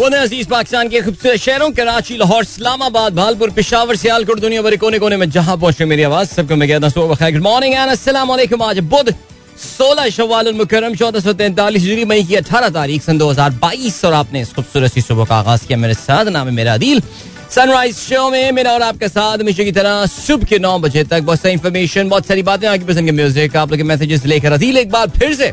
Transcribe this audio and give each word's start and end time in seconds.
अज़ीज़ 0.00 0.46
पाकिस्तान 0.48 0.88
के 0.88 1.00
खूबसूरत 1.02 1.36
शहरों, 1.36 1.70
कराची, 1.70 2.16
लाहौर, 2.16 2.42
इस्लामाबाद, 2.42 3.14
भालपुर, 3.14 3.50
पिशावर, 3.50 3.96
सियालकोट, 3.96 4.40
दुनिया 4.40 4.62
भर 4.62 4.76
कोने 4.76 4.98
कोने 4.98 5.16
में 5.16 5.28
जहाँ 5.30 5.56
पहुँचे 5.56 5.84
मेरी 5.84 6.02
आवाज़, 6.02 6.28
सबको 6.30 6.56
मैं 6.56 6.68
कहता 6.68 6.88
हूँ 6.96 7.08
गुड 7.08 7.42
मॉर्निंग 7.42 7.74
एंड 7.74 7.90
अस्सलाम 7.90 8.30
आज 8.62 8.78
बुध, 8.80 9.14
सोलह 9.58 10.08
शवाल 10.08 10.52
मुकरम 10.54 10.94
चौदह 10.94 11.20
सौ 11.20 11.32
तैंतालीस 11.32 11.82
जुरी 11.82 12.04
मई 12.04 12.24
की 12.24 12.34
अठारह 12.34 12.68
तारीख, 12.70 13.02
सन 13.02 13.18
दो 13.18 13.30
हज़ार 13.30 13.50
बाईस, 13.60 14.04
और 14.04 14.12
आपने 14.14 14.40
इस 14.40 14.52
खूबसूरत 14.54 14.92
सी 14.92 15.00
सुबह 15.02 15.24
का 15.24 15.36
आगाज़ 15.36 15.66
किया 15.66 15.78
मेरे 15.78 15.94
साथ, 15.94 16.26
नाम 16.28 16.46
है 16.46 16.54
मेरा 16.54 16.74
अदील 16.74 17.02
सनराइज 17.50 17.96
शो 17.96 18.28
में 18.30 18.52
मेरा 18.52 18.72
और 18.72 18.82
आपके 18.82 19.08
साथ 19.08 19.38
हमेशा 19.38 19.64
की 19.64 19.72
तरह 19.72 20.06
सुबह 20.06 20.44
के 20.46 20.58
नौ 20.58 20.78
बजे 20.78 21.04
तक, 21.04 21.20
बहुत 21.20 21.40
सारी 21.40 21.52
इन्फॉर्मेशन 21.54 22.08
बहुत 22.08 22.26
सारी 22.26 22.42
बातें 22.42 22.66
आपकी 22.68 22.84
पसंद 22.84 23.06
के 23.06 23.12
म्यूज़िक 23.12 23.56
आप 23.56 23.70
लोग 23.70 23.78
के 23.78 23.84
मैसेजेस 23.84 24.24
लेकर 24.26 24.52
अदील 24.52 24.76
एक 24.78 24.90
बार 24.90 25.08
फिर 25.10 25.34
से 25.34 25.52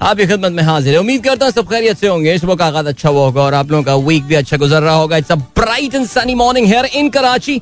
आपकी 0.00 0.26
खिदमत 0.26 0.52
में 0.52 0.62
हाजिर 0.62 0.92
है। 0.94 0.98
उम्मीद 1.00 1.22
करता 1.24 1.44
हूँ 1.44 1.52
सब 1.52 1.68
खैरियत 1.68 1.98
से 1.98 2.06
होंगे। 2.06 2.38
सुबह 2.38 2.54
का 2.54 2.66
आगाज़ 2.66 2.86
अच्छा 2.86 3.08
हुआ 3.08 3.24
होगा 3.24 3.42
और 3.42 3.54
आप 3.54 3.70
लोगों 3.70 3.82
का 3.84 3.94
वीक 3.96 4.24
भी 4.24 4.34
अच्छा 4.34 4.56
गुजर 4.56 4.82
रहा 4.82 4.94
होगा। 4.94 5.16
It's 5.16 5.32
a 5.32 5.34
bright 5.34 5.94
and 5.94 6.06
sunny 6.08 6.34
morning 6.34 6.66
here 6.66 6.84
in 6.94 7.08
Karachi 7.10 7.54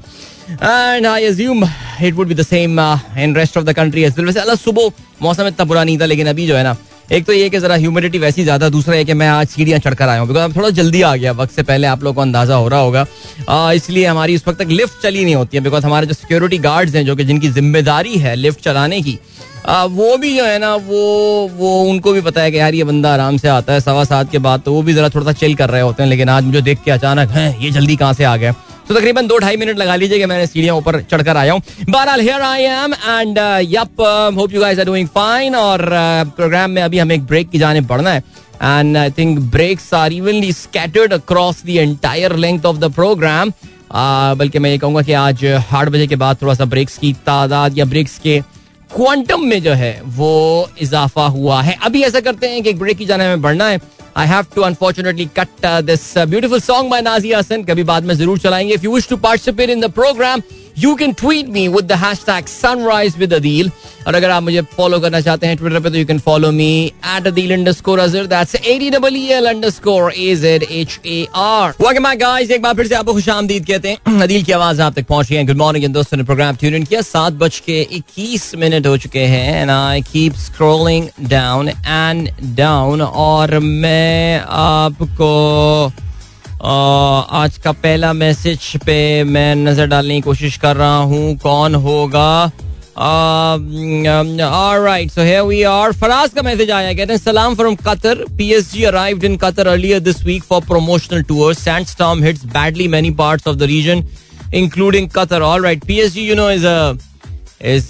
and 0.50 1.06
I 1.06 1.24
assume 1.24 1.64
it 1.64 2.14
would 2.14 2.28
be 2.28 2.34
the 2.34 2.42
same 2.42 2.80
in 3.18 3.34
rest 3.36 3.56
of 3.58 3.64
the 3.64 3.72
country 3.76 4.04
as 4.04 4.14
well 4.16 4.26
वैसे 4.26 4.40
अल्लाह 4.40 4.56
सुबह 4.56 4.90
मौसम 5.22 5.46
इतना 5.46 5.64
बुरा 5.64 5.84
नहीं 5.84 5.98
था, 6.00 6.06
लेकिन 6.06 6.26
अभी 6.26 6.46
जो 6.46 6.56
है 6.56 6.62
ना 6.64 6.76
एक 7.12 7.24
तो 7.26 7.32
ये 7.32 7.48
कि 7.50 7.58
जरा 7.60 7.74
ह्यूमिडिटी 7.76 8.18
वैसी 8.18 8.42
ज़्यादा 8.42 8.68
दूसरा 8.68 8.94
है 8.94 9.04
कि 9.04 9.14
मैं 9.14 9.26
आज 9.28 9.48
सीढ़ियाँ 9.48 9.78
चढ़कर 9.80 10.08
आया 10.08 10.20
हूँ 10.20 10.28
बिकॉज़ 10.28 10.56
थोड़ा 10.56 10.70
जल्दी 10.70 11.02
आ 11.02 11.14
गया 11.16 11.32
वक्त 11.32 11.52
से 11.52 11.62
पहले 11.62 11.86
आप 11.86 12.02
लोगों 12.04 12.14
को 12.14 12.20
अंदाज़ा 12.20 12.54
हो 12.54 12.68
रहा 12.68 12.80
होगा। 12.80 13.72
इसलिए 13.72 14.06
हमारी 14.06 14.34
उस 14.36 14.46
वक्त 14.48 14.58
तक 14.58 14.68
लिफ्ट 14.70 15.02
चली 15.02 15.24
नहीं 15.24 15.34
होती 15.34 15.56
है 15.56 15.62
बिकॉज़ 15.64 15.86
हमारे 15.86 16.06
जो 16.06 16.14
सिक्योरिटी 16.14 16.58
गार्ड्स 16.58 16.94
हैं 16.94 17.04
जो 17.06 17.16
कि 17.16 17.24
जिनकी 17.24 17.48
ज़िम्मेदारी 17.48 18.16
है 18.18 18.34
लिफ्ट 18.36 18.60
चलाने 18.60 19.00
की 19.02 19.18
आ, 19.66 19.84
वो 19.84 20.16
भी 20.16 20.34
जो 20.36 20.44
है 20.44 20.58
ना 20.58 20.74
वो 20.76 21.48
वो 21.54 21.82
उनको 21.90 22.12
भी 22.12 22.20
पता 22.20 22.42
है 22.42 22.50
कि 22.50 22.58
यार 22.58 22.74
ये 22.74 22.84
बंदा 22.84 23.12
आराम 23.12 23.36
से 23.36 23.48
आता 23.48 23.72
है 23.72 23.80
सवा 23.80 24.04
सात 24.04 24.30
के 24.32 24.38
बाद 24.38 24.60
तो 24.64 24.72
वो 24.72 24.82
भी 24.82 24.94
जरा 24.94 25.08
थोड़ा 25.08 25.24
सा 25.26 25.32
चिल 25.38 25.54
कर 25.54 25.70
रहे 25.70 25.80
होते 25.82 26.02
हैं 26.02 26.10
लेकिन 26.10 26.28
आज 26.28 26.44
मुझे 26.44 26.62
देख 26.62 26.82
के 26.84 26.90
अचानक 26.90 27.30
है 27.30 27.48
ये 27.64 27.70
जल्दी 27.70 27.96
कहाँ 27.96 28.12
से 28.12 28.24
आ 28.24 28.36
गया? 28.36 28.54
तो 28.88 28.94
तकरीबन 28.94 29.26
दो 29.26 29.38
ढाई 29.38 29.56
मिनट 29.56 29.78
लगा 29.78 29.94
लीजिए 29.96 30.18
कि 30.18 30.26
मैंने 30.26 30.46
सीढ़ियाँ 30.46 30.74
ऊपर 30.76 31.00
चढ़कर 31.02 31.36
आया 31.36 31.52
हूँ। 31.52 31.62
बहरहाल 31.88 32.20
here 32.20 32.42
I 32.42 32.62
am 32.62 32.92
and 32.94 33.38
yup 33.70 34.00
hope 34.36 34.52
you 34.54 34.60
guys 34.60 34.78
are 34.78 34.84
doing 34.84 35.08
fine 35.08 35.54
और 35.56 35.84
प्रोग्राम 36.36 36.70
में 36.70 36.82
अभी 36.82 36.98
हमें 36.98 37.14
एक 37.14 37.24
ब्रेक 37.26 37.50
की 37.50 37.58
जाने 37.58 37.80
बढ़ना 37.82 38.10
है। 38.10 38.22
And 38.62 38.96
I 38.96 39.10
think 39.10 39.38
breaks 39.50 39.92
are 39.94 40.12
evenly 40.12 40.52
scattered 40.52 41.12
across 41.12 41.62
the 41.66 41.68
entire 41.70 42.36
length 42.36 42.66
of 42.66 42.76
the 42.76 42.92
programme 42.94 43.52
बल्कि 44.38 44.58
मैं 44.58 44.70
ये 44.70 44.78
कहूँगा 44.78 45.02
कि 45.02 45.12
आज 45.14 45.44
आठ 45.46 45.88
बजे 45.88 46.06
के 46.06 46.16
बाद 46.16 46.36
थोड़ा 46.42 46.54
सा 46.54 46.64
ब्रेक्स 46.66 46.96
की 46.98 47.12
तादाद 47.26 47.78
या 47.78 47.84
ब्रेक्स 47.84 48.18
के 48.18 48.40
क्वांटम 48.90 49.44
में 49.44 49.62
जो 49.62 49.72
है, 49.72 50.00
वो 50.06 50.70
इजाफा 50.80 51.26
हुआ 51.26 51.60
है। 51.62 51.76
अभी 51.84 52.02
ऐसा 52.02 52.20
करते 52.20 52.48
हैं 52.48 52.62
कि 52.62 52.70
एक 52.70 52.78
ब्रेक 52.78 52.98
की 52.98 53.06
जाने 53.06 53.26
में 53.28 53.42
बढ़ना 53.42 53.68
है। 53.68 53.80
I 54.16 54.26
have 54.26 54.44
to 54.54 54.62
unfortunately 54.62 55.24
cut 55.38 55.66
this 55.84 56.12
beautiful 56.18 56.60
song 56.60 56.90
by 56.90 57.02
Nazia 57.02 57.38
Hassan 57.38 57.64
कभी 57.64 57.82
बाद 57.84 58.04
में 58.04 58.14
ज़रूर 58.14 58.38
चलाएँगे। 58.38 58.74
If 58.74 58.84
you 58.84 58.94
wish 58.94 59.08
to 59.08 59.16
participate 59.18 59.70
in 59.70 59.80
the 59.80 59.90
programme 59.92 60.42
you 60.78 60.94
can 60.94 61.12
tweet 61.12 61.48
me 61.48 61.66
with 61.68 61.84
the 61.84 61.92
hashtag 62.04 62.46
sunrise 62.46 63.16
with 63.18 63.34
Adeel 63.34 63.70
और 64.06 64.14
अगर 64.14 64.30
आप 64.30 64.42
मुझे 64.42 64.60
फॉलो 64.76 64.98
करना 65.00 65.20
चाहते 65.20 65.46
हैं 65.46 65.56
ट्विटर 65.56 65.80
पे 65.80 65.90
तो 65.90 65.96
you 65.96 66.06
can 66.06 66.18
follow 66.26 66.50
me 66.52 66.70
at 67.16 67.26
Adeel 67.26 67.52
underscore 67.52 67.98
Azhar 67.98 68.26
that's 68.26 68.54
A D 68.54 68.90
double 68.90 69.16
E 69.16 69.24
L 69.34 69.46
underscore 69.46 70.12
A 70.12 70.34
Z 70.36 70.62
H 70.62 70.98
A 71.06 71.26
R 71.34 71.74
welcome 71.80 72.04
back 72.04 72.18
guys 72.20 72.50
एक 72.50 72.62
बार 72.62 72.74
फिर 72.74 72.86
से 72.86 72.94
आपको 72.94 73.12
खुशामदीद 73.12 73.66
कहते 73.66 73.88
हैं। 73.88 74.20
अदील 74.22 74.42
की 74.44 74.52
आवाज़ 74.52 74.82
आप 74.82 74.94
तक 74.94 75.06
पहुँच 75.06 75.28
गई 75.28 75.36
है 75.36 75.44
गुड 75.46 75.56
मॉर्निंग 75.56 75.92
दोस्तों 75.94 76.18
ने 76.18 76.24
प्रोग्राम 76.24 76.56
ट्यून 76.56 76.74
इन 76.74 76.84
किया। 76.84 77.00
सात 77.02 77.32
बज 77.42 77.58
के 77.66 77.80
इक्कीस 77.82 78.54
मिनट 78.58 78.86
हो 78.86 78.96
चुके 78.98 79.24
हैं 79.26 79.60
and 79.60 79.70
I 79.70 80.02
keep 80.12 80.34
scrolling 80.46 81.08
down 81.30 81.68
and 81.68 82.30
down 82.56 83.02
और 83.02 83.58
मैं 83.58 84.40
आपको 84.64 85.32
आज 86.60 87.56
का 87.58 87.72
पहला 87.72 88.12
मैसेज 88.12 88.76
पे 88.84 89.24
मैं 89.24 89.54
नज़र 89.56 89.86
डालने 89.86 90.14
की 90.14 90.20
कोशिश 90.20 90.56
कर 90.56 90.76
रहा 90.76 90.96
हूँ। 90.98 91.36
कौन 91.38 91.74
होगा? 91.74 92.50
राइट 94.82 95.10
मैसेज 96.42 96.70
आया, 96.70 96.92
कहते 96.92 97.12
हैं, 97.12 97.18
सलाम 97.20 97.54
from 97.54 97.74
Qatar 97.86 98.24
PSG 98.38 98.84
arrived 98.84 99.24
in 99.24 99.36
Qatar 99.36 99.66
earlier 99.66 100.00
this 100.00 100.22
week 100.24 100.44
for 100.44 100.60
hits 102.24 102.44
badly 102.46 102.88
many 102.88 103.10
of 103.48 103.56
the 103.56 103.62
region 103.72 104.04
including 104.54 105.08
Qatar 105.10 105.42
all 105.42 105.64
right 105.64 105.84
you 106.20 106.34
know 106.34 106.50
is 106.50 106.66
is 107.60 107.88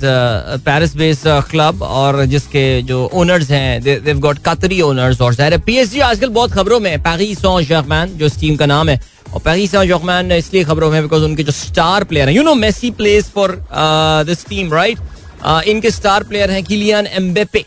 Paris 0.64 0.94
base 0.96 1.22
club 1.50 1.82
और 1.82 2.24
जिसके 2.26 2.82
जो 2.82 3.04
ओनर्स 3.14 3.50
हैं 3.50 3.82
देव 3.82 4.18
गॉट 4.20 4.38
कतरी 4.46 4.80
owners 4.80 5.20
और 5.20 5.34
ज़ाहिर 5.34 5.58
पीएसजी 5.66 6.00
आजकल 6.00 6.28
बहुत 6.30 6.52
खबरों 6.52 6.80
में 6.80 7.02
पैगी 7.02 7.34
सॉ 7.34 7.60
जर्मैन 7.62 8.16
जो 8.18 8.26
इस 8.26 8.38
टीम 8.40 8.56
का 8.56 8.66
नाम 8.66 8.88
है। 8.88 9.00
और 9.34 9.40
पैगी 9.44 9.66
सॉ 9.68 9.84
जर्मैन 9.84 10.32
इसलिए 10.32 10.64
खबरों 10.64 10.90
में 10.90 11.00
बिकॉज़ 11.02 11.24
उनके 11.24 11.42
जो 11.42 11.52
स्टार 11.52 12.04
प्लेयर 12.04 12.28
हैं 12.28 12.36
you 12.36 12.42
know 12.42 12.54
Messi 12.54 12.90
plays 12.98 13.30
for 13.30 13.56
this 14.26 14.46
team 14.48 14.72
right 14.74 14.98
इनके 15.68 15.90
स्टार 15.90 16.24
प्लेयर 16.24 16.50
हैं 16.50 16.62
किलियन 16.64 17.06
एम्बेपे 17.06 17.64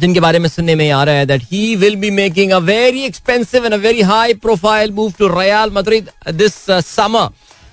जिनके 0.00 0.20
बारे 0.20 0.38
में 0.38 0.48
सुनने 0.48 0.74
में 0.74 0.90
आ 0.90 1.02
रहा 1.04 1.14
है 1.14 1.26
that 1.26 1.42
he 1.52 1.74
will 1.76 1.96
be 1.96 2.10
making 2.10 2.52
a 2.52 2.58
very 2.66 3.02
expensive 3.04 3.64
and 3.64 3.74
a 3.74 3.78
very 3.78 4.02
high 4.10 4.34
profile 4.42 4.92
move 4.92 5.12
to 5.18 5.28
Real 5.38 5.70
Madrid 5.74 6.10
this 6.34 6.54
summer 6.86 7.28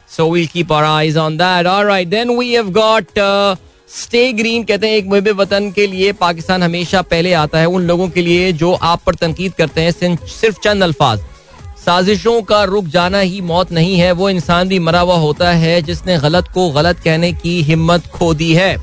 So 0.10 0.26
we'll 0.28 0.48
keep 0.48 0.72
our 0.72 0.86
eyes 0.86 1.18
on 1.18 1.38
that. 1.38 1.66
All 1.68 1.86
right, 1.86 2.10
then 2.10 2.36
we 2.38 2.54
have 2.54 2.72
got 2.74 3.18
uh, 3.18 3.56
Stay 3.90 4.34
Green. 4.34 4.66
कहते 4.68 4.88
हैं 4.88 4.96
एक 4.96 5.06
मुहब 5.06 5.28
वतन 5.40 5.72
के 5.72 5.88
लिए 5.88 6.12
पाकिस्तान 6.22 6.64
हमेशा 6.64 7.02
पहले 7.12 7.34
आता 7.36 7.60
है 7.60 7.66
उन 7.68 7.88
लोगों 7.88 8.08
के 8.10 8.22
लिए 8.22 8.52
जो 8.54 8.72
आप 8.74 9.02
पर 9.06 9.16
तनकीद 9.16 9.54
करते 9.54 9.82
हैं 9.82 9.92
सिर्फ़ 9.92 10.60
चंद 10.64 10.84
अल्फाज। 10.84 11.20
साजिशों 11.86 12.42
का 12.42 12.64
रुक 12.64 12.86
जाना 12.94 13.20
ही 13.20 13.42
मौत 13.42 13.72
नहीं 13.72 13.98
है 13.98 14.12
वो 14.12 14.30
इंसान 14.30 14.68
भी 14.68 14.80
मरा 14.80 15.00
हुआ 15.00 15.16
होता 15.18 15.52
है 15.54 15.82
जिसने 15.82 16.18
गलत 16.20 16.48
को 16.54 16.70
गलत 16.72 17.00
कहने 17.00 17.32
की 17.34 17.62
हिम्मत 17.64 18.08
खो 18.14 18.34
दी 18.34 18.54
है। 18.54 18.76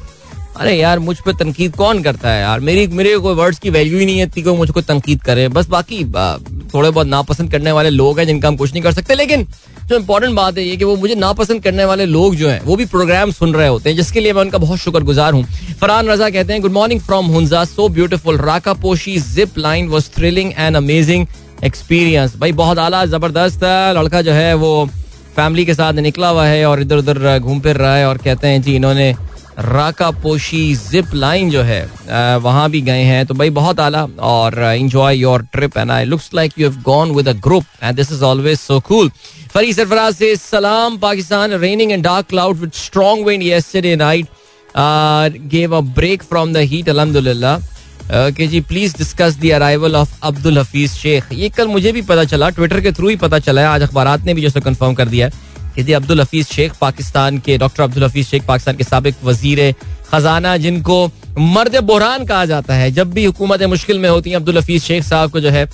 अरे 0.56 0.74
यार 0.74 0.98
मुझ 0.98 1.16
पर 1.20 1.32
तनकीद 1.34 1.76
कौन 1.76 2.02
करता 2.02 2.30
है 2.30 2.40
यार? 2.42 2.60
मेरी 2.60 2.86
मेरे 2.88 3.16
कोई 3.18 3.34
वर्ड्स 3.34 3.58
की 3.58 3.70
वैल्यू 3.70 3.98
ही 3.98 4.06
नहीं 4.06 4.18
है 4.18 4.26
कोई 4.28 4.56
मुझको 4.56 4.80
तनकीद 4.82 5.22
करे। 5.22 5.48
बस 5.48 5.68
बाकी 5.68 6.04
थोड़े 6.04 6.90
बहुत 6.90 7.06
नापसंद 7.06 7.50
करने 7.52 7.72
वाले 7.72 7.90
लोग 7.90 8.18
हैं 8.18 8.26
जिनका 8.26 8.48
हम 8.48 8.56
कुछ 8.56 8.72
नहीं 8.72 8.82
कर 8.82 8.92
सकते 8.92 9.14
लेकिन 9.14 9.46
जो 9.88 9.96
इम्पोर्टेंट 9.96 10.34
बात 10.34 10.58
है 10.58 10.64
ये 10.64 10.76
कि 10.76 10.84
वो 10.84 10.96
मुझे 10.96 11.14
नापसंद 11.14 11.62
करने 11.62 11.84
वाले 11.84 12.04
लोग 12.06 12.34
जो 12.36 12.48
हैं, 12.48 12.60
वो 12.62 12.76
भी 12.76 12.84
प्रोग्राम 12.86 13.30
सुन 13.32 13.54
रहे 13.54 13.68
होते 13.68 13.90
हैं, 13.90 13.96
जिसके 13.96 14.20
लिए 14.20 14.32
मैं 14.32 14.42
उनका 14.42 14.58
बहुत 14.58 14.78
शुक्रगुजार 14.78 15.32
हूँ। 15.32 15.44
फरहान 15.80 16.08
रजा 16.08 16.28
कहते 16.30 16.52
हैं 16.52 16.62
good 16.62 16.72
morning 16.72 17.00
from 17.00 17.26
Hunza 17.28 17.64
so 17.66 17.88
beautiful 17.90 18.38
Rakaposhi 18.82 19.16
zip 19.18 19.58
line 19.58 19.88
was 19.88 20.08
thrilling 20.16 20.52
and 20.52 20.76
amazing 20.76 21.26
experience 21.64 22.36
भाई, 22.36 22.52
बहुत 22.54 22.78
आला, 22.78 23.04
ज़बरदस्त 23.06 23.64
लड़का 23.96 24.22
जो 24.22 24.32
है, 24.32 24.54
वो 24.54 24.88
फैमिली 25.36 25.64
के 25.64 25.74
साथ 25.74 25.92
निकला 26.00 26.28
हुआ 26.28 26.46
है 26.46 26.64
और 26.66 26.80
इधर 26.80 26.96
उधर 26.96 27.38
घूम 27.38 27.60
फिर 27.60 27.76
रहा 27.76 27.94
है 27.96 28.08
और 28.08 28.18
कहते 28.18 28.48
हैं, 28.48 28.62
जी, 28.62 28.74
इन्होंने 28.76 29.14
राका 29.58 30.10
पोशी 30.22 30.74
जिप 30.74 31.14
लाइन 31.14 31.50
जो 31.50 31.62
है 31.62 32.38
वहाँ 32.38 32.68
भी 32.70 32.80
गए 32.82 33.02
हैं। 33.02 33.24
तो 33.26 33.34
भाई, 33.34 33.50
बहुत 33.50 33.80
आला 33.80 34.02
और 34.20 34.58
enjoy 34.64 35.16
your 35.16 35.42
trip 35.52 35.76
and 35.78 35.90
I 35.90 36.04
looks 36.04 36.30
like 36.34 36.52
you 36.58 36.68
have 36.68 36.80
gone 36.84 37.10
with 37.16 37.28
a 37.28 37.32
group 37.42 37.64
and 37.82 37.96
this 37.96 38.12
is 38.12 38.22
always 38.24 38.58
so 38.58 38.78
cool 38.80 39.10
Fari 39.54 39.72
Sarfaraz 39.72 40.14
से 40.14 40.34
सलाम, 40.36 40.96
Pakistan 40.98 41.52
raining 41.54 41.90
and 41.92 42.02
dark 42.04 42.26
cloud 42.28 42.56
with 42.58 42.72
strong 42.74 43.26
wind 43.26 43.42
yesterday 43.42 43.94
night 43.96 45.36
gave 45.50 45.76
a 45.76 45.80
break 45.94 46.22
from 46.22 46.52
the 46.52 46.64
heat 46.72 46.88
अल्हम्दुलिल्लाह 46.88 48.30
के 48.30 48.46
जी 48.46 48.60
please 48.62 48.96
discuss 48.98 49.36
the 49.42 49.50
arrival 49.54 49.96
of 49.96 50.16
Abdul 50.22 50.58
Hafeez 50.58 50.90
Sheikh 50.92 51.32
ये 51.32 51.48
कल 51.50 51.68
मुझे 51.68 51.92
भी 51.92 52.02
पता 52.02 52.24
चला 52.24 52.48
ट्विटर 52.50 52.80
के 52.80 52.92
थ्रू 52.92 53.08
ही 53.08 53.16
पता 53.16 53.38
चला 53.38 53.60
है, 53.60 53.66
आज 53.68 53.82
अखबार 53.82 54.20
ने 54.22 54.34
भी 54.34 54.42
जैसे 54.42 54.60
कंफर्म 54.60 54.94
कर 54.94 55.08
दिया 55.08 55.26
है 55.26 55.84
कि 55.84 55.92
अब्दुल 55.92 56.20
हफीज 56.20 56.46
शेख 56.48 56.74
पाकिस्तान 56.80 57.38
के 57.38 57.58
डॉक्टर 57.58 57.82
अब्दुल 57.82 58.04
हफीज 58.04 58.26
शेख 58.26 58.46
पाकिस्तान 58.46 58.76
के 58.76 58.84
सबक 58.84 59.24
वज़ीर 59.24 59.72
खजाना, 60.10 60.56
जिनको 60.56 61.06
मर्द 61.38 61.76
बुरहान 61.84 62.24
कहा 62.26 62.44
जाता 62.46 62.74
है। 62.74 62.90
जब 62.92 63.12
भी 63.12 63.24
हुकूमत 63.24 63.62
मुश्किल 63.70 63.98
में 63.98 64.08
होती 64.08 64.30
है 64.30 64.36
अब्दुल 64.36 64.58
हफीज 64.58 64.82
शेख 64.82 65.04
साहब 65.04 65.30
को 65.30 65.40
जो 65.40 65.50
है 65.50 65.68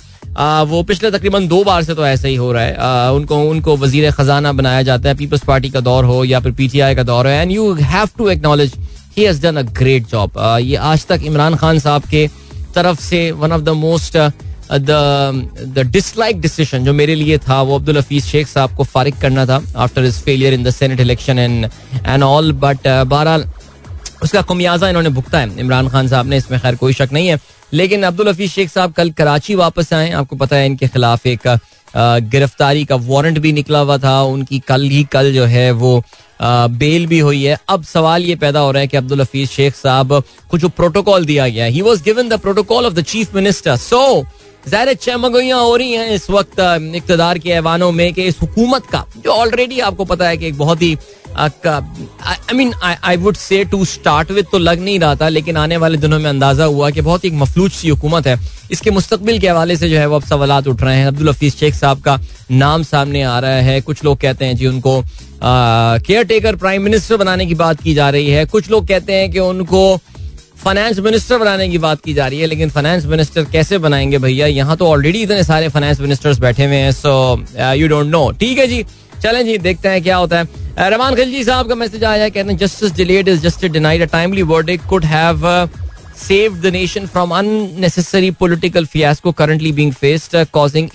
वो 0.67 0.81
पिछले 0.83 1.09
तकरीबन 1.11 1.47
दो 1.47 1.63
बार 1.63 1.83
से 1.83 1.95
तो 1.95 2.05
ऐसा 2.05 2.27
ही 2.27 2.35
हो 2.35 2.51
रहा 2.51 2.63
है। 2.63 3.11
उनको 3.13 3.41
उनको 3.49 3.75
वज़ीर 3.77 4.11
खजाना 4.11 4.51
बनाया 4.53 4.81
जाता 4.81 5.09
है, 5.09 5.15
पीपल्स 5.15 5.43
पार्टी 5.45 5.69
का 5.69 5.79
दौर 5.81 6.05
हो 6.05 6.23
या 6.25 6.39
फिर 6.39 6.51
पीटीआई 6.51 6.95
का 6.95 7.03
दौर 7.03 7.27
हो। 7.27 7.33
And 7.33 7.51
you 7.51 7.73
have 7.73 8.09
to 8.17 8.29
acknowledge 8.29 8.75
he 9.17 9.23
has 9.23 9.41
done 9.41 9.57
a 9.57 9.61
great 9.73 10.07
job 10.09 10.39
ये 10.61 10.75
आज 10.75 11.05
तक 11.07 11.23
इमरान 11.25 11.55
खान 11.55 11.79
साहब 11.79 12.03
के 12.11 12.27
तरफ़ 12.75 13.01
से 13.01 13.29
one 13.33 13.51
of 13.51 13.61
the 13.61 13.69
most 13.77 14.17
the 14.71 15.83
dislike 15.87 16.41
decision 16.41 16.83
जो 16.85 16.93
मेरे 16.93 17.15
लिए 17.15 17.37
था, 17.37 17.61
वो 17.61 17.75
अब्दुल 17.75 17.97
हफीज 17.97 18.23
शेख 18.25 18.47
साहब 18.47 18.75
को 18.75 18.83
फारिग 18.85 19.15
करना 19.21 19.45
था 19.45 19.61
after 19.77 20.05
is 20.05 20.19
failure 20.21 20.53
in 20.53 20.63
the 20.63 20.69
senate 20.71 20.99
election 20.99 21.39
and 21.39 21.65
and 22.05 22.23
all 22.23 22.51
but 22.53 22.87
बहरहाल 22.87 23.45
उसका 24.23 24.41
खमियाजा 24.43 24.89
इन्होंने 24.89 25.09
भुगता 25.09 25.39
है। 25.39 25.59
इमरान 25.59 25.89
खान 25.89 26.07
साहब 26.07 26.25
ने, 26.25 26.37
इसमें 26.37 26.59
खैर 26.59 26.75
कोई 26.75 26.93
शक 26.93 27.09
नहीं 27.13 27.27
है। 27.27 27.39
लेकिन 27.73 28.03
अब्दुल 28.03 28.29
हफीज 28.29 28.51
शेख 28.51 28.69
साहब 28.69 28.93
कल 28.93 29.11
कराची 29.11 29.55
वापस 29.55 29.93
आए। 29.93 30.09
आपको 30.11 30.35
पता 30.35 30.55
है, 30.55 30.65
इनके 30.65 30.87
खिलाफ 30.87 31.27
एक 31.27 31.47
गिरफ्तारी 31.95 32.83
का 32.85 32.95
वारंट 32.97 33.39
भी 33.39 33.51
निकला 33.53 33.79
हुआ 33.79 33.97
था। 33.97 34.21
उनकी 34.25 34.59
कल 34.67 34.81
ही 34.89 35.03
कल 35.11 35.31
जो 35.33 35.45
है 35.45 35.71
वो 35.73 36.03
बेल 36.41 37.05
भी 37.07 37.19
हुई 37.19 37.43
है। 37.43 37.57
अब 37.69 37.83
सवाल 37.83 38.23
ये 38.25 38.35
पैदा 38.35 38.59
हो 38.59 38.71
रहा 38.71 38.81
है 38.81 38.87
कि 38.87 38.97
अब्दुल 38.97 39.21
हफीज 39.21 39.49
शेख 39.49 39.75
साहब 39.75 40.21
को 40.51 40.57
जो 40.57 40.69
प्रोटोकॉल 40.71 41.25
दिया 41.25 41.47
गया 41.47 41.65
he 41.65 41.81
was 41.81 42.03
given 42.03 42.29
the 42.29 42.39
protocol 42.41 42.85
of 42.85 42.93
the 42.93 43.03
chief 43.03 43.35
minister 43.35 43.75
so 43.77 44.01
ज़ाहिर 44.67 44.93
चमगोइयाँ 44.93 45.59
हो 45.59 45.75
रही 45.75 45.91
हैं 45.91 46.09
इस 46.11 46.29
वक्त 46.29 46.59
इकतदार 46.95 47.37
के 47.39 47.49
ऐवानों 47.51 47.91
में 47.91 48.13
कि 48.13 48.23
इस 48.23 48.41
हुकूमत 48.41 48.85
का, 48.85 49.05
जो 49.17 49.31
ऑलरेडी 49.31 49.79
आपको 49.81 50.05
पता 50.05 50.27
है 50.27 50.37
कि 50.37 50.47
एक 50.47 50.57
बहुत 50.57 50.81
ही 50.81 50.95
I 51.37 52.55
mean 52.55 52.73
I 52.83 53.17
would 53.17 53.35
say 53.35 53.63
to 53.65 53.83
start 53.85 54.31
with 54.31 54.45
तो 54.51 54.57
लग 54.57 54.79
नहीं 54.79 54.99
रहा 54.99 55.15
था, 55.15 55.29
लेकिन 55.29 55.57
आने 55.57 55.77
वाले 55.77 55.97
दिनों 55.97 56.19
में 56.19 56.29
अंदाज़ा 56.29 56.65
हुआ 56.65 56.89
कि 56.89 57.01
बहुत 57.01 57.25
ही 57.25 57.31
मफलूज 57.33 57.71
सी 57.71 57.89
हुकूमत 57.89 58.27
है। 58.27 58.37
इसके 58.71 58.91
मुस्तबिल 58.91 59.39
के 59.39 59.49
हवाले 59.49 59.75
से 59.75 59.89
जो 59.89 59.97
है 59.97 60.05
वो 60.07 60.15
अब 60.15 60.23
सवाल 60.25 60.51
उठ 60.61 60.81
रहे 60.83 60.97
हैं। 60.97 61.07
अब्दुल 61.07 61.29
हफीज 61.29 61.55
शेख 61.55 61.75
साहब 61.75 62.01
का 62.01 62.19
नाम 62.51 62.83
सामने 62.83 63.21
आ 63.23 63.39
रहा 63.39 63.61
है। 63.61 63.79
कुछ 63.81 64.03
लोग 64.03 64.19
कहते 64.19 64.45
हैं 64.45 64.55
जी 64.55 64.67
उनको 64.67 65.01
केयर 65.43 66.23
टेकर 66.25 66.55
प्राइम 66.55 66.81
मिनिस्टर 66.83 67.17
बनाने 67.17 67.45
की 67.45 67.55
बात 67.55 67.81
की 67.81 67.93
जा 67.93 68.09
रही 68.09 68.29
है। 68.29 68.45
कुछ 68.47 68.69
लोग 68.71 68.87
कहते 68.87 69.13
हैं 69.13 69.31
कि 69.31 69.39
उनको 69.41 69.99
फाइनेंस 70.57 70.99
मिनिस्टर 70.99 71.37
बनाने 71.37 71.67
की 71.69 71.77
बात 71.79 72.01
की 72.01 72.13
जा 72.13 72.27
रही 72.27 72.39
है, 72.39 72.47
लेकिन 72.47 72.69
फाइनेंस 72.69 73.05
मिनिस्टर 73.05 73.45
कैसे 73.51 73.77
बनाएँगे 73.79 74.17
भैया? 74.19 74.47
यहाँ 74.47 74.75
तो 74.77 74.87
ऑलरेडी 74.87 75.21
इतने 75.21 75.43
सारे 75.43 75.69
फाइनेंस 75.69 75.99
मिनिस्टर्स 75.99 76.39
बैठे 76.39 76.65
हुए 76.65 76.75
हैं 76.77 76.91
सो 76.93 77.13
यू 77.75 77.87
डोंट 77.87 78.07
नो 78.07 78.29
ठीक 78.39 78.57
है 78.57 78.67
जी, 78.67 78.83
चलें 79.23 79.45
जी, 79.45 79.57
देखते 79.59 79.89
हैं 79.89 80.03
क्या 80.03 80.17
होता 80.17 80.39
है। 80.39 80.60
रमान 80.79 81.15
खिलजी 81.15 81.43
साहब 81.43 81.67
का 81.69 81.75
मैसेज 81.75 82.03
आया 82.03 82.23
है 82.23 82.29
कहते 82.31 82.49
हैं 82.49 82.57
justice 82.57 82.91
delayed 82.95 83.27
is 83.27 83.41
just 83.41 83.65
denied 83.67 84.01
a 84.01 84.05
timely 84.11 84.41
verdict 84.51 84.87
could 84.89 85.05
have 85.05 85.47
saved 86.17 86.61
the 86.61 86.69
nation 86.73 87.05
from 87.07 87.31
unnecessary 87.31 88.27
political 88.31 88.85
fiasco 88.85 89.31
currently 89.33 89.71
being 89.71 89.91
faced, 89.91 90.35
uh, 90.35 90.45
causing 90.47 90.89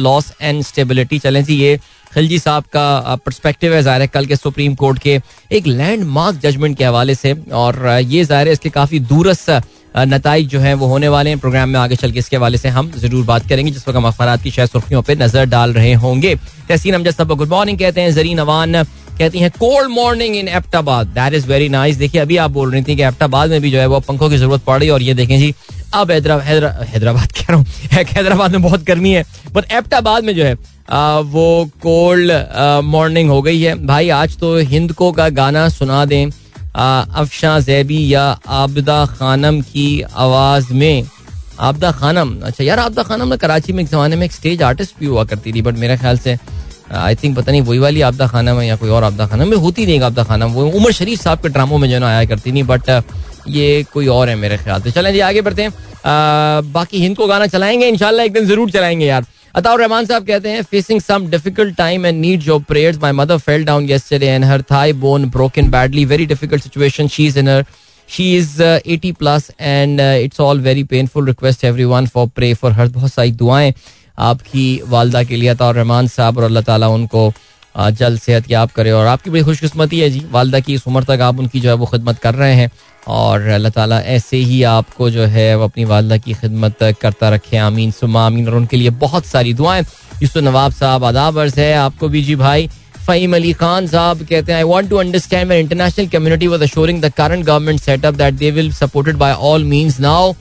loss 0.00 0.28
and 0.40 0.64
stability. 0.64 1.18
चलें 1.20 1.42
जी 1.44 1.54
ये 1.54 1.76
खिलजी 2.14 2.38
साहब 2.38 2.64
का 2.72 3.16
परस्पेक्टिव 3.26 3.74
है 3.74 3.82
ज़ाहिर 3.82 4.06
कल 4.08 4.26
के 4.26 4.36
सुप्रीम 4.36 4.74
कोर्ट 4.74 4.98
के 4.98 5.18
एक 5.52 5.66
लैंडमार्क 5.66 6.36
जजमेंट 6.42 6.76
के 6.78 6.84
हवाले 6.84 7.14
से 7.14 7.32
और 7.54 7.86
ये 7.88 8.24
ज़ाहिर 8.24 8.48
इसके 8.48 8.70
काफ़ी 8.70 9.00
दूरस 9.00 9.46
नतज 9.94 10.46
जो 10.48 10.60
है 10.60 10.74
वो 10.74 10.86
होने 10.86 11.08
वाले 11.08 11.30
हैं। 11.30 11.38
प्रोग्राम 11.38 11.68
में 11.68 11.78
आगे 11.80 11.96
चल 11.96 12.12
के 12.12 12.18
इसके 12.18 12.36
हवाले 12.36 12.58
से 12.58 12.68
हम 12.68 12.90
ज़रूर 12.92 13.24
बात 13.24 13.48
करेंगे 13.48 13.70
जिस 13.72 13.88
वक्त 13.88 13.96
हम 13.96 14.06
अखबार 14.06 14.36
की 14.38 14.50
शायद 14.50 14.68
सुर्खियों 14.68 15.02
पर 15.02 15.16
नज़र 15.18 15.44
डाल 15.46 15.72
रहे 15.72 15.92
होंगे। 15.94 16.34
तहसीन 16.68 16.94
अमजद 16.94 17.10
साहब 17.10 17.34
गुड 17.34 17.48
मॉर्निंग 17.48 17.78
कहते 17.78 18.00
हैं 18.00 18.12
जरीन 18.14 18.38
अवान 18.38 18.82
कहती 19.18 19.38
हैं 19.38 19.50
cold 19.52 19.90
morning 19.90 20.36
in 20.36 20.48
Abbottabad 20.50 21.06
that 21.08 21.34
is 21.34 21.46
very 21.46 21.68
nice 21.68 21.96
देखिए 21.96 22.20
अभी 22.20 22.36
आप 22.36 22.50
बोल 22.50 22.72
रही 22.72 22.82
थी 22.82 22.96
कि 22.96 23.02
एप्टाबाद 23.04 23.50
में 23.50 23.60
भी 23.60 23.70
जो 23.70 23.78
है 23.78 23.86
वो 23.86 24.00
पंखों 24.00 24.30
की 24.30 24.36
ज़रूरत 24.36 24.62
पड़ 24.62 24.78
रही 24.78 24.88
और 24.90 25.02
ये 25.02 25.14
देखें 25.14 25.38
जी 25.38 25.54
अब 25.94 26.10
हैदराबाद 26.10 27.32
कह 27.32 27.46
रहा 27.48 27.56
हूँ 27.56 27.66
हैदराबाद 27.92 28.52
में 28.52 28.62
बहुत 28.62 28.82
गर्मी 28.84 29.10
है। 29.10 29.24
बट 29.52 29.72
एप्टाबाद 29.72 30.24
में 30.24 30.34
जो 30.34 30.44
है 30.44 30.56
आ, 30.90 31.18
वो 31.18 31.70
कोल्ड 31.82 32.32
मॉर्निंग 32.84 33.30
हो 33.30 33.40
गई 33.42 33.60
है। 33.60 33.74
भाई 33.86 34.08
आज 34.10 34.36
तो 34.38 34.56
हिंद 34.72 34.92
को 34.92 35.10
का 35.12 35.28
गाना 35.30 35.68
सुना 35.68 36.04
दें। 36.04 36.30
अफशा 36.74 37.58
जैबी 37.60 38.12
या 38.12 38.24
आबदा 38.48 39.04
खानम 39.08 39.60
की 39.62 40.00
आवाज़ 40.02 40.72
में। 40.74 41.08
आबदा 41.60 41.90
खानम 41.92 42.34
अच्छा 42.44 42.64
यार 42.64 42.78
आबदा 42.78 43.02
खानम 43.02 43.28
ना 43.28 43.36
कराची 43.36 43.72
में 43.72 43.82
एक 43.82 43.88
जमाने 43.90 44.16
में 44.16 44.24
एक 44.26 44.32
स्टेज 44.32 44.62
आर्टिस्ट 44.62 44.98
भी 45.00 45.06
हुआ 45.06 45.24
करती 45.24 45.52
थी 45.52 45.62
बट 45.62 45.76
मेरे 45.78 45.96
ख्याल 45.96 46.18
से 46.18 46.36
आई 46.92 47.14
थिंक 47.14 47.36
पता 47.36 47.52
नहीं 47.52 47.62
वही 47.62 47.78
वाली 47.78 48.00
आपदा 48.02 48.26
खाना 48.26 48.52
है 48.52 48.66
या 48.66 48.76
कोई 48.76 48.90
और 48.90 49.04
आपदा 49.04 49.26
खाना 49.26 49.44
में 49.44 49.56
होती 49.56 49.86
नहीं 49.86 50.00
आपदा 50.00 50.24
खाना 50.24 50.46
वो 50.46 50.66
उमर 50.70 50.92
शरीफ 50.92 51.22
साहब 51.22 51.38
के 51.42 51.48
ड्रामों 51.48 51.78
में 51.78 51.88
जो 51.90 51.98
ना 51.98 52.08
आया 52.08 52.24
करती 52.24 52.52
नहीं 52.52 52.62
बट 52.64 52.90
ये 53.48 53.84
कोई 53.92 54.06
और 54.08 54.28
है 54.28 54.34
मेरे 54.36 54.56
ख्याल 54.56 54.82
से। 54.82 54.90
चलें 54.90 55.12
जी, 55.12 55.20
आगे 55.20 55.40
बढ़ते 55.42 55.62
हैं। 55.62 55.72
बाकी 56.72 56.98
हिंद 57.00 57.16
को 57.16 57.26
गाना 57.26 57.46
चलाएँगे 57.46 57.88
इनशाला 57.88 58.22
एक 58.22 58.32
दिन 58.32 58.46
ज़रूर 58.46 58.70
चलाएँगे 58.70 59.06
यार। 59.06 59.24
अताउर 59.54 59.80
रहमान 59.80 60.06
साहब 60.06 60.26
कहते 60.26 60.50
हैं 60.50 60.62
facing 60.62 61.00
some 61.00 61.26
difficult 61.30 61.76
time 61.76 62.06
and 62.06 62.20
need 62.20 62.42
your 62.46 62.62
prayers 62.68 62.96
my 63.02 63.12
mother 63.12 63.36
fell 63.38 63.64
down 63.64 63.88
yesterday 63.90 64.26
and 64.26 64.44
her 64.44 64.62
thigh 64.70 64.92
bone 65.04 65.28
broken 65.30 65.68
badly 65.70 66.04
very 66.04 66.26
difficult 66.26 66.62
situation 66.62 67.08
she 67.08 67.26
is 67.26 67.38
in 67.38 67.48
her 67.48 67.64
she 68.08 68.34
is 68.36 68.62
eighty 68.62 69.12
plus 69.12 69.50
and 69.60 70.00
it's 70.00 70.40
all 70.40 70.60
very 70.60 70.82
painful 70.84 71.26
request 71.26 71.64
everyone 71.92 72.06
for 72.14 72.26
pray 72.36 72.52
for 72.54 72.72
her 72.72 72.88
बहुत 72.88 73.12
सारी 73.12 73.32
दुआएँ 73.32 73.72
आपकी 74.30 74.80
वालदा 74.88 75.22
के 75.24 75.36
लिए 75.36 75.48
अताउर 75.48 75.74
रहमान 75.74 76.06
साहब 76.08 76.38
और 76.38 76.44
अल्लाह 76.44 76.62
ताला 76.62 76.88
उनको 76.88 77.32
जल्द 77.76 78.20
सेहत 78.20 78.50
याब 78.50 78.70
करे। 78.76 78.90
और 78.90 79.06
आपकी 79.06 79.30
बड़ी 79.30 79.42
खुशकस्मती 79.42 80.00
है 80.00 80.10
जी। 80.10 80.22
वालदा 80.32 80.60
की 80.60 80.74
इस 80.74 80.86
उम्र 80.86 81.04
तक 81.04 81.20
आप 81.20 81.38
उनकी 81.38 81.60
जो 81.60 81.68
है 81.68 81.74
वो 81.74 81.86
खिदमत 81.86 82.18
कर 82.18 82.34
रहे 82.34 82.54
हैं। 82.54 82.70
और 83.08 83.40
अल्लाह 83.48 83.70
ताला 83.72 84.00
ऐसे 84.00 84.36
ही 84.36 84.62
आपको 84.62 85.10
जो 85.10 85.24
है 85.26 85.54
वो 85.56 85.64
अपनी 85.64 85.84
वालदा 85.84 86.16
की 86.16 86.34
खिदमत 86.34 86.82
करता 87.02 87.28
रखे। 87.30 87.56
आमीन। 87.56 87.90
सुमा 87.90 88.26
आमीन। 88.26 88.48
और 88.48 88.54
उनके 88.54 88.76
लिए 88.76 88.90
बहुत 89.02 89.26
सारी 89.26 89.52
दुआएँ। 89.54 89.82
यूसुफ 90.22 90.42
नवाब 90.44 90.72
साहब 90.72 91.04
आदाब 91.04 91.38
अर्ज़ 91.40 91.60
है 91.60 91.74
आपको 91.76 92.08
भी 92.08 92.22
जी 92.24 92.36
भाई। 92.36 92.68
फ़हीम 93.06 93.34
अली 93.36 93.52
खान 93.52 93.86
साहब 93.86 94.18
कहते 94.18 94.52
हैं 94.52 94.56
I 94.56 94.64
want 94.64 94.88
to 94.90 94.96
understand 94.96 95.48
my 95.48 95.60
international 95.60 96.06
community 96.08 96.46
was 96.46 96.62
assuring 96.62 97.00
the 97.02 97.12
current 97.16 97.44
government 97.44 97.80
setup 97.80 98.14
that 98.14 98.34
they 98.34 98.50
will 98.50 98.72
supported 98.72 99.16
by 99.16 99.32
all 99.48 99.64
means 99.64 99.98
now 100.00 100.32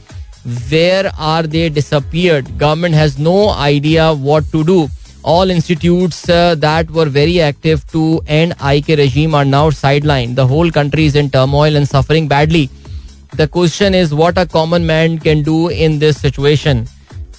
where 0.69 1.07
are 1.07 1.47
they 1.47 1.67
disappeared 1.69 2.47
government 2.59 2.95
has 2.95 3.19
no 3.21 3.35
idea 3.49 4.09
what 4.11 4.51
to 4.51 4.61
do 4.63 4.87
all 5.23 5.49
institutes 5.49 6.29
uh, 6.29 6.55
that 6.55 6.89
were 6.91 7.05
very 7.05 7.39
active 7.41 7.85
to 7.91 8.21
end 8.27 8.55
IK 8.61 8.87
regime 8.89 9.35
are 9.35 9.45
now 9.45 9.69
sidelined. 9.69 10.35
The 10.35 10.47
whole 10.47 10.71
country 10.71 11.05
is 11.05 11.15
in 11.15 11.29
turmoil 11.29 11.75
and 11.75 11.87
suffering 11.87 12.27
badly. 12.27 12.69
The 13.33 13.47
question 13.47 13.93
is 13.93 14.13
what 14.13 14.37
a 14.37 14.45
common 14.45 14.85
man 14.85 15.19
can 15.19 15.43
do 15.43 15.69
in 15.69 15.99
this 15.99 16.19
situation. 16.19 16.87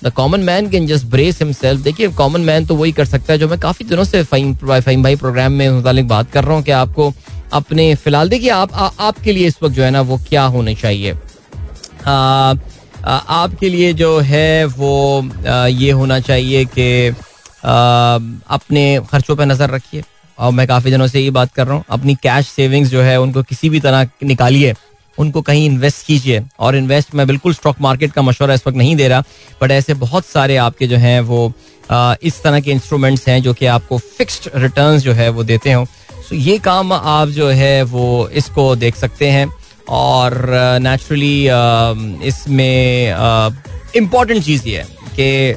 The 0.05 0.11
common 0.13 0.41
man 0.45 0.69
can 0.71 0.87
just 0.87 1.07
brace 1.11 1.39
himself 1.43 1.81
देखिए 1.81 2.09
common 2.17 2.41
man 2.45 2.65
तो 2.67 2.75
वही 2.77 2.93
कर 2.93 3.05
सकता 3.05 3.33
है 3.33 3.39
जो 3.39 3.49
मैं 3.49 3.59
काफ़ी 3.59 3.85
दिनों 3.89 4.05
से 4.05 4.23
फाइम 4.23 4.53
फाइम 4.65 5.03
भाई 5.03 5.17
प्रोग्राम 5.17 5.53
में 5.53 5.69
मुतालिक 5.71 6.09
बात 6.09 6.31
कर 6.33 6.45
रहा 6.45 6.55
हूँ 6.55 6.63
कि 6.65 6.71
आपको 6.71 7.13
अपने 7.53 7.95
फ़िलहाल 7.95 8.29
देखिए 8.29 8.51
आप 8.51 8.73
आ, 8.73 8.91
आपके 9.01 9.33
लिए 9.33 9.47
इस 9.47 9.57
वक्त 9.63 9.75
जो 9.75 9.83
है 9.83 9.91
ना 9.91 10.01
वो 10.01 10.19
क्या 10.29 10.45
होना 10.57 10.75
चाहिए 10.75 11.13
आ, 12.07 12.55
आ, 13.05 13.17
आपके 13.39 13.69
लिए 13.69 13.93
जो 13.93 14.19
है 14.33 14.65
वो 14.65 14.93
आ, 15.49 15.67
ये 15.67 15.91
होना 15.91 16.21
चाहिए 16.21 16.65
कि 16.65 17.15
अपने 17.65 19.01
खर्चों 19.11 19.37
पर 19.37 19.47
नज़र 19.47 19.71
रखिए। 19.71 20.03
और 20.39 20.53
मैं 20.53 20.67
काफ़ी 20.69 20.91
दिनों 20.91 21.07
से 21.07 21.21
ये 21.21 21.31
बात 21.31 21.53
कर 21.55 21.67
रहा 21.67 21.77
हूँ 21.77 21.85
अपनी 21.91 22.15
कैश 22.23 22.49
सेविंग्स 22.49 22.91
जो 22.91 23.03
है 23.03 23.21
उनको 23.21 23.43
किसी 23.43 23.69
भी 23.71 23.81
तरह 23.81 24.09
निकालिए 24.25 24.75
उनको 25.19 25.41
कहीं 25.43 25.65
इन्वेस्ट 25.67 26.07
कीजिए। 26.07 26.43
और 26.59 26.77
इन्वेस्ट 26.77 27.15
मैं 27.15 27.27
बिल्कुल 27.27 27.55
स्टॉक 27.55 27.77
मार्केट 27.81 28.13
का 28.13 28.23
मशवरा 28.23 28.55
इस 28.55 28.67
वक्त 28.67 28.77
नहीं 28.77 28.97
दे 28.97 29.09
रहा 29.09 29.23
बट 29.63 29.71
ऐसे 29.71 29.95
बहुत 29.97 30.27
सारे 30.27 30.57
आपके 30.59 30.87
जो 30.87 30.97
हैं 30.99 31.21
वो 31.23 31.53
आ, 31.91 32.15
इस 32.23 32.43
तरह 32.43 32.61
के 32.61 32.71
इंस्ट्रूमेंट्स 32.71 33.27
हैं 33.29 33.43
जो 33.43 33.53
कि 33.55 33.67
आपको 33.69 33.99
फिक्स्ड 33.99 34.49
रिटर्न्स 34.55 35.03
जो 35.03 35.13
है 35.13 35.29
वो 35.29 35.45
देते 35.45 35.73
हो। 35.73 35.85
सो 36.29 36.35
ये 36.35 36.57
काम 36.59 36.93
आप 36.93 37.29
जो 37.29 37.49
है 37.51 37.83
वो 37.85 38.29
इसको 38.33 38.75
देख 38.77 38.97
सकते 38.97 39.29
हैं। 39.31 39.49
और 39.89 40.35
नेचुरली 40.83 41.47
इसमें 42.29 43.15
इंपॉर्टेंट 43.97 44.43
चीज़ 44.45 44.69
ये 44.69 44.79
है 44.79 44.87
कि 45.17 45.53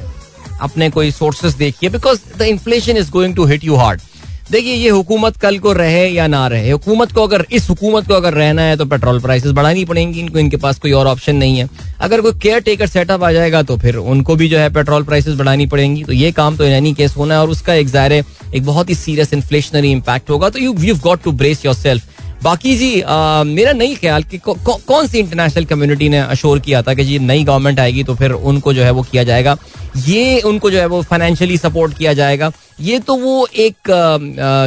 अपने 0.60 0.90
कोई 0.90 1.10
सोर्सेज 1.12 1.54
देखिए 1.56 1.90
because 1.90 2.20
the 2.38 2.42
inflation 2.44 2.96
is 2.96 3.10
going 3.10 3.34
to 3.36 3.44
hit 3.46 3.64
you 3.64 3.76
hard 3.76 4.00
देखिए, 4.50 4.74
ये 4.74 4.90
हुकूमत 4.90 5.36
कल 5.36 5.58
को 5.58 5.72
रहे 5.72 6.06
या 6.08 6.26
ना 6.26 6.46
रहे? 6.48 6.70
हुकूमत 6.70 7.10
को 7.12 7.22
अगर, 7.22 7.44
इस 7.52 7.68
हुकूमत 7.70 8.06
को 8.08 8.14
अगर 8.14 8.34
रहना 8.34 8.62
है 8.62 8.76
तो 8.76 8.84
पेट्रोल 8.84 9.20
प्राइसेस 9.20 9.52
बढ़ानी 9.52 9.84
पड़ेंगी, 9.84 10.20
इनको, 10.20 10.38
इनके 10.38 10.56
पास 10.56 10.78
कोई 10.78 10.92
और 10.92 11.06
ऑप्शन 11.06 11.36
नहीं 11.36 11.58
है। 11.58 11.68
अगर 12.00 12.20
कोई 12.20 12.32
केयर 12.42 12.60
टेकर 12.60 12.86
सेटअप 12.86 13.24
आ 13.24 13.32
जाएगा 13.32 13.62
तो 13.62 13.76
फिर 13.78 13.96
उनको 13.96 14.36
भी 14.36 14.48
जो 14.48 14.58
है 14.58 14.72
पेट्रोल 14.74 15.04
प्राइसेस 15.04 15.34
बढ़ानी 15.36 15.66
पड़ेंगी। 15.66 16.04
तो 16.04 16.12
ये 16.12 16.30
काम 16.32 16.56
तो 16.56 16.64
एनी 16.64 16.92
केस 16.94 17.16
होना 17.16 17.34
है, 17.34 17.40
और 17.40 17.50
उसका 17.50 17.74
एक 17.74 17.88
ज़ाहिर 17.88 18.24
एक 18.54 18.64
बहुत 18.66 18.90
ही 18.90 18.94
सीरियस 18.94 19.32
इन्फ्लेशनरी 19.34 19.90
इम्पैक्ट 19.92 20.30
होगा। 20.30 20.50
तो 20.50 20.58
you 20.58 20.74
you 20.80 20.94
got 20.98 21.22
to 21.22 21.32
brace 21.34 21.64
yourself 21.74 22.17
बाकी 22.42 22.76
जी 22.76 23.00
आ, 23.00 23.42
मेरा 23.44 23.72
नहीं 23.72 23.96
ख्याल 23.96 24.22
कि 24.22 24.38
कौ, 24.38 24.54
कौ, 24.54 24.74
कौन 24.86 25.06
सी 25.06 25.18
इंटरनेशनल 25.18 25.64
कम्युनिटी 25.64 26.08
ने 26.08 26.18
अशोर 26.18 26.58
किया 26.60 26.82
था 26.82 26.94
कि 26.94 27.04
जी 27.04 27.18
नई 27.20 27.44
गवर्नमेंट 27.44 27.80
आएगी 27.80 28.04
तो 28.04 28.14
फिर 28.14 28.32
उनको 28.32 28.72
जो 28.72 28.82
है 28.82 28.90
वो 28.90 29.02
किया 29.02 29.24
जाएगा। 29.24 29.56
ये 29.98 30.40
उनको 30.40 30.70
जो 30.70 30.78
है 30.78 30.86
वो 30.86 31.00
फाइनेंशियली 31.02 31.56
सपोर्ट 31.58 31.96
किया 31.98 32.12
जाएगा। 32.12 32.50
ये 32.80 32.98
तो 33.00 33.14
वो 33.16 33.46
एक 33.56 33.90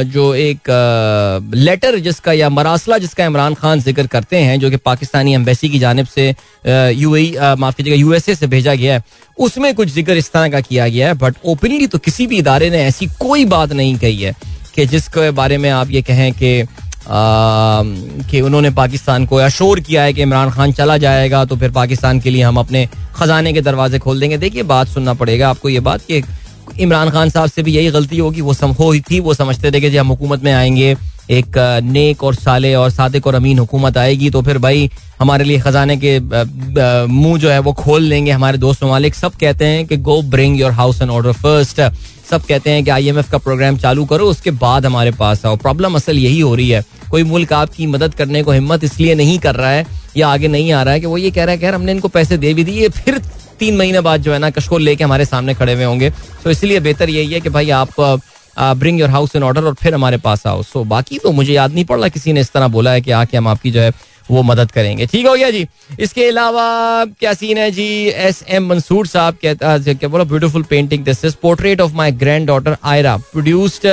जो 0.06 0.34
एक 0.34 0.70
लेटर 1.54 1.98
जिसका 2.00 2.32
या 2.32 2.48
मरासला 2.50 2.98
जिसका 2.98 3.24
इमरान 3.24 3.54
खान 3.54 3.80
ज़िक्र 3.80 4.06
करते 4.06 4.36
हैं 4.38 4.58
जो 4.60 4.70
कि 4.70 4.76
पाकिस्तानी 4.84 5.34
एम्बेसी 5.34 5.68
की 5.68 5.78
जानब 5.78 6.06
से 6.06 6.28
यू 6.92 7.16
माफ़ 7.58 7.76
कीजिएगा 7.76 7.96
यूएसए 7.96 8.34
से 8.34 8.46
भेजा 8.46 8.74
गया 8.74 8.94
है 8.94 9.02
उसमें 9.38 9.74
कुछ 9.74 9.88
ज़िक्र 9.88 10.16
इस 10.16 10.30
तरह 10.32 10.48
का 10.48 10.60
किया 10.60 10.88
गया 10.88 11.08
है 11.08 11.14
बट 11.14 11.36
ओपनली 11.44 11.86
तो 11.86 11.98
किसी 12.00 12.26
भी 12.26 12.38
इदारे 12.38 12.70
ने 12.70 12.82
ऐसी 12.84 13.06
कोई 13.20 13.44
बात 13.46 13.72
नहीं 13.72 13.96
कही 13.98 14.22
है 14.22 14.34
कि 14.74 14.86
जिसके 14.86 15.30
बारे 15.32 15.58
में 15.58 15.70
आप 15.70 15.90
ये 15.90 16.02
कहें 16.02 16.32
कि 16.32 16.62
कि 17.08 18.40
उन्होंने 18.40 18.70
पाकिस्तान 18.70 19.26
को 19.26 19.36
अशोर 19.36 19.80
किया 19.80 20.02
है 20.02 20.12
कि 20.12 20.22
इमरान 20.22 20.50
खान 20.50 20.72
चला 20.72 20.96
जाएगा 20.98 21.44
तो 21.44 21.56
फिर 21.56 21.70
पाकिस्तान 21.70 22.20
के 22.20 22.30
लिए 22.30 22.42
हम 22.42 22.56
अपने 22.56 22.88
खजाने 23.14 23.52
के 23.52 23.60
दरवाजे 23.60 23.98
खोल 23.98 24.20
देंगे। 24.20 24.38
देखिए, 24.38 24.62
बात 24.62 24.88
सुनना 24.88 25.14
पड़ेगा 25.14 25.48
आपको 25.50 25.68
ये 25.68 25.80
बात 25.80 26.00
कि 26.00 26.22
इमरान 26.80 27.10
खान 27.10 27.30
साहब 27.30 27.50
से 27.50 27.62
भी 27.62 27.72
यही 27.72 27.90
गलती 27.90 28.18
होगी, 28.18 28.40
वो 28.40 28.54
सम 28.54 28.70
हो 28.70 28.94
थी, 29.10 29.20
वो 29.20 29.34
समझते 29.34 29.70
थे 29.72 29.80
कि 29.80 29.96
हम 29.96 30.08
हुकूमत 30.08 30.44
में 30.44 30.52
आएँगे। 30.52 30.94
एक 31.32 31.56
नेक 31.84 32.22
और 32.24 32.34
साले 32.34 32.74
और 32.74 32.90
सादिक 32.90 33.26
और 33.26 33.34
अमीन 33.34 33.58
हुकूमत 33.58 33.98
आएगी 33.98 34.30
तो 34.30 34.42
फिर 34.42 34.58
भाई 34.58 34.90
हमारे 35.20 35.44
लिए 35.44 35.58
खजाने 35.60 35.96
के 35.96 36.18
मुँह 37.08 37.38
जो 37.38 37.50
है 37.50 37.58
वो 37.60 37.72
खोल 37.74 38.02
लेंगे 38.02 38.30
हमारे 38.30 38.58
दोस्त 38.58 38.84
ममालिक। 38.84 39.14
सब 39.14 39.34
कहते 39.40 39.64
हैं 39.64 39.86
कि 39.86 39.96
go 39.98 40.20
bring 40.24 40.60
your 40.60 40.72
house 40.72 41.02
and 41.02 41.10
order 41.10 41.32
first 41.34 41.80
सब 42.30 42.44
कहते 42.44 42.70
हैं 42.70 42.84
कि 42.84 42.90
आईएमएफ 42.90 43.30
का 43.30 43.38
प्रोग्राम 43.38 43.76
चालू 43.78 44.04
करो, 44.04 44.26
उसके 44.26 44.50
बाद 44.52 44.86
हमारे 44.86 45.10
पास 45.12 45.44
आओ। 45.46 45.56
प्रॉब्लम 45.56 45.94
असल 45.94 46.18
यही 46.18 46.40
हो 46.40 46.54
रही 46.54 46.68
है। 46.70 46.82
कोई 47.10 47.22
मुल्क 47.24 47.52
आपकी 47.52 47.86
मदद 47.86 48.14
करने 48.14 48.42
को 48.42 48.52
हिम्मत 48.52 48.84
इसलिए 48.84 49.14
नहीं 49.14 49.38
कर 49.38 49.54
रहा 49.54 49.70
है 49.70 49.86
या 50.16 50.28
आगे 50.28 50.48
नहीं 50.48 50.72
आ 50.72 50.82
रहा 50.82 50.94
है 50.94 51.00
कि 51.00 51.06
वो 51.06 51.18
ये 51.18 51.30
कह 51.30 51.44
रहा 51.44 51.52
है 51.52 51.58
कि 51.58 51.66
हमने 51.66 51.92
इनको 51.92 52.08
पैसे 52.08 52.36
दे 52.38 52.54
भी 52.54 52.64
दिए, 52.64 52.88
फिर 52.88 53.18
तीन 53.58 53.76
महीने 53.76 54.00
बाद 54.00 54.22
जो 54.22 54.32
है 54.32 54.38
ना 54.38 54.50
कशकोल 54.50 54.82
लेके 54.82 55.04
हमारे 55.04 55.24
सामने 55.24 55.54
खड़े 55.54 55.74
हुए 55.74 55.84
होंगे। 55.84 56.10
तो 56.44 56.50
इसलिए 56.50 56.80
बेहतर 56.80 57.10
यही 57.10 57.32
है 57.32 57.40
कि 57.40 57.48
भाई 57.48 57.70
आप 57.72 58.00
bring 58.58 59.00
your 59.00 59.10
house 59.10 59.36
in 59.36 59.42
order 59.42 59.64
और 59.64 59.74
फिर 59.74 59.94
हमारे 59.94 60.16
पास 60.18 60.46
आओ। 60.46 60.62
सो 60.62 60.84
बाकी 60.84 61.18
तो 61.18 61.32
मुझे 61.32 61.52
याद 61.52 61.74
नहीं 61.74 61.84
पड़ 61.84 61.98
रहा 61.98 62.08
किसी 62.08 62.32
ने 62.32 62.40
इस 62.40 62.52
तरह 62.52 62.68
बोला 62.68 62.92
है 62.92 63.00
कि 63.00 63.10
आके 63.10 63.36
हम 63.36 63.48
आपकी 63.48 63.70
जो 63.70 63.80
है 63.80 63.92
वो 64.30 64.42
मदद 64.42 64.70
करेंगे। 64.70 65.06
ठीक 65.06 65.26
हो 65.26 65.34
गया 65.34 65.50
जी। 65.50 65.66
इसके 66.00 66.26
अलावा 66.28 67.04
क्या 67.20 67.32
सीन 67.34 67.58
है 67.58 67.70
जी? 67.70 67.88
एस 68.08 68.42
एम 68.48 68.66
मंसूर 68.66 69.06
साहब 69.06 69.36
कहता 69.42 69.78
क्या 69.78 70.08
बोला 70.08 70.24
beautiful 70.24 70.62
painting 70.62 71.04
this 71.04 71.24
is 71.24 71.36
portrait 71.42 71.80
of 71.80 71.92
my 71.94 72.12
granddaughter 72.46 72.76
Ayra 72.84 73.16
produced 73.32 73.86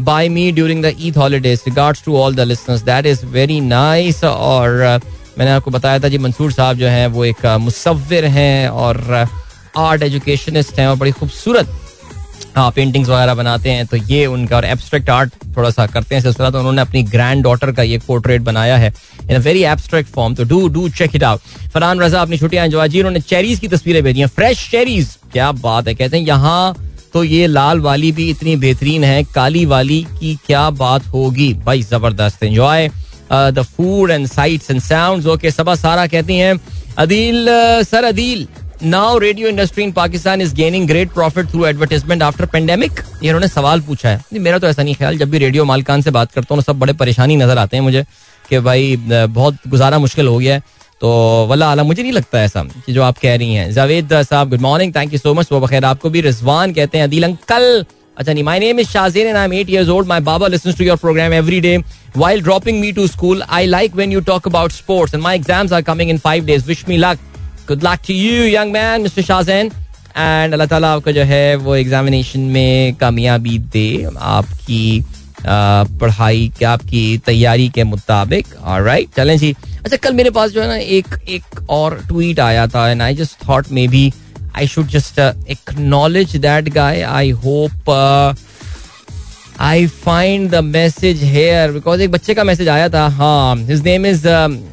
by 0.00 0.28
me 0.28 0.50
during 0.52 0.82
the 0.84 0.92
Eid 1.00 1.16
holidays 1.16 1.62
regards 1.68 2.02
to 2.04 2.16
all 2.16 2.34
the 2.34 2.40
listeners 2.40 2.82
that 2.82 3.06
is 3.06 3.24
very 3.26 3.60
nice 3.60 4.24
और 4.24 4.98
uh, 4.98 5.04
मैंने 5.38 5.50
आपको 5.50 5.70
बताया 5.70 5.98
था 5.98 6.08
जी 6.08 6.18
मंसूर 6.18 6.52
साहब 6.52 6.76
जो 6.76 6.86
हैं 6.86 7.06
वो 7.06 7.24
एक 7.24 7.46
uh, 7.46 7.56
मुसविर 7.56 8.24
हैं 8.24 8.68
और 8.68 9.28
आर्ट 9.76 10.00
uh, 10.00 10.06
एजुकेशनिस्ट 10.06 10.78
हैं 10.78 10.86
और 10.86 10.96
बड़ी 10.96 11.12
खूबसूरत 11.12 11.78
पेंटिंग्स 12.56 13.08
वगैरह 13.08 13.34
बनाते 13.34 13.70
हैं 13.70 13.86
तो 13.86 13.96
ये 13.96 14.24
उनका 14.26 14.56
और 14.56 14.64
एब्स्ट्रैक्ट 14.64 15.10
आर्ट 15.10 15.32
थोड़ा 15.56 15.70
सा 15.70 15.86
करते 15.86 16.14
हैं 16.14 16.22
सिलसिला। 16.22 16.50
तो 16.50 16.58
उन्होंने 16.58 16.82
अपनी 16.82 17.02
ग्रैंड 17.04 17.42
डॉटर 17.44 17.72
का 17.72 17.82
ये 17.82 17.98
पोर्ट्रेट 18.06 18.42
बनाया 18.42 18.76
है 18.76 18.92
in 19.20 19.34
a 19.36 19.38
very 19.40 19.62
abstract 19.64 20.10
form 20.10 20.34
तो 20.34 20.44
do 20.44 20.66
do 20.68 20.88
check 20.90 21.16
it 21.16 21.24
out 21.24 21.40
Farhan 21.74 22.00
Raza, 22.00 22.20
अपनी 22.22 22.38
छुट्टियाँ 22.38 22.64
एंजॉय 22.64 22.88
जी, 22.88 22.98
उन्होंने 22.98 23.20
चेरीज 23.22 23.60
की 23.60 23.68
तस्वीरें 23.68 24.02
भेजी 24.04 24.20
हैं 24.20 24.28
फ्रेश 24.28 24.68
चेरीज 24.70 25.16
क्या 25.32 25.50
बात 25.54 25.88
है, 25.88 25.94
कहते 25.94 26.16
हैं, 26.16 26.26
यहाँ 26.26 26.74
तो 27.12 27.22
ये 27.24 27.46
लाल 27.46 27.80
वाली 27.80 28.12
भी 28.12 28.28
इतनी 28.30 28.56
बेहतरीन 28.56 29.04
है, 29.04 29.22
काली 29.24 29.64
वाली 29.66 30.02
की 30.10 30.34
क्या 30.46 30.68
बात 30.72 31.06
होगी? 31.06 31.52
भाई 31.56 31.82
ज़बरदस्त 31.82 32.42
enjoy 32.42 32.90
the 33.32 33.62
food 33.66 34.10
and 34.10 34.26
sights 34.28 34.70
and 34.70 34.80
sounds 34.82 35.26
okay, 35.26 35.50
Saba 35.50 35.74
Sara 35.76 36.06
कहती 36.06 36.36
हैं, 36.36 36.58
Adeel 36.98 37.46
sir 37.84 38.04
Adeel 38.04 38.46
now 38.84 39.18
radio 39.18 39.48
industry 39.48 39.82
in 39.84 39.90
Pakistan 39.92 40.40
is 40.40 40.54
gaining 40.54 40.86
great 40.88 41.10
profit 41.12 41.46
through 41.50 41.64
advertisement 41.66 42.22
after 42.22 42.46
pandemic 42.52 43.00
ये 43.22 43.28
उन्होंने 43.28 43.48
सवाल 43.48 43.80
पूछा 43.80 44.08
है। 44.08 44.40
मेरा 44.40 44.58
तो 44.58 44.66
ऐसा 44.66 44.82
नहीं 44.82 44.94
ख्याल। 44.94 45.18
जब 45.18 45.30
भी 45.30 45.38
रेडियो 45.38 45.64
मालकान 45.64 46.02
से 46.02 46.10
बात 46.10 46.32
करता 46.32 46.54
हूँ 46.54 46.62
सब 46.62 46.78
बड़े 46.78 46.92
परेशानी 46.92 47.36
नज़र 47.36 47.58
आते 47.58 47.76
हैं 47.76 47.82
मुझे 47.84 48.04
कि 48.48 48.58
भाई 48.60 48.96
बहुत 49.06 49.58
गुजारा 49.68 49.98
मुश्किल 49.98 50.26
हो 50.26 50.38
गया 50.38 50.54
है। 50.54 50.62
तो 51.00 51.46
वल्ला 51.50 51.70
आला, 51.70 51.82
मुझे 51.82 52.02
नहीं 52.02 52.12
लगता 52.12 52.42
ऐसा 52.42 52.62
कि 52.86 52.92
जो 52.92 53.02
आप 53.02 53.18
कह 53.18 53.36
रही 53.36 53.54
हैं। 53.54 53.70
जावेद 53.72 54.20
साहब 54.22 54.50
good 54.50 54.60
morning 54.60 54.94
thank 54.96 55.12
you 55.12 55.18
so 55.18 55.34
much 55.34 55.52
वो 55.52 55.60
बखैर, 55.60 55.84
आपको 55.84 56.10
भी 56.10 56.20
रिजवान 56.20 56.72
कहते 56.72 56.98
हैं 56.98 57.04
अदील 57.04 57.24
अंकल। 57.24 57.84
अच्छा 58.18 58.32
नहीं 58.32 58.44
my 58.44 58.58
name 58.60 58.80
is 58.80 58.88
Shazeen 58.88 59.26
and 59.26 59.36
I 59.36 59.44
am 59.44 59.52
8 59.54 59.70
years 59.70 59.88
old 59.88 60.08
my 60.08 60.20
baba 60.20 60.46
listens 60.48 60.78
to 60.78 60.84
your 60.84 60.96
programme 60.96 61.32
every 61.32 61.60
day 61.60 61.78
while 62.20 62.40
dropping 62.46 62.80
me 62.80 62.88
to 62.96 63.04
school. 63.10 63.42
I 63.58 63.66
like 63.66 63.94
when 63.98 64.10
you 64.14 64.20
talk 64.24 64.48
about 64.48 64.74
sports 64.78 65.14
and 65.18 65.22
my 65.26 65.30
exams 65.36 65.70
are 65.76 65.84
coming 65.84 66.10
in 66.14 66.18
5 66.24 66.46
days 66.46 66.66
wish 66.66 66.88
me 66.88 66.98
luck. 67.04 67.28
Good 67.68 67.84
luck 67.84 67.98
to 68.06 68.14
you 68.14 68.44
young 68.44 68.72
man 68.72 69.02
mister 69.02 69.22
Shahzain 69.22 69.70
and 70.16 70.52
अल्लाह 70.52 70.66
ताला 70.66 70.92
आपको 70.92 71.12
जो 71.12 71.22
है 71.24 71.54
वो 71.56 71.76
examination 71.76 72.40
में 72.56 72.94
कामयाबी 73.00 73.58
दे, 73.58 73.88
आपकी 74.20 75.04
पढ़ाई 75.44 76.50
के, 76.58 76.64
आपकी 76.64 77.18
तैयारी 77.26 77.68
के 77.68 77.84
मुताबिक। 77.84 78.46
राइट 78.64 79.08
चलें 79.16 79.36
जी। 79.38 79.54
अच्छा 79.84 79.96
कल 79.96 80.12
मेरे 80.14 80.30
पास 80.30 80.50
जो 80.50 80.60
है 80.62 80.66
ना 80.68 80.76
एक 80.76 81.06
एक 81.28 81.70
और 81.70 81.98
ट्वीट 82.08 82.40
आया 82.40 82.66
था 82.74 82.88
and 82.90 83.02
I 83.02 83.14
just 83.14 83.48
thought 83.48 83.70
maybe 83.88 84.12
I 84.56 84.66
should 84.68 84.88
just 84.88 85.18
acknowledge 85.50 86.36
that 86.36 86.68
guy 86.74 87.02
I 87.02 87.30
hope 87.44 87.90
I 89.60 89.86
find 89.86 90.50
the 90.50 90.62
message 90.64 91.22
here 91.24 91.72
because 91.72 92.02
एक 92.02 92.10
बच्चे 92.10 92.34
का 92.34 92.44
मैसेज 92.44 92.68
आया 92.68 92.88
था 92.88 93.06
हाँ। 93.18 93.56
His 93.56 93.82
name 93.84 94.06
is 94.06 94.26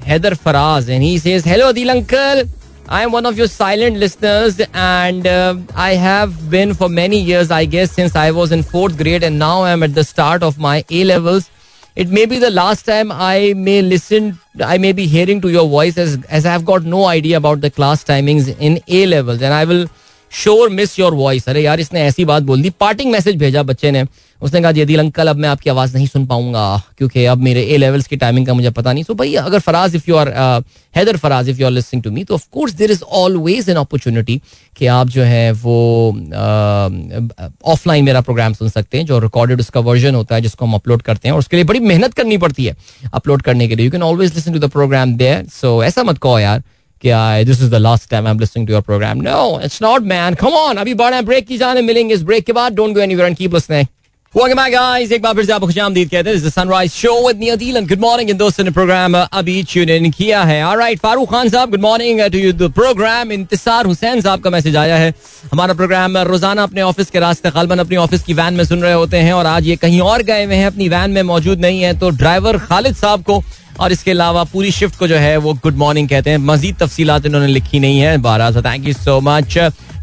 Haider 0.06 0.36
Faraz 0.46 0.90
and 0.90 1.02
he 1.02 1.18
says 1.20 1.48
hello 1.48 1.68
Adeel 1.68 1.90
uncle 1.90 2.48
I 2.90 3.04
am 3.04 3.12
one 3.12 3.26
of 3.26 3.36
your 3.36 3.48
silent 3.48 3.98
listeners 3.98 4.60
and 4.60 5.28
I 5.76 5.96
have 5.96 6.34
been 6.50 6.74
for 6.74 6.90
many 6.90 7.18
years 7.18 7.52
I 7.52 7.68
guess 7.68 7.92
since 7.96 8.16
I 8.18 8.30
was 8.40 8.54
in 8.54 8.64
fourth 8.72 8.96
grade 8.98 9.24
and 9.24 9.38
now 9.38 9.64
I 9.64 9.74
am 9.74 9.84
at 9.84 9.92
the 9.92 10.02
start 10.02 10.44
of 10.44 10.60
my 10.60 10.84
A 10.92 11.04
levels 11.04 11.50
it 11.98 12.10
may 12.10 12.26
be 12.26 12.40
the 12.40 12.46
last 12.46 12.86
time 12.86 13.12
I 13.14 13.54
may 13.54 13.80
listen 13.82 14.34
I 14.66 14.78
may 14.78 14.94
be 14.94 15.08
hearing 15.08 15.42
to 15.42 15.50
your 15.50 15.68
voice 15.70 15.98
as 15.98 16.18
I 16.32 16.52
have 16.52 16.62
got 16.64 16.84
no 16.84 17.06
idea 17.06 17.40
about 17.40 17.60
the 17.60 17.72
class 17.76 18.06
timings 18.08 18.50
in 18.60 18.80
A 18.90 19.06
levels 19.06 19.42
and 19.42 19.52
I 19.54 19.66
will 19.66 19.88
sure 20.32 20.70
miss 20.70 21.00
your 21.00 21.14
voice 21.14 21.48
अरे 21.50 21.62
यार, 21.62 21.80
इसने 21.80 22.02
ऐसी 22.02 22.26
बात 22.26 22.44
बोल 22.44 22.62
दी। 22.62 22.70
Parting 22.80 23.12
message 23.12 23.36
भेजा 23.36 23.64
बच्चे 23.64 23.92
ने। 23.92 24.04
उसने 24.42 24.62
कहा 24.62 24.72
जदील 24.72 25.00
अंकल 25.00 25.28
अब 25.28 25.36
मैं 25.36 25.50
आपकी 25.50 25.70
आवाज़ 25.70 25.96
नहीं 25.96 26.08
सुन 26.08 26.26
पाऊँगा 26.26 26.82
क्योंकि 26.98 27.26
अब 27.26 27.38
मेरे 27.44 27.64
ए 27.64 27.78
लेवल्स 27.78 28.08
की 28.08 28.16
टाइमिंग 28.16 28.46
का 28.48 28.54
मुझे 28.54 28.70
पता 28.72 28.94
नहीं। 28.94 29.04
सो 29.04 29.14
भाई 29.14 29.34
अगर 29.36 29.60
Faraz 29.60 29.96
if 29.96 30.10
you 30.10 30.16
are 30.16 30.30
Haider 30.96 31.18
Faraz 31.18 31.50
if 31.50 31.60
you 31.60 31.66
are 31.66 31.72
listening 31.72 32.04
to 32.04 32.12
me 32.12 32.24
तो 32.24 32.34
of course 32.34 32.74
there 32.74 32.92
is 32.92 33.04
always 33.04 33.70
an 33.70 33.76
opportunity 33.78 34.42
कि 34.78 34.86
आप 34.88 35.08
जो 35.10 35.24
है 35.24 35.52
वो 35.52 35.76
ऑफलाइन 37.66 38.02
uh, 38.02 38.06
मेरा 38.06 38.22
प्रोग्राम 38.22 38.54
सुन 38.54 38.70
सकते 38.70 38.98
हैं 38.98 39.06
जो 39.06 39.20
रिकॉर्डेड 39.20 39.60
उसका 39.60 39.80
वर्जन 39.82 40.16
होता 40.16 40.36
है 40.36 40.42
जिसको 40.42 40.66
हम 40.66 40.74
अपलोड 40.74 41.02
करते 41.02 41.28
हैं 41.28 41.34
और 41.34 41.40
उसके 41.40 41.56
लिए 41.58 41.66
बड़ी 41.66 41.80
मेहनत 41.82 42.14
करनी 42.14 42.38
पड़ती 42.38 42.66
है 42.66 42.76
अपलोड 43.14 43.42
करने 43.42 43.68
के 43.68 43.76
लिए। 43.76 43.86
You 43.86 43.92
can 43.92 44.04
always 44.04 44.36
listen 44.36 44.54
to 44.54 44.60
the 44.60 44.70
programme 44.72 45.16
there 45.18 45.46
so 45.54 45.84
ऐसा 45.84 46.04
मत 46.04 46.18
कहो 46.18 46.40
यार 46.40 46.64
क्या 47.04 47.44
this 47.44 47.62
is 47.62 47.70
the 47.72 47.76
last 47.76 48.10
time 48.10 48.26
I 48.26 48.32
am 48.32 48.40
listening 48.40 48.68
to 48.68 48.74
your 48.74 48.82
programme 48.82 49.22
no 49.22 49.60
it's 49.64 49.82
not 49.82 50.02
man 50.08 50.36
come 50.42 50.58
on 50.64 50.78
अभी 50.78 50.94
बड़ा 50.96 51.22
ब्रेक 51.22 51.48
की 51.48 51.58
जाने 51.58 51.82
मिलेंगे 51.82 52.14
इस 52.14 52.24
ब्रेक 52.24 52.46
के 52.46 52.54
बाद। 52.54 52.74
Don't 52.74 52.94
go 52.96 53.02
anywhere 53.02 53.28
and 53.28 53.38
keep 53.38 53.54
listening 53.54 53.88
Welcome 54.34 54.58
back, 54.58 54.72
guys. 54.72 55.12
एक 55.12 55.22
बार 55.22 55.34
फिर 55.36 55.46
से 55.46 55.52
आपको 55.52 55.68
खुशामदीद 55.68 56.10
कहते 56.10 56.30
हैं। 56.30 56.36
This 56.36 56.44
is 56.44 56.48
the 56.48 56.52
Sunrise 56.54 56.96
Show 56.96 57.14
with 57.24 57.38
me, 57.38 57.48
Adil, 57.52 57.78
good 57.88 58.02
morning. 58.02 58.30
इन 58.30 58.38
दोस्तों 58.38 58.64
ने 58.64 58.72
प्रोग्राम 58.72 59.16
अभी 59.18 59.64
ट्यून 59.72 59.90
इन 59.90 60.10
किया 60.12 60.44
है। 60.44 60.62
All 60.64 60.78
right, 60.80 61.00
फारूक 61.02 61.30
खान 61.30 61.50
साहब 61.50 61.70
good 61.70 61.82
morning 61.82 62.22
to 62.22 62.38
you 62.38 62.52
the 62.54 62.70
programme 62.76 63.32
Intezar 63.32 63.86
Hussain 63.86 64.22
साहब 64.22 64.42
का 64.42 64.50
मैसेज 64.50 64.76
आया 64.76 64.98
है। 64.98 65.14
हमारा 65.52 65.74
प्रोग्राम 65.74 66.18
रोज़ाना 66.30 66.64
अपने 66.64 66.82
ऑफ़िस 66.82 67.10
के 67.10 67.20
रास्ते 67.20 67.52
गलबन 67.52 67.80
अपनी 67.80 67.98
ऑफ़िस 67.98 68.24
की 68.24 68.34
वैन 68.34 68.54
में 68.54 68.64
सुन 68.66 68.82
रहे 68.82 68.94
होते 68.94 69.18
हैं 69.18 69.34
और 69.34 69.46
आज 69.46 69.68
ये 69.68 69.76
कहीं 69.76 70.02
और 70.02 70.24
गए 70.24 70.46
हुए 70.46 70.56
हैं 70.56 70.68
अपनी 70.68 70.90
वैन 70.90 71.12
में 71.12 71.22
मौजूद 71.32 71.62
नहीं 71.62 71.82
है 71.82 71.98
तो 72.00 72.10
ड्राइवर 72.22 72.58
खालिद 72.70 72.96
साहब 72.96 73.24
को 73.24 73.42
और 73.80 73.92
इसके 73.92 74.12
अलावा 74.12 74.44
पूरी 74.54 74.72
शिफ्ट 74.72 75.00
को 75.00 75.08
जो 75.08 75.16
है 75.18 75.36
वो 75.38 75.54
गुड 75.64 75.76
मॉर्निंग 75.78 76.10
कहते 76.10 76.30
हैं। 76.30 76.38
मजीद 76.46 76.78
तफसीलात 76.80 77.26
इन्होंने 77.26 77.48
लिखी 77.48 77.80
नहीं 77.80 78.00
है 78.00 78.18
बारह 78.30 78.52
so 78.52 78.62
thank 78.62 78.88
you 78.88 78.94
so 78.94 79.20
much 79.22 79.58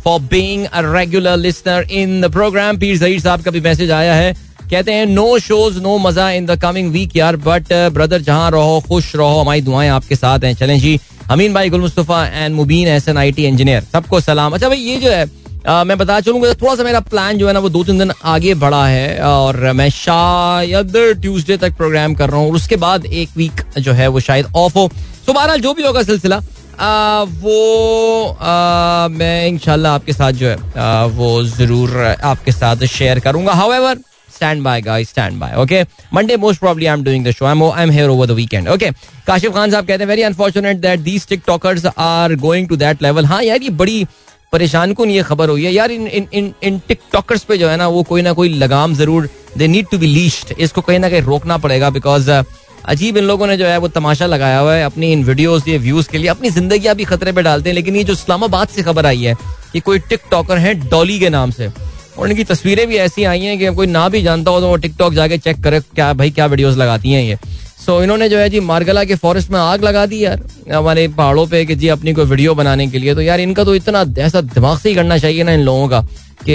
for 0.07 0.21
being 0.23 0.65
a 0.65 0.81
regular 0.85 1.37
listener 1.37 1.87
in 1.93 2.21
the 2.21 2.31
programme 2.33 2.77
Peer 2.79 2.99
Zaheer 2.99 3.21
साहब 3.21 3.43
का 3.43 3.51
भी 3.51 3.61
मैसेज 3.61 3.91
आया 3.91 4.15
है। 4.15 4.33
कहते 4.71 4.93
हैं 4.93 5.07
नो 5.07 5.39
शोज़ 5.39 5.79
नो 5.81 5.97
मज़ा 5.99 6.31
इन 6.31 6.47
द 6.47 6.57
कमिंग 6.63 6.91
वीक 6.93 7.17
यार 7.17 7.37
बट 7.39 7.73
ब्रदर 7.95 8.21
जहाँ 8.23 8.51
रहो 8.51 8.81
खुश 8.89 9.15
रहो 9.17 9.41
हमारी 9.41 9.61
दुआएँ 9.63 9.89
आपके 9.91 10.17
साथ 10.17 10.45
हैं। 10.45 10.55
चलें 10.55 10.79
जी 10.81 10.99
अमीन 11.31 11.55
भाई 11.55 11.71
Gul 11.71 11.81
Mustafa 11.81 12.25
and 12.27 12.55
Mubeen 12.55 12.89
Ahsan 12.89 13.19
I 13.19 13.33
T 13.33 13.47
engineer 13.47 13.83
सबको 13.93 14.21
सलाम। 14.21 14.53
अच्छा 14.53 14.69
भाई 14.69 14.79
ये 14.79 14.97
जो 14.99 15.11
है 15.11 15.25
आ, 15.67 15.85
मैं 15.85 15.97
बता 15.99 16.21
चलूँगा 16.21 16.53
थोड़ा 16.55 16.75
सा 16.77 16.83
मेरा 16.85 17.01
प्लान 17.03 17.39
जो 17.39 17.47
है 17.47 17.53
ना 17.53 17.59
वो 17.61 17.69
दो 17.69 17.83
तीन 17.85 17.99
दिन 17.99 18.13
आगे 18.25 18.55
बढ़ा 18.55 18.87
है 18.87 19.19
और 19.21 19.73
मैं 19.73 19.89
शायद 19.91 20.93
ट्यूसडे 21.23 21.57
तक 21.57 21.77
प्रोग्राम 21.77 22.15
कर 22.15 22.31
रहा 22.31 22.41
हूँ 22.41 22.53
उसके 22.55 22.77
बाद 22.79 23.07
एक 23.07 23.31
वीक 23.37 23.63
जो 23.79 23.93
है 23.93 24.07
वो 24.09 24.21
शायद 24.21 24.53
ऑफ़ 24.57 24.79
हो। 24.79 24.91
तो 25.27 25.33
बहरहाल 25.33 25.61
जो 25.61 25.73
भी 25.75 25.83
होगा 25.83 26.03
सिलसिला 26.03 26.41
आ, 26.81 27.23
वो 27.23 28.27
आ, 28.41 29.09
मैं 29.11 29.47
इंशाल्लाह 29.49 29.95
आपके 29.95 30.13
साथ 30.13 30.33
जो 30.33 30.49
है 30.49 30.57
आ, 30.77 31.05
वो 31.05 31.43
ज़रूर 31.45 32.05
आपके 32.05 32.53
साथ 32.53 32.85
शेयर 32.97 33.21
करूँगा। 33.21 33.53
However 33.73 33.85
however 33.85 34.05
stand 34.37 34.63
by 34.65 34.73
guys 34.85 35.11
stand 35.11 35.39
by 35.41 35.47
okay? 35.61 35.85
Monday 36.17 36.37
most 36.37 36.61
probably 36.61 36.89
i'm 36.89 37.03
doing 37.05 37.23
the 37.27 37.33
show. 37.33 37.47
I'm 37.47 37.63
i'm 37.63 37.91
here 37.91 38.09
over 38.15 38.27
the 38.31 38.35
weekend 38.39 38.69
okay? 38.69 38.91
Kashif 39.27 39.53
Khan 39.53 39.71
साहब 39.71 39.87
कहते 39.87 40.03
हैं 40.03 40.09
very 40.09 40.23
unfortunate 40.23 40.77
that 40.77 41.01
these 41.01 41.27
TikTokers 41.29 41.87
are 41.87 42.35
going 42.43 42.69
to 42.69 42.77
that 42.77 43.03
level 43.03 43.25
हाँ 43.27 43.43
यार 43.43 43.63
ये 43.63 43.71
बड़ी 43.79 44.07
परेशान 44.53 44.93
कौन 44.95 45.11
ये 45.11 45.23
खबर 45.23 45.49
हुई 45.49 45.65
है? 45.65 45.73
यार 45.73 45.91
इन 45.91 46.07
इन 46.07 46.29
इन 46.33 46.53
इन 46.63 46.79
टिकटॉकर्स 46.89 47.45
पे 47.45 47.59
जो 47.59 47.69
है 47.69 47.77
ना 47.77 47.89
वो 47.89 48.03
कोई 48.11 48.23
ना 48.23 48.33
कोई 48.33 48.49
लगाम 48.59 48.95
ज़रूर 48.95 49.29
they 49.57 49.67
need 49.69 49.87
to 49.91 49.99
be 49.99 50.07
least 50.07 50.53
इसको 50.59 50.81
कहीं 50.81 50.99
ना 50.99 51.09
कहीं 51.11 51.23
रोकना 51.23 51.59
पड़ेगा 51.59 51.91
बिकॉज़ 51.91 52.31
uh, 52.31 52.45
अजीब 52.87 53.17
इन 53.17 53.25
लोगों 53.25 53.47
ने 53.47 53.57
जो 53.57 53.67
है 53.67 53.79
वो 53.79 53.89
तमाशा 53.89 54.27
लगाया 54.27 54.59
हुआ 54.59 54.75
है 54.75 54.85
अपनी 54.85 55.13
इन 55.13 55.25
वीडियोस 55.25 55.67
ये 55.69 55.79
व्यूज़ 55.79 56.09
के 56.11 56.19
लिए। 56.19 56.29
अपनी 56.31 56.51
ज़िंदगी 56.51 56.93
भी 56.95 57.05
खतरे 57.05 57.33
पे 57.33 57.43
डालते 57.43 57.69
हैं, 57.69 57.75
लेकिन 57.75 57.97
ये 57.97 58.05
जो 58.05 58.13
इस्लामाबाद 58.13 58.69
से 58.69 58.83
खबर 58.83 59.07
आई 59.07 59.23
है 59.23 59.35
कि 59.73 59.81
कोई 59.81 59.99
टिकटॉकर 60.01 60.59
है 60.59 60.75
डॉली 60.89 61.19
के 61.19 61.29
नाम 61.31 61.51
से। 61.51 61.71
और 62.19 62.31
इनकी 62.31 62.45
तस्वीरें 62.45 62.87
भी 62.89 62.97
ऐसी 62.99 63.25
आई 63.25 63.41
हैं 63.41 63.59
कि 63.59 63.75
कोई 63.75 63.87
ना 63.87 64.09
भी 64.09 64.23
जानता 64.23 64.51
हो 64.51 64.61
तो 64.61 64.69
वो 64.69 64.77
टिकटॉक 64.77 65.15
जाके 65.15 65.39
चेक 65.39 65.63
करे, 65.65 65.81
क्या 65.81 66.13
भाई, 66.13 66.31
क्या 66.31 66.47
वीडियोज़ 66.47 66.79
लगाती 66.79 67.13
हैं 67.13 67.23
ये। 67.23 67.39
सो 67.87 68.03
इन्होंने 68.03 68.29
जो 68.29 68.39
है 68.39 68.49
जी 68.51 68.61
मारगला 68.63 69.03
के 69.05 69.15
फॉरेस्ट 69.17 69.51
में 69.51 69.59
आग 69.61 69.85
लगा 69.85 70.05
दी 70.07 70.25
यार। 70.25 70.41
हमारे 70.73 71.07
पहाड़ों 71.09 71.47
पे 71.47 71.65
कि 71.65 71.75
जी 71.75 71.89
अपनी 71.89 72.13
कोई 72.13 72.25
वीडियो 72.27 72.55
बनाने 72.55 72.87
के 72.87 72.99
लिए। 72.99 73.15
तो 73.15 73.21
यार, 73.21 73.41
इनका 73.41 73.65
तो 73.65 73.75
इतना 73.75 74.05
ऐसा 74.19 74.41
दिमाग 74.41 74.79
से 74.79 74.89
ही 74.89 74.95
करना 74.95 75.19
चाहिए 75.19 75.45
ना 75.45 75.53
इन 75.53 75.61
लोगों 75.61 75.89
का 75.89 76.01
कि 76.39 76.53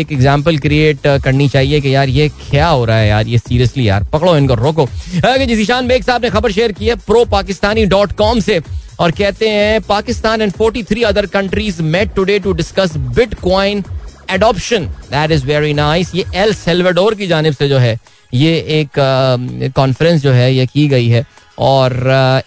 एक 0.00 0.12
एग्ज़ाम्पल 0.12 0.58
क्रिएट 0.58 1.06
करनी 1.24 1.48
चाहिए 1.48 1.80
कि 1.80 1.94
यार, 1.94 2.08
ये 2.08 2.28
क्या 2.40 2.68
हो 2.68 2.84
रहा 2.84 2.96
है 2.96 3.08
यार? 3.08 3.26
ये 3.26 3.38
सीरियसली 3.38 3.88
यार, 3.88 4.04
पकड़ो 4.12 4.36
इनको, 4.36 4.54
रोको। 4.54 4.86
जी, 4.86 5.54
जीशान 5.54 5.88
बेग 5.88 6.02
साहब 6.02 6.24
ने 6.24 6.30
खबर 6.30 6.52
शेयर 6.52 6.72
की 6.72 6.86
है 6.86 6.94
प्रो 7.06 7.24
पाकिस्तानी 7.26 7.84
डॉट 7.86 8.12
कॉम 8.14 8.40
से 8.40 8.60
और 9.00 9.10
कहते 9.12 9.48
हैं, 9.48 9.80
Pakistan 9.84 10.42
and 10.42 10.52
forty 10.52 10.82
three 10.82 11.02
other 11.04 11.26
countries 11.28 11.80
met 11.84 12.14
today 12.14 12.38
to 12.38 12.52
discuss 12.54 12.96
bitcoin 13.40 13.84
adoption 14.32 14.86
that 15.10 15.30
is 15.30 15.46
very 15.46 15.72
nice 15.74 16.14
ये 16.14 16.24
एल 16.34 16.54
सेल्वाडोर 16.56 17.14
की 17.14 17.26
जानब 17.26 17.54
से 17.54 17.68
जो 17.68 17.78
है 17.78 17.98
ये 18.36 18.54
एक 18.80 19.72
कॉन्फ्रेंस 19.76 20.22
जो 20.22 20.32
है 20.32 20.52
ये 20.54 20.66
की 20.66 20.86
गई 20.88 21.08
है। 21.08 21.24
और 21.58 21.92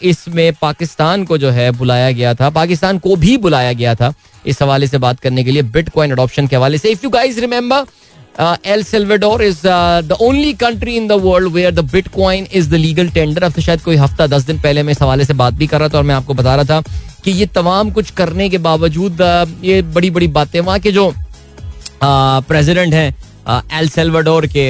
इसमें 0.02 0.54
पाकिस्तान 0.62 1.24
को 1.26 1.38
जो 1.38 1.50
है 1.52 1.70
बुलाया 1.78 2.12
गया 2.12 2.34
था 2.34 2.50
पाकिस्तान 2.58 2.98
को 3.00 3.16
भी 3.16 3.38
बुलाया 3.38 3.72
गया 3.74 3.94
था 3.96 4.14
इस 4.48 4.62
हवाले 4.62 4.88
से 4.88 4.98
बात 4.98 5.20
करने 5.20 5.44
के 5.44 5.52
लिए 5.52 5.62
बिटकॉइन 5.72 6.12
अडॉप्शन 6.12 6.48
के 6.48 6.56
हवाले 6.56 6.78
से। 6.78 6.90
If 6.90 7.00
you 7.04 7.10
guys 7.10 7.38
remember 7.40 7.86
El 8.66 8.84
Salvador 8.84 9.42
is 9.44 9.62
the 10.08 10.18
only 10.22 10.54
country 10.56 10.96
in 10.96 11.08
the 11.08 11.12
world 11.22 11.52
where 11.54 11.72
the 11.72 11.80
bitcoin 11.92 12.48
is 12.54 12.70
the 12.72 12.76
legal 12.76 13.10
tender 13.10 13.44
अब 13.44 13.52
तो 13.52 13.62
शायद 13.62 13.82
कोई 13.82 13.96
हफ़्ता 13.96 14.28
दस 14.28 14.44
दिन 14.44 14.60
पहले 14.62 14.84
मैं 14.84 14.92
इस 14.92 15.02
हवाले 15.02 15.26
से 15.26 15.34
बात 15.34 15.54
भी 15.54 15.68
कर 15.68 15.80
रहा 15.80 15.90
था 15.90 15.98
और 15.98 16.04
मैं 16.04 16.16
आपको 16.16 16.34
बता 16.34 16.56
रहा 16.56 16.66
था 16.66 16.82
कि 17.24 17.32
ये 17.32 17.46
तमाम 17.56 17.92
कुछ 17.92 18.12
करने 18.12 18.50
के 18.50 18.58
बावजूद 18.68 19.22
ये 19.64 19.82
बड़ी 19.96 20.10
बड़ी 20.10 20.28
बातें 20.38 20.60
वहाँ 20.60 20.80
के 20.80 20.92
जो 20.92 21.12
प्रेसिडेंट 22.02 22.88
uh, 22.88 22.94
हैं 22.94 23.29
एल 23.48 23.90
सेल्वाडोर 23.90 24.48
के 24.48 24.70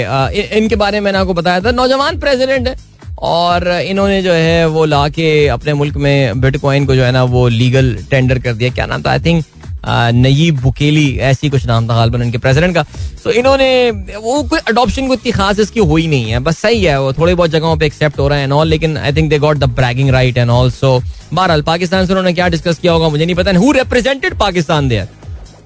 इनके 0.58 0.76
बारे 0.76 1.00
में 1.00 1.06
मैंने 1.06 1.18
आपको 1.18 1.34
बताया 1.34 1.62
था। 1.62 1.72
नौजवान 1.74 2.20
प्रेसिडेंट 2.20 2.68
है 2.68 2.76
और 3.20 3.68
इन्होंने 3.68 4.22
जो 4.24 4.34
है 4.34 4.66
वो 4.70 4.86
ला 4.86 5.08
के 5.10 5.48
अपने 5.50 5.74
मुल्क 5.76 5.98
में 5.98 6.42
बिटकॉइन 6.42 6.86
को 6.86 6.96
जो 6.96 7.04
है 7.04 7.12
ना 7.12 7.24
वो 7.26 7.48
लीगल 7.50 7.96
टेंडर 8.12 8.40
कर 8.40 8.54
दिया। 8.54 8.70
क्या 8.70 8.86
नाम 8.86 9.02
था? 9.02 9.12
आई 9.12 9.20
थिंक 9.20 9.46
नयीब 9.86 10.60
बुकेली, 10.62 11.18
ऐसी 11.18 11.50
कुछ 11.50 11.66
नाम 11.66 11.88
था 11.90 11.96
गालबन 11.96 12.22
इनके 12.22 12.38
प्रेसिडेंट 12.38 12.74
का। 12.76 12.84
तो 13.24 13.32
इन्होंने 13.32 13.92
वो 13.92 14.42
कोई 14.44 14.60
अडॉप्शन 14.60 15.08
को 15.08 15.14
इतनी 15.14 15.32
खास 15.32 15.60
इसकी 15.60 15.80
हुई 15.82 16.08
नहीं 16.08 16.32
है। 16.32 16.40
बस 16.40 16.58
सही 16.58 16.84
है, 16.84 17.00
वो 17.02 17.14
थोड़ी 17.14 17.34
बहुत 17.34 17.50
जगहों 17.50 17.76
पे 17.78 17.86
एक्सेप्ट 17.86 18.20
हो 18.20 18.28
रहा 18.28 18.38
है 18.38 18.44
एंड 18.44 18.54
ऑल 18.54 18.68
लेकिन 18.68 18.98
I 18.98 19.14
think 19.14 19.30
they 19.30 19.40
got 19.40 19.58
the 19.58 19.70
bragging 19.76 20.10
right 20.10 20.38
and 20.38 20.50
also 20.50 21.00
बहरहाल, 21.34 21.62
पाकिस्तान 21.62 22.06
से 22.06 22.14
उन्होंने 22.14 22.34
क्या 22.34 22.48
डिस्कस 22.50 22.78
किया 22.78 22.94
होगा 22.94 23.10
मुझे 23.10 23.26
नहीं 23.26 23.36
पता। 23.36 23.52
Who 23.58 23.72
represented 23.72 24.38
Pakistan 24.40 24.90
there 24.90 25.08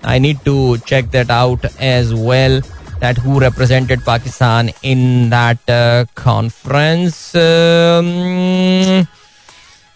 I 0.05 0.19
need 0.19 0.38
to 0.45 0.77
check 0.88 1.05
that 1.07 1.31
out 1.31 1.65
as 1.65 2.12
well 2.13 2.62
that 3.03 3.17
who 3.17 3.39
represented 3.39 4.03
Pakistan 4.05 4.69
in 4.81 5.29
that 5.31 5.72
uh, 5.75 6.05
conference. 6.15 7.17
Um, 7.36 9.07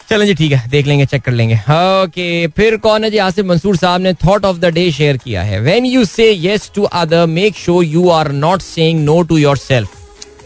चलें 0.10 0.26
जी 0.26 0.34
ठीक 0.34 0.52
है 0.52 0.70
देख 0.70 0.88
लेंगे 0.88 1.06
चेक 1.06 1.22
कर 1.24 1.32
लेंगे। 1.32 1.56
ओके 1.56 2.48
फिर 2.58 2.78
कौन 2.84 3.04
है 3.04 3.10
जी? 3.12 3.18
आसिफ 3.18 3.46
मंसूर 3.46 3.78
साहब 3.78 4.02
ने 4.02 4.14
thought 4.26 4.46
of 4.46 4.58
the 4.58 4.66
day 4.74 4.92
share 4.92 5.18
किया 5.18 5.42
है। 5.44 5.60
When 5.62 5.86
you 5.86 6.06
say 6.06 6.32
yes 6.34 6.72
to 6.76 6.84
other 6.84 7.26
make 7.28 7.56
sure 7.58 7.84
you 7.86 8.10
are 8.10 8.32
not 8.32 8.62
saying 8.62 9.04
no 9.06 9.22
to 9.22 9.38
yourself 9.38 9.90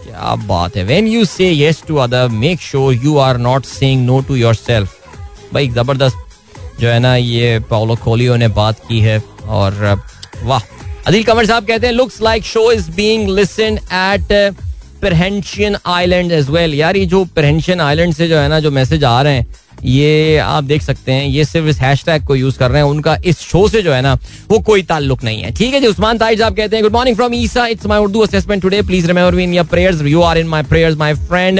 क्या 0.03 0.35
बात 0.47 0.77
है। 0.77 0.83
When 0.83 1.07
you 1.07 1.25
say 1.25 1.51
yes 1.51 1.83
to 1.87 1.95
other 2.05 2.27
make 2.41 2.61
sure 2.61 2.93
you 2.93 3.17
are 3.27 3.37
not 3.37 3.65
saying 3.65 4.05
no 4.05 4.19
to 4.27 4.35
yourself 4.35 5.53
भाई 5.53 5.69
ज़बरदस्त 5.69 6.79
जो 6.79 6.87
है 6.89 6.99
ना 6.99 7.15
ये 7.15 7.59
पाओलो 7.69 7.95
कोलियो 8.03 8.35
ने 8.35 8.47
बात 8.57 8.79
की 8.87 8.99
है 8.99 9.21
और 9.47 10.01
वाह। 10.43 10.61
अदिल 11.07 11.23
कमर 11.23 11.45
साहब 11.45 11.65
कहते 11.65 11.87
हैं 11.87 11.93
looks 11.93 12.21
like 12.21 12.43
show 12.45 12.71
is 12.71 12.89
being 12.91 13.29
listen 13.29 13.77
at 13.93 14.55
Perhentian 15.01 15.75
island 15.87 16.31
as 16.31 16.49
well 16.49 16.73
यार, 16.73 16.97
ये 16.97 17.05
जो 17.05 17.23
पेरहेंशियन 17.35 17.81
आइलैंड 17.81 18.13
से 18.13 18.27
जो 18.27 18.37
है 18.37 18.47
ना, 18.49 18.59
जो 18.59 18.71
मैसेज 18.71 19.03
आ 19.03 19.21
रहे 19.21 19.33
हैं, 19.33 19.45
ये 19.83 20.37
आप 20.37 20.63
देख 20.63 20.81
सकते 20.81 21.11
हैं, 21.11 21.25
ये 21.25 21.45
सिर्फ़ 21.45 21.67
इस 21.67 21.79
हैशटैग 21.81 22.25
को 22.25 22.35
यूज़ 22.35 22.57
कर 22.59 22.71
रहे 22.71 22.81
हैं, 22.81 22.89
उनका 22.89 23.17
इस 23.25 23.39
शो 23.41 23.67
से 23.67 23.81
जो 23.81 23.93
है 23.93 24.01
ना, 24.01 24.13
वो 24.51 24.59
कोई 24.59 24.81
ताल्लुक 24.83 25.23
नहीं 25.23 25.41
है। 25.41 25.51
ठीक 25.51 25.73
है 25.73 25.79
जी, 25.81 25.87
उस्मान 25.87 26.17
ताइज 26.17 26.39
साहब 26.39 26.55
कहते 26.55 26.75
हैं 26.75 26.83
good 26.83 26.93
morning 26.93 27.15
from 27.15 27.33
Isa 27.35 27.65
it's 27.67 27.85
my 27.85 27.99
Urdu 27.99 28.19
assessment 28.21 28.61
today 28.61 28.81
please 28.81 29.07
remember 29.07 29.35
me 29.35 29.43
in 29.43 29.53
your 29.53 29.65
prayers 29.65 30.01
you 30.03 30.21
are 30.21 30.37
in 30.37 30.47
my 30.47 30.63
prayers 30.63 30.97
my 30.97 31.13
friend 31.27 31.59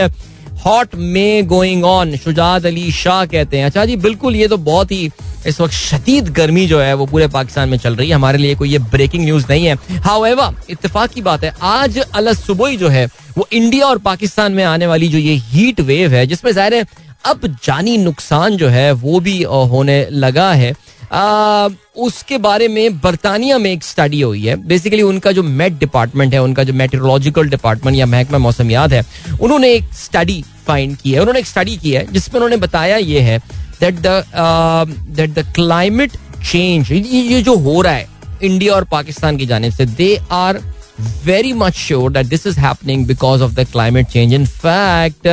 hot 0.65 0.95
may 0.95 1.41
going 1.43 1.83
on 1.85 2.15
Shujaat 2.17 2.65
Ali 2.65 2.91
Shah 2.93 3.25
कहते 3.25 3.57
हैं। 3.57 3.65
अच्छा 3.65 3.85
जी 3.85 3.95
बिल्कुल 3.97 4.35
ये 4.35 4.47
तो 4.47 4.57
बहुत 4.59 4.91
ही 4.91 5.09
इस 5.47 5.59
वक्त 5.61 5.73
शदीद 5.73 6.27
गर्मी 6.29 6.65
जो 6.67 6.79
है 6.79 6.93
वो 6.93 7.05
पूरे 7.05 7.27
पाकिस्तान 7.29 7.69
में 7.69 7.77
चल 7.77 7.95
रही 7.95 8.09
है। 8.09 8.15
हमारे 8.15 8.37
लिए 8.37 8.55
कोई 8.55 8.69
ये 8.69 8.79
ब्रेकिंग 8.79 9.23
न्यूज़ 9.23 9.45
नहीं 9.49 9.65
है। 9.65 9.75
हाउ 9.99 10.25
इतफाक 10.69 11.09
की 11.11 11.21
बात 11.21 11.43
है 11.43 11.53
आज 11.63 11.97
अल 11.99 12.33
सुबह 12.35 12.75
जो 12.77 12.89
है 12.89 13.05
वो 13.37 13.47
इंडिया 13.51 13.87
और 13.87 13.97
पाकिस्तान 14.01 14.51
में 14.51 14.63
आने 14.65 14.87
वाली 14.87 15.07
जो 15.07 15.17
ये 15.17 15.33
हीट 15.45 15.81
वेव 15.81 16.13
है 16.13 16.25
जिसमें 16.27 16.51
ज़ाहिर 16.51 16.73
है 16.73 16.85
अब 17.25 17.47
जानी 17.65 17.97
नुकसान 17.97 18.57
जो 18.57 18.67
है 18.69 18.91
वो 18.93 19.19
भी 19.19 19.41
होने 19.43 20.05
लगा 20.11 20.51
है। 20.53 20.73
आ, 21.11 21.67
उसके 21.97 22.37
बारे 22.37 22.67
में 22.67 22.99
बरतानिया 22.99 23.57
में 23.57 23.71
एक 23.71 23.83
स्टडी 23.83 24.21
हुई 24.21 24.41
है। 24.41 24.55
बेसिकली 24.67 25.01
उनका 25.01 25.31
जो 25.31 25.43
मेट 25.43 25.73
डिपार्टमेंट 25.79 26.33
है 26.33 26.41
उनका 26.43 26.63
जो 26.63 26.73
मेट्रोलॉजिकल 26.75 27.49
डिपार्टमेंट 27.49 27.97
या 27.97 28.05
महकमा 28.05 28.37
मौसमियात 28.37 28.91
है 28.91 29.03
उन्होंने 29.41 29.73
एक 29.73 29.93
स्टडी 29.95 30.43
फाइंड 30.67 30.95
की 30.97 31.11
है 31.11 31.19
उन्होंने 31.19 31.39
एक 31.39 31.47
स्टडी 31.47 31.77
की 31.77 31.91
है 31.91 32.05
जिसमें 32.13 32.35
उन्होंने 32.35 32.57
बताया 32.57 32.97
ये 32.97 33.19
है 33.21 33.37
that 33.79 33.95
the 33.97 34.23
that 35.11 35.33
the 35.33 35.45
climate 35.55 36.17
change 36.51 36.91
ये 36.91 37.41
जो 37.41 37.55
हो 37.59 37.81
रहा 37.81 37.93
है 37.93 38.09
इंडिया 38.43 38.75
और 38.75 38.83
पाकिस्तान 38.91 39.37
की 39.37 39.45
जानब 39.45 39.71
से 39.71 39.85
they 39.85 40.15
are 40.31 40.61
very 41.25 41.53
much 41.53 41.73
sure 41.77 42.11
that 42.11 42.25
this 42.27 42.47
is 42.47 42.59
happening 42.59 43.05
because 43.07 43.43
of 43.43 43.53
the 43.53 43.67
climate 43.71 44.07
change 44.07 44.33
in 44.33 44.45
fact 44.45 45.27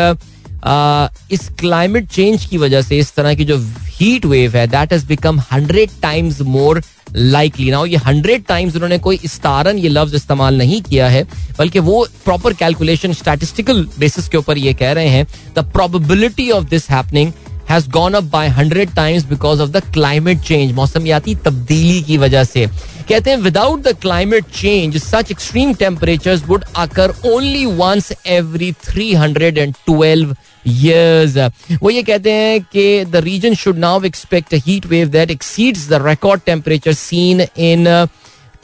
इस 1.33 1.49
क्लाइमेट 1.59 2.09
चेंज 2.11 2.44
की 2.44 2.59
वजह 2.59 2.83
से, 2.83 2.99
इस 2.99 3.14
तरह 3.14 3.35
की 3.35 3.44
जो 3.44 3.59
हीट 3.90 4.27
वेव 4.27 4.57
है 4.57 4.66
that 4.66 4.92
has 4.92 5.07
become 5.07 5.40
hundred 5.53 5.90
times 6.03 6.40
more 6.42 6.83
likely 7.16 7.71
ना 7.71 7.83
ये 7.88 7.97
हंड्रेड 7.97 8.44
टाइम्स 8.47 8.75
उन्होंने 8.77 8.99
कोई 8.99 9.18
इस्तारन 9.25 9.79
ये 9.79 9.88
लफ्ज 9.88 10.14
इस्तेमाल 10.14 10.59
नहीं 10.59 10.81
किया 10.83 11.09
है, 11.09 11.23
बल्कि 11.59 11.79
वो 11.81 12.07
प्रॉपर 12.25 12.55
कैलकुलेशन 12.55 13.12
स्टैटिस्टिकल 13.12 13.87
बेसिस 13.99 14.29
के 14.29 14.37
ऊपर 14.38 14.59
ये 14.59 14.75
कह 14.75 14.92
रहे 14.92 15.09
हैं 15.09 15.27
the 15.57 15.64
probability 15.73 16.51
of 16.51 16.64
this 16.68 16.90
happening 16.90 17.33
has 17.70 17.88
gone 17.90 18.14
up 18.14 18.24
by 18.33 18.48
hundred 18.48 18.94
times 18.94 19.24
because 19.26 19.62
of 19.62 19.70
the 19.70 19.83
climate 19.92 20.40
change 20.40 20.72
मौसमियाती 20.74 21.35
तब्दीली 21.44 22.02
की 22.02 22.18
वजह 22.18 22.44
से। 22.44 22.66
कहते 23.09 23.31
हैं 23.31 23.37
without 23.38 23.83
the 23.83 23.96
climate 24.00 24.44
change 24.54 24.96
such 24.96 25.31
extreme 25.31 25.74
temperature 25.74 26.37
would 26.46 26.64
occur 26.76 27.14
only 27.26 27.64
once 27.66 28.12
every 28.26 28.72
three 28.85 29.12
hundred 29.14 29.59
and 29.59 29.74
twelve 29.87 30.37
years. 30.68 31.37
वो 31.83 31.90
ये 31.90 32.02
कहते 32.02 32.33
हैं 32.33 32.61
कि 32.62 33.04
the 33.04 33.16
region 33.24 33.54
should 33.54 33.78
now 33.78 34.02
expect 34.04 34.54
heat 34.66 34.87
wave 34.87 35.09
that 35.09 35.31
exceeds 35.31 35.88
the 35.88 36.02
record 36.07 36.40
temperature 36.46 36.92
seen 36.92 37.40
in 37.40 37.87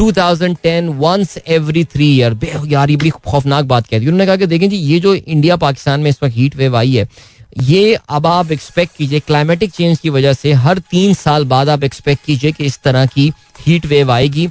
2010 0.00 0.88
once 0.98 1.36
every 1.48 1.84
three 1.84 2.06
year 2.08 2.36
यार, 2.66 2.90
ये 2.90 2.96
बड़ी 2.96 3.10
खौफनाक 3.10 3.64
बात 3.64 3.86
कहती 3.86 4.04
है। 4.04 4.10
उन्होंने 4.10 4.26
कहा 4.26 4.36
कि 4.36 4.46
देखें 4.46 4.68
जी, 4.70 4.76
ये 4.76 4.98
जो 5.00 5.14
इंडिया 5.14 5.56
पाकिस्तान 5.56 6.00
में 6.00 6.10
इस 6.10 6.22
वक्त 6.22 6.36
हीट 6.36 6.56
वेव 6.56 6.76
आई 6.76 6.94
है 6.94 7.08
ये 7.62 7.98
अब 8.08 8.26
आप 8.26 8.52
एक्सपेक्ट 8.52 8.96
कीजिए 8.96 9.20
क्लाइमेटिक 9.20 9.70
चेंज 9.70 9.98
की 9.98 10.10
वजह 10.10 10.32
से 10.32 10.52
हर 10.52 10.78
तीन 10.90 11.14
साल 11.14 11.44
बाद 11.44 11.68
आप 11.68 11.84
एक्सपेक्ट 11.84 12.24
कीजिए 12.24 12.52
कि 12.52 12.64
इस 12.64 12.78
तरह 12.82 13.06
की 13.06 13.32
हीट 13.66 13.86
वेव 13.86 14.10
आएगी। 14.12 14.48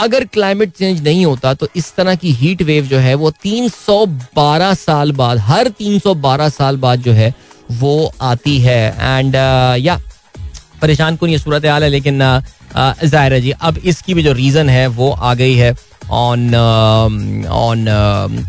अगर 0.00 0.24
क्लाइमेट 0.24 0.70
चेंज 0.70 1.02
नहीं 1.02 1.24
होता 1.26 1.54
तो 1.54 1.68
इस 1.76 1.94
तरह 1.94 2.14
की 2.14 2.32
हीट 2.32 2.62
वेव 2.62 2.86
जो 2.86 2.98
है 2.98 3.14
वो 3.14 3.30
312 3.46 4.74
साल 4.74 5.12
बाद 5.12 5.38
हर 5.38 5.68
312 5.80 6.48
साल 6.48 6.76
बाद 6.76 7.02
जो 7.02 7.12
है 7.12 7.34
वो 7.72 8.12
आती 8.20 8.58
है। 8.58 8.96
एंड 9.00 9.34
या 9.34 9.96
uh, 9.96 10.02
परेशान 10.82 11.16
कौन 11.16 11.30
ये 11.30 11.38
सूरत 11.38 11.66
हाल 11.66 11.82
है 11.82 11.88
लेकिन 11.88 12.22
uh, 12.22 12.44
ज़ाहिर 12.76 13.32
है 13.32 13.40
जी, 13.40 13.50
अब 13.52 13.78
इसकी 13.78 14.14
भी 14.14 14.22
जो 14.22 14.32
रीज़न 14.34 14.68
है, 14.70 14.86
वो 14.88 15.10
आ 15.10 15.34
गई 15.34 15.54
है 15.54 15.74
ऑन 16.12 16.54
ऑन 16.54 17.84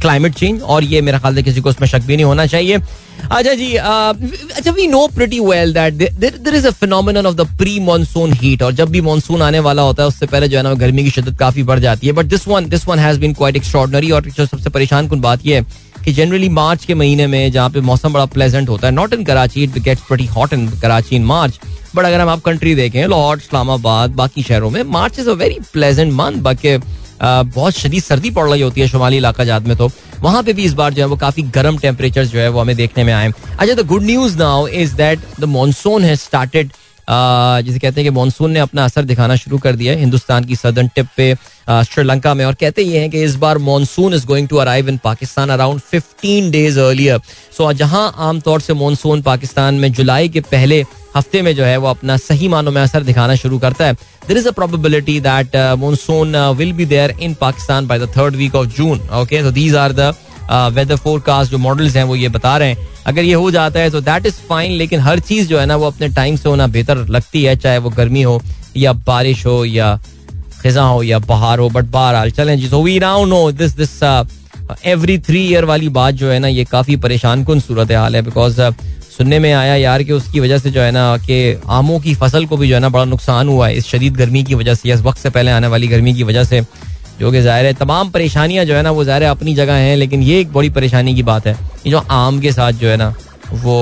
क्लाइमेट 0.02 0.34
चेंज 0.36 0.62
और 0.64 0.84
ये 0.84 1.02
मेरा 1.02 1.20
ख्याल 1.20 1.36
है 1.36 1.44
किसी 1.44 1.62
को 1.62 1.70
उसमें 1.70 1.88
शक 1.88 2.02
भी 2.02 2.16
नहीं 2.16 2.26
होना 2.26 2.46
चाहिए। 2.48 2.78
अच्छा 3.24 3.54
जी 3.54 3.74
अच्छा 3.76 4.72
we 4.72 4.88
know 4.88 5.08
pretty 5.16 5.40
well 5.40 5.74
that 5.74 5.94
there 5.94 6.56
is 6.56 6.68
a 6.68 6.72
phenomenon 6.72 7.26
of 7.26 7.36
the 7.36 7.48
pre 7.58 7.80
monsoon 7.82 8.34
heat 8.34 8.64
और 8.64 8.74
जब 8.74 8.90
भी 8.92 9.02
मानसून 9.02 9.42
आने 9.42 9.60
वाला 9.60 9.82
होता 9.82 10.04
है, 10.04 10.08
उससे 10.10 10.26
पहले 10.26 10.48
जो 10.48 10.58
है 10.58 10.64
ना, 10.64 10.74
गर्मी 10.76 11.04
की 11.04 11.10
शिद्दत 11.10 11.38
काफ़ी 11.40 11.64
बढ़ 11.64 11.80
जाती 11.80 12.08
है। 12.08 12.14
But 12.14 12.26
this 12.26 12.48
one 12.48 12.70
this 12.70 12.88
one 12.88 13.00
has 13.00 13.20
been 13.20 13.34
quite 13.34 13.56
extraordinary 13.56 14.12
और 14.12 14.26
जो 14.28 14.46
सबसे 14.46 14.70
परेशान 14.70 15.08
कन 15.08 15.22
बात 15.22 15.46
यह 15.46 15.56
है 15.56 15.66
कि 16.06 16.12
जनरली 16.14 16.50
मार्च 16.52 16.86
के 16.86 16.94
महीने 16.96 17.28
में 17.28 17.52
जहाँ 17.52 17.70
पे 17.70 17.82
मौसम 17.82 18.14
बड़ा 18.14 18.26
प्लेजेंट 18.34 18.70
होता 18.70 18.88
है 18.88 18.94
not 18.94 19.14
in 19.14 19.24
Karachi 19.26 19.64
it 19.64 19.78
gets 19.80 20.02
pretty 20.08 20.26
hot 20.28 20.54
in 20.54 20.68
Karachi 20.82 21.16
in 21.16 21.24
March. 21.26 21.60
But 21.96 22.06
अगर 22.06 22.20
हम 22.22 22.30
आप 22.30 22.42
कंट्री 22.42 22.76
देखें 22.76 23.06
लाहौर 23.08 23.38
इस्लामाबाद 23.38 24.12
बाकी 24.12 24.44
शहरों 24.44 24.70
में, 24.70 24.82
March 24.84 25.20
is 25.20 25.30
a 25.30 25.34
very 25.34 25.60
pleasant 25.74 26.14
month 26.14 26.42
बाकी 26.42 26.78
बहुत 27.22 27.74
शदीद 27.74 28.04
सर्दी 28.04 28.30
पड़ 28.32 28.50
रही 28.50 28.62
होती 28.62 28.82
है 28.82 28.88
शुमाली 28.88 29.18
इलाका 29.18 29.44
जात 29.46 29.68
में 29.68 29.76
तो। 29.78 29.90
वहाँ 30.22 30.42
पे 30.44 30.54
भी 30.54 30.64
इस 30.64 30.74
बार 30.74 30.94
जो 30.94 31.02
है 31.02 31.08
वो 31.08 31.16
काफ़ी 31.18 31.44
गर्म 31.56 31.78
टेम्परेचर 31.78 32.26
जो 32.26 32.40
है 32.40 32.48
वो 32.50 32.60
हमें 32.62 32.76
देखने 32.76 33.04
में 33.04 33.14
आए 33.14 33.32
अच्छा 33.50 33.74
the 33.74 33.86
good 33.88 34.04
news 34.04 34.38
now 34.38 34.68
is 34.68 34.96
that 34.96 35.20
the 35.40 35.44
monsoon 35.50 36.04
has 36.04 36.20
started 36.20 36.72
जिसे 37.08 37.80
कहते 37.80 38.02
हैं 38.02 38.10
कि 38.10 38.16
मानसून 38.16 38.52
ने 38.52 38.60
अपना 38.60 38.86
असर 38.86 39.04
दिखाना 39.06 39.36
शुरू 39.36 39.58
कर 39.58 39.76
दिया 39.76 39.94
है 39.94 40.00
हिंदुस्तान 40.00 40.44
की 40.44 40.56
सदर्न 40.56 40.88
टिप 40.96 41.08
पे 41.18 41.34
श्रीलंका 41.66 42.34
में। 42.34 42.44
और 42.46 42.54
कहते 42.54 42.82
ये 42.82 43.00
हैं 43.00 43.10
कि 43.12 43.24
इस 43.24 43.36
बार 43.36 43.58
monsoon 43.60 44.14
is 44.14 44.26
going 44.28 44.48
to 44.48 44.58
arrive 44.58 44.90
in 44.90 44.98
Pakistan 45.04 45.50
around 45.50 45.82
15 45.94 46.50
days 46.52 46.80
earlier 46.80 47.20
so 47.58 47.72
जहाँ 47.74 48.14
आमतौर 48.20 48.62
से 48.62 48.74
मानसून 48.76 49.22
पाकिस्तान 49.22 49.76
में 49.76 49.92
जुलाई 49.94 50.30
के 50.30 50.42
पहले 50.42 50.84
हफ़्ते 51.16 51.42
में 51.42 51.54
जो 51.56 51.64
है 51.64 51.78
वो 51.78 51.88
अपना 51.88 52.18
सही 52.20 52.48
मानों 52.48 52.72
में 52.72 52.82
असर 52.82 53.04
दिखाना 53.04 53.36
शुरू 53.36 53.58
करता 53.60 53.86
है। 53.86 53.94
There 54.28 54.38
is 54.38 54.48
a 54.48 54.52
probability 54.52 55.20
that 55.22 55.56
monsoon 55.80 56.36
will 56.58 56.74
be 56.74 56.86
there 56.86 57.16
in 57.22 57.34
Pakistan 57.42 57.88
by 57.88 58.00
the 58.00 58.10
third 58.18 58.36
week 58.36 58.56
of 58.56 58.68
June 58.78 59.00
okay 59.14 59.42
so 59.44 59.52
these 59.52 59.76
are 59.76 59.92
the 59.94 60.14
weather 60.52 60.96
forecast 60.96 61.52
जो 61.52 61.58
मॉडल्स 61.60 61.96
हैं 61.96 62.04
वो 62.04 62.16
ये 62.16 62.30
बता 62.30 62.58
रहे 62.58 62.70
हैं। 62.70 62.88
अगर 63.08 63.24
ये 63.24 63.34
हो 63.34 63.52
जाता 63.52 63.80
है 63.80 63.90
तो 63.90 64.02
दैट 64.02 64.26
इज़ 64.26 64.36
फाइन 64.50 64.72
लेकिन 64.72 65.00
हर 65.00 65.20
चीज़ 65.22 65.48
जो 65.48 65.60
है 65.60 65.66
ना, 65.66 65.76
वो 65.76 65.88
अपने 65.88 66.08
टाइम 66.10 66.36
से 66.36 66.50
होना 66.50 66.68
बेहतर 66.70 67.06
लगती 67.08 67.44
है, 67.44 67.56
चाहे 67.56 67.78
वो 67.78 67.90
गर्मी 67.92 68.22
हो, 68.22 68.42
या 68.78 68.94
बारिश 68.94 69.46
हो, 69.46 69.64
या 69.66 69.96
खिजा 70.62 70.84
हो, 70.84 71.04
या 71.04 71.20
बहार 71.22 71.60
हो 71.60 71.70
बट 71.70 71.86
बहरहाल, 71.86 72.32
चलें 72.32 72.58
जी 72.60 72.68
so 72.68 72.82
we 72.84 73.00
now 73.00 73.26
know 73.26 73.52
this 73.54 73.76
this 73.78 74.02
every 74.86 75.18
three 75.20 75.40
year 75.42 75.66
वाली 75.66 75.90
बात 75.92 76.14
जो 76.16 76.30
है 76.32 76.40
ना, 76.40 76.48
ये 76.48 76.64
काफ़ी 76.66 76.96
परेशान 76.98 77.44
कन 77.46 77.60
सूरत 77.60 77.92
हाल 77.92 78.16
है 78.16 78.22
बिकॉज़ 78.22 78.62
सुनने 79.14 79.38
में 79.40 79.52
आया 79.54 79.76
यार 79.76 80.04
कि 80.04 80.12
उसकी 80.14 80.40
वजह 80.40 80.58
से 80.58 80.72
जो 80.72 80.82
है 80.82 80.92
ना, 80.92 81.18
कि 81.18 81.62
आमों 81.70 82.00
की 82.00 82.14
फ़सल 82.16 82.46
को 82.46 82.58
भी 82.58 82.68
जो 82.68 82.76
है 82.76 82.80
ना, 82.82 82.90
बड़ा 82.90 83.04
नुकसान 83.06 83.48
हुआ 83.48 83.68
है। 83.68 83.76
इस 83.78 83.88
शदीद 83.88 84.16
गर्मी 84.18 84.44
की 84.44 84.56
वजह 84.56 84.76
से 84.76 84.92
इस 84.94 85.02
वक्त 85.02 85.20
से 85.20 85.30
पहले 85.30 85.52
आने 85.52 85.68
वाली 85.68 85.88
गर्मी 85.88 86.14
की 86.14 86.24
वजह 86.24 86.44
से 86.44 86.62
जो 87.24 87.32
कि 87.32 87.42
ज़ाहिर 87.42 87.66
है, 87.66 87.74
तमाम 87.76 88.10
परेशानियाँ 88.12 88.64
जो 88.66 88.76
है 88.76 88.82
ना, 88.84 88.92
वो 88.92 89.04
ज़ाहिर 89.04 89.24
अपनी 89.26 89.54
जगह 89.56 89.74
हैं, 89.76 89.96
लेकिन 89.98 90.24
ये 90.24 90.40
एक 90.40 90.52
बड़ी 90.54 90.70
परेशानी 90.72 91.14
की 91.16 91.24
बात 91.24 91.48
है 91.48 91.56
जो 91.88 91.98
आम 92.12 92.40
के 92.40 92.52
साथ 92.52 92.72
जो 92.74 92.90
है 92.90 92.98
ना, 92.98 93.08
वो 93.54 93.78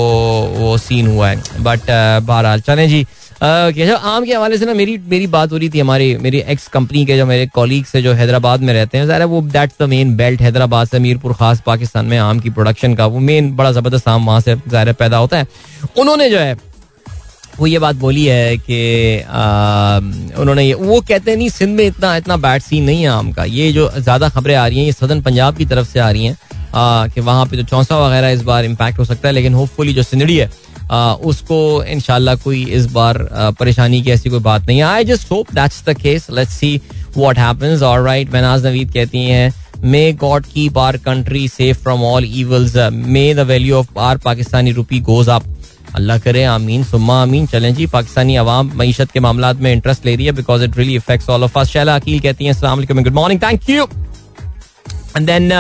वो 0.56 0.78
सीन 0.80 1.08
हुआ 1.08 1.30
है। 1.30 1.64
बट 1.64 1.90
बहरहाल, 2.22 2.62
चलें 2.62 2.88
जी। 2.90 3.02
अच्छा 3.34 3.96
आम 3.96 4.26
के 4.26 4.34
हवाले 4.34 4.58
से 4.58 4.66
ना, 4.66 4.74
मेरी 4.74 4.98
मेरी 5.10 5.28
बात 5.30 5.52
हो 5.52 5.58
रही 5.58 5.70
थी 5.70 5.80
हमारी, 5.80 6.16
मेरी 6.18 6.40
एक्स 6.48 6.68
कंपनी 6.70 7.06
के 7.06 7.18
जो 7.18 7.26
मेरे 7.26 7.48
कॉलीग 7.54 7.86
से 7.86 8.02
जो 8.02 8.14
हैदराबाद 8.14 8.62
में 8.62 8.74
रहते 8.74 8.98
हैं, 8.98 9.06
ज़ाहिर 9.08 9.26
वो 9.26 9.42
that's 9.44 9.76
the 9.80 9.90
main 9.90 10.16
belt 10.18 10.42
Hyderabad 10.42 10.88
से, 10.88 11.00
मीरपुर 11.00 11.34
खास 11.34 11.62
पाकिस्तान 11.66 12.06
में 12.06 12.18
आम 12.20 12.40
की 12.40 12.50
प्रोडक्शन 12.52 12.96
का 12.96 13.06
वो 13.06 13.20
मेन 13.22 13.56
बड़ा 13.56 13.72
ज़बरदस्त 13.72 14.08
आम 14.08 14.26
वहाँ 14.26 14.42
से 14.42 14.56
ज़ाहिर 14.68 14.94
पैदा 14.94 15.18
होता 15.18 15.38
है। 15.38 15.48
उन्होंने 16.00 16.30
जो 16.30 16.40
है 16.40 16.56
वो 17.60 17.68
ये 17.68 17.80
बात 17.80 17.96
बोली 17.96 18.26
है 18.26 18.58
कि 18.60 19.20
उन्होंने 20.42 20.64
ये 20.64 20.74
वो 20.74 21.00
कहते 21.02 21.32
हैं 21.32 21.38
नहीं 21.38 21.50
सिंध 21.50 21.76
में 21.78 21.86
इतना 21.86 22.16
इतना 22.18 22.38
बैड 22.38 22.62
सीन 22.62 22.84
नहीं 22.84 23.02
है 23.02 23.10
आम 23.10 23.32
का। 23.32 23.44
ये 23.46 23.72
जो 23.74 23.90
ज़्यादा 23.98 24.30
खबरें 24.30 24.56
आ 24.56 24.66
रही 24.68 24.80
हैं 24.80 24.86
ये 24.86 24.92
सदन 24.92 25.22
पंजाब 25.22 25.58
की 25.58 25.66
तरफ़ 25.66 25.88
से 25.88 26.00
आ 26.00 26.10
रही 26.12 26.26
हैं। 26.26 26.38
कि 26.76 27.22
वहाँ 27.22 27.46
पे 27.46 27.58
जो 27.58 27.64
चौंसा 27.64 27.98
वगैरह 28.00 28.30
इस 28.30 28.42
बार 28.44 28.66
इम्पैक्ट 28.66 29.00
हो 29.00 29.06
सकता 29.06 29.28
है 29.28 29.34
लेकिन 29.34 29.54
होपफुली 29.54 29.94
जो 29.94 30.04
सिंधड़ी 30.04 30.38
है 30.38 30.50
आ, 30.92 31.14
उसको 31.14 31.84
इनशाला 31.84 32.36
कोई 32.36 32.64
इस 32.66 32.86
बार 32.92 33.18
परेशानी 33.60 34.02
की 34.04 34.12
ऐसी 34.12 34.30
कोई 34.30 34.40
बात 34.40 34.68
नहीं 34.68 34.82
I 34.82 35.04
just 35.06 35.32
hope 35.32 35.54
that's 35.56 35.84
the 35.90 35.94
case 35.98 36.28
let's 36.32 36.54
see 36.54 36.80
what 37.18 37.38
happens 37.40 37.82
alright 37.82 38.34
Mahnaz 38.34 38.66
Naveed 38.66 38.92
कहती 38.94 39.24
हैं 39.26 39.54
may 39.84 40.12
God 40.22 40.46
keep 40.46 40.78
our 40.78 40.98
country 41.06 41.48
safe 41.48 41.78
from 41.84 42.04
all 42.04 42.26
evils 42.26 42.76
may 42.94 43.34
the 43.34 43.48
value 43.48 43.76
of 43.76 44.00
our 44.00 44.18
Pakistani 44.26 44.72
rupee 44.72 45.00
goes 45.10 45.30
up 45.30 45.44
Allah 45.96 46.18
करे, 46.20 46.44
आमीन, 46.46 46.84
सुम्मा, 46.84 47.22
आमीन। 47.22 47.46
चलें 47.48 47.74
जी, 47.76 47.86
पाकिस्तानी 47.88 48.36
अवाम 48.36 48.72
मीशत 48.76 49.12
के 49.12 49.20
मामला 49.20 49.54
में 49.54 49.72
इंटरेस्ट 49.72 50.06
ले 50.06 50.16
रही 50.16 50.26
है 50.26 50.32
because 50.34 50.64
it 50.64 50.78
really 50.78 50.96
affects 50.96 51.30
all 51.30 51.44
of 51.44 51.60
us 51.60 51.70
Shaila 51.70 51.96
Aqeel 51.96 52.20
कहती 52.20 52.46
हैं, 52.46 52.52
अस्सलाम 52.52 52.78
वालेकुम 52.78 53.04
good 53.04 53.14
morning 53.14 53.42
thank 53.42 53.70
you 53.70 53.88
and 55.18 55.26
then 55.28 55.52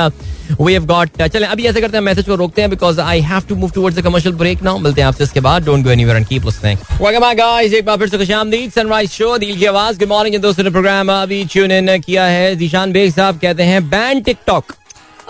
we 0.62 0.74
have 0.74 0.86
got 0.86 1.22
चलें, 1.24 1.48
अभी 1.48 1.64
ऐसे 1.66 1.82
करते 1.82 1.98
हैं 1.98 2.04
मैसेज 2.04 2.26
को 2.26 2.36
रोकते 2.36 2.62
हैं 2.62 2.70
because 2.70 3.00
I 3.02 3.22
have 3.22 3.42
to 3.50 3.56
move 3.56 3.72
towards 3.72 3.98
the 4.00 4.02
commercial 4.04 4.36
break 4.36 4.64
now 4.64 4.78
मिलते 4.80 5.02
हैं 5.02 5.08
आपसे 5.08 5.24
इसके 5.24 5.40
बाद। 5.42 5.66
Don't 5.66 5.84
go 5.84 5.92
anywhere 5.92 6.18
and 6.18 6.28
keep 6.28 6.46
listening 6.46 6.78
welcome 7.02 7.20
back 7.20 7.38
guys 7.38 7.74
एक 7.74 7.86
बार 7.86 7.98
फिर 7.98 8.10
से 8.10 8.18
खुशामदीद 8.18 8.72
सनराइज 8.72 9.12
शो 9.12 9.38
दिल 9.38 9.58
की 9.58 9.66
आवाज़। 9.66 10.00
गुड 10.00 10.10
मॉर्निंग 10.10 10.42
दोस्तों 10.42 10.64
ने 10.64 10.70
प्रोग्राम 10.70 11.12
अभी 11.12 11.44
ट्यून 11.54 11.72
इन 11.72 11.98
किया 12.00 12.26
है। 12.26 12.56
जीशान 12.56 12.92
बेग 12.92 13.14
साहब 13.14 13.40
कहते 13.42 13.64
हैं 13.64 13.90
बैन 13.90 14.22
टिकटॉक 14.22 14.74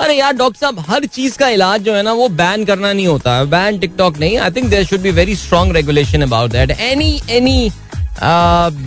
अरे 0.01 0.13
यार, 0.15 0.33
डॉक्टर 0.33 0.59
साहब, 0.59 0.79
हर 0.87 1.05
चीज़ 1.05 1.37
का 1.37 1.47
इलाज 1.49 1.81
जो 1.83 1.93
है 1.93 2.01
ना, 2.03 2.13
वो 2.13 2.27
बैन 2.31 2.63
करना 2.65 2.91
नहीं 2.93 3.07
होता। 3.07 3.43
बैन 3.45 3.77
टिकटॉक 3.79 4.17
नहीं 4.19 4.37
I 4.37 4.51
think 4.51 4.69
there 4.69 4.85
should 4.85 4.99
be 5.01 5.11
very 5.11 5.35
strong 5.35 5.75
regulation 5.75 6.21
about 6.21 6.51
that 6.51 6.71
any 6.71 7.21
any 7.29 7.71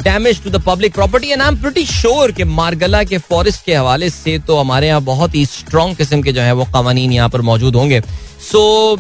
damage 0.05 0.43
to 0.45 0.51
the 0.51 0.63
public 0.67 0.95
property 0.95 1.29
and 1.29 1.43
I 1.43 1.49
am 1.49 1.61
pretty 1.61 1.85
sure 1.87 2.33
कि 2.33 2.45
मारगला 2.45 3.03
के 3.05 3.19
फॉरेस्ट 3.21 3.65
के 3.67 3.75
हवाले 3.75 4.11
से 4.11 4.39
तो 4.47 4.57
हमारे 4.57 4.89
यहाँ 4.89 5.03
बहुत 5.03 5.35
ही 5.35 5.45
स्ट्रॉन्ग 5.47 5.97
किस्म 5.97 6.23
के 6.23 6.33
जो 6.33 6.41
है, 6.41 6.53
वो 6.53 6.65
कवानीन 6.75 7.13
यहाँ 7.13 7.29
पर 7.29 7.41
मौजूद 7.43 7.77
होंगे। 7.77 8.01
सो 8.45 8.97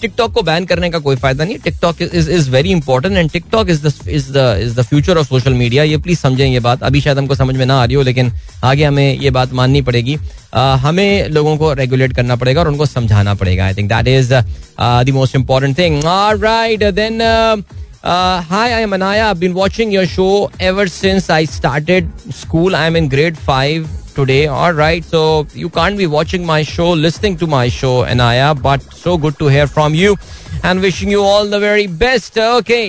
टिकटॉक 0.00 0.32
को 0.32 0.42
बैन 0.42 0.64
करने 0.66 0.90
का 0.90 0.98
कोई 0.98 1.16
फ़ायदा 1.16 1.44
नहीं 1.44 1.58
TikTok 1.64 2.02
is 2.02 2.30
is 2.30 2.50
very 2.50 2.70
important 2.70 3.16
and 3.16 3.30
TikTok 3.30 3.70
is 3.70 3.86
is 3.86 4.30
the 4.32 4.38
is 4.62 4.74
the 4.76 4.82
future 4.88 5.18
of 5.18 5.26
social 5.28 5.52
media 5.52 5.82
ये 5.82 5.96
प्लीज़ 5.98 6.18
समझें 6.18 6.46
ये 6.46 6.60
बात। 6.60 6.82
अभी 6.82 7.00
शायद 7.00 7.18
हमको 7.18 7.34
समझ 7.34 7.56
में 7.56 7.64
ना 7.66 7.80
आ 7.82 7.84
रही 7.84 7.94
हो 7.94 8.02
लेकिन 8.02 8.32
आगे 8.64 8.84
हमें 8.84 9.18
ये 9.20 9.30
बात 9.30 9.52
माननी 9.52 9.82
पड़ेगी। 9.82 10.16
Uh, 10.16 10.76
हमें 10.78 11.28
लोगों 11.28 11.56
को 11.56 11.72
रेगुलेट 11.72 12.12
करना 12.16 12.36
पड़ेगा 12.36 12.60
और 12.60 12.68
उनको 12.68 12.86
समझाना 12.86 13.34
पड़ेगा। 13.34 13.64
I 13.64 13.74
think 13.74 13.88
that 13.92 14.08
is 14.08 14.34
the 14.34 15.10
most 15.14 15.36
important 15.36 15.78
thing 15.78 16.02
right 16.44 16.84
then 16.94 17.64
Uh, 18.04 18.42
hi, 18.48 18.64
I 18.70 18.80
am 18.84 18.92
Anaya. 18.94 19.26
I've 19.26 19.38
been 19.42 19.54
watching 19.58 19.92
your 19.92 20.02
show 20.14 20.50
ever 20.60 20.84
since 20.94 21.28
I 21.36 21.44
started 21.52 22.10
school. 22.40 22.74
I'm 22.80 22.98
in 23.00 23.06
grade 23.14 23.38
5 23.46 23.86
today. 24.14 24.46
All 24.46 24.72
right. 24.72 25.04
So 25.04 25.46
you 25.54 25.68
can't 25.68 25.98
be 25.98 26.06
watching 26.06 26.44
my 26.46 26.62
show, 26.62 26.90
listening 26.90 27.36
to 27.38 27.46
my 27.46 27.68
show, 27.68 27.94
Anaya, 28.04 28.54
but 28.54 28.82
so 28.82 29.16
good 29.18 29.38
to 29.38 29.48
hear 29.48 29.66
from 29.66 29.94
you 29.94 30.16
and 30.62 30.80
wishing 30.80 31.10
you 31.10 31.22
all 31.22 31.46
the 31.46 31.60
very 31.60 31.86
best. 32.04 32.38
Okay. 32.38 32.84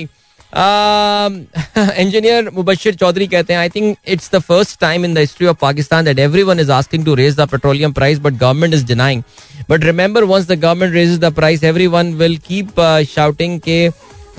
Engineer 2.02 2.50
Mubashir 2.56 2.96
Chaudhry 2.96 3.26
कहते 3.28 3.54
हैं 3.54 3.60
I 3.60 3.70
think 3.70 3.98
it's 4.08 4.30
the 4.34 4.40
first 4.40 4.80
time 4.80 5.06
in 5.06 5.14
the 5.14 5.18
history 5.20 5.48
of 5.48 5.58
Pakistan 5.62 6.06
that 6.06 6.20
everyone 6.20 6.60
is 6.60 6.72
asking 6.72 7.06
to 7.06 7.16
raise 7.16 7.36
the 7.36 7.48
petroleum 7.52 7.94
price 7.94 8.20
but 8.20 8.34
government 8.34 8.74
is 8.74 8.86
denying 8.86 9.24
but 9.70 9.84
remember 9.84 10.24
once 10.24 10.48
the 10.48 10.60
government 10.60 10.94
raises 10.94 11.18
the 11.20 11.34
price 11.36 11.64
everyone 11.64 12.14
will 12.22 12.38
keep 12.48 12.80
shouting 13.16 13.60
के 13.68 13.88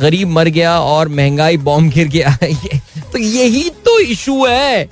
गरीब 0.01 0.29
मर 0.29 0.49
गया 0.57 0.79
और 0.81 1.09
महँगाई 1.09 1.57
bomb 1.68 1.92
गिर 1.92 2.09
गया 2.09 2.37
ये, 2.42 2.81
तो 3.12 3.18
यही 3.18 3.68
तो 3.85 3.99
इशू 4.01 4.44
है 4.46 4.88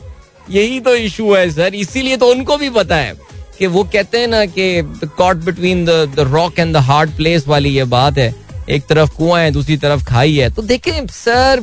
यही 0.51 0.81
तो 0.81 0.95
इशू 0.97 1.35
है 1.35 1.51
सर 1.51 1.75
इसीलिए 1.75 2.17
तो 2.17 2.31
उनको 2.31 2.57
भी 2.57 2.71
पता 2.71 2.97
है 2.97 3.15
कि 3.59 3.67
वो 3.67 3.83
कहते 3.85 4.19
हैं 4.19 4.29
ना 4.29 4.45
कि 4.47 4.83
caught 5.19 5.37
between 5.37 5.85
the 5.85 6.15
rock 6.19 6.59
and 6.59 6.75
the 6.75 6.77
hard 6.83 7.11
place 7.11 7.47
वाली 7.49 7.69
ये 7.69 7.85
बात 7.85 8.19
है। 8.19 8.35
एक 8.71 8.87
तरफ़ 8.87 9.11
कुआँ 9.11 9.41
है 9.41 9.51
दूसरी 9.51 9.77
तरफ़ 9.77 10.05
खाई 10.05 10.37
है। 10.37 10.49
तो 10.51 10.63
देखें 10.63 11.07
सर 11.07 11.61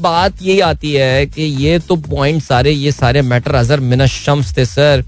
बात 0.00 0.42
यही 0.42 0.60
आती 0.60 0.92
है 0.92 1.26
कि 1.26 1.42
ये 1.42 1.78
तो 1.78 1.96
पॉइंट 1.96 2.42
सारे 2.42 2.70
ये 2.70 2.92
सारे 2.92 3.22
मैटर 3.22 3.54
अजर 3.54 3.80
मिनशम्स 3.80 4.56
थे 4.56 4.64
सर 4.66 5.04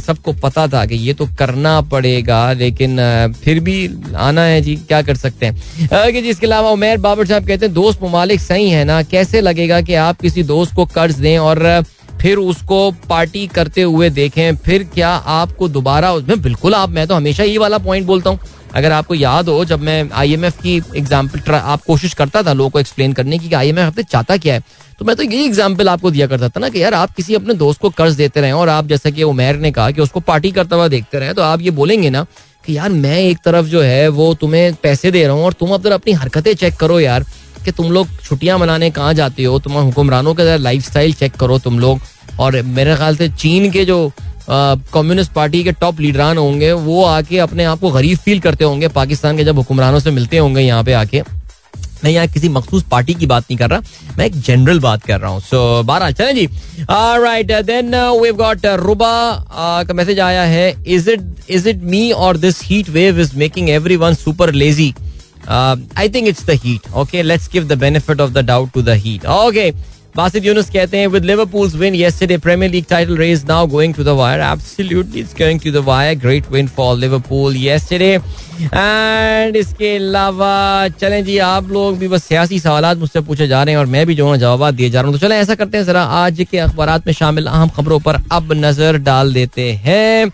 सबको 0.00 0.32
पता 0.32 0.66
था 0.68 0.84
कि 0.86 0.94
ये 0.96 1.12
तो 1.14 1.26
करना 1.38 1.80
पड़ेगा 1.80 2.52
लेकिन 2.52 3.00
आ, 3.00 3.26
फिर 3.28 3.60
भी 3.60 3.88
आना 4.16 4.42
है 4.42 4.60
जी 4.60 4.74
क्या 4.76 5.00
कर 5.02 5.16
सकते 5.16 5.46
हैं? 5.46 6.12
कि 6.12 6.22
जिसके 6.22 6.46
अलावा 6.46 6.70
उमेर 6.70 6.98
बाबर 6.98 7.26
साहब 7.26 7.46
कहते 7.46 7.66
हैं 7.66 7.74
दोस्त 7.74 8.02
ममालिक 8.02 8.40
सही 8.40 8.68
है 8.70 8.84
ना? 8.84 9.02
कैसे 9.02 9.40
लगेगा 9.40 9.80
कि 9.80 9.94
आप 9.94 10.20
किसी 10.20 10.42
दोस्त 10.42 10.74
को 10.74 10.84
कर्ज 10.86 11.16
दें 11.16 11.38
और 11.38 11.84
फिर 12.20 12.38
उसको 12.38 12.90
पार्टी 13.08 13.46
करते 13.48 13.82
हुए 13.82 14.08
देखें, 14.10 14.56
फिर 14.56 14.84
क्या 14.94 15.10
आपको 15.10 15.68
दोबारा 15.70 16.12
उसमें, 16.12 16.40
बिल्कुल 16.42 16.74
आप, 16.74 16.88
मैं 16.90 17.06
तो 17.06 17.14
हमेशा 17.14 17.44
ये 17.44 17.58
वाला 17.58 17.78
पॉइंट 17.80 18.06
बोलता 18.06 18.30
हूँ। 18.30 18.38
अगर 18.74 18.92
आपको 18.92 19.14
याद 19.14 19.48
हो, 19.48 19.64
जब 19.64 19.80
मैं 19.80 20.10
आईएमएफ 20.12 20.60
की 20.62 20.76
एग्ज़ाम्पल 20.96 21.52
आप 21.52 21.82
कोशिश 21.82 22.12
करता 22.14 22.42
था 22.42 22.52
लोगों 22.52 22.70
को 22.70 22.80
एक्सप्लेन 22.80 23.12
करने 23.12 23.38
की 23.38 23.46
आई 23.46 23.54
आईएमएफ 23.56 23.98
चाहता 24.00 24.36
क्या 24.36 24.54
है 24.54 24.62
तो 24.98 25.04
मैं 25.04 25.16
तो 25.16 25.22
यही 25.22 25.44
एग्ज़ाम्पल 25.44 25.88
आपको 25.88 26.10
दिया 26.10 26.26
करता 26.26 26.48
था 26.48 26.60
ना 26.60 26.68
कि 26.68 26.82
यार 26.82 26.94
आप 26.94 27.14
किसी 27.14 27.34
अपने 27.34 27.54
दोस्त 27.54 27.80
को 27.80 27.90
कर्ज 27.90 28.14
देते 28.14 28.40
रहे 28.40 28.52
और 28.52 28.68
आप 28.68 28.86
जैसा 28.86 29.10
कि 29.10 29.22
उमेर 29.22 29.56
ने 29.56 29.70
कहा 29.70 29.90
कि 29.90 30.00
उसको 30.00 30.20
पार्टी 30.20 30.50
करता 30.50 30.76
हुआ 30.76 30.88
देखते 30.88 31.18
रहे 31.18 31.34
तो 31.34 31.42
आप 31.42 31.60
ये 31.60 31.70
बोलेंगे 31.70 32.10
ना 32.10 32.24
कि 32.66 32.76
यार 32.76 32.90
मैं 32.90 33.18
एक 33.18 33.38
तरफ़ 33.44 33.66
जो 33.66 33.82
है 33.82 34.08
वो 34.10 34.32
तुम्हें 34.34 34.74
पैसे 34.82 35.10
दे 35.10 35.24
रहा 35.24 35.36
हूँ 35.36 35.44
और 35.44 35.52
तुम 35.52 35.70
अब 35.70 35.86
अपनी 35.88 36.12
हरकतें 36.12 36.54
चेक 36.54 36.76
करो 36.76 37.00
यार। 37.00 37.24
कि 37.64 37.72
तुम 37.72 37.90
लोग 37.92 38.08
छुट्टियाँ 38.24 38.58
मनाने 38.58 38.90
कहाँ 38.90 39.14
जाते 39.14 39.44
हो? 39.44 39.58
तुम 39.58 39.72
हुक्मरानों 39.74 40.34
का 40.34 40.56
लाइफ 40.58 40.84
स्टाइल 40.84 41.12
चेक 41.14 41.34
करो 41.36 41.58
तुम 41.60 41.78
लोग। 41.78 42.00
और 42.40 42.60
मेरे 42.64 42.96
ख्याल 42.96 43.16
से 43.16 43.28
चीन 43.30 43.70
के 43.70 43.84
जो 43.84 44.12
कम्युनिस्ट 44.50 45.32
पार्टी 45.32 45.62
के 45.64 45.72
टॉप 45.72 46.00
लीडरान 46.00 46.38
होंगे, 46.38 46.70
वो 46.72 47.04
आके 47.04 47.38
अपने 47.38 47.64
आप 47.64 47.80
को 47.80 47.90
गरीब 47.90 48.18
फील 48.18 48.40
करते 48.40 48.64
होंगे, 48.64 48.88
पाकिस्तान 48.90 49.36
के 49.36 49.44
जब 49.44 49.58
हुक्मरानों 49.58 49.98
से 50.00 50.10
मिलते 50.10 50.38
होंगे 50.38 50.60
यहाँ 50.60 50.84
पे 50.84 50.92
आके। 50.94 51.22
मैं 52.04 52.10
यहाँ 52.10 52.26
किसी 52.28 52.48
मखसूस 52.48 52.82
पार्टी 52.90 53.14
की 53.14 53.26
बात 53.26 53.42
नहीं 53.42 53.56
कर 53.58 53.70
रहा, 53.70 53.80
मैं 54.18 54.26
एक 54.26 54.40
जनरल 54.40 54.78
बात 54.80 55.02
कर 55.04 55.20
रहा 55.20 55.30
हूँ। 55.30 55.40
सो 55.40 55.82
बारह 55.84 56.10
चले 56.10 56.32
जी। 56.34 56.46
Right 56.90 57.52
then 57.62 57.94
we 58.20 58.30
got 58.32 58.66
Ruba 58.80 59.84
का 59.88 59.94
मैसेज 59.94 60.20
आया 60.20 60.42
है 60.44 60.74
is 60.86 61.10
it 61.10 61.50
is 61.50 61.68
it 61.68 61.82
me 61.84 62.10
और 62.12 62.36
this 62.36 62.62
heat 62.64 62.88
wave 62.90 63.20
is 63.20 63.36
making 63.38 63.68
everyone 63.96 64.14
super 64.14 64.52
lazy 64.54 64.94
I 65.48 66.08
think 66.08 66.28
it's 66.28 66.44
the 66.46 66.58
heat 66.64 66.92
okay 66.94 67.22
let's 67.22 67.48
give 67.52 67.68
the 67.68 67.78
benefit 67.78 68.20
of 68.20 68.30
the 68.32 68.44
doubt 68.46 68.72
to 68.74 68.82
the 68.82 68.98
heat 69.04 69.26
okay 69.26 69.70
Basit 70.16 70.44
Younis 70.44 70.70
कहते 70.70 70.98
हैं 70.98 71.06
with 71.06 71.24
Liverpool's 71.24 71.74
win 71.74 71.94
yesterday 71.94 72.36
Premier 72.38 72.72
League 72.72 72.84
title 72.90 73.16
race 73.16 73.44
now 73.48 73.66
going 73.66 73.94
to 73.94 74.04
the 74.04 74.14
wire 74.20 74.40
absolutely 74.42 75.20
it's 75.20 75.34
going 75.38 75.60
to 75.60 75.70
the 75.72 75.84
wire 75.86 76.14
great 76.18 76.50
win 76.52 76.68
for 76.68 76.96
Liverpool 76.98 77.56
yesterday 77.56 78.18
and 78.74 79.56
इसके 79.56 79.94
अलावा, 79.96 80.88
चलें 81.00 81.24
जी, 81.24 81.38
आप 81.38 81.70
लोग 81.72 81.98
भी 81.98 82.08
बस 82.08 82.24
सियासी 82.24 82.58
सवाल 82.60 82.96
मुझसे 82.98 83.20
पूछे 83.20 83.46
जा 83.48 83.62
रहे 83.62 83.74
हैं 83.74 83.80
और 83.80 83.86
मैं 83.86 84.06
भी 84.06 84.14
जो 84.14 84.32
है, 84.32 84.38
जवाब 84.38 84.70
दिए 84.70 84.90
जा 84.90 85.00
रहा 85.00 85.10
हूँ। 85.10 85.18
तो 85.18 85.26
चलें, 85.26 85.36
ऐसा 85.36 85.54
करते 85.54 85.78
हैं, 85.78 85.84
जरा 85.84 86.02
आज 86.02 86.44
के 86.50 86.58
अखबार 86.58 87.00
में 87.06 87.12
शामिल 87.12 87.46
अहम 87.46 87.68
खबरों 87.76 87.98
पर 88.00 88.16
अब 88.32 88.52
नज़र 88.56 88.98
डाल 88.98 89.32
देते 89.34 89.70
हैं। 89.84 90.30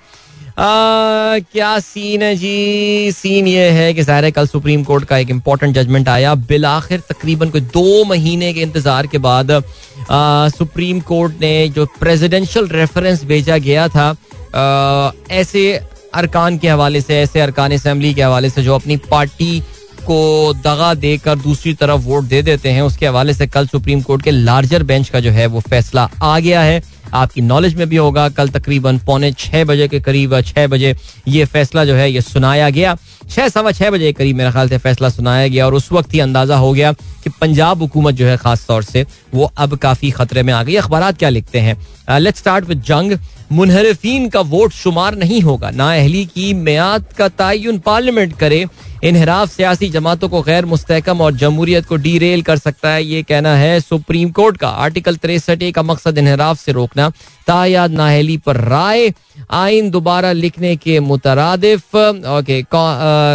क्या 0.59 1.79
सीन 1.79 2.23
है 2.23 2.35
जी? 2.37 3.13
सीन 3.13 3.47
ये 3.47 3.69
है 3.71 3.93
कि 3.95 4.03
ज़ाहिर 4.03 4.31
कल 4.31 4.47
सुप्रीम 4.47 4.85
कोर्ट 4.85 5.05
का 5.05 5.19
एक 5.19 5.31
इम्पोर्टेंट 5.31 5.75
जजमेंट 5.75 6.09
आया। 6.09 6.35
बिल 6.35 6.65
आखिर 6.67 7.01
तकरीबन 7.11 7.51
कोई 7.51 7.61
दो 7.61 8.05
महीने 8.05 8.53
के 8.53 8.61
इंतज़ार 8.63 9.07
के 9.07 9.19
बाद 9.19 9.51
आ, 9.51 10.49
सुप्रीम 10.49 11.01
कोर्ट 11.03 11.41
ने 11.41 11.69
जो 11.69 11.87
प्रेसिडेंशियल 12.01 12.67
रेफरेंस 12.69 13.25
भेजा 13.25 13.59
गया 13.59 13.89
था 13.89 14.09
आ, 14.55 15.11
ऐसे 15.35 15.73
अरकान 16.15 16.59
के 16.59 16.69
हवाले 16.69 17.01
से 17.01 17.21
ऐसे 17.21 17.41
अरकान 17.41 17.73
असम्बली 17.73 18.15
के 18.15 18.23
हवाले 18.23 18.51
से 18.51 18.63
जो 18.63 18.75
अपनी 18.75 18.97
पार्टी 19.11 19.61
को 20.07 20.53
दगा 20.65 20.93
देकर 20.95 21.39
दूसरी 21.39 21.73
तरफ़ 21.75 22.01
वोट 22.03 22.25
दे 22.25 22.43
देते 22.43 22.71
हैं 22.71 22.83
उसके 22.83 23.07
हवाले 23.07 23.35
से 23.35 23.47
कल 23.47 23.67
सुप्रीम 23.67 24.01
कोर्ट 24.03 24.23
के 24.23 24.31
लार्जर 24.31 24.83
बेंच 24.83 25.09
का 25.09 25.21
जो 25.21 25.31
है 25.31 25.47
वो 25.47 25.61
फैसला 25.61 26.09
आ 26.23 26.39
गया 26.39 26.61
है। 26.63 26.83
आपकी 27.15 27.41
नॉलेज 27.41 27.75
में 27.75 27.89
भी 27.89 27.97
होगा। 27.97 28.29
कल 28.29 28.49
तकरीबन 28.49 28.99
पौने 28.99 29.33
छह 29.33 29.65
बजे 29.65 29.89
के 29.89 30.01
करीब 30.01 30.41
छह 30.43 30.67
बजे 30.67 30.95
ये 31.29 31.45
फैसला 31.45 31.85
जो 31.85 31.95
है, 31.95 32.11
ये 32.11 32.21
सुनाया 32.21 32.71
गया। 32.71 32.97
छह 33.31 33.49
सवा 33.49 33.73
छह 33.73 33.91
बजे 33.91 34.07
के 34.07 34.13
करीब 34.13 34.37
मेरे 34.37 34.51
ख्याल 34.53 34.69
से 34.69 34.79
फैसला 34.79 35.09
सुनाया 35.09 35.49
गया 35.49 35.67
और 35.67 35.75
उस 35.75 35.91
वक्त 35.93 36.15
ही 36.15 36.21
अंदाज़ा 36.21 36.57
हो 36.57 36.73
गया 36.73 36.93
कि 37.27 37.31
पंजाब 37.41 37.81
हुकूमत 37.83 38.15
जो 38.15 38.27
है 38.27 38.37
खास 38.37 38.65
तौर 38.67 38.83
से, 38.83 39.05
वो 39.35 39.51
अब 39.59 39.77
काफ़ी 39.77 40.11
खतरे 40.11 40.43
में 40.43 40.53
आ 40.53 40.63
गई। 40.63 40.75
अखबार 40.77 41.13
क्या 41.13 41.29
लिखते 41.29 41.59
हैं? 41.59 41.77
Let's 42.19 42.39
start 42.39 42.65
with 42.65 42.83
Jang. 42.83 43.19
मुनहरफीन 43.53 44.29
का 44.29 44.41
वोट 44.43 44.73
शुमार 44.73 45.15
नहीं 45.17 45.41
होगा। 45.41 45.71
नाअहली 45.71 46.25
की 46.27 46.53
मियाद 46.55 47.05
का 47.19 47.29
तयन 47.31 47.79
पार्लियामेंट 47.79 48.37
करे। 48.39 48.65
इनहराफ 49.05 49.51
सियासी 49.51 49.89
जमातों 49.89 50.29
को 50.29 50.41
गैर 50.43 50.65
मुस्तकम 50.67 51.21
और 51.21 51.35
जमहूरियत 51.37 51.87
को 51.87 51.97
डी 51.97 52.17
रेल 52.19 52.43
कर 52.43 52.59
सकता 52.59 52.91
है, 52.91 53.05
ये 53.05 53.23
कहना 53.23 53.55
है 53.57 53.79
सुप्रीम 53.81 54.31
कोर्ट 54.31 54.57
का। 54.57 54.69
आर्टिकल 54.69 55.17
तिरसठ 55.17 55.63
ए 55.63 55.71
का 55.73 55.83
मकसद 55.83 56.19
इनहराफ 56.19 56.61
से 56.61 56.73
रोकना। 56.73 57.11
तायाद 57.47 57.91
नाहली 57.91 58.37
पर 58.37 58.57
राय। 58.59 59.13
आइन 59.51 59.91
दोबारा 59.91 60.33
लिखने 60.33 60.75
के 60.77 60.99
मुतरदिफ। 61.01 61.97
ओके 61.97 62.65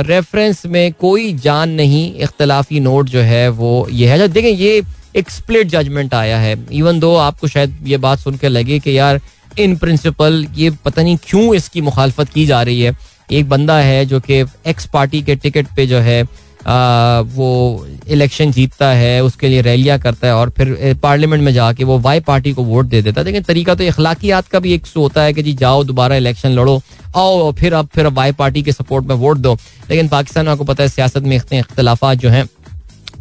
रेफरेंस 0.07 0.65
में 0.65 0.91
कोई 0.93 1.33
जान 1.33 1.69
नहीं। 1.71 2.03
इख्तलाफी 2.17 2.79
नोट 2.79 3.09
जो 3.09 3.19
है 3.21 3.47
वो 3.49 3.80
ये 3.89 4.07
है। 4.07 4.27
देखें 4.27 4.49
ये 4.49 4.81
एक 5.15 5.29
स्प्लिट 5.29 5.67
जजमेंट 5.67 6.13
आया 6.13 6.37
है। 6.39 6.55
इवन 6.71 6.99
दो 6.99 7.15
आपको 7.17 7.47
शायद 7.47 7.77
ये 7.83 7.97
बात 7.97 8.19
सुन 8.19 8.37
के 8.37 8.49
लगे 8.49 8.79
कि 8.79 8.97
यार 8.97 9.19
इन 9.59 9.75
प्रिंसिपल 9.77 10.45
ये 10.55 10.69
पता 10.85 11.01
नहीं 11.01 11.17
क्यों 11.27 11.53
इसकी 11.55 11.81
मुखालफत 11.81 12.29
की 12.29 12.45
जा 12.45 12.61
रही 12.61 12.81
है। 12.81 12.95
एक 13.31 13.49
बंदा 13.49 13.77
है 13.79 14.05
जो 14.05 14.19
कि 14.19 14.39
एक्स 14.67 14.85
पार्टी 14.85 15.21
के 15.21 15.35
टिकट 15.35 15.67
पे 15.75 15.87
जो 15.87 15.99
है 15.99 16.23
आ, 16.61 17.19
वो 17.25 17.87
इलेक्शन 18.07 18.51
जीतता 18.51 18.87
है 18.87 19.23
उसके 19.23 19.47
लिए 19.47 19.61
रैलियाँ 19.61 19.97
करता 19.99 20.27
है 20.27 20.33
और 20.35 20.49
फिर 20.49 20.93
पार्लियामेंट 21.03 21.43
में 21.43 21.51
जाके 21.53 21.83
वो 21.83 21.97
वाई 21.99 22.19
पार्टी 22.19 22.51
को 22.53 22.63
वोट 22.63 22.85
दे 22.85 23.01
देता 23.01 23.21
है। 23.21 23.25
लेकिन 23.25 23.43
तरीका 23.43 23.75
तो 23.75 23.83
अखलाकियात 23.83 24.47
का 24.47 24.59
भी 24.59 24.73
एक 24.73 24.85
होता 24.97 25.23
है 25.23 25.33
कि 25.33 25.43
जी 25.43 25.53
जाओ 25.53 25.83
दोबारा 25.83 26.15
इलेक्शन 26.15 26.49
लड़ो 26.49 26.81
आओ 27.15 27.51
फिर 27.51 27.73
अब 27.73 27.89
फिर 27.95 28.07
वाई 28.09 28.31
पार्टी 28.31 28.63
के 28.63 28.71
सपोर्ट 28.71 29.05
में 29.05 29.15
वोट 29.15 29.37
दो। 29.37 29.57
लेकिन 29.89 30.07
पाकिस्तान 30.07 30.45
में 30.45 30.51
आपको 30.51 30.63
पता 30.63 30.83
है 30.83 30.89
सियासत 30.89 31.23
में 31.23 31.35
इख्तलाफा 31.35 32.13
जो 32.13 32.29
हैं 32.29 32.47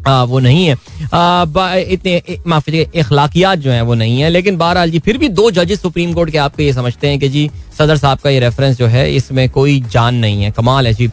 आ, 0.06 0.22
वो 0.24 0.38
नहीं 0.40 0.66
है। 0.66 0.74
इतने 1.92 2.38
माफ़ी 2.46 2.80
इखलाकियात 2.80 3.58
जो 3.58 3.70
है 3.70 3.82
वो 3.82 3.94
नहीं 3.94 4.20
है 4.20 4.28
लेकिन 4.30 4.56
बहरहाल 4.56 4.90
जी 4.90 4.98
फिर 4.98 5.18
भी 5.18 5.28
दो 5.28 5.50
जजेस 5.50 5.82
सुप्रीम 5.82 6.12
कोर्ट 6.14 6.30
के 6.30 6.38
आपको 6.38 6.62
ये 6.62 6.72
समझते 6.72 7.08
हैं 7.08 7.18
कि 7.20 7.28
जी 7.28 7.50
सदर 7.78 7.96
साहब 7.96 8.18
का 8.18 8.30
ये 8.30 8.40
रेफरेंस 8.40 8.76
जो 8.78 8.86
है 8.86 9.10
इसमें 9.16 9.48
कोई 9.50 9.80
जान 9.92 10.14
नहीं 10.14 10.42
है। 10.42 10.50
कमाल 10.50 10.86
है 10.86 10.92
जी। 10.94 11.08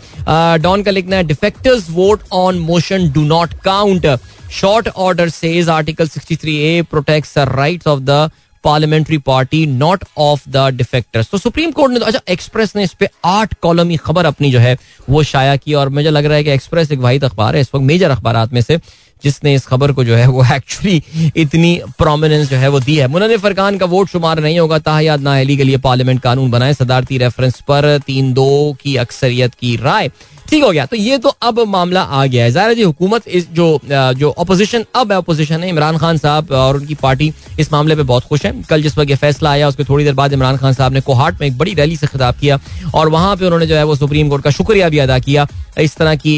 डॉन 0.63 0.83
का 0.83 0.91
लिखना 0.91 1.15
है 1.15 1.23
defectors 1.23 1.89
vote 1.89 2.23
on 2.33 2.59
motion 2.59 3.11
do 3.11 3.23
not 3.25 3.53
count 3.63 4.07
short 4.51 4.87
order 4.87 5.29
says 5.29 5.69
article 5.69 6.07
63 6.07 6.47
A 6.47 6.81
protect 6.91 7.37
the 7.37 7.47
rights 7.49 7.87
of 7.87 7.99
the 7.99 8.29
parliamentary 8.63 9.17
party 9.17 9.65
not 9.65 10.03
of 10.17 10.49
the 10.49 10.67
defectors 10.73 11.29
तो 11.31 11.37
सुप्रीम 11.37 11.71
कोर्ट 11.71 11.93
ने 11.93 11.99
तो 11.99 12.05
अच्छा 12.05 12.21
एक्सप्रेस 12.29 12.75
ने 12.75 12.83
इस 12.83 12.93
पे 12.93 13.09
आठ 13.25 13.53
कॉलमी 13.53 13.97
खबर 13.97 14.25
अपनी 14.25 14.51
जो 14.51 14.59
है, 14.59 14.77
वो 15.09 15.23
शाया 15.23 15.55
की 15.55 15.73
और 15.73 15.89
मुझे 15.89 16.09
लग 16.09 16.25
रहा 16.25 16.37
है 16.37 16.43
कि 16.43 16.51
एक्सप्रेस 16.51 16.91
एक 16.91 16.99
वाहिद 16.99 17.23
अखबार 17.23 17.55
है, 17.55 17.61
इस 17.61 17.69
वक्त 17.75 17.85
मेजर 17.85 18.11
अखबार 18.11 18.49
में 18.53 18.61
से, 18.61 18.79
जिसने 19.23 19.53
इस 19.55 19.65
खबर 19.65 19.91
को 19.91 20.03
जो 20.03 20.15
है, 20.15 20.27
वो 20.27 20.43
एक्चुअली 20.45 21.03
इतनी 21.37 21.79
प्रोमिनेंस 21.97 22.49
जो 22.49 22.57
है, 22.57 22.67
वो 22.67 22.79
दी 22.79 22.95
है। 22.95 23.07
मुनन 23.07 23.37
फरकान 23.37 23.77
का 23.77 23.85
वोट 23.85 24.09
शुमार 24.09 24.39
नहीं 24.39 24.59
होगा, 24.59 24.77
ताहयात 24.79 25.19
नाहली 25.19 25.57
के 25.57 25.63
लिए 25.63 25.77
पार्लियामेंट 25.77 26.21
कानून 26.21 26.51
बनाए, 26.51 26.73
सदारती 26.73 27.17
रेफरेंस 27.17 27.59
पर 27.61 27.97
तीन 27.97 28.33
दो 28.33 28.77
की 28.81 28.95
अक्सरियत 28.95 29.53
की 29.53 29.75
राय। 29.75 30.11
ठीक 30.49 30.63
हो 30.63 30.69
गया। 30.71 30.85
तो 30.85 30.95
ये 30.95 31.17
तो 31.17 31.29
अब 31.29 31.59
मामला 31.67 32.01
आ 32.01 32.25
गया 32.25 32.43
है। 32.43 32.51
ज़ाहिर 32.51 32.75
जी, 32.75 32.83
हुकूमत 32.83 33.27
इस 33.29 33.49
जो 33.51 33.79
जो 33.85 34.29
अपोजिशन 34.31 34.85
अब 34.95 35.11
अपोजिशन 35.13 35.63
है, 35.63 35.69
इमरान 35.69 35.97
खान 35.97 36.17
साहब 36.17 36.51
और 36.53 36.77
उनकी 36.77 36.95
पार्टी 36.97 37.31
इस 37.59 37.71
मामले 37.73 37.95
पे 37.95 38.03
बहुत 38.03 38.23
खुश 38.25 38.45
है। 38.45 38.53
कल 38.69 38.81
जिस 38.81 38.97
वक्त 38.97 39.09
ये 39.09 39.15
फैसला 39.17 39.51
आया, 39.51 39.67
उसके 39.67 39.83
थोड़ी 39.83 40.03
देर 40.03 40.13
बाद 40.13 40.33
इमरान 40.33 40.57
खान 40.57 40.73
साहब 40.73 40.93
ने 40.93 41.01
कोहाट 41.01 41.41
में 41.41 41.47
एक 41.47 41.57
बड़ी 41.57 41.73
रैली 41.75 41.95
से 41.97 42.07
खिताब 42.07 42.35
किया 42.39 42.59
और 42.93 43.09
वहाँ 43.09 43.35
पे 43.35 43.45
उन्होंने 43.45 43.67
जो 43.67 43.75
है 43.75 43.83
वो 43.83 43.95
सुप्रीम 43.95 44.29
कोर्ट 44.29 44.43
का 44.43 44.49
शुक्रिया 44.51 44.89
भी 44.89 44.99
अदा 44.99 45.19
किया 45.19 45.47
इस 45.79 45.95
तरह 45.95 46.15
की 46.17 46.35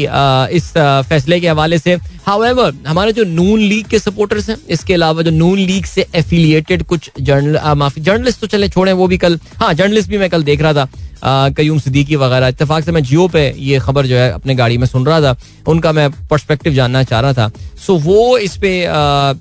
इस 0.56 0.72
फैसले 1.08 1.40
के 1.40 1.48
हवाले 1.48 1.78
से। 1.78 1.94
हाउएवर 2.26 2.74
हमारे 2.86 3.12
जो 3.12 3.24
नून 3.26 3.60
लीग 3.60 3.86
के 3.86 3.98
सपोर्टर्स 3.98 4.48
हैं, 4.50 4.56
इसके 4.70 4.94
अलावा 4.94 5.22
जो 5.22 5.30
नून 5.30 5.58
लीग 5.60 5.84
से 5.86 6.06
एफिलिएटेड 6.14 6.82
कुछ 6.84 7.10
जर्नल 7.20 7.58
माफ़ी 7.76 8.02
जर्नलिस्ट 8.02 8.40
तो 8.40 8.46
चले 8.46 8.68
छोड़े, 8.68 8.92
वो 8.92 9.06
भी 9.06 9.18
कल 9.18 9.38
हाँ 9.56 9.72
जर्नलिस्ट 9.74 10.10
भी 10.10 10.18
मैं 10.18 10.30
कल 10.30 10.42
देख 10.42 10.62
रहा 10.62 10.72
था। 10.74 10.88
कयूम 11.24 11.78
सिद्दीकी 11.78 12.16
वगैरह। 12.16 12.48
इतफाक 12.48 12.84
से 12.84 12.92
मैं 12.92 13.02
जियो 13.02 13.26
पे 13.28 13.42
ये 13.58 13.78
खबर 13.78 14.06
जो 14.06 14.16
है 14.16 14.30
अपने 14.32 14.54
गाड़ी 14.54 14.78
में 14.78 14.86
सुन 14.86 15.06
रहा 15.06 15.20
था। 15.20 15.36
उनका 15.68 15.92
मैं 15.92 16.10
पर्सपेक्टिव 16.28 16.72
जानना 16.74 17.02
चाह 17.02 17.20
रहा 17.20 17.32
था। 17.32 17.50
सो 17.86 17.96
वो 17.98 18.36
इस 18.38 18.56
पे 18.56 18.72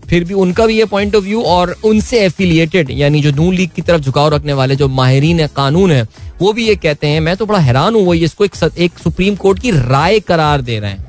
फिर 0.10 0.24
भी 0.24 0.34
उनका 0.36 0.66
भी 0.66 0.78
ये 0.78 0.86
पॉइंट 0.86 1.16
ऑफ़ 1.16 1.24
व्यू 1.24 1.42
और 1.44 1.76
उनसे 1.86 2.20
एफिलिएटेड 2.26 2.92
यानी 2.92 3.22
जो 3.22 3.32
नू 3.32 3.52
लीग 3.52 3.70
की 3.76 3.82
तरफ़ 3.82 4.02
झुकाव 4.02 4.34
रखने 4.36 4.54
वाले 4.54 4.76
जो 4.76 4.88
माहरीन 4.88 5.46
कानून 5.48 5.92
है 5.92 6.08
वो 6.42 6.54
भी 6.54 6.68
ये 6.68 6.76
कहते 6.76 7.08
हैं। 7.08 7.20
मैं 7.20 7.36
तो 7.38 7.46
बड़ा 7.46 7.60
हैरान 7.60 7.96
हूँ 7.96 8.04
वो 8.06 8.14
इसको 8.14 8.46
एक, 8.46 8.56
सुप्रीम 9.04 9.36
कोर्ट 9.36 9.60
की 9.60 9.72
राय 9.72 10.20
करार 10.20 10.62
दे 10.62 10.80
रहे 10.80 10.92
हैं। 10.92 11.08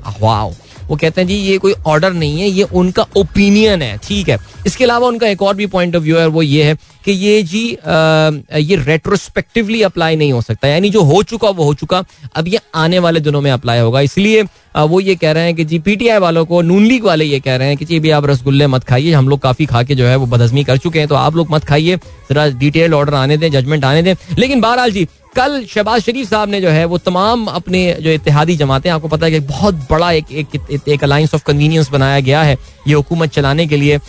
वो 0.91 0.97
कहते 0.97 1.21
हैं 1.21 1.27
जी 1.27 1.35
ये 1.35 1.57
कोई 1.57 1.73
ऑर्डर 1.87 2.13
नहीं 2.13 2.39
है 2.41 2.47
ये 2.49 2.63
उनका 2.63 3.05
ओपिनियन 3.17 3.81
है। 3.81 3.97
ठीक 4.03 4.29
है। 4.29 4.37
इसके 4.67 4.83
अलावा 4.83 5.07
उनका 5.07 5.27
एक 5.27 5.41
और 5.41 5.55
भी 5.55 5.65
पॉइंट 5.67 5.95
ऑफ़ 5.95 6.03
व्यू 6.03 6.17
है 6.17 6.25
वो 6.27 6.41
ये 6.41 6.63
है 6.63 6.75
कि 7.05 7.11
ये 7.11 7.41
जी 7.43 7.63
आ, 7.73 8.57
ये 8.57 8.75
रेट्रोस्पेक्टिवली 8.77 9.81
अप्लाई 9.81 10.15
नहीं 10.15 10.31
हो 10.33 10.41
सकता। 10.41 10.67
यानी 10.67 10.89
जो 10.89 11.01
हो 11.03 11.21
चुका 11.23 11.49
वो 11.49 11.63
हो 11.63 11.73
चुका। 11.73 12.03
अब 12.35 12.47
ये 12.47 12.59
आने 12.75 12.99
वाले 12.99 13.19
दिनों 13.19 13.41
में 13.41 13.51
अप्लाई 13.51 13.79
होगा। 13.79 14.01
इसलिए 14.01 14.43
वो 14.77 14.99
ये 14.99 15.15
कह 15.15 15.31
रहे 15.31 15.43
हैं 15.43 15.55
कि 15.55 15.63
जी 15.65 15.79
पीटीआई 15.79 16.19
वालों 16.19 16.45
को 16.45 16.61
नून 16.61 16.85
लीग 16.85 17.05
वाले 17.05 17.25
ये 17.25 17.39
कह 17.39 17.55
रहे 17.55 17.67
हैं 17.67 17.77
कि 17.77 17.85
जी 17.85 17.99
भी 17.99 18.09
आप 18.09 18.25
रसगुल्ले 18.25 18.67
मत 18.67 18.83
खाइए। 18.83 19.11
हम 19.13 19.29
लोग 19.29 19.39
काफ़ी 19.39 19.65
खा 19.65 19.81
के 19.83 19.95
जो 19.95 20.05
है 20.05 20.15
वो 20.15 20.25
बदहजमी 20.27 20.63
कर 20.63 20.77
चुके 20.77 20.99
हैं 20.99 21.07
तो 21.07 21.15
आप 21.15 21.35
लोग 21.35 21.51
मत 21.51 21.65
खाइए। 21.65 21.97
जरा 22.29 22.47
डिटेल 22.59 22.93
ऑर्डर 22.93 23.13
आने 23.13 23.37
दें 23.37 23.49
जजमेंट 23.51 23.85
आने 23.85 24.03
दें। 24.03 24.13
लेकिन 24.39 24.61
बहरहाल 24.61 24.91
जी 24.91 25.07
कल 25.35 25.63
शहबाज 25.65 26.01
शरीफ 26.01 26.29
साहब 26.29 26.49
ने 26.49 26.59
जो 26.61 26.69
है, 26.69 26.83
वो 26.85 26.97
तमाम 26.97 27.45
अपने 27.47 27.81
जो 28.01 28.09
इतिहादी 28.11 28.55
जमातें, 28.55 28.89
आपको 28.89 29.07
पता 29.07 29.25
है 29.25 29.31
कि 29.31 29.39
बहुत 29.47 29.75
बड़ा 29.89 30.11
एक 30.11 30.31
एक 30.31 30.87
एक 30.87 31.03
अलायंस 31.03 31.33
ऑफ़ 31.35 31.43
कन्वीनियंस 31.47 31.89
बनाया 31.89 32.19
गया 32.19 32.41
है 32.43 32.57
ये 32.87 32.93
हुकूमत 32.93 33.31
चलाने 33.31 33.65
के 33.67 33.77
लिए। 33.77 33.99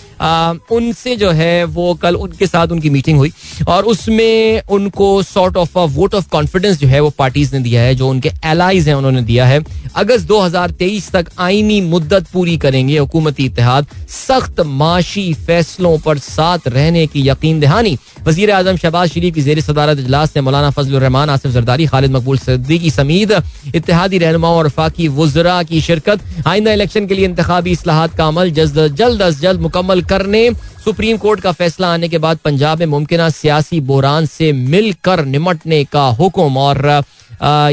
उनसे 0.73 1.15
जो 1.17 1.31
है, 1.31 1.65
वो 1.65 1.95
कल 2.03 2.17
उनके 2.17 2.47
साथ 2.47 2.69
उनकी 2.69 2.91
मीटिंग 2.91 3.19
हुई 3.19 3.33
और 3.69 3.85
उसमें 3.85 4.63
उनको 4.71 5.23
sort 5.23 5.57
of 5.57 5.79
vote 5.79 6.15
of 6.15 6.29
confidence 6.31 6.79
जो 6.79 6.89
है, 6.89 7.01
वो 7.01 7.11
पार्टीज़ 7.19 7.55
ने 7.57 7.61
दिया 7.63 7.83
है, 7.83 7.95
जो 7.95 8.09
उनके 8.09 8.31
एलाइज 8.45 8.89
हैं, 8.89 8.95
उन्होंने 8.95 9.23
दिया 9.23 9.47
है। 9.47 9.61
अगस्त 9.97 10.27
2023 10.27 11.11
तक 11.13 11.29
आइनी 11.39 11.81
मुद्दत 11.83 12.27
पूरी 12.33 12.57
करेंगे 12.59 12.99
हुकूमती 12.99 13.45
इतिहाद 13.45 13.87
सख्त 14.09 14.61
माशी 14.67 15.33
फैसलों 15.47 15.97
पर 15.99 16.19
साथ 16.21 16.69
रहने 16.69 17.07
की 17.07 17.29
यकीन 17.29 17.61
दहानी। 17.61 17.97
वज़ीर 18.27 18.51
आज़म 18.51 18.77
शहबाज 18.77 19.11
शरीफ 19.11 19.35
की 19.35 19.43
जेर 19.43 19.61
सदारत 19.61 19.99
इजलास 19.99 20.33
ने 20.37 20.43
मौलाना 20.43 20.71
फजल 20.71 20.99
रहमान 21.13 21.31
आसिफ 21.31 21.53
जरदारी, 21.53 21.87
खालिद 21.87 22.11
मकबूल 22.11 22.39
सद्दीकी 22.39 22.91
समीद 22.91 23.33
इतिहादी 23.75 24.19
रहनुमा 24.19 24.49
और 24.51 24.69
फाकी 24.71 25.09
वजरा 25.11 25.63
की 25.63 25.81
शिरकत, 25.83 26.21
आइंदा 26.47 26.73
इलेक्शन 26.73 27.07
के 27.07 27.15
लिए 27.15 27.25
इंतबी 27.27 27.73
असलाहत 27.73 28.15
का 28.17 28.27
अमल 28.27 28.51
जल्द 28.51 28.97
जल्द, 28.97 29.23
अज 29.23 29.41
जल्द 29.41 29.61
मुकम्मल 29.61 30.03
करने, 30.09 30.51
सुप्रीम 30.85 31.17
कोर्ट 31.17 31.41
का 31.41 31.53
फैसला 31.53 31.93
आने 31.93 32.09
के 32.09 32.19
बाद 32.19 32.39
पंजाब 32.45 32.79
में 32.79 32.87
मुमकिन 32.87 33.29
सियासी 33.31 33.81
बोरान 33.83 34.27
से 34.27 34.53
मिलकर 34.53 35.25
निमटने 35.27 35.85
का 35.93 36.07
हुक्म 36.19 36.57
और 36.59 37.03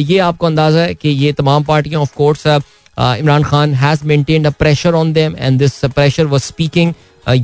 ये 0.02 0.18
आपको 0.20 0.46
अंदाज़ा 0.46 0.82
है 0.82 0.94
कि 0.96 1.10
ये 1.10 1.32
तमाम 1.34 1.64
पार्टियाँ 1.64 2.02
of 2.02 2.16
course 2.18 2.46
Imran 2.48 3.44
Khan 3.44 3.74
has 3.76 4.06
maintained 4.06 4.48
a 4.48 4.50
pressure 4.60 4.96
on 4.96 5.14
them 5.14 5.36
and 5.38 5.60
this 5.60 5.86
pressure 5.96 6.26
was 6.26 6.42
speaking 6.42 6.94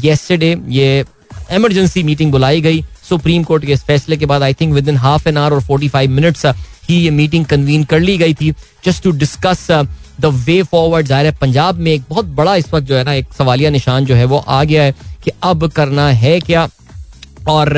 yesterday 0.05 0.55
ये 0.71 1.05
इमरजेंसी 1.53 2.03
मीटिंग 2.03 2.31
बुलाई 2.31 2.61
गई। 2.61 2.83
सुप्रीम 3.09 3.43
कोर्ट 3.43 3.65
के 3.65 3.73
इस 3.73 3.83
फैसले 3.83 4.17
के 4.17 4.25
बाद 4.25 4.43
I 4.43 4.53
think 4.53 4.73
within 4.89 4.97
half 4.97 5.27
an 5.29 5.37
hour 5.37 5.53
और 5.55 5.61
फोर्टी 5.63 5.87
फाइव 5.89 6.11
मिनट्स 6.11 6.45
ही 6.89 6.95
ये 6.95 7.09
मीटिंग 7.11 7.45
कन्वीन 7.45 7.83
कर 7.83 7.99
ली 7.99 8.17
गई 8.17 8.33
थी 8.33 8.51
just 8.85 9.03
to 9.03 9.11
discuss 9.13 9.67
the 10.21 10.25
way 10.45 10.61
forward 10.63 11.07
ज़ाहिर 11.07 11.25
है, 11.25 11.31
पंजाब 11.41 11.77
में 11.77 11.91
एक 11.91 12.03
बहुत 12.09 12.25
बड़ा 12.35 12.55
इस 12.55 12.73
वक्त 12.73 12.85
जो 12.87 12.95
है 12.95 13.03
ना, 13.03 13.13
एक 13.13 13.33
सवालिया 13.37 13.69
निशान 13.69 14.05
जो 14.05 14.15
है 14.15 14.25
वो 14.25 14.37
आ 14.37 14.63
गया 14.63 14.83
है 14.83 14.93
कि 15.23 15.31
अब 15.43 15.67
करना 15.71 16.07
है 16.09 16.39
क्या? 16.41 16.67
और 17.47 17.73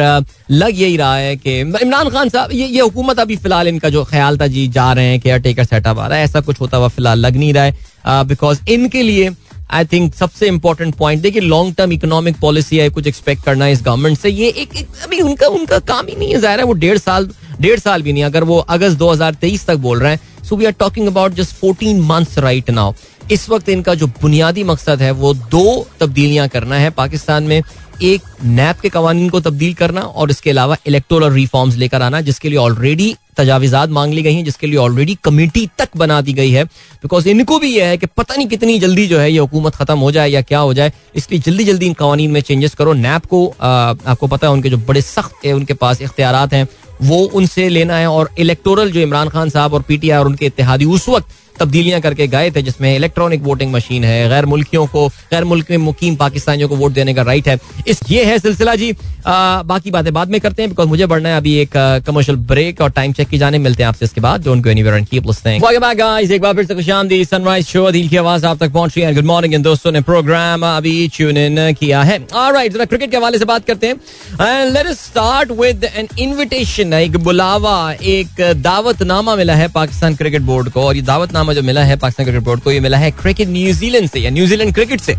लग 0.51 0.79
यही 0.79 0.97
रहा 0.97 1.15
है 1.15 1.35
कि 1.37 1.59
इमरान 1.59 2.09
खान 2.09 2.29
साहब, 2.29 2.51
ये 2.51 2.65
ये 2.67 2.81
हुकूमत 2.81 3.19
अभी 3.19 3.35
फ़िलहाल 3.37 3.67
इनका 3.67 3.89
जो 3.89 4.03
ख्याल 4.05 4.37
था 4.37 4.47
जी, 4.47 4.67
जा 4.67 4.91
रहे 4.93 5.05
हैं 5.05 5.19
केयर 5.19 5.39
टेकर 5.39 5.63
सेटअप 5.65 5.99
आ 5.99 6.07
रहा 6.07 6.17
है। 6.17 6.23
ऐसा 6.23 6.41
कुछ 6.41 6.61
होता 6.61 6.77
हुआ 6.77 6.87
फ़िलहाल 6.87 7.19
लग 7.19 7.37
नहीं 7.37 7.53
रहा 7.53 7.63
है 7.63 8.23
बिकॉज़ 8.25 8.59
इनके 8.69 9.01
लिए 9.03 9.29
आई 9.69 9.85
थिंक 9.85 10.13
सबसे 10.15 10.47
इंपॉर्टेंट 10.47 10.95
पॉइंट 10.95 11.21
देखिए 11.21 11.41
लॉन्ग 11.41 11.75
टर्म 11.75 11.91
इकोनॉमिक 11.91 12.39
पॉलिसी 12.41 12.77
है 12.77 12.89
कुछ 12.89 13.07
एक्सपेक्ट 13.07 13.43
करना 13.45 13.65
है 13.65 13.71
इस 13.71 13.81
गवर्नमेंट 13.83 14.17
से। 14.17 14.29
ये 14.29 14.47
एक, 14.47 14.75
एक 14.75 14.87
अभी 15.03 15.21
उनका 15.21 15.47
उनका 15.49 15.79
काम 15.81 16.07
ही 16.07 16.15
नहीं 16.15 16.31
है 16.33 16.39
ज़ाहिर 16.39 16.59
है 16.59 16.65
वो 16.65 16.73
डेढ़ 16.75 16.97
साल 16.97 17.29
डेढ़ 17.61 17.79
साल 17.79 18.01
भी 18.01 18.13
नहीं 18.13 18.23
अगर 18.23 18.43
वो 18.43 18.57
अगस्त 18.69 18.97
2023 18.97 19.65
तक 19.67 19.75
बोल 19.79 19.99
रहे 19.99 20.11
हैं। 20.11 20.19
So 20.43 20.55
we 20.55 20.65
are 20.65 20.71
talking 20.79 21.07
about 21.07 21.33
just 21.33 21.55
fourteen 21.55 22.01
months 22.01 22.37
right 22.37 22.69
now 22.69 22.93
इस 23.31 23.49
वक्त 23.49 23.69
इनका 23.69 23.93
जो 23.95 24.07
बुनियादी 24.21 24.63
मकसद 24.63 25.01
है 25.01 25.11
वो 25.13 25.33
दो 25.33 25.87
तब्दीलियाँ 25.99 26.47
करना 26.49 26.75
है। 26.75 26.89
पाकिस्तान 26.91 27.43
में 27.43 27.61
एक 28.03 28.21
नैप 28.43 28.79
के 28.79 28.89
कवानीन 28.89 29.29
को 29.29 29.39
तब्दील 29.39 29.73
करना 29.73 30.01
और 30.01 30.31
इसके 30.31 30.49
अलावा 30.49 30.75
इलेक्टोरल 30.87 31.31
रिफॉर्म्स 31.33 31.75
लेकर 31.75 32.01
आना 32.01 32.21
जिसके 32.21 32.49
लिए 32.49 32.57
ऑलरेडी 32.57 33.15
तजावीजात 33.37 33.89
मांग 33.89 34.13
ली 34.13 34.21
गई 34.21 34.33
हैं 34.33 34.43
जिसके 34.45 34.67
लिए 34.67 34.77
ऑलरेडी 34.77 35.17
कमेटी 35.23 35.65
तक 35.77 35.89
बना 35.97 36.19
दी 36.21 36.33
गई 36.33 36.51
है। 36.51 36.63
बिकॉज़ 36.63 37.29
इनको 37.29 37.59
भी 37.59 37.75
यह 37.75 37.87
है 37.87 37.97
कि 37.97 38.05
पता 38.17 38.35
नहीं 38.35 38.47
कितनी 38.47 38.77
जल्दी 38.79 39.07
जो 39.07 39.19
है 39.19 39.31
ये 39.31 39.39
हुकूमत 39.39 39.75
खत्म 39.75 39.97
हो 39.99 40.11
जाए 40.11 40.29
या 40.29 40.41
क्या 40.41 40.59
हो 40.59 40.73
जाए। 40.73 40.91
इसलिए 41.15 41.41
जल्दी 41.41 41.63
जल्दी 41.63 41.85
इन 41.85 41.93
कवानीन 41.93 42.31
में 42.31 42.41
चेंजेस 42.41 42.75
करो। 42.75 42.93
नैप 42.93 43.25
को 43.25 43.45
आ, 43.61 43.67
आपको 43.67 44.27
पता 44.27 44.47
है 44.47 44.53
उनके 44.53 44.69
जो 44.69 44.77
बड़े 44.77 45.01
सख्त 45.01 45.45
है 45.45 45.53
उनके 45.53 45.73
पास 45.73 46.01
इख्तियार 46.01 46.53
हैं 46.53 46.67
वो 47.01 47.17
उनसे 47.17 47.67
लेना 47.69 47.97
है। 47.97 48.07
और 48.07 48.29
इलेक्टोरल 48.37 48.91
जो 48.91 48.99
इमरान 48.99 49.29
खान 49.29 49.49
साहब 49.49 49.73
और 49.73 49.81
पीटीआई 49.81 50.19
और 50.19 50.25
उनके 50.25 50.45
इतिहादी 50.45 50.85
उस 50.85 51.09
वक्त 51.09 51.46
तब्दीलियाँ 51.59 52.01
करके 52.01 52.27
गए 52.27 52.51
थे 52.51 52.61
जिसमें 52.61 52.95
इलेक्ट्रॉनिक 52.95 53.43
वोटिंग 53.43 53.71
मशीन 53.73 54.03
है 54.03 54.27
गैर 54.29 54.45
मुल्कियों 54.45 54.85
को 54.87 55.07
गैर 55.31 55.43
मुल्क 55.43 55.71
में 55.71 55.77
मुकीम 55.79 56.15
पाकिस्तानियों 56.15 56.69
को 56.69 56.75
वोट 56.75 56.91
देने 56.91 57.13
का 57.13 57.21
राइट 57.23 57.47
है। 57.47 57.59
इस 57.87 57.99
ये 58.09 58.23
है 58.25 58.37
सिलसिला 58.39 58.75
जी। 58.75 58.91
आ, 59.27 59.63
बाकी 59.63 59.91
बातें 59.91 60.13
बाद 60.13 60.29
में 60.29 60.39
करते 60.41 60.61
हैं 60.61 60.69
बिकॉज़ 60.71 60.87
मुझे 60.87 61.05
बढ़ना 61.05 61.29
है 61.29 61.37
अभी 61.37 61.55
एक 61.59 61.71
कमर्शियल 62.07 62.37
ब्रेक 62.47 62.81
और 62.81 62.91
टाइम 62.91 63.13
चेक 63.13 63.27
की 63.27 63.37
जाने 63.37 63.57
मिलते 63.57 63.83
हैं 63.83 63.87
आपसे 63.87 64.05
इसके 64.05 64.21
बाद। 64.21 64.43
Don't 64.43 64.63
go 64.63 64.69
anywhere 64.69 64.95
and 64.95 65.07
keep 65.07 65.27
listening 65.27 65.63
guys 65.97 66.31
एक 66.31 66.41
बार 66.41 66.53
फिर 66.53 66.65
से 66.65 66.75
खुशामदी 66.75 67.23
सनराइज 67.25 67.67
शो 67.67 67.85
की 67.91 68.17
आवाज़ 68.17 68.45
आप 68.45 68.57
तक 68.57 68.71
पहुँच 68.71 68.97
रही 68.97 69.05
है। 69.05 69.13
गुड 69.15 69.25
मॉर्निंग 69.25 69.53
इन 69.53 69.61
दोस्तों 69.61 69.91
ने 69.91 70.01
प्रोग्राम 70.01 70.65
अभी 70.65 71.07
ट्यून 71.15 71.37
इन 71.37 71.73
किया 71.73 72.01
है। 72.03 72.19
ऑलराइट 72.35 72.73
जरा 72.73 72.85
क्रिकेट 72.85 73.11
के 73.11 73.17
हवाले 73.17 73.37
से 73.37 73.45
बात 73.45 73.65
करते 73.65 73.87
हैं। 73.87 74.65
Let 74.71 74.87
us 74.87 74.99
start 75.05 75.51
with 75.59 75.83
an 75.85 76.07
invitation 76.19 76.93
एक 76.93 77.17
बुलावा 77.19 77.75
एक 77.93 78.41
दावतनामा 78.57 79.35
मिला 79.35 79.55
है 79.55 79.67
पाकिस्तान 79.71 80.15
क्रिकेट 80.15 80.41
बोर्ड 80.41 80.69
को 80.69 80.81
और 80.81 80.95
ये 80.95 81.01
दावतनामा 81.03 81.46
जो 81.53 81.61
मिला 81.63 81.83
है 81.83 81.95
पाकिस्तान 81.97 82.25
क्रिकेट 82.25 82.43
बोर्ड 82.43 82.61
को, 82.61 82.71
ये 82.71 82.79
मिला 82.79 82.97
है 82.97 83.11
क्रिकेट 83.13 83.47
न्यूजीलैंड 83.49 84.09
से, 84.09 84.19
या 84.19 84.29
न्यूजीलैंड 84.29 84.73
क्रिकेट 84.73 85.01
से। 85.01 85.15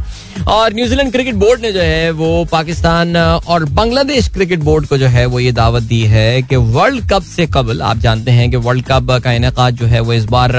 और 0.48 0.74
न्यूजीलैंड 0.74 1.12
क्रिकेट 1.12 1.34
बोर्ड 1.36 1.60
ने 1.62 1.72
जो 1.72 1.80
है, 1.80 2.10
वो 2.12 2.44
पाकिस्तान 2.52 3.16
और 3.16 3.64
बांग्लादेश 3.70 4.28
क्रिकेट 4.28 4.60
बोर्ड 4.60 4.86
को 4.86 4.98
जो 4.98 5.06
है, 5.08 5.24
वो 5.26 5.40
ये 5.40 5.52
दावत 5.52 5.82
दी 5.84 6.02
है 6.06 6.42
कि 6.42 6.56
वर्ल्ड 6.56 7.08
कप 7.10 7.22
से 7.26 7.46
कबल, 7.48 7.82
आप 7.82 7.98
जानते 7.98 8.30
हैं 8.30 8.50
कि 8.50 8.56
वर्ल्ड 8.58 8.84
कप 8.84 9.10
का 9.24 9.32
इनका 9.32 9.70
जो 9.72 9.86
है, 9.86 10.00
वो 10.00 10.12
इस 10.12 10.24
बार 10.26 10.56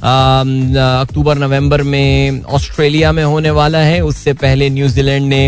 अक्टूबर, 0.00 1.38
नवंबर 1.38 1.82
में 1.84 2.42
ऑस्ट्रेलिया 2.44 3.12
में 3.12 3.22
होने 3.24 3.50
वाला 3.52 3.78
है। 3.80 4.00
उससे 4.02 4.32
पहले 4.34 4.68
न्यूजीलैंड 4.70 5.28
ने 5.28 5.46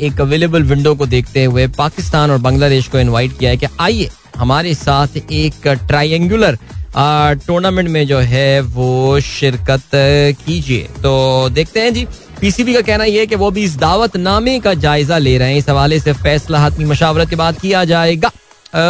एक 0.00 0.20
अवेलेबल 0.20 0.62
विंडो 0.62 0.94
को 0.94 1.06
देखते 1.06 1.44
हुए 1.44 1.66
पाकिस्तान 1.76 2.30
और 2.30 2.38
बांग्लादेश 2.38 2.88
को 2.88 2.98
इनवाइट 2.98 3.38
किया 3.38 3.50
है 3.50 3.56
कि 3.56 3.66
आइए, 3.80 4.08
हमारे 4.36 4.74
साथ 4.74 5.16
एक 5.16 5.66
ट्राइंगुलर 5.66 6.58
टूर्नामेंट 6.96 7.88
में 7.88 8.06
जो 8.06 8.18
है 8.18 8.60
वो 8.60 9.20
शिरकत 9.20 9.90
कीजिए। 10.46 10.88
तो 11.02 11.48
देखते 11.52 11.80
हैं 11.80 11.92
जी 11.94 12.06
पीसीबी 12.40 12.74
का 12.74 12.80
कहना 12.80 13.04
यह 13.04 13.20
है 13.20 13.26
कि 13.26 13.36
वो 13.36 13.50
भी 13.50 13.64
इस 13.64 13.76
दावतनामे 13.76 14.58
का 14.60 14.74
जायजा 14.74 15.18
ले 15.18 15.36
रहे 15.38 15.50
हैं। 15.50 15.58
इस 15.58 15.68
हवाले 15.68 15.98
से 16.00 16.12
फैसला 16.12 16.58
हतमी 16.58 16.84
मशावरत 16.84 17.30
के 17.30 17.36
बाद 17.36 17.58
किया 17.60 17.84
जाएगा। 17.84 18.28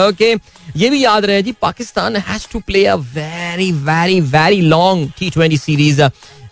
ओके, 0.08 0.32
ये 0.76 0.88
भी 0.90 1.04
याद 1.04 1.24
रहे 1.24 1.42
जी, 1.42 1.52
Pakistan 1.62 2.16
has 2.16 2.46
to 2.52 2.58
play 2.66 2.84
a 2.86 2.94
very 2.94 3.70
very 3.72 4.20
very 4.20 4.60
long 4.60 5.10
T 5.18 5.30
twenty 5.30 5.56
series 5.58 6.02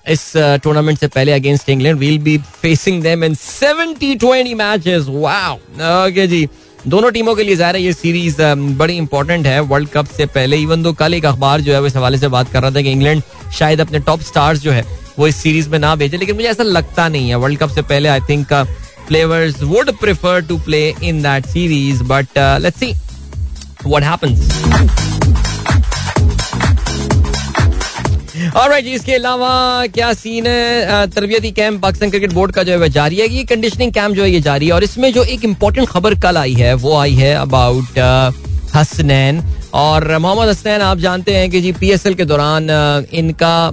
इस 0.09 0.33
टूर्नामेंट 0.63 0.99
से 0.99 1.07
पहले 1.07 1.33
against 1.33 1.69
England 1.69 1.99
will 1.99 2.19
be 2.19 2.39
facing 2.63 3.03
them 3.03 3.25
in 3.25 3.35
70 3.35 4.17
20 4.19 4.55
matches 4.57 5.05
wow 5.09 5.55
okay 6.07 6.27
जी। 6.27 6.49
दोनों 6.87 7.11
टीमों 7.11 7.35
के 7.35 7.43
लिए 7.43 7.57
ज़ाहिर 7.57 7.77
है 7.77 7.83
ये 7.83 7.93
सीरीज़ 7.93 8.37
बड़ी 8.79 8.97
इंपॉर्टेंट 8.97 9.47
है। 9.47 9.61
वर्ल्ड 9.63 9.89
कप 9.89 10.07
से 10.17 10.27
पहले 10.27 10.57
इवन 10.57 10.83
दो 10.83 10.93
कल 10.93 11.15
एक 11.15 11.25
अखबार 11.27 11.61
जो 11.61 11.73
है, 11.73 11.81
वो 11.81 11.87
इस 11.87 11.97
हवाले 11.97 12.19
से 12.19 12.29
बात 12.29 12.53
कर 12.53 12.63
रहा 12.63 12.71
था 12.71 12.83
कि 12.83 12.93
इंग्लैंड 12.93 13.23
शायद 13.59 13.81
अपने 13.81 13.99
टॉप 14.01 14.21
स्टार्स 14.23 14.61
जो 14.61 14.73
है, 14.73 14.85
वो 15.19 15.27
इस 15.27 15.37
सीरीज़ 15.37 15.69
में 15.71 15.79
ना 15.79 15.95
भेजे। 15.97 16.17
लेकिन 16.17 16.37
मुझे 16.37 16.49
ऐसा 16.49 16.63
लगता 16.63 17.09
नहीं 17.09 17.29
है। 17.29 17.37
वर्ल्ड 17.37 17.59
कप 17.59 17.71
से 17.71 17.83
पहले 17.83 18.09
I 18.09 18.21
think 18.29 18.53
players 19.09 19.63
would 19.63 19.91
prefer 20.01 20.41
to 20.49 20.59
play 20.59 20.89
in 21.03 21.23
that 21.23 21.47
series 21.47 22.03
but 22.05 22.39
let's 22.63 22.81
see 22.81 22.93
what 23.87 24.05
happens 24.05 24.39
और 28.57 28.81
जी, 28.81 28.93
इसके 28.93 29.15
अलावा 29.15 29.87
क्या 29.95 30.13
सीन 30.15 30.47
है? 30.47 31.07
तरबियती 31.09 31.51
कैंप 31.53 31.81
पाकिस्तान 31.83 32.11
क्रिकेट 32.11 32.33
बोर्ड 32.33 32.53
का 32.53 32.63
जो 32.63 32.79
है 32.79 32.89
जारी 32.89 33.17
है। 33.17 33.29
ये 33.29 33.45
कंडीशनिंग 33.45 33.93
कैंप 33.93 34.15
जो 34.15 34.23
है, 34.23 34.31
ये 34.31 34.41
जारी 34.41 34.67
है। 34.67 34.73
और 34.73 34.85
इसमें 34.85 35.13
जो 35.13 35.25
एक 35.25 35.45
इंपॉर्टेंट 35.45 35.89
खबर 35.89 36.15
कल 36.21 36.37
आई 36.37 36.55
है, 36.55 36.75
वो 36.77 36.97
आई 36.97 37.15
है 37.15 37.35
अबाउट 37.37 37.99
हसनैन। 38.75 39.43
और 39.75 40.17
मोहम्मद 40.19 40.49
हसनैन, 40.49 40.81
आप 40.81 40.99
जानते 40.99 41.35
हैं 41.37 41.51
कि 41.51 41.61
जी 41.61 41.73
पीएसएल 41.73 42.15
के 42.15 42.25
दौरान 42.25 42.71
इनका 43.13 43.69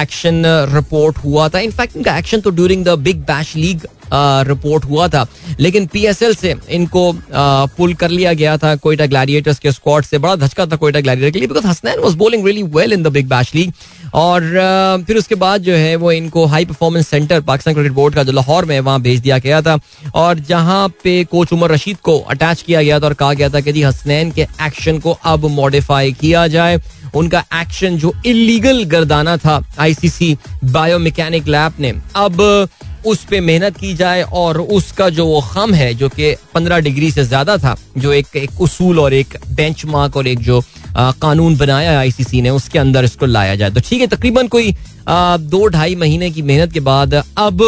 एक्शन 0.00 0.42
रिपोर्ट 0.74 1.16
हुआ 1.24 1.48
था। 1.48 1.58
इनफैक्ट 1.60 1.96
इनका 1.96 2.16
एक्शन 2.18 2.40
तो 2.40 2.50
during 2.50 2.84
the 2.84 2.98
Big 2.98 3.20
Bash 3.22 3.54
League 3.56 3.86
report 4.12 4.84
हुआ 4.84 5.08
था। 5.08 5.26
लेकिन 5.60 5.86
पीएसएल 5.86 6.34
से 6.34 6.54
इनको 6.70 7.12
पुल 7.32 7.94
कर 7.94 8.10
लिया 8.10 8.32
गया 8.32 8.56
था 8.56 8.74
कोयटा 8.76 9.06
ग्लैडिएटर्स 9.06 9.58
के 9.58 9.72
स्क्वाड 9.72 10.04
से। 10.04 10.18
बड़ा 10.18 10.36
धचका 10.36 10.66
था 10.66 10.76
कोयटा 10.76 11.00
ग्लैडिएटर 11.00 11.30
के 11.30 11.38
लिए 11.38 11.48
because 11.48 11.66
Hasnain 11.66 12.00
was 12.00 12.14
bowling 12.14 12.46
really 12.46 12.62
well 12.74 12.92
in 12.92 13.02
the 13.02 13.12
Big 13.12 13.28
Bash 13.28 13.54
League 13.54 13.72
और 14.14 15.04
फिर 15.06 15.16
उसके 15.16 15.34
बाद 15.34 15.62
जो 15.62 15.74
है 15.74 15.94
वो 15.96 16.10
इनको 16.12 16.44
high 16.46 16.64
performance 16.64 17.08
centre 17.08 17.40
Pakistan 17.42 17.74
cricket 17.74 17.92
board 17.92 18.14
का 18.14 18.22
जो 18.22 18.32
लाहौर 18.32 18.64
में 18.64 18.78
वहाँ 18.80 19.00
भेज 19.02 19.20
दिया 19.20 19.38
गया 19.38 19.60
था। 19.62 19.78
और 20.14 20.38
जहाँ 20.40 20.88
पे 21.04 21.22
कोच 21.24 21.52
उमर 21.52 21.70
रशीद 21.70 21.96
को 21.96 22.18
अटैच 22.20 22.62
किया 22.62 22.82
गया 22.82 23.00
था 23.00 23.06
और 23.06 23.14
कहा 23.14 23.32
गया 23.32 23.48
था 23.48 23.60
कि 23.60 23.72
जी 23.72 23.82
हसनैन 23.82 24.30
के 24.30 24.42
एक्शन 24.62 24.98
को 24.98 25.18
अब 25.24 25.46
मॉडिफाई 25.52 26.12
किया 26.12 26.46
जाए। 26.48 26.80
उनका 27.14 27.44
एक्शन 27.54 27.96
जो 27.98 28.12
इलीगल 28.26 28.82
गर्दाना 28.84 29.36
था 29.36 29.60
आईसीसी 29.78 30.36
बायोमैकेनिक 30.64 31.48
लैब 31.48 31.72
ने, 31.80 31.92
अब 32.16 32.68
उस 33.06 33.24
पे 33.24 33.40
मेहनत 33.40 33.76
की 33.76 33.92
जाए 33.94 34.22
और 34.22 34.60
उसका 34.60 35.08
जो 35.10 35.26
वो 35.26 35.40
खम 35.44 35.74
है 35.74 35.92
जो 35.94 36.08
कि 36.08 36.34
पंद्रह 36.54 36.78
डिग्री 36.80 37.10
से 37.10 37.24
ज़्यादा 37.24 37.56
था 37.58 37.76
जो 37.98 38.12
एक 38.12 38.36
एक 38.36 38.60
उसूल 38.60 39.00
और 39.00 39.14
एक 39.14 39.36
बेंच 39.50 39.84
मार्क 39.86 40.16
और 40.16 40.26
एक 40.26 40.38
जो 40.40 40.62
आ, 40.96 41.10
कानून 41.12 41.56
बनाया 41.56 41.98
आईसीसी 41.98 42.42
ने 42.42 42.50
उसके 42.50 42.78
अंदर 42.78 43.04
इसको 43.04 43.26
लाया 43.26 43.54
जाए। 43.54 43.70
तो 43.70 43.80
ठीक 43.80 44.00
है 44.00 44.06
तकरीबन 44.06 44.48
कोई 44.48 44.74
आ, 45.08 45.36
दो 45.36 45.66
ढाई 45.68 45.94
महीने 45.96 46.30
की 46.30 46.42
मेहनत 46.42 46.72
के 46.72 46.80
बाद 46.82 47.14
अब 47.14 47.62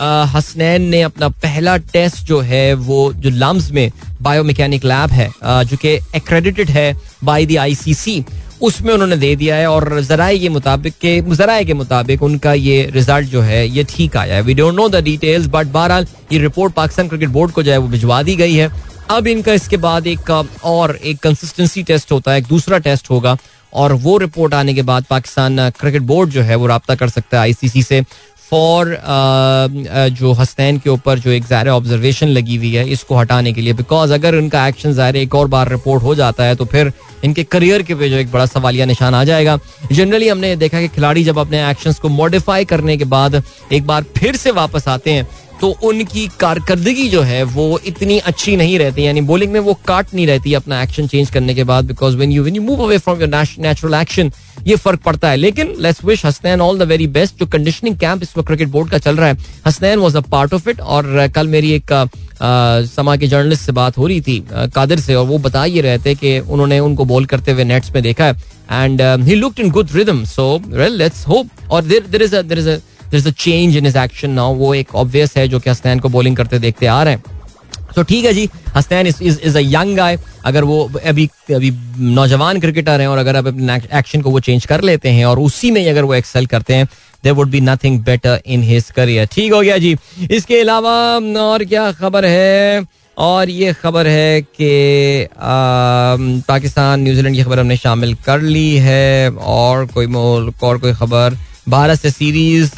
हसनैन 0.00 0.82
ने 0.82 1.00
अपना 1.02 1.28
पहला 1.42 1.76
टेस्ट 1.92 2.26
जो 2.26 2.40
है 2.40 2.74
वो 2.74 3.12
जो 3.14 3.30
लम्स 3.30 3.70
में 3.70 3.90
बायोमैकेनिक 4.22 4.84
लैब 4.84 5.10
है 5.10 5.30
जो 5.42 5.76
कि 5.76 5.88
एक्रेडिटेड 6.16 6.70
है 6.70 6.92
बाय 7.24 7.46
द 7.46 7.56
आईसीसी 7.56 8.22
उसमें 8.60 8.92
उन्होंने 8.94 9.16
दे 9.16 9.34
दिया 9.36 9.56
है 9.56 9.66
और 9.66 10.00
जराए 10.00 10.38
के 10.38 10.48
मुताबिक 10.48 10.94
के, 11.00 11.20
जराए 11.20 11.64
के 11.64 11.74
मुताबिक 11.74 12.22
उनका 12.22 12.52
ये 12.52 12.90
रिज़ल्ट 12.94 13.28
जो 13.28 13.40
है, 13.40 13.66
ये 13.68 13.84
ठीक 13.84 14.16
आया 14.16 14.34
है। 14.34 14.42
We 14.42 14.54
don't 14.54 14.74
know 14.74 14.88
the 14.88 15.02
details 15.04 15.46
but 15.46 15.66
बहरहाल 15.68 16.06
ये 16.32 16.38
रिपोर्ट 16.38 16.74
पाकिस्तान 16.74 17.08
क्रिकेट 17.08 17.28
बोर्ड 17.28 17.52
को 17.52 17.62
जो 17.62 17.72
है 17.72 17.78
वो 17.78 17.88
भिजवा 17.88 18.22
दी 18.22 18.36
गई 18.36 18.54
है। 18.54 18.70
अब 19.10 19.26
इनका 19.26 19.52
इसके 19.52 19.76
बाद 19.76 20.06
एक, 20.06 20.30
और 20.64 20.96
एक 20.96 21.18
कंसिस्टेंसी 21.18 21.82
टेस्ट 21.82 22.12
होता 22.12 22.32
है, 22.32 22.38
एक 22.38 22.46
दूसरा 22.46 22.78
टेस्ट 22.78 23.10
होगा, 23.10 23.36
और 23.72 23.92
वो 23.92 24.16
रिपोर्ट 24.18 24.54
आने 24.54 24.74
के 24.74 24.82
बाद 24.82 25.04
पाकिस्तान 25.10 25.68
क्रिकेट 25.70 26.02
बोर्ड 26.02 26.30
जो 26.30 26.42
है 26.42 26.56
वो 26.56 26.66
रबता 26.66 26.94
कर 26.94 27.08
सकता 27.08 27.36
है 27.36 27.42
आईसीसी 27.42 27.82
से। 27.82 28.02
फॉर 28.50 28.96
जो 30.12 30.32
हस्तैन 30.32 30.78
के 30.78 30.90
ऊपर 30.90 31.18
जो 31.18 31.30
एक 31.30 31.44
ज़ाहिर 31.46 31.68
ऑब्जर्वेशन 31.68 32.28
लगी 32.28 32.56
हुई 32.56 32.72
है, 32.74 32.88
इसको 32.90 33.16
हटाने 33.16 33.52
के 33.52 33.60
लिए। 33.60 33.72
बिकॉज़ 33.74 34.12
अगर 34.12 34.34
उनका 34.34 34.66
एक्शन 34.68 34.92
ज़ाहिर 34.92 35.16
एक 35.16 35.34
और 35.34 35.48
बार 35.48 35.68
रिपोर्ट 35.68 36.02
हो 36.02 36.14
जाता 36.14 36.44
है 36.44 36.54
तो 36.56 36.64
फिर 36.66 36.92
इनके 37.24 37.44
करियर 37.44 37.82
के 37.82 37.94
पे 37.94 38.08
जो 38.08 38.16
एक 38.16 38.30
बड़ा 38.32 38.46
सवालिया 38.46 38.86
निशान 38.86 39.14
आ 39.14 39.22
जाएगा। 39.24 39.58
जनरली 39.92 40.28
हमने 40.28 40.54
देखा 40.56 40.80
कि 40.80 40.88
खिलाड़ी 40.88 41.24
जब 41.24 41.38
अपने 41.38 41.68
एक्शंस 41.70 41.98
को 41.98 42.08
मॉडिफाई 42.10 42.64
करने 42.64 42.96
के 42.96 43.04
बाद 43.06 43.42
एक 43.72 43.86
बार 43.86 44.04
फिर 44.16 44.36
से 44.36 44.50
वापस 44.52 44.88
आते 44.88 45.12
हैं 45.12 45.26
तो 45.60 45.68
उनकी 45.84 46.26
कारकर्दगी 46.40 47.08
जो 47.08 47.22
है 47.22 47.42
वो 47.44 47.78
इतनी 47.86 48.18
अच्छी 48.20 48.56
नहीं 48.56 48.78
रहती, 48.78 49.02
यानी 49.02 49.20
बॉलिंग 49.22 49.52
में 49.52 49.60
वो 49.60 49.74
काट 49.86 50.14
नहीं 50.14 50.26
रहती 50.26 50.52
अपना 50.54 50.82
एक्शन 50.82 51.06
चेंज 51.06 51.30
करने 51.30 51.54
के 51.54 51.64
बाद 51.64 51.84
because 51.84 52.16
when 52.16 52.32
you 52.32 52.42
when 52.42 52.56
you 52.56 52.62
move 52.62 52.82
away 52.84 52.98
from 52.98 53.20
your 53.20 53.28
natural 53.58 53.94
action 53.94 54.32
ये 54.66 54.76
फ़र्क 54.76 55.00
पड़ता 55.02 55.30
है। 55.30 55.36
लेकिन 55.36 55.74
let's 55.80 56.04
wish 56.04 56.24
Hasnain 56.26 56.60
all 56.60 56.78
the 56.78 56.82
very 56.88 57.06
best 57.08 57.38
जो 57.38 57.46
कंडीशनिंग 57.48 57.98
कैंप 57.98 58.22
इस 58.22 58.36
वक्त 58.36 58.46
क्रिकेट 58.46 58.68
बोर्ड 58.68 58.90
का 58.90 58.98
चल 58.98 59.16
रहा 59.16 59.28
है 59.28 59.36
Hasnain 59.66 59.98
was 59.98 60.16
a 60.16 60.20
part 60.30 60.54
of 60.54 60.68
it 60.70 60.80
और 60.80 61.28
कल 61.34 61.48
मेरी 61.48 61.72
एक 61.72 61.92
समा 62.42 63.16
के 63.16 63.26
जर्नलिस्ट 63.26 63.62
से 63.62 63.72
बात 63.72 63.96
हो 63.98 64.06
रही 64.06 64.20
थी 64.20 64.44
कादिर 64.74 65.00
से, 65.00 65.14
और 65.14 65.26
वो 65.26 65.38
बता 65.38 65.64
ये 65.64 65.80
रहे 65.80 65.98
थे 65.98 66.14
कि 66.14 66.38
उन्होंने 66.40 66.78
उनको 66.80 67.04
बॉल 67.04 67.24
करते 67.26 67.52
हुए 67.52 67.64
नेट्स 67.64 67.90
में 67.94 68.02
देखा 68.02 68.24
है। 68.24 68.36
And 68.72 69.00
he 69.24 69.34
looked 69.34 69.60
in 69.60 69.70
good 69.70 69.88
rhythm 69.94 70.24
so 70.26 70.46
well 70.66 70.96
let's 70.98 71.26
hope 71.28 71.48
और 71.70 71.82
there 71.84 72.06
there 72.06 72.22
is 72.22 72.36
a 72.36 72.42
is 72.58 72.68
there 73.10 73.18
is 73.18 73.28
a 73.28 73.32
change 73.38 73.76
in 73.76 73.86
his 73.86 73.96
action 73.96 74.30
now 74.30 74.54
वो 74.54 74.74
एक 74.74 74.94
ऑब्वियस 74.94 75.36
है 75.36 75.48
जो 75.48 75.58
कि 75.60 75.70
हसनैन 75.70 75.98
को 76.00 76.08
बॉलिंग 76.08 76.36
करते 76.36 76.58
देखते 76.58 76.86
आ 76.86 77.02
रहे 77.02 77.14
हैं। 77.14 77.22
तो 77.96 78.02
ठीक 78.02 78.24
है 78.24 78.32
जी 78.34 78.48
Hasnain 78.76 79.06
is 79.06 79.22
is 79.22 79.56
a 79.58 79.60
young 79.60 79.96
guy 79.96 80.18
अगर 80.46 80.64
वो 80.64 80.78
अभी 81.06 81.28
अभी 81.54 81.70
नौजवान 82.14 82.60
क्रिकेटर 82.60 83.00
हैं 83.00 83.06
और 83.08 83.18
अगर 83.18 83.36
अब 83.36 83.46
अपने 83.48 83.76
एक्शन 83.98 84.22
को 84.22 84.30
वो 84.30 84.40
चेंज 84.40 84.66
कर 84.66 84.80
लेते 84.82 85.08
हैं 85.08 85.24
और 85.26 85.38
उसी 85.38 85.70
में 85.70 85.88
अगर 85.88 86.04
वो 86.04 86.14
एक्सेल 86.14 86.46
करते 86.46 86.74
हैं 86.74 86.86
there 87.24 87.32
would 87.32 87.50
be 87.50 87.60
nothing 87.60 87.98
better 88.04 88.40
in 88.46 88.62
his 88.62 88.90
career 88.96 89.26
ठीक 89.32 89.52
हो 89.52 89.60
गया 89.60 89.78
जी। 89.78 89.96
इसके 90.30 90.60
अलावा, 90.60 90.92
और 91.42 91.64
क्या 91.64 91.90
खबर 91.92 92.24
है? 92.24 92.84
और 93.16 93.50
ये 93.50 93.72
खबर 93.72 94.06
है 94.06 94.40
कि 94.42 95.28
पाकिस्तान, 96.48 97.00
न्यूजीलैंड 97.00 97.36
की 97.36 97.42
खबर 97.42 97.58
हमने 97.58 97.76
शामिल 97.76 98.14
कर 98.26 98.40
ली 98.40 98.76
है 98.76 99.30
और 99.30 99.86
कोई 99.86 100.06
मुल्क 100.06 100.62
और 100.64 100.78
कोई 100.78 100.92
खबर 100.94 101.38
भारत 101.68 102.00
से 102.00 102.10
सीरीज़ 102.10 102.70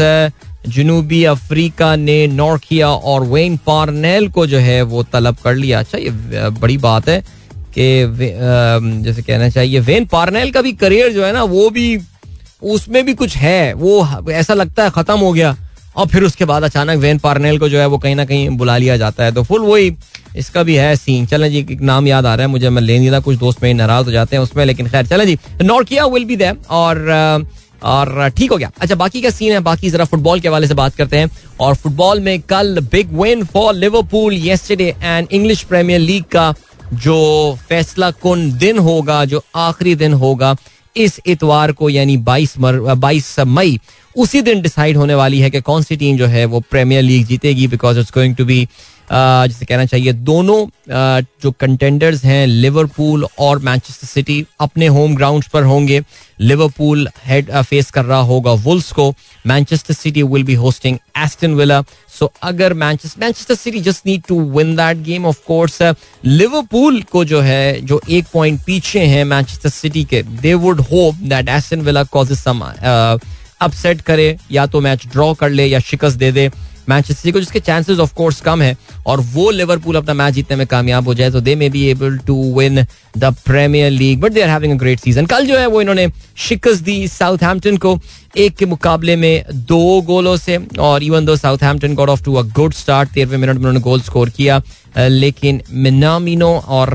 जनूबी 0.68 1.22
अफ्रीका 1.24 1.94
ने 1.96 2.26
नॉर्किया 2.26 2.88
और 2.88 3.24
वेन 3.26 3.56
पार्नेल 3.66 4.28
को 4.28 4.46
जो 4.46 4.58
है 4.58 4.80
वो 4.84 5.02
तलब 5.12 5.36
कर 5.44 5.54
लिया। 5.54 5.78
अच्छा 5.78 5.98
ये 5.98 6.10
बड़ी 6.52 6.76
बात 6.78 7.08
है 7.08 7.20
कि 7.72 7.86
जैसे 9.04 9.22
कहना 9.22 9.48
चाहिए, 9.48 9.80
वेन 9.80 10.06
पार्नेल 10.06 10.50
का 10.50 10.62
भी 10.62 10.72
करियर 10.74 11.12
जो 11.12 11.24
है 11.24 11.32
ना, 11.32 11.42
वो 11.44 11.68
भी, 11.70 11.98
उसमें 12.62 13.04
भी 13.04 13.14
कुछ 13.14 13.36
है। 13.36 13.72
वो, 13.74 14.06
ऐसा 14.30 14.54
लगता 14.54 14.84
है 14.84 14.90
खत्म 14.90 15.18
हो 15.18 15.32
गया, 15.32 15.56
और 15.96 16.06
फिर 16.06 16.24
उसके 16.24 16.44
बाद 16.44 16.64
अचानक 16.64 16.98
वेन 16.98 17.18
पार्नेल 17.18 17.58
को 17.58 17.68
जो 17.68 17.78
है 17.78 17.86
वो 17.86 17.98
कहीं 17.98 18.16
ना 18.16 18.24
कहीं 18.24 18.48
बुला 18.58 18.76
लिया 18.76 18.96
जाता 18.96 19.24
है। 19.24 19.32
तो 19.32 19.42
फुल 19.42 19.62
वही, 19.62 19.94
इसका 20.36 20.62
भी 20.62 20.74
है 20.76 20.94
सीन 20.96 21.26
चले 21.26 21.50
जी, 21.50 21.58
एक 21.60 21.80
नाम 21.82 22.06
याद 22.08 22.26
आ 22.26 22.34
रहा 22.34 22.46
है 22.46 22.50
मुझे, 22.50 22.68
मैं 22.70 22.82
ले 22.82 22.98
नहीं 22.98 23.10
था 23.12 23.20
कुछ 23.20 23.36
दोस्त 23.38 23.62
मेरे 23.62 23.74
नाराज़ 23.74 24.06
हो 24.06 24.12
जाते 24.12 24.36
हैं 24.36 24.42
उसमें, 24.42 24.64
लेकिन 24.64 24.88
खैर, 24.88 25.06
चले 25.06 25.26
जी, 25.26 25.38
नॉर्किया 25.62 26.06
विल 26.06 26.24
बी 26.24 26.36
देम 26.36 26.56
और 26.70 27.06
और 27.82 28.28
ठीक 28.28 28.50
हो 28.50 28.56
गया। 28.56 28.70
अच्छा 28.80 28.94
बाकी 28.94 29.20
का 29.20 29.30
सीन 29.30 29.52
है, 29.52 29.60
बाकी 29.60 29.90
जरा 29.90 30.04
फुटबॉल 30.04 30.40
के 30.40 30.48
हवाले 30.48 30.66
से 30.66 30.74
बात 30.74 30.94
करते 30.94 31.18
हैं। 31.18 31.30
और 31.60 31.74
फुटबॉल 31.74 32.20
में 32.20 32.40
कल 32.40 32.80
big 32.92 33.12
win 33.20 33.44
for 33.44 33.74
Liverpool 33.74 34.34
yesterday 34.34 34.94
and 35.02 35.28
English 35.32 35.62
Premier 35.62 36.00
League 36.00 36.24
का 36.24 36.52
जो 36.94 37.58
फैसला 37.68 38.10
कौन 38.12 38.50
दिन 38.58 38.78
होगा, 38.78 39.24
जो 39.24 39.42
आखिरी 39.56 39.94
दिन 39.94 40.12
होगा, 40.12 40.54
इस 40.96 41.20
इतवार 41.26 41.72
को 41.72 41.88
यानी 41.90 42.16
22 42.18 42.56
बाईस 42.58 43.34
मई, 43.40 43.78
उसी 44.16 44.40
दिन 44.42 44.62
डिसाइड 44.62 44.96
होने 44.96 45.14
वाली 45.14 45.40
है 45.40 45.50
कि 45.50 45.60
कौन 45.60 45.82
सी 45.82 45.96
टीम 45.96 46.16
जो 46.16 46.26
है 46.26 46.44
वो 46.44 46.60
प्रीमियर 46.60 47.02
लीग 47.02 47.26
जीतेगी 47.26 47.66
because 47.66 47.98
it's 47.98 48.10
going 48.14 48.34
to 48.36 48.44
be 48.44 48.66
जिसे 49.10 49.66
कहना 49.66 49.84
चाहिए, 49.84 50.12
दोनों 50.12 50.66
जो 51.42 51.50
कंटेंडर्स 51.50 52.24
हैं 52.24 52.46
लिवरपूल 52.46 53.26
और 53.38 53.58
मैनचेस्टर 53.58 54.06
सिटी 54.06 54.44
अपने 54.60 54.86
होम 54.88 55.14
ग्राउंड 55.16 55.44
पर 55.52 55.62
होंगे। 55.64 56.00
लिवरपूल 56.40 57.08
हेड 57.26 57.50
फेस 57.52 57.90
कर 57.90 58.04
रहा 58.04 58.20
होगा 58.22 58.52
वुल्स 58.64 58.92
को। 58.92 59.12
Manchester 59.44 59.94
City 59.94 60.22
will 60.24 60.42
be 60.44 60.54
hosting 60.54 60.98
Aston 61.18 61.54
Villa 61.54 61.82
so 62.18 62.32
अगर 62.42 62.74
Manchester 62.74 63.20
Manchester 63.20 63.54
City 63.54 63.80
just 63.80 64.06
need 64.06 64.22
to 64.28 64.40
win 64.52 64.74
that 64.76 65.02
game 65.04 65.26
of 65.26 65.40
course 65.46 65.78
Liverpool 66.24 67.02
को 67.02 67.24
जो 67.24 67.40
है, 67.40 67.80
जो 67.80 68.00
एक 68.08 68.26
पॉइंट 68.32 68.60
पीछे 68.66 69.04
हैं 69.04 69.24
मैनचेस्टर 69.24 69.68
सिटी 69.70 70.04
के 70.04 70.22
they 70.22 70.54
would 70.56 70.80
hope 70.82 71.14
that 71.14 71.48
Aston 71.48 71.80
Villa 71.80 72.04
causes 72.04 72.38
some 72.38 72.62
upset 73.60 74.00
करे, 74.00 74.36
या 74.52 74.66
तो 74.66 74.80
मैच 74.80 75.06
ड्रॉ 75.06 75.32
कर 75.34 75.50
ले, 75.50 75.64
या 75.66 75.78
शिकस्त 75.80 76.16
दे 76.18 76.30
दे। 76.32 76.50
मैनचेस्टर 76.90 77.30
को, 77.30 77.40
जिसके 77.40 77.60
चांसेस 77.60 77.98
ऑफ़ 77.98 78.14
कोर्स 78.14 78.40
कम 78.40 78.62
है, 78.62 78.76
और 79.06 79.20
वो 79.34 79.50
लिवरपूल 79.50 79.96
अपना 79.96 80.14
मैच 80.14 80.34
जीतने 80.34 80.56
में 80.56 80.66
कामयाब 80.66 81.08
हो 81.08 81.14
जाए 81.14 81.30
तो 81.30 81.40
they 81.40 81.54
may 81.56 81.68
be 81.70 81.84
able 81.90 82.18
to 82.26 82.36
win 82.58 82.84
the 83.18 83.34
Premier 83.46 83.90
League 83.90 84.20
but 84.20 84.32
they 84.32 84.42
are 84.42 84.48
having 84.48 84.72
a 84.72 84.76
great 84.78 85.00
season 85.00 85.26
कल 85.26 85.46
जो 85.46 85.58
है 85.58 85.66
वो 85.66 85.80
इन्होंने 85.80 86.08
शिकस्त 86.48 86.82
दी 86.84 87.06
साउथ 87.08 87.38
साउथहैम्पटन 87.40 87.76
को, 87.76 87.98
एक 88.36 88.56
के 88.56 88.66
मुकाबले 88.66 89.14
में 89.16 89.44
दो 89.68 90.00
गोलों 90.06 90.36
से, 90.36 90.56
और 90.78 91.02
even 91.02 91.24
though 91.24 91.36
Southampton 91.36 91.94
got 91.94 92.08
off 92.08 92.22
to 92.24 92.34
a 92.34 92.42
good 92.54 92.72
start 92.74 93.10
तेरहवें 93.10 93.38
मिनट 93.38 93.52
में 93.52 93.58
उन्होंने 93.58 93.80
गोल 93.80 94.00
स्कोर 94.00 94.30
किया 94.30 94.60
लेकिन 94.98 95.60
मिनामिनो 95.70 96.52
और 96.68 96.94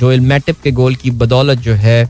जोएल 0.00 0.20
मैटिप 0.22 0.60
के 0.64 0.70
गोल 0.72 0.94
की 0.94 1.10
बदौलत 1.22 1.58
जो 1.58 1.74
है, 1.74 2.04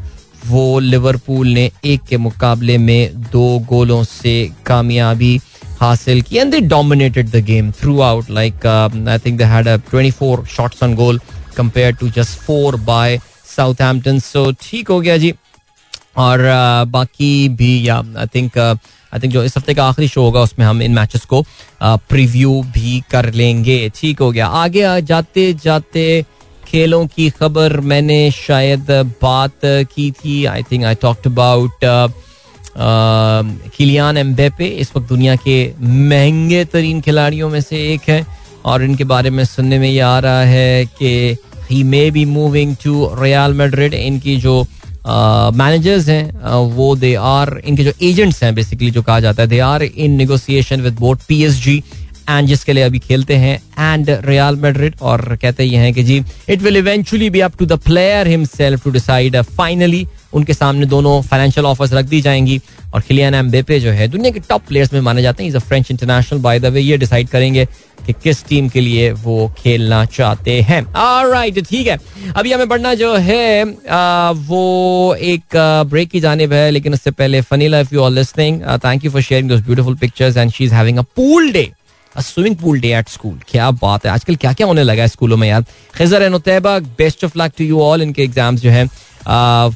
वो 0.46 0.78
लिवरपूल 0.80 1.48
ने 1.48 1.70
एक 1.84 2.02
के 2.08 2.16
मुकाबले 2.16 2.76
में 2.78 3.20
दो 3.32 3.58
गोलों 3.68 4.02
से 4.04 4.34
कामयाबी 4.66 5.38
हासिल 5.80 6.22
की 6.22 6.36
and 6.36 6.52
they 6.52 6.60
dominated 6.60 7.30
the 7.30 7.44
game 7.44 7.70
throughout 8.00 8.30
like 8.30 8.66
I 8.66 9.18
think 9.18 9.38
they 9.38 9.44
had 9.44 9.68
24 9.94 10.46
shots 10.46 10.82
on 10.82 10.94
goal 10.94 11.20
compare 11.56 11.94
to 12.00 12.08
just 12.08 12.38
four 12.38 12.76
by 12.88 13.18
Southampton 13.56 14.18
so 14.18 14.50
ठीक 14.62 14.88
हो 14.88 15.00
गया 15.00 15.16
जी। 15.16 15.32
और 16.16 16.38
uh, 16.38 16.90
बाकी 16.92 17.48
भी 17.48 17.88
या 17.88 17.96
आई 18.18 18.26
थिंक 18.34 18.58
आई 18.58 19.20
थिंक 19.20 19.32
जो 19.32 19.42
इस 19.44 19.56
हफ़्ते 19.56 19.74
का 19.74 19.84
आखिरी 19.84 20.08
शो 20.08 20.22
होगा 20.22 20.40
उसमें 20.40 20.66
हम 20.66 20.82
इन 20.82 20.92
मैचेस 20.94 21.24
को 21.24 21.44
प्रीव्यू 21.82 22.60
uh, 22.62 22.72
भी 22.72 23.02
कर 23.10 23.32
लेंगे। 23.34 23.90
ठीक 23.96 24.20
हो 24.20 24.30
गया। 24.32 24.46
आगे 24.46 25.00
जाते 25.02 25.52
जाते 25.64 26.04
खेलों 26.66 27.06
की 27.06 27.28
खबर 27.30 27.80
मैंने 27.80 28.30
शायद 28.30 28.90
बात 29.22 29.60
की 29.64 30.10
थी। 30.10 30.44
I 30.44 30.62
think 30.62 30.84
I 30.84 30.94
talked 30.94 31.26
about 31.26 31.84
Kylian 32.78 34.16
Mbappe 34.18 34.66
इस 34.82 34.92
वक्त 34.96 35.08
दुनिया 35.08 35.36
के 35.36 35.56
महँगे 35.80 36.64
तरीन 36.64 37.00
खिलाड़ियों 37.00 37.48
में 37.50 37.60
से 37.60 37.82
एक 37.92 38.08
है 38.08 38.24
और 38.64 38.82
इनके 38.82 39.04
बारे 39.04 39.30
में 39.30 39.44
सुनने 39.44 39.78
में 39.78 39.88
ये 39.88 40.00
आ 40.00 40.18
रहा 40.18 40.42
है 40.44 40.84
कि 40.98 41.36
he 41.70 41.82
may 41.84 42.10
be 42.10 42.24
moving 42.24 42.76
to 42.84 43.10
Real 43.20 43.54
Madrid 43.54 43.94
इनकी 43.94 44.36
जो 44.36 44.60
मैनेजर्स 45.06 46.08
हैं 46.08 46.58
वो 46.74 46.94
दे 46.96 47.14
आर 47.14 47.60
इनके 47.64 47.84
जो 47.84 47.92
एजेंट्स 48.02 48.42
हैं 48.42 48.54
बेसिकली 48.54 48.90
जो 48.90 49.02
कहा 49.02 49.20
जाता 49.20 49.42
है 49.42 49.48
they 49.48 49.58
are 49.58 49.82
in 49.82 50.16
negotiation 50.16 50.80
with 50.80 50.98
both 50.98 51.20
P 51.28 51.42
S 51.44 51.62
G 51.64 51.82
and 52.30 52.48
जिसके 52.48 52.72
लिए 52.72 52.84
अभी 52.84 52.98
खेलते 52.98 53.36
हैं 53.36 53.56
एंड 53.78 54.10
रियाल 54.24 54.56
मेड्रिड 54.56 54.94
और 55.02 55.36
कहते 55.42 55.64
ये 55.64 55.76
हैं 55.76 55.92
कि 55.94 56.02
जी 56.02 56.22
it 56.48 56.62
will 56.62 56.76
eventually 56.76 57.30
be 57.30 57.40
up 57.40 57.56
to 57.58 57.66
the 57.66 57.78
player 57.84 58.28
himself 58.28 58.84
to 58.84 58.90
decide 58.90 59.40
finally 59.56 60.06
उनके 60.32 60.54
सामने 60.54 60.86
दोनों 60.86 61.20
फाइनेंशियल 61.22 61.66
ऑफर्स 61.66 61.92
रख 61.92 62.04
दी 62.06 62.20
जाएँगी। 62.20 62.60
और 62.94 63.00
खिलियान 63.00 63.34
एम्बेपे 63.34 63.78
जो 63.80 63.90
है 63.90 64.06
दुनिया 64.08 64.30
के 64.30 64.40
टॉप 64.40 64.62
प्लेयर्स 64.68 64.92
में 64.92 65.00
माने 65.00 65.22
जाते 65.22 65.42
हैं। 65.42 65.50
Is 65.50 65.56
a 65.56 65.60
French 65.60 65.90
international 65.90 66.38
by 66.40 66.60
the 66.60 66.66
way 66.66 66.80
ये 66.80 66.96
डिसाइड 66.98 67.28
करेंगे 67.28 67.64
कि 68.06 68.12
किस 68.12 68.44
टीम 68.46 68.68
के 68.68 68.80
लिए 68.80 69.10
वो 69.14 69.52
खेलना 69.58 70.04
चाहते 70.06 70.60
हैं। 70.62 70.82
राइट 71.30 71.58
ठीक 71.60 71.86
है। 71.86 71.98
अभी 72.36 72.52
हमें 72.52 72.68
बढ़ना 72.68 72.94
जो 72.94 73.14
है 73.16 73.62
आ, 73.62 74.30
वो 74.30 75.14
एक 75.14 75.56
ब्रेक 75.90 76.08
की 76.10 76.20
जानब 76.20 76.52
है 76.52 76.70
लेकिन 76.70 76.94
उससे 76.94 77.10
पहले 77.12 77.40
Fanila 77.42 77.80
if 77.80 77.94
you 77.94 78.02
are 78.02 78.10
listening 78.10 78.62
thank 78.84 79.04
you 79.04 79.10
for 79.10 79.22
sharing 79.22 79.50
those 79.50 79.60
beautiful 79.60 79.94
pictures 79.96 80.36
and 80.36 80.50
she 80.52 80.64
is 80.64 80.74
having 80.74 80.98
a 80.98 81.02
pool 81.16 81.52
day 81.52 81.70
swimming 82.14 82.56
pool 82.56 82.80
day 82.80 82.92
at 82.94 83.08
school 83.08 83.38
क्या 83.48 83.70
बात 83.72 84.06
है। 84.06 84.12
आजकल 84.12 84.36
क्या 84.36 84.52
क्या 84.52 84.66
होने 84.66 84.82
लगा 84.82 85.02
है 85.02 85.08
स्कूलों 85.08 85.36
में 85.36 85.48
यार। 85.48 85.64
Khizar 85.96 86.22
and 86.22 86.36
best 86.96 87.24
of 87.24 87.38
luck 87.38 87.52
to 87.58 87.64
you 87.64 87.80
all 87.82 88.02
इनके 88.02 88.22
एग्ज़ाम्स 88.22 88.60
जो 88.60 88.70
है 88.70 88.88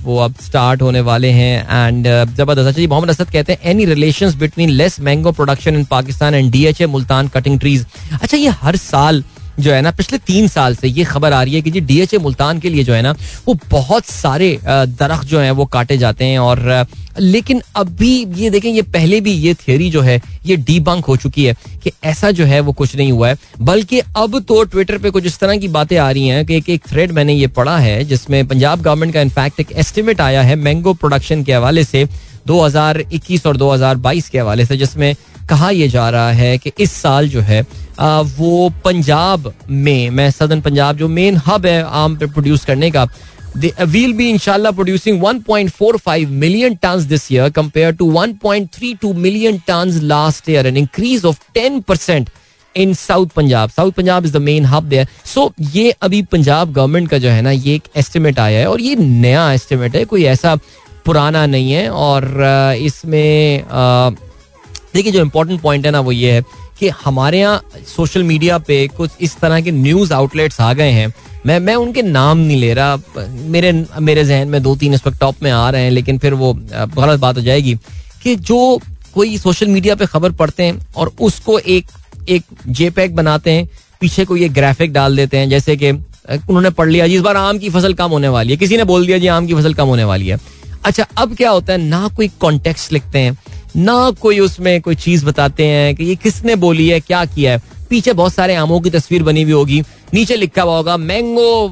वो 0.04 0.18
अब 0.18 0.34
स्टार्ट 0.40 0.82
होने 0.82 1.00
वाले 1.00 1.30
हैं 1.30 1.86
एंड 1.86 2.06
ज़बरदस्त। 2.06 2.66
अच्छा 2.66 2.80
जी, 2.80 2.86
मोहम्मद 2.86 3.10
असद 3.10 3.30
कहते 3.30 3.52
हैं 3.52 3.70
any 3.70 3.84
relation 3.84 4.32
between 4.38 4.70
less 4.70 4.98
mango 5.00 5.32
production 5.32 5.76
in 5.76 5.84
Pakistan 5.90 6.34
and 6.34 6.50
D 6.52 6.64
H 6.66 6.80
A 6.80 6.86
Multan 6.88 7.28
cutting 7.28 7.58
trees 7.60 7.86
अच्छा 8.22 8.36
ये 8.36 8.48
हर 8.62 8.76
साल 8.78 9.22
जो 9.58 9.72
है 9.72 9.80
ना, 9.82 9.90
पिछले 9.90 10.18
तीन 10.18 10.48
साल 10.48 10.74
से 10.76 10.88
ये 10.88 11.04
खबर 11.04 11.32
आ 11.32 11.42
रही 11.42 11.54
है 11.54 11.60
कि 11.62 11.70
जी 11.70 11.80
डीएचए 11.82 12.18
मुल्तान 12.18 12.60
के 12.60 12.70
लिए 12.70 12.84
जो 12.84 12.92
है 12.94 13.02
ना, 13.02 13.14
वो 13.46 13.58
बहुत 13.70 14.04
सारे 14.04 14.58
दरख्त 14.64 15.26
जो 15.28 15.40
हैं 15.40 15.50
वो 15.52 15.64
काटे 15.66 15.96
जाते 15.98 16.24
हैं 16.24 16.38
और 16.38 16.86
लेकिन 17.18 17.60
अभी 17.76 18.12
ये 18.36 18.48
देखें, 18.50 18.68
ये 18.70 18.82
पहले 18.82 19.20
भी 19.20 19.32
ये 19.32 19.52
थियोरी 19.56 19.90
जो 19.90 20.00
है, 20.00 20.20
ये 20.46 20.56
डीबंक 20.58 21.04
हो 21.04 21.16
चुकी 21.16 21.44
है 21.44 21.54
कि 21.82 21.90
ऐसा 22.04 22.30
जो 22.30 22.44
है 22.44 22.60
वो 22.60 22.72
कुछ 22.72 22.96
नहीं 22.96 23.12
हुआ 23.12 23.28
है। 23.28 23.36
बल्कि 23.60 24.00
अब 24.00 24.38
तो 24.40 24.62
ट्विटर 24.64 24.98
पे 24.98 25.10
कुछ 25.10 25.26
इस 25.26 25.38
तरह 25.38 25.56
की 25.56 25.68
बातें 25.68 25.96
आ 25.98 26.10
रही 26.10 26.26
हैं 26.28 26.44
कि 26.46 26.56
एक 26.56 26.68
एक 26.70 26.86
थ्रेड 26.88 27.12
मैंने 27.12 27.34
ये 27.34 27.46
पढ़ा 27.48 27.76
है, 27.78 28.04
जिसमें 28.04 28.46
पंजाब 28.48 28.82
गवर्नमेंट 28.82 29.14
का 29.14 29.20
इनफैक्ट 29.20 29.60
एक 29.60 29.72
एस्टिमेट 29.74 30.20
आया 30.20 30.42
है 30.42 30.56
मैंगो 30.56 30.94
प्रोडक्शन 30.94 31.44
के 31.44 31.54
हवाले 31.54 31.84
से 31.84 32.06
2021 32.46 33.46
और 33.46 33.56
2022 33.56 34.28
के 34.28 34.38
हवाले 34.38 34.66
से, 34.66 34.76
जिसमें 34.76 35.14
कहा 35.48 35.70
यह 35.70 35.88
जा 35.88 36.08
रहा 36.10 36.30
है 36.32 36.56
कि 36.58 36.72
इस 36.78 36.92
साल 36.92 37.28
जो 37.28 37.40
है 37.42 37.64
आ, 38.00 38.20
वो 38.20 38.72
पंजाब 38.84 39.52
में 39.70 40.10
मैं 40.10 40.30
सदन 40.30 40.60
पंजाब 40.60 40.96
जो 40.96 41.08
मेन 41.10 41.40
हब 41.46 41.66
है 41.66 41.82
आम 41.94 42.16
पे 42.16 42.26
प्रोड्यूस 42.28 42.64
करने 42.64 42.90
का 42.90 43.08
वील 43.56 44.12
बी 44.12 44.28
इंशाल्लाह 44.30 44.72
producing 44.72 45.20
1.45 45.22 46.26
million 46.28 46.74
tons 46.74 47.02
this 47.04 47.30
year 47.32 47.50
compare 47.50 47.92
to 47.94 48.10
1.32 48.12 49.12
million 49.16 49.58
tons 49.66 50.00
last 50.02 50.48
year 50.50 50.66
an 50.66 50.76
increase 50.76 51.24
of 51.24 51.38
10 51.58 51.80
percent 51.88 52.30
in 52.74 52.94
south 52.94 53.26
Punjab 53.36 53.70
south 53.70 53.92
Punjab 53.92 54.24
is 54.24 54.32
the 54.32 54.36
main 54.42 54.64
hub 54.66 54.88
there 54.88 55.08
so 55.24 55.52
ये 55.72 55.90
अभी 56.02 56.22
Punjab 56.32 56.72
government 56.72 57.08
का 57.10 57.18
जो 57.18 57.28
है 57.28 57.42
ना 57.42 57.50
ये 57.50 57.74
एक 57.74 57.82
एस्टिमेट 57.96 58.38
आया 58.38 58.58
है 58.58 58.68
और 58.68 58.80
ये 58.80 58.96
नया 58.96 59.52
एस्टिमेट 59.52 59.96
है 59.96 60.04
कोई 60.04 60.24
ऐसा 60.24 60.56
पुराना 61.06 61.44
नहीं 61.46 61.72
है 61.72 61.88
और 61.90 62.24
इसमें 62.80 63.64
देखिए, 64.94 65.12
जो 65.12 65.20
इम्पोर्टेंट 65.20 65.60
पॉइंट 65.60 65.86
है 65.86 65.92
ना 65.92 66.00
वो 66.00 66.12
ये 66.12 66.32
है 66.32 66.42
कि 66.78 66.88
हमारे 67.04 67.38
यहाँ 67.40 67.62
सोशल 67.86 68.22
मीडिया 68.22 68.58
पे 68.58 68.86
कुछ 68.88 69.10
इस 69.20 69.36
तरह 69.36 69.60
के 69.60 69.70
न्यूज़ 69.70 70.12
आउटलेट्स 70.12 70.60
आ 70.60 70.72
गए 70.72 70.90
हैं। 70.90 71.12
मैं 71.46 71.58
मैं 71.60 71.74
उनके 71.74 72.02
नाम 72.02 72.38
नहीं 72.38 72.56
ले 72.56 72.72
रहा। 72.74 72.98
मेरे 73.28 73.72
मेरे 74.00 74.24
जहन 74.24 74.48
में 74.48 74.62
दो 74.62 74.74
तीन 74.76 74.94
इस 74.94 75.06
वक्त 75.06 75.18
टॉप 75.20 75.42
में 75.42 75.50
आ 75.50 75.68
रहे 75.70 75.82
हैं, 75.82 75.90
लेकिन 75.90 76.18
फिर 76.18 76.34
वो 76.34 76.52
गलत 76.54 77.20
बात 77.20 77.36
हो 77.36 77.42
जाएगी 77.42 77.74
कि 78.22 78.34
जो 78.36 78.80
कोई 79.14 79.36
सोशल 79.38 79.68
मीडिया 79.68 79.94
पे 79.94 80.06
खबर 80.06 80.32
पढ़ते 80.32 80.62
हैं 80.62 80.86
और 80.96 81.12
उसको 81.20 81.58
एक 81.58 81.90
एक 82.28 82.42
जेपैक 82.68 83.14
बनाते 83.16 83.50
हैं, 83.50 83.68
पीछे 84.00 84.24
को 84.24 84.36
ये 84.36 84.48
ग्राफिक 84.48 84.92
डाल 84.92 85.16
देते 85.16 85.38
हैं, 85.38 85.48
जैसे 85.48 85.76
कि 85.76 85.90
उन्होंने 85.90 86.70
पढ़ 86.70 86.88
लिया, 86.88 87.06
जी, 87.06 87.14
इस 87.14 87.20
बार 87.20 87.36
आम 87.36 87.58
की 87.58 87.70
फ़सल 87.70 87.94
कम 87.94 88.10
होने 88.10 88.28
वाली 88.28 88.50
है। 88.50 88.56
किसी 88.56 88.76
ने 88.76 88.84
बोल 88.84 89.06
दिया, 89.06 89.18
जी, 89.18 89.26
आम 89.26 89.46
की 89.46 89.54
फ़सल 89.54 89.74
कम 89.74 89.86
होने 89.86 90.04
वाली 90.04 90.28
है। 90.28 90.38
अच्छा 90.84 91.06
अब 91.16 91.34
क्या 91.36 91.50
होता 91.50 91.72
है? 91.72 91.78
ना 91.78 92.08
कोई 92.16 92.28
कॉन्टेक्स्ट 92.40 92.92
लिखते 92.92 93.18
हैं 93.18 93.36
ना 93.76 94.10
कोई 94.20 94.38
उसमें 94.40 94.80
कोई 94.80 94.94
चीज़ 94.96 95.24
बताते 95.26 95.66
हैं 95.66 95.94
कि 95.96 96.04
ये 96.04 96.14
किसने 96.16 96.54
बोली 96.56 96.88
है, 96.88 97.00
क्या 97.00 97.24
किया 97.24 97.52
है। 97.52 97.62
पीछे 97.90 98.12
बहुत 98.12 98.34
सारे 98.34 98.54
आमों 98.54 98.80
की 98.80 98.90
तस्वीर 98.90 99.22
बनी 99.22 99.42
हुई 99.42 99.52
होगी। 99.52 99.80
नीचे 100.14 100.36
लिखा 100.36 100.62
हुआ 100.62 100.76
होगा 100.76 100.96
mango 100.96 101.68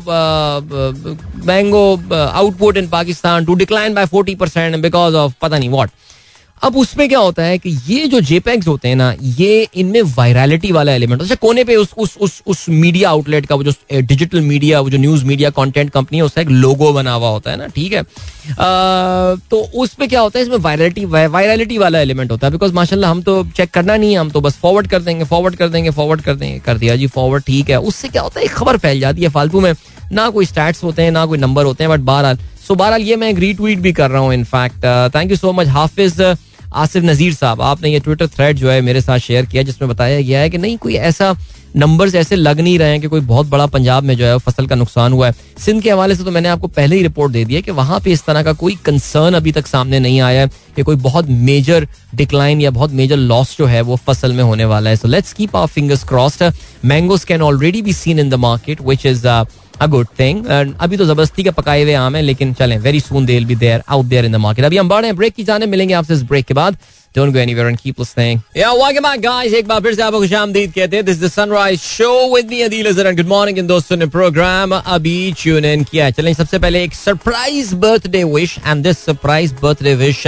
mango 1.46 2.14
output 2.14 2.76
in 2.76 2.88
Pakistan 2.88 3.44
to 3.44 3.55
decline 3.55 3.94
by 3.94 4.07
forty 4.07 4.34
percent 4.34 4.76
because 4.76 5.14
of 5.14 5.32
पता 5.42 5.59
नहीं 5.59 5.68
वॉट 5.68 5.90
अब 6.62 6.76
उसमें 6.76 7.08
क्या 7.08 7.18
होता 7.18 7.42
है 7.42 7.56
कि 7.58 7.70
ये 7.86 8.06
जो 8.08 8.20
जेपैक्स 8.20 8.66
होते 8.68 8.88
हैं 8.88 8.96
ना 8.96 9.12
ये 9.38 9.68
इनमें 9.76 10.02
वायरलिटी 10.16 10.70
वाला 10.72 10.92
एलिमेंट 10.92 11.22
अच्छा 11.22 11.34
कोने 11.34 11.64
पे 11.64 11.76
उस 11.76 11.94
उस 11.98 12.16
उस 12.20 12.42
उस 12.46 12.68
मीडिया 12.68 13.10
आउटलेट 13.10 13.46
का 13.46 13.54
वो 13.54 13.64
जो 13.64 13.72
डिजिटल 14.02 14.40
मीडिया 14.40 14.80
वो 14.80 14.90
जो 14.90 14.98
न्यूज़ 14.98 15.24
मीडिया 15.24 15.50
कंटेंट 15.50 15.90
कंपनी 15.90 16.18
है 16.18 16.24
उसका 16.24 16.42
एक 16.42 16.48
लोगो 16.48 16.92
बना 16.92 17.12
हुआ 17.12 17.28
होता 17.28 17.50
है 17.50 17.56
ना 17.56 17.66
ठीक 17.66 17.92
है? 17.92 18.00
आ, 18.00 18.04
तो 19.50 19.60
उस 19.74 19.94
पर 19.94 20.06
क्या 20.06 20.20
होता 20.20 20.38
है 20.38 20.44
इसमें 20.44 20.56
वायरलिटी 20.58 21.04
वायरलिटी 21.04 21.78
वाला 21.78 22.00
एलिमेंट 22.00 22.30
होता 22.30 22.46
है। 22.46 22.50
बिकॉज़ 22.52 22.72
माशाल्लाह 22.74 23.10
हम 23.10 23.22
तो 23.22 23.42
चेक 23.56 23.70
करना 23.70 23.96
नहीं 23.96 24.12
है 24.12 24.18
हम 24.18 24.30
तो 24.30 24.40
बस 24.40 24.58
फॉरवर्ड 24.62 24.86
कर 24.90 25.02
देंगे 25.02 25.24
फॉरवर्ड 25.24 25.56
कर 25.56 25.68
देंगे 25.68 25.90
फॉरवर्ड 25.90 26.20
कर 26.20 26.34
देंगे। 26.34 26.58
कर 26.66 26.78
दिया 26.78 26.96
जी 26.96 27.06
फॉरवर्ड 27.08 27.44
ठीक 27.44 27.70
है। 27.70 27.80
उससे 27.80 28.08
क्या 28.08 28.22
होता 28.22 28.40
है 28.40 28.46
एक 28.46 28.52
खबर 28.52 28.76
फैल 28.78 29.00
जाती 29.00 29.22
है 29.22 29.28
फालतू 29.30 29.60
में। 29.60 29.72
ना 30.12 30.28
कोई 30.30 30.46
स्टैट्स 30.46 30.82
होते 30.84 31.02
हैं 31.02 31.10
ना 31.10 31.26
कोई 31.26 31.38
नंबर 31.38 31.64
होते 31.64 31.84
हैं 31.84 31.90
बट 31.90 32.00
बहरहाल। 32.06 32.38
सो 32.66 32.74
बहरहाल 32.74 33.02
ये 33.02 33.16
मैं 33.16 33.28
एक 33.30 33.38
रीट्वीट 33.38 33.78
भी 33.80 33.92
कर 33.92 34.10
रहा 34.10 34.22
हूँ 34.22 34.34
in fact 34.34 34.84
thank 35.14 35.30
you 35.30 35.36
so 35.36 35.52
much 35.52 35.68
Hafiz. 35.68 36.20
Asif 36.74 37.04
Nazir 37.04 37.34
साहब, 37.34 37.60
आपने 37.62 37.92
ये 37.92 38.00
ट्विटर 38.00 38.26
थ्रेड 38.28 38.56
जो 38.56 38.70
है 38.70 38.80
मेरे 38.80 39.00
साथ 39.00 39.18
शेयर 39.20 39.46
किया, 39.46 39.62
जिसमें 39.62 39.88
बताया 39.90 40.20
गया 40.20 40.40
है 40.40 40.50
कि 40.50 40.58
नहीं, 40.58 40.76
कोई 40.78 40.94
ऐसा 40.94 41.34
नंबर्स 41.76 42.14
ऐसे 42.14 42.36
लग 42.36 42.60
नहीं 42.60 42.78
रहे 42.78 42.90
हैं 42.90 43.00
कि 43.00 43.08
कोई 43.08 43.20
बहुत 43.22 43.46
बड़ा 43.46 43.66
पंजाब 43.66 44.04
में 44.04 44.16
जो 44.16 44.24
है 44.24 44.38
फ़सल 44.38 44.66
का 44.66 44.74
नुकसान 44.74 45.12
हुआ 45.12 45.26
है। 45.26 45.34
सिंध 45.58 45.82
के 45.82 45.90
हवाले 45.90 46.14
से 46.14 46.24
तो 46.24 46.30
मैंने 46.30 46.48
आपको 46.48 46.68
पहले 46.68 46.96
ही 46.96 47.02
रिपोर्ट 47.02 47.32
दे 47.32 47.44
दी 47.44 47.54
है 47.54 47.62
कि 47.62 47.70
वहाँ 47.70 48.00
पे 48.00 48.10
इस 48.12 48.24
तरह 48.24 48.42
का 48.42 48.52
कोई 48.54 48.76
कंसर्न 48.84 49.34
अभी 49.34 49.52
तक 49.52 49.66
सामने 49.66 50.00
नहीं 50.00 50.20
आया 50.20 50.40
है 50.40 50.50
कि 50.76 50.82
कोई 50.82 50.96
बहुत 50.98 51.28
मेजर 51.28 51.86
डिक्लाइन 52.14 52.60
या 52.60 52.70
बहुत 52.70 52.92
मेजर 52.92 53.16
लॉस 53.16 53.56
जो 53.58 53.66
है 53.66 53.80
वो 53.80 53.96
फ़सल 54.06 54.32
में 54.32 54.42
होने 54.44 54.64
वाला 54.64 54.90
है। 54.90 54.96
So 54.96 55.08
let's 55.08 55.32
keep 55.32 55.56
our 55.56 55.66
fingers 55.68 56.04
crossed 56.08 56.44
mangoes 56.84 57.24
can 57.24 57.42
already 57.42 57.82
be 57.82 57.92
seen 57.92 58.18
in 58.18 58.30
the 58.30 58.34
market 58.44 58.82
which 58.82 59.06
is 59.06 59.26
a 59.82 59.86
good 59.94 60.06
thing 60.18 60.46
अभी 60.46 60.96
तो 60.96 61.04
ज़बरदस्ती 61.04 61.42
के 61.42 61.50
पकाए 61.50 61.82
हुए 61.82 61.94
आम 62.06 62.16
है 62.16 62.22
लेकिन 62.22 62.54
चलें 62.54 62.78
very 62.78 63.00
soon 63.00 63.26
they 63.26 63.40
be 63.44 63.54
there 63.56 63.82
out 63.88 64.06
there 64.06 64.24
in 64.24 64.32
the 64.32 64.36
market 64.46 64.64
अभी 64.64 64.76
हम 64.76 64.88
बढ़ 64.88 65.00
रहे 65.00 65.10
हैं 65.10 65.16
ब्रेक 65.16 65.34
की 65.34 65.44
जाने 65.44 65.66
मिलेंगे 65.66 65.94
आपसे 65.94 66.14
इस 66.14 66.22
ब्रेक 66.32 66.46
के 66.46 66.54
बाद 66.54 66.76
Don't 67.14 67.32
go 67.32 67.40
anywhere 67.40 67.68
and 67.68 67.78
keep 67.78 67.98
listening. 67.98 68.38
Yeah, 68.56 68.72
welcome 68.72 69.02
back, 69.02 69.20
guys. 69.20 69.54
एक 69.54 69.66
बार 69.68 69.80
फिर 69.80 69.94
से 69.94 70.02
आपको 70.02 70.18
खुशामदीद 70.20 70.72
कहते 70.74 70.96
हैं. 70.96 71.04
This 71.04 71.16
is 71.16 71.22
the 71.22 71.30
Sunrise 71.32 71.82
Show 71.86 72.14
with 72.34 72.48
me, 72.52 72.60
Adil 72.66 72.88
Azhar, 72.90 73.04
and 73.10 73.18
good 73.18 73.28
morning. 73.32 73.58
इन 73.58 73.66
दोस्तों 73.66 73.96
ने 73.96 74.06
प्रोग्राम 74.14 74.72
अभी 74.74 75.32
ट्यून 75.42 75.64
इन 75.64 75.84
किया. 75.90 76.08
चलें 76.10 76.32
सबसे 76.34 76.58
पहले 76.58 76.82
एक 76.84 76.94
surprise 76.94 77.74
birthday 77.84 78.22
wish 78.24 78.56
and 78.66 78.82
this 78.84 79.04
surprise 79.04 79.54
birthday 79.62 79.94
wish 79.94 80.26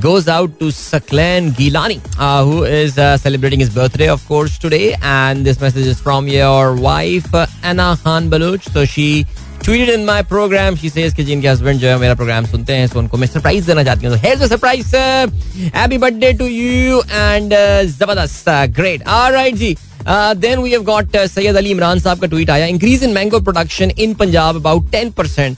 goes 0.00 0.28
out 0.28 0.58
to 0.58 0.66
Saklan 0.66 1.50
Gilani, 1.52 2.00
uh, 2.18 2.44
who 2.44 2.64
is 2.64 2.98
uh, 2.98 3.16
celebrating 3.16 3.60
his 3.60 3.70
birthday, 3.70 4.08
of 4.08 4.26
course, 4.26 4.58
today. 4.58 4.94
And 5.02 5.46
this 5.46 5.60
message 5.60 5.86
is 5.86 6.00
from 6.00 6.26
your 6.28 6.74
wife, 6.76 7.32
Anna 7.62 7.96
Khan 8.02 8.28
Baluch. 8.28 8.70
So 8.72 8.84
she 8.84 9.26
tweeted 9.60 9.94
in 9.94 10.04
my 10.04 10.22
program 10.22 10.76
she 10.76 10.88
says 10.88 11.14
कि 11.14 11.24
जिनके 11.24 11.48
husband 11.48 11.78
जो 11.80 11.88
है 11.88 11.96
मेरा 11.98 12.14
programme 12.14 12.46
सुनते 12.46 12.72
हैं 12.76 12.88
तो 12.88 12.98
उनको 12.98 13.16
मैं 13.16 13.26
सरप्राइज 13.26 13.66
देना 13.66 13.84
चाहती 13.84 14.06
हूँ 14.06 14.16
here 14.24 14.46
surprise 14.48 14.94
happy 14.94 15.98
birthday 15.98 16.32
to 16.40 16.46
you 16.46 17.00
and 17.00 17.54
जबरदस्त 17.98 18.48
great 18.76 19.06
alright 19.08 19.54
ji 19.56 19.76
then 20.06 20.58
we 20.62 20.70
have 20.70 20.82
got 20.84 21.16
Syed 21.16 21.56
Ali 21.56 21.70
Imran 21.70 22.00
साहब 22.00 22.20
का 22.20 22.26
ट्वीट 22.26 22.50
आया 22.50 22.66
increase 22.66 23.04
in 23.04 23.12
mango 23.14 23.40
production 23.40 23.90
in 23.98 24.14
Punjab 24.14 24.56
about 24.56 24.90
ten 24.92 25.10
percent 25.18 25.56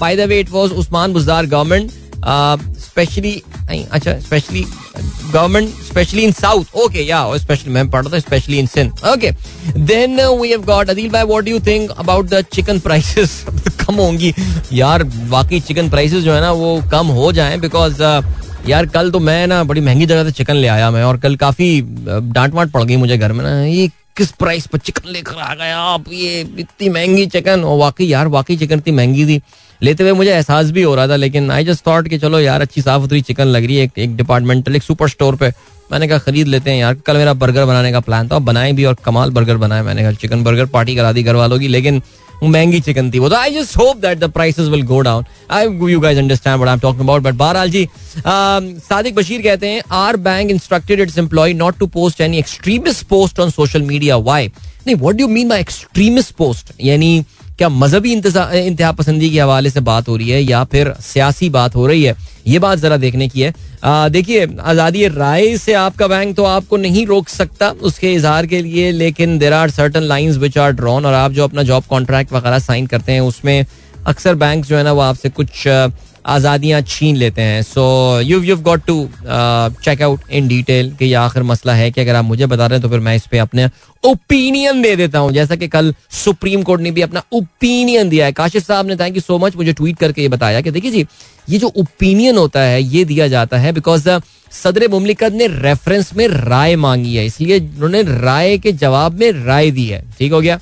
by 0.00 0.16
the 0.16 0.28
way 0.28 0.40
it 0.40 0.50
was 0.50 0.72
Usman 0.84 1.12
Buzdar 1.12 1.46
government 1.46 2.09
specially 2.81 3.41
अच्छा 3.69 4.19
specially 4.19 4.63
government 5.33 5.69
specially 5.83 6.23
in 6.23 6.31
south 6.31 6.75
okay 6.83 7.01
या 7.01 7.21
specially 7.37 7.73
मैं 7.73 7.89
पढ़ 7.91 8.03
रहा 8.03 8.13
था 8.13 8.19
specially 8.19 8.59
in 8.59 8.67
Sindh 8.67 9.05
okay 9.13 9.31
then 9.77 10.19
we 10.21 10.49
have 10.49 10.63
got 10.65 10.89
Adeel 10.89 11.09
भाई 11.11 11.23
what 11.23 11.43
do 11.45 11.51
you 11.51 11.59
think 11.67 11.91
about 11.91 12.29
the 12.29 12.41
chicken 12.53 12.79
prices 12.79 13.43
कम 13.81 13.95
होंगी। 13.95 14.33
यार, 14.73 15.03
वाकई 15.29 15.59
चिकन 15.59 15.89
प्राइसेस 15.89 16.23
जो 16.23 16.33
है 16.33 16.41
ना, 16.41 16.51
वो 16.51 16.81
कम 16.91 17.07
हो 17.09 17.31
जाएँ 17.31 17.57
बिकॉज़ 17.59 18.01
यार, 18.69 18.85
कल 18.85 19.09
तो 19.11 19.19
मैं 19.19 19.47
ना 19.47 19.63
बड़ी 19.63 19.81
महँगी 19.81 20.05
जगह 20.05 20.23
से 20.23 20.31
चिकन 20.31 20.55
ले 20.55 20.67
आया 20.67 20.91
मैं 20.91 21.03
और 21.03 21.17
कल 21.19 21.35
काफ़ी 21.35 21.81
डांट 21.81 22.53
वाट 22.53 22.71
पड़ 22.71 22.83
गई 22.83 22.95
मुझे 22.97 23.17
घर 23.17 23.31
में 23.31 23.43
ना। 23.43 23.63
ये 23.63 23.87
किस 24.17 24.31
प्राइस 24.33 24.67
पर 24.67 24.77
चिकन 24.79 25.09
लेकर 25.09 25.35
आ 25.35 25.53
गया 25.55 25.77
आप? 25.79 26.05
ये 26.11 26.39
इतनी 26.59 26.89
महँगी 26.89 27.25
चिकन 27.27 27.63
और 27.63 27.77
वाकई 27.79 28.05
यार, 28.05 28.27
वाकई 28.27 28.57
चिकन 28.57 28.77
इतनी 28.77 28.93
महँगी 28.93 29.25
थी। 29.25 29.41
लेते 29.83 30.03
हुए 30.03 30.11
मुझे 30.13 30.31
एहसास 30.31 30.71
भी 30.71 30.81
हो 30.81 30.95
रहा 30.95 31.07
था 31.07 31.15
लेकिन 31.15 31.51
आई 31.51 31.65
जस्ट 31.65 31.85
थॉट 31.87 32.07
कि 32.07 32.17
चलो 32.19 32.39
यार 32.39 32.61
अच्छी 32.61 32.81
साफ़ 32.81 33.01
सुथरी 33.01 33.21
चिकन 33.21 33.45
लग 33.45 33.65
रही 33.65 33.75
है 33.75 33.83
एक, 33.83 33.91
एक 33.97 34.15
डिपार्टमेंटल 34.17 34.75
एक 34.75 34.83
सुपर 34.83 35.09
स्टोर 35.09 35.35
पे। 35.35 35.51
मैंने 35.91 36.07
कहा 36.07 36.17
खरीद 36.17 36.47
लेते 36.47 36.71
हैं 36.71 36.77
यार 36.77 36.93
कल 37.05 37.17
मेरा 37.17 37.33
बर्गर 37.33 37.65
बनाने 37.65 37.91
का 37.91 37.99
प्लान 37.99 38.27
था 38.29 38.39
बनाए 38.39 38.71
भी 38.73 38.85
और 38.85 38.97
कमाल 39.05 39.29
बर्गर 39.31 39.57
बनाए 39.57 39.81
मैंने 39.83 40.01
कहा 40.01 40.11
चिकन 40.21 40.43
बर्गर 40.43 40.65
पार्टी 40.75 40.95
करा 40.95 41.11
दी 41.11 41.23
घर 41.23 41.35
वालों 41.35 41.59
की 41.59 41.67
लेकिन 41.67 42.01
महँगी 42.43 42.79
चिकन 42.81 43.11
थी 43.11 43.19
वो। 43.19 43.29
तो 43.29 43.35
I 43.35 43.53
just 43.53 43.75
hope 43.77 43.97
that 44.01 44.19
the 44.19 44.29
prices 44.33 44.67
will 44.67 44.81
go 44.83 44.99
down 44.99 45.25
I 45.51 45.65
you 45.91 45.99
guys 45.99 46.17
understand 46.17 46.63
I 46.63 46.73
am 46.73 46.79
talking 46.79 47.01
about 47.01 47.21
but 47.21 47.33
बहरहाल 47.33 47.71
जी 47.71 47.87
सादिक 48.27 49.15
बशीर 49.15 49.41
कहते 49.41 49.67
हैं 49.67 49.81
our 49.91 50.17
bank 50.27 50.51
instructed 50.51 50.99
its 50.99 51.17
employ 51.17 51.53
not 51.53 51.77
to 51.79 51.87
post 51.87 52.21
any 52.21 52.39
extremist 52.39 53.05
post 53.07 53.39
on 53.39 53.49
social 53.49 53.81
media 53.81 54.17
why 54.17 54.47
नहीं 54.87 54.95
what 54.95 55.15
do 55.15 55.27
mean 55.27 55.49
by 55.49 55.59
extremist 55.59 56.33
post 56.35 56.73
यानी 56.83 57.23
क्या 57.61 57.69
मजहबी 57.69 58.11
इंतहा 58.11 58.91
पसंदी 58.91 59.29
के 59.29 59.39
हवाले 59.39 59.69
से 59.69 59.79
बात 59.79 60.07
हो 60.09 60.15
रही 60.17 60.29
है 60.29 60.41
या 60.41 60.63
फिर 60.65 60.91
सियासी 61.01 61.49
बात 61.49 61.75
हो 61.75 61.85
रही 61.87 62.03
है? 62.03 62.15
ये 62.47 62.59
बात 62.59 62.79
जरा 62.79 62.97
देखने 62.97 63.27
की 63.27 63.41
है। 63.41 63.53
देखिए, 64.09 64.47
आज़ादी 64.61 65.07
राय 65.07 65.57
से 65.57 65.73
आपका 65.73 66.07
बैंक 66.07 66.35
तो 66.35 66.43
आपको 66.45 66.77
नहीं 66.77 67.05
रोक 67.07 67.29
सकता 67.29 67.69
उसके 67.81 68.13
इजहार 68.13 68.45
के 68.45 68.61
लिए, 68.61 68.91
लेकिन 68.91 69.37
there 69.39 69.53
are 69.53 69.69
certain 69.69 70.03
line 70.03 70.31
which 70.39 70.57
are 70.57 70.71
drawn 70.71 71.05
और 71.05 71.13
आप 71.13 71.31
जो 71.31 71.43
अपना 71.43 71.63
जॉब 71.63 71.83
कॉन्ट्रैक्ट 71.89 72.33
वगैरह 72.33 72.59
साइन 72.61 72.87
करते 72.87 73.11
हैं, 73.11 73.21
उसमें 73.21 73.65
अक्सर 74.07 74.35
बैंक 74.35 74.65
जो 74.65 74.77
है 74.77 74.83
ना, 74.83 74.91
वो 74.91 75.01
आपसे 75.01 75.29
कुछ 75.31 75.67
आज़ादियाँ 76.25 76.81
छीन 76.81 77.15
लेते 77.15 77.41
हैं। 77.41 77.61
So 77.63 77.83
you 78.21 78.41
you 78.43 78.55
got 78.57 78.85
to 78.85 78.95
check 79.25 80.01
out 80.01 80.21
in 80.31 80.47
detail 80.47 80.91
कि 80.95 81.05
ये 81.05 81.13
आखिर 81.15 81.43
मसला 81.43 81.73
है 81.73 81.89
कि 81.91 82.01
अगर 82.01 82.15
आप 82.15 82.25
मुझे 82.25 82.45
बता 82.45 82.65
रहे 82.65 82.77
हैं 82.77 82.81
तो 82.81 82.89
फिर 82.89 82.99
मैं 82.99 83.15
इस 83.15 83.25
पर 83.27 83.37
अपने 83.39 83.69
ओपिनियन 84.03 84.81
दे 84.81 84.95
देता 84.95 85.19
हूँ। 85.19 85.31
जैसा 85.31 85.55
कि 85.55 85.67
कल 85.67 85.93
सुप्रीम 86.13 86.63
कोर्ट 86.63 86.81
ने 86.81 86.91
भी 86.91 87.01
अपना 87.01 87.23
ओपिनियन 87.33 88.09
दिया 88.09 88.25
है। 88.25 88.31
काशिफ 88.31 88.65
साहब 88.67 88.87
ने 88.87 88.95
थैंक 88.95 89.15
यू 89.15 89.21
सो 89.21 89.37
मच 89.39 89.55
मुझे 89.55 89.73
ट्वीट 89.73 89.97
करके 89.97 90.21
ये 90.21 90.27
बताया 90.29 90.61
कि 90.61 90.71
देखिए 90.71 90.91
जी 90.91 91.05
ये 91.49 91.57
जो 91.59 91.67
ओपिनियन 91.69 92.37
होता 92.37 92.61
है 92.61 92.81
ये 92.83 93.03
दिया 93.05 93.27
जाता 93.27 93.57
है 93.57 93.71
बिकॉज़ 93.73 94.09
सदर 94.53 94.87
मुमलिकत 94.91 95.33
ने 95.33 95.47
रेफरेंस 95.49 96.13
में 96.15 96.27
राय 96.27 96.75
मांगी 96.75 97.15
है। 97.15 97.25
इसलिए 97.25 97.59
उन्होंने 97.59 98.01
राय 98.21 98.57
के 98.57 98.71
जवाब 98.73 99.19
में 99.19 99.31
राय 99.45 99.71
दी 99.71 99.87
है। 99.87 100.03
ठीक 100.17 100.31
हो 100.31 100.41
गया? 100.41 100.59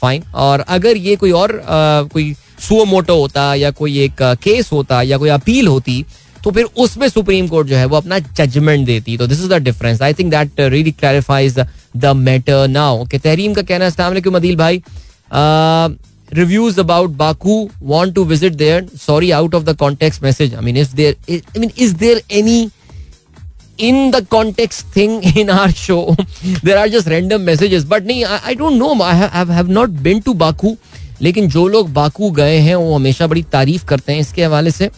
फाइन 0.00 0.22
और 0.34 0.60
अगर 0.60 0.96
ये 0.96 1.16
कोई 1.16 1.30
और 1.32 1.58
आ, 1.58 2.02
कोई 2.04 2.34
सुओ 2.68 2.84
मोटो 2.84 3.16
होता 3.16 3.54
या 3.54 3.70
कोई 3.70 3.98
एक 3.98 4.22
केस 4.22 4.70
होता 4.72 5.02
या 5.02 5.18
कोई 5.18 5.28
अपील 5.28 5.66
होती 5.66 6.04
तो 6.44 6.50
फिर 6.50 6.64
उसमें 6.64 7.08
सुप्रीम 7.08 7.48
कोर्ट 7.48 7.68
जो 7.68 7.76
है 7.76 7.84
वो 7.86 7.96
अपना 7.96 8.18
जजमेंट 8.18 8.86
देती। 8.86 9.16
तो 9.16 9.26
this 9.26 9.40
is 9.40 9.48
the 9.48 9.52
difference 9.52 10.02
I 10.02 10.14
think 10.14 10.30
that 10.30 10.60
really 10.60 10.92
clarifies 10.92 11.58
the 11.96 12.06
matter 12.06 12.68
now 12.68 13.04
के 13.04 13.18
तहरीम 13.18 13.54
का 13.54 13.62
कहना 13.62 13.84
है 13.84 14.20
अदील 14.34 14.56
भाई? 14.56 14.82
Reviews 16.32 16.80
about 16.80 17.10
Baku 17.10 17.70
want 17.82 18.14
to 18.14 18.24
visit 18.24 18.52
there 18.52 18.88
sorry 19.06 19.30
out 19.30 19.54
of 19.54 19.64
the 19.64 19.76
context 19.76 20.22
message 20.22 20.54
I 20.54 20.64
mean 20.64 20.76
is 20.76 20.94
there 20.94 21.16
I 21.30 21.58
mean 21.58 21.70
is 21.78 21.94
there 21.94 22.22
any 22.30 22.70
in 23.78 24.10
the 24.10 24.20
context 24.32 24.86
thing 24.94 25.22
in 25.40 25.50
our 25.50 25.72
show? 25.72 26.14
There 26.62 26.78
are 26.78 26.88
just 26.88 27.08
random 27.08 27.44
messages. 27.44 27.84
But 27.84 28.04
nahi, 28.04 28.24
I, 28.24 28.40
I 28.50 28.54
don't 28.54 28.78
know. 28.78 28.92
I 29.02 29.14
have, 29.14 29.48
have 29.48 29.68
not 29.68 30.02
been 30.02 30.22
to 30.22 30.34
Baku. 30.34 30.76
लेकिन 31.22 31.48
जो 31.48 31.66
लोग 31.68 31.92
Baku 31.92 32.30
गए 32.30 32.56
हैं, 32.56 32.74
वो 32.74 32.94
हमेशा 32.94 33.26
बड़ी 33.26 33.42
तारीफ़ 33.42 33.84
करते 33.84 34.12
हैं 34.12 34.20
इसके 34.20 34.44
हवाले 34.44 34.70
से। 34.70 34.90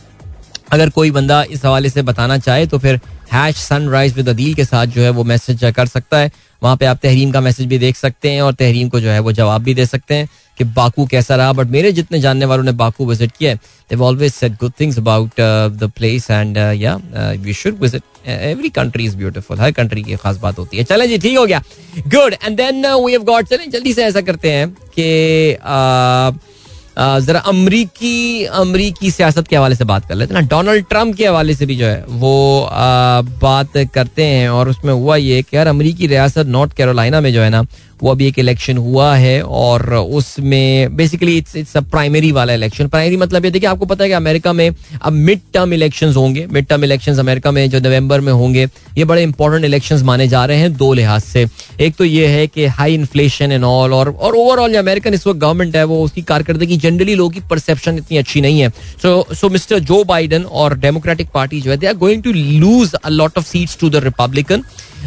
अगर 0.73 0.91
कोई 0.91 1.11
बंदा 1.11 1.43
इस 1.43 1.65
हवाले 1.65 1.89
से 1.91 2.03
बताना 2.03 2.39
चाहे 2.39 2.67
तो 2.67 2.79
फिर 2.79 3.01
हैश 3.33 3.57
सनराइज 3.57 4.15
विद 4.17 4.29
अदील 4.29 4.55
के 4.55 4.65
साथ 4.65 4.87
जो 4.87 5.03
है 5.03 5.11
वो 5.11 5.25
मैसेज 5.25 5.65
कर 5.77 5.87
सकता 5.87 6.19
है। 6.19 6.31
वहाँ 6.63 6.77
पे 6.77 6.87
आप 6.87 6.99
तहरीन 7.03 7.33
का 7.33 7.41
मैसेज 7.41 7.67
भी 7.67 7.79
देख 7.79 7.97
सकते 7.97 8.31
हैं 8.31 8.43
और 8.43 8.53
तहरीन 8.53 8.89
को 8.89 9.01
जो 9.01 9.11
है 9.11 9.19
वो 9.21 9.33
जवाब 9.33 9.63
भी 9.63 9.75
दे 9.75 9.87
सकते 9.87 10.15
हैं। 10.15 10.29
कि 10.59 10.65
बाकू 10.65 11.07
कैसा 11.07 11.37
रहा 11.37 11.53
बट 11.53 11.69
मेरे 11.71 11.93
जितने 11.93 12.21
जानने 12.21 12.47
वालों 12.47 12.65
ने 12.65 12.73
बाकू 12.73 13.07
विज़िट 13.07 13.33
किया 13.39 13.55
they 13.55 13.97
always 13.97 14.33
said 14.33 14.55
good 14.61 14.73
things 14.81 14.99
about 14.99 15.41
the 15.81 15.91
place 15.97 16.31
and 16.31 16.57
या 16.57 16.97
we 17.17 17.53
should 17.55 17.81
visit 17.81 18.03
every 18.29 18.69
country 18.71 19.05
is 19.05 19.17
beautiful 19.17 19.61
हर 19.61 19.71
कंट्री 19.73 20.03
की 20.03 20.17
खास 20.17 20.37
बात 20.39 20.59
होती 20.59 20.77
है। 20.77 20.85
चलें 20.85 21.09
जी 21.09 21.19
ठीक 21.19 21.39
हो 21.39 21.47
गया। 21.47 21.63
Good 21.99 22.35
and 22.45 22.57
then 22.57 22.87
we 22.87 23.13
have 23.13 23.25
got 23.25 23.49
चलें 23.49 23.71
जल्दी 23.71 23.93
से 23.95 24.05
ऐसा 24.05 24.21
करते 24.21 24.53
हैं 24.53 24.69
कि 24.99 25.57
uh, 25.61 26.55
जरा 26.97 27.39
अमरीकी 27.41 28.45
अमरीकी 28.45 29.11
सियासत 29.11 29.49
के 29.49 29.57
हवाले 29.57 29.75
से 29.75 29.85
बात 29.85 30.07
कर 30.09 30.15
लेते 30.15 30.35
हैं। 30.35 30.41
ना 30.41 30.49
डोनाल्ड 30.49 30.85
ट्रंप 30.89 31.15
के 31.17 31.27
हवाले 31.27 31.55
से 31.55 31.67
भी 31.67 31.77
जो 31.77 31.87
है 31.87 32.05
वो 32.09 32.61
आ, 32.63 33.21
बात 33.21 33.77
करते 33.95 34.25
हैं 34.25 34.49
और 34.49 34.69
उसमें 34.69 34.93
हुआ 34.93 35.17
ये 35.17 35.43
कि 35.43 35.57
यार 35.57 35.67
अमरीकी 35.67 36.07
रियासत 36.07 36.47
नॉर्थ 36.47 36.73
कैरोलिना 36.73 37.21
में 37.21 37.33
जो 37.33 37.43
है 37.43 37.51
ना 37.51 37.63
वो 38.05 38.11
अभी 38.11 38.27
एक 38.27 38.39
इलेक्शन 38.39 38.77
हुआ 38.79 39.15
है 39.17 39.41
और 39.43 39.95
उसमें 39.95 40.97
basically 40.97 41.37
it's 41.39 41.57
it's 41.57 41.77
a 41.77 41.81
primary 41.83 42.33
वाला 42.33 42.53
इलेक्शन 42.55 42.89
प्राइमरी 42.89 43.17
मतलब 43.17 43.45
ये 43.45 43.51
देखिए, 43.51 43.69
आपको 43.69 43.87
पता 43.87 44.05
है 44.05 44.09
कि 44.11 44.15
अमेरिका 44.15 44.53
में 44.53 44.71
अब 45.03 45.13
मिड 45.13 45.41
टर्म 45.55 45.73
इलेक्शन 45.75 46.13
होंगे। 46.15 46.47
मिड 46.53 46.67
टर्म 46.67 46.85
इलेक्शन 46.85 47.19
अमेरिका 47.19 47.51
में 47.51 47.69
जो 47.71 47.81
नवंबर 47.81 48.21
में 48.21 48.33
होंगे, 48.33 48.67
ये 48.99 49.05
बड़े 49.05 49.23
इंपॉर्टेंट 49.23 49.65
इलेक्शन 49.65 50.03
माने 50.05 50.29
जा 50.29 50.45
रहे 50.45 50.59
हैं 50.59 50.73
दो 50.77 50.93
लिहाज 50.95 51.23
से। 51.23 51.47
एक 51.81 51.97
तो 51.97 52.05
ये 52.05 52.27
है 52.29 52.47
कि 52.47 52.67
हाई 52.69 52.95
इन्फ्लेशन 52.95 53.53
एंड 53.53 53.65
ऑल 53.65 53.95
और 53.95 54.11
और 54.11 54.37
ओवरऑल 54.37 54.73
जो 54.73 54.79
अमेरिकन 54.79 55.15
इस 55.15 55.27
वक्त 55.27 55.41
गवर्नमेंट 55.41 55.77
है, 55.77 55.85
वो 55.85 56.03
उसकी 56.05 56.23
कारकर्दगी 56.25 56.77
जनरली 56.79 57.15
लोगों 57.15 57.31
की 57.31 57.41
परसेप्शन 57.51 57.99
इतनी 57.99 58.19
अच्छी 58.19 58.41
नहीं 58.41 58.61
है। 58.61 58.69
So 59.03 59.35
so 59.35 59.49
mister 59.49 59.79
Joe 59.81 60.03
Biden 60.05 60.43
और 60.43 60.79
डेमोक्रेटिक 60.79 61.29
पार्टी 61.35 61.61
जो 61.61 61.71
है 61.71 61.77
they 61.77 61.87
are 61.87 61.95
going 61.97 62.23
to 62.23 62.33
lose 62.33 62.95
a 62.95 63.09
lot 63.11 63.39
of 63.39 63.47
seats 63.47 63.79
to 63.81 63.91
the 63.91 64.05
Republican 64.05 64.63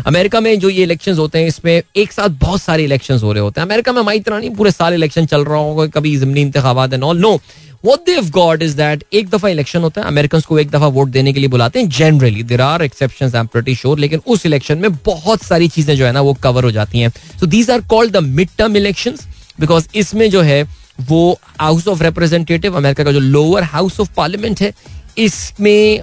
America 0.05 0.39
में 0.41 0.59
जो 0.59 0.69
ये 0.69 0.83
इलेक्शन 0.83 1.13
होते 1.15 1.39
हैं, 1.39 1.47
इसमें 1.47 1.81
एक 1.95 2.11
साथ 2.11 2.29
बहुत 2.41 2.61
सारे 2.61 2.83
इलेक्शन 2.83 3.19
हो 3.19 3.31
रहे 3.33 3.43
होते 3.43 3.61
हैं। 3.61 3.67
अमेरिका 3.67 3.91
में 3.91 3.99
हमारी 4.01 4.19
तरह 4.19 4.39
नहीं, 4.39 4.49
पूरे 4.51 4.71
साल 4.71 4.93
इलेक्शन 4.93 5.25
चल 5.25 5.45
रहा 5.45 5.59
होगा, 5.59 5.85
कभी 5.89 6.15
जमनी 6.17 6.41
इंतबात 6.41 6.93
है 6.93 6.99
knoll 6.99 7.19
no 7.19 7.39
What 7.85 8.07
they've 8.07 8.29
got 8.35 8.63
is 8.65 8.71
that 8.75 9.03
एक 9.13 9.27
दफ़ा 9.29 9.49
इलेक्शन 9.49 9.81
होता 9.81 10.01
है 10.01 10.07
अमेरिकन 10.07 10.39
को 10.47 10.57
एक 10.59 10.69
दफ़ा 10.69 10.87
वोट 10.87 11.07
देने 11.07 11.33
के 11.33 11.39
लिए 11.39 11.49
बुलाते 11.49 11.79
हैं 11.79 11.89
generally 11.89 12.43
there 12.43 12.61
are 12.61 12.83
exception 12.83 13.73
sure 13.73 13.99
लेकिन 13.99 14.21
उस 14.27 14.45
इलेक्शन 14.45 14.77
में 14.77 14.93
बहुत 15.05 15.43
सारी 15.43 15.67
चीज़ें 15.67 15.95
जो 15.95 16.05
है 16.05 16.11
ना, 16.11 16.21
वो 16.21 16.33
कवर 16.33 16.63
हो 16.63 16.71
जाती 16.71 16.99
हैं। 16.99 17.09
So 17.39 17.45
these 17.45 17.69
are 17.71 17.81
called 17.89 18.13
the 18.13 18.23
mid 18.23 18.49
term 18.57 18.77
election 18.77 19.17
because 19.59 19.87
इसमें 19.95 20.29
जो 20.29 20.41
है, 20.41 20.63
वो 21.01 21.39
हाउस 21.59 21.87
ऑफ़ 21.87 22.03
रिप्रेजेंटेटिव 22.03 22.77
अमेरिका 22.77 23.03
का 23.03 23.11
जो 23.11 23.19
लोअर 23.19 23.63
हाउस 23.65 23.99
ऑफ़ 23.99 24.09
पार्लियामेंट 24.17 24.61
है, 24.61 24.73
इसमें 25.17 26.01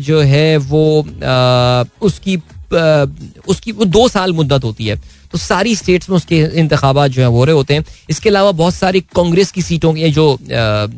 जो 0.00 0.20
है 0.22 0.56
वो 0.58 0.84
उसकी 2.02 2.36
उसकी 2.72 3.72
वो 3.72 3.84
दो 3.86 4.08
साल 4.08 4.32
मुद्दत 4.32 4.64
होती 4.64 4.86
है। 4.86 4.96
तो 5.32 5.38
सारी 5.38 5.74
स्टेट्स 5.76 6.10
में 6.10 6.16
उसके 6.16 6.38
इंतबात 6.60 7.10
जो 7.10 7.22
है 7.22 7.28
हो 7.28 7.44
रहे 7.44 7.54
होते 7.54 7.74
हैं। 7.74 7.84
इसके 8.10 8.28
अलावा 8.28 8.52
बहुत 8.52 8.74
सारी 8.74 9.00
कांग्रेस 9.14 9.50
की 9.52 9.62
सीटों 9.62 9.92
के 9.94 10.10
जो 10.10 10.38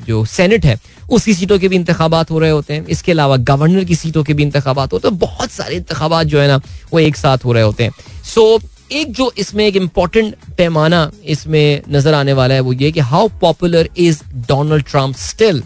जो 0.07 0.25
सेनेट 0.27 0.65
है 0.65 0.79
उसकी 1.11 1.35
सीटों 1.35 1.59
के 1.59 1.69
भी 1.69 1.77
इंतबात 1.77 2.31
हो 2.31 2.39
रहे 2.39 2.51
होते 2.51 2.75
हैं। 2.75 2.87
इसके 2.87 3.13
अलावा 3.13 3.37
गवर्नर 3.37 3.85
की 3.85 3.95
सीटों 3.97 4.25
के 4.25 4.35
भी 4.35 4.43
इंतबात 4.43 4.93
होते 4.93 5.09
हैं। 5.09 5.19
बहुत 5.19 5.51
सारे 5.51 5.77
इंतबात 5.77 6.27
जो 6.27 6.41
है 6.41 6.49
ना, 6.49 6.61
वो 6.93 6.99
एक 7.01 7.17
साथ 7.17 7.45
हो 7.45 7.53
रहे 7.53 7.63
होते 7.63 7.85
हैं। 7.85 7.93
सो 8.25 8.61
एक 8.93 9.13
जो 9.13 9.31
इसमें 9.39 9.67
एक 9.67 9.77
इंपॉर्टेंट 9.77 10.35
पैमाना 10.59 11.11
इसमें 11.27 11.83
नज़र 11.91 12.15
आने 12.15 12.33
वाला 12.33 12.55
है 12.55 12.61
वो 12.61 12.73
ये 12.73 12.91
कि 12.93 13.01
how 13.03 13.29
popular 13.41 13.89
is 13.97 14.23
Donald 14.49 14.85
Trump 14.85 15.17
still 15.19 15.63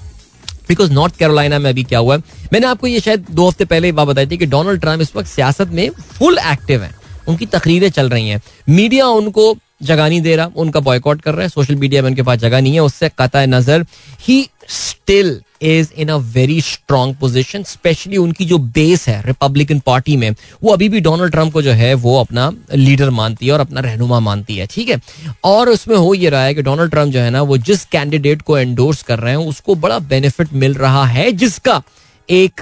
because 0.69 0.93
North 0.93 1.17
Carolina 1.17 1.59
में 1.59 1.71
अभी 1.71 1.85
क्या 1.85 1.99
हुआ? 1.99 2.17
है 2.17 2.23
मैंने 2.53 2.67
आपको 2.67 2.87
ये 2.87 3.01
शायद 3.01 3.27
दो 3.31 3.49
हफ़्ते 3.49 3.65
पहले 3.65 3.93
बात 3.93 4.09
बताई 4.09 4.27
थी 4.27 4.37
कि 4.37 4.47
डोनाल्ड 4.47 4.81
ट्रंप 4.81 5.01
इस 5.01 5.17
वक्त 5.17 5.29
सियासत 5.29 5.69
में 5.69 5.91
फुल 5.91 6.39
एक्टिव 6.39 6.83
है। 6.83 6.95
उनकी 7.29 7.47
तकरीरें 7.47 7.91
चल 7.91 8.09
रही 8.09 8.29
हैं। 8.29 8.43
मीडिया 8.69 9.07
उनको 9.07 9.57
जगह 9.83 10.09
नहीं 10.09 10.21
दे 10.23 10.37
रहा, 10.37 10.51
उनका 10.57 10.81
बॉयकॉट 10.81 11.21
कर 11.23 11.35
रहा 11.35 11.43
है 11.43 11.49
सोशल 11.49 11.75
मीडिया 11.77 12.03
में 12.03 12.09
उनके 12.11 12.23
पास 12.23 12.39
जगह 12.39 12.61
नहीं 12.61 12.75
है, 12.75 12.81
उससे 12.83 13.11
कता 13.19 13.45
नज़र 13.47 13.87
he 14.21 14.47
still 14.71 15.41
is 15.63 15.89
in 15.99 16.09
a 16.09 16.17
very 16.17 16.61
strong 16.61 17.17
position 17.17 17.63
specially 17.63 18.17
उनकी 18.17 18.45
जो 18.45 18.59
बेस 18.59 19.07
है 19.09 19.21
रिपब्लिकन 19.27 19.79
पार्टी 19.87 20.17
में, 20.17 20.35
वो 20.63 20.73
अभी 20.73 20.89
भी 20.89 21.01
डोनाल्ड 21.01 21.33
ट्रंप 21.33 21.53
को 21.53 21.63
जो 21.63 21.73
है, 21.73 21.93
वो 21.95 22.19
अपना 22.21 22.51
लीडर 22.75 23.11
मानती 23.11 23.47
है 23.47 23.53
और 23.53 23.61
अपना 23.61 23.81
रहनुमा 23.81 24.21
मानती 24.21 24.57
है, 24.57 24.67
ठीक 24.67 24.89
है? 24.89 25.01
और 25.45 25.69
उसमें 25.69 25.97
हो 25.97 26.15
ये 26.15 26.29
रहा 26.29 26.45
है 26.45 26.55
कि 26.55 26.63
डोनाल्ड 26.63 26.91
ट्रंप 26.91 27.13
जो 27.13 27.21
है 27.21 27.31
ना, 27.31 27.43
वो 27.43 27.57
जिस 27.59 27.85
कैंडिडेट 27.87 28.43
को 28.43 28.59
एंडोर्स 28.59 29.03
कर 29.03 29.19
रहे 29.19 29.33
हैं, 29.33 29.47
उसको 29.49 29.75
बड़ा 29.77 29.99
बेनिफिट 29.99 30.53
मिल 30.55 30.75
रहा 30.75 31.05
है, 31.07 31.31
जिसका 31.33 31.83
एक 32.29 32.61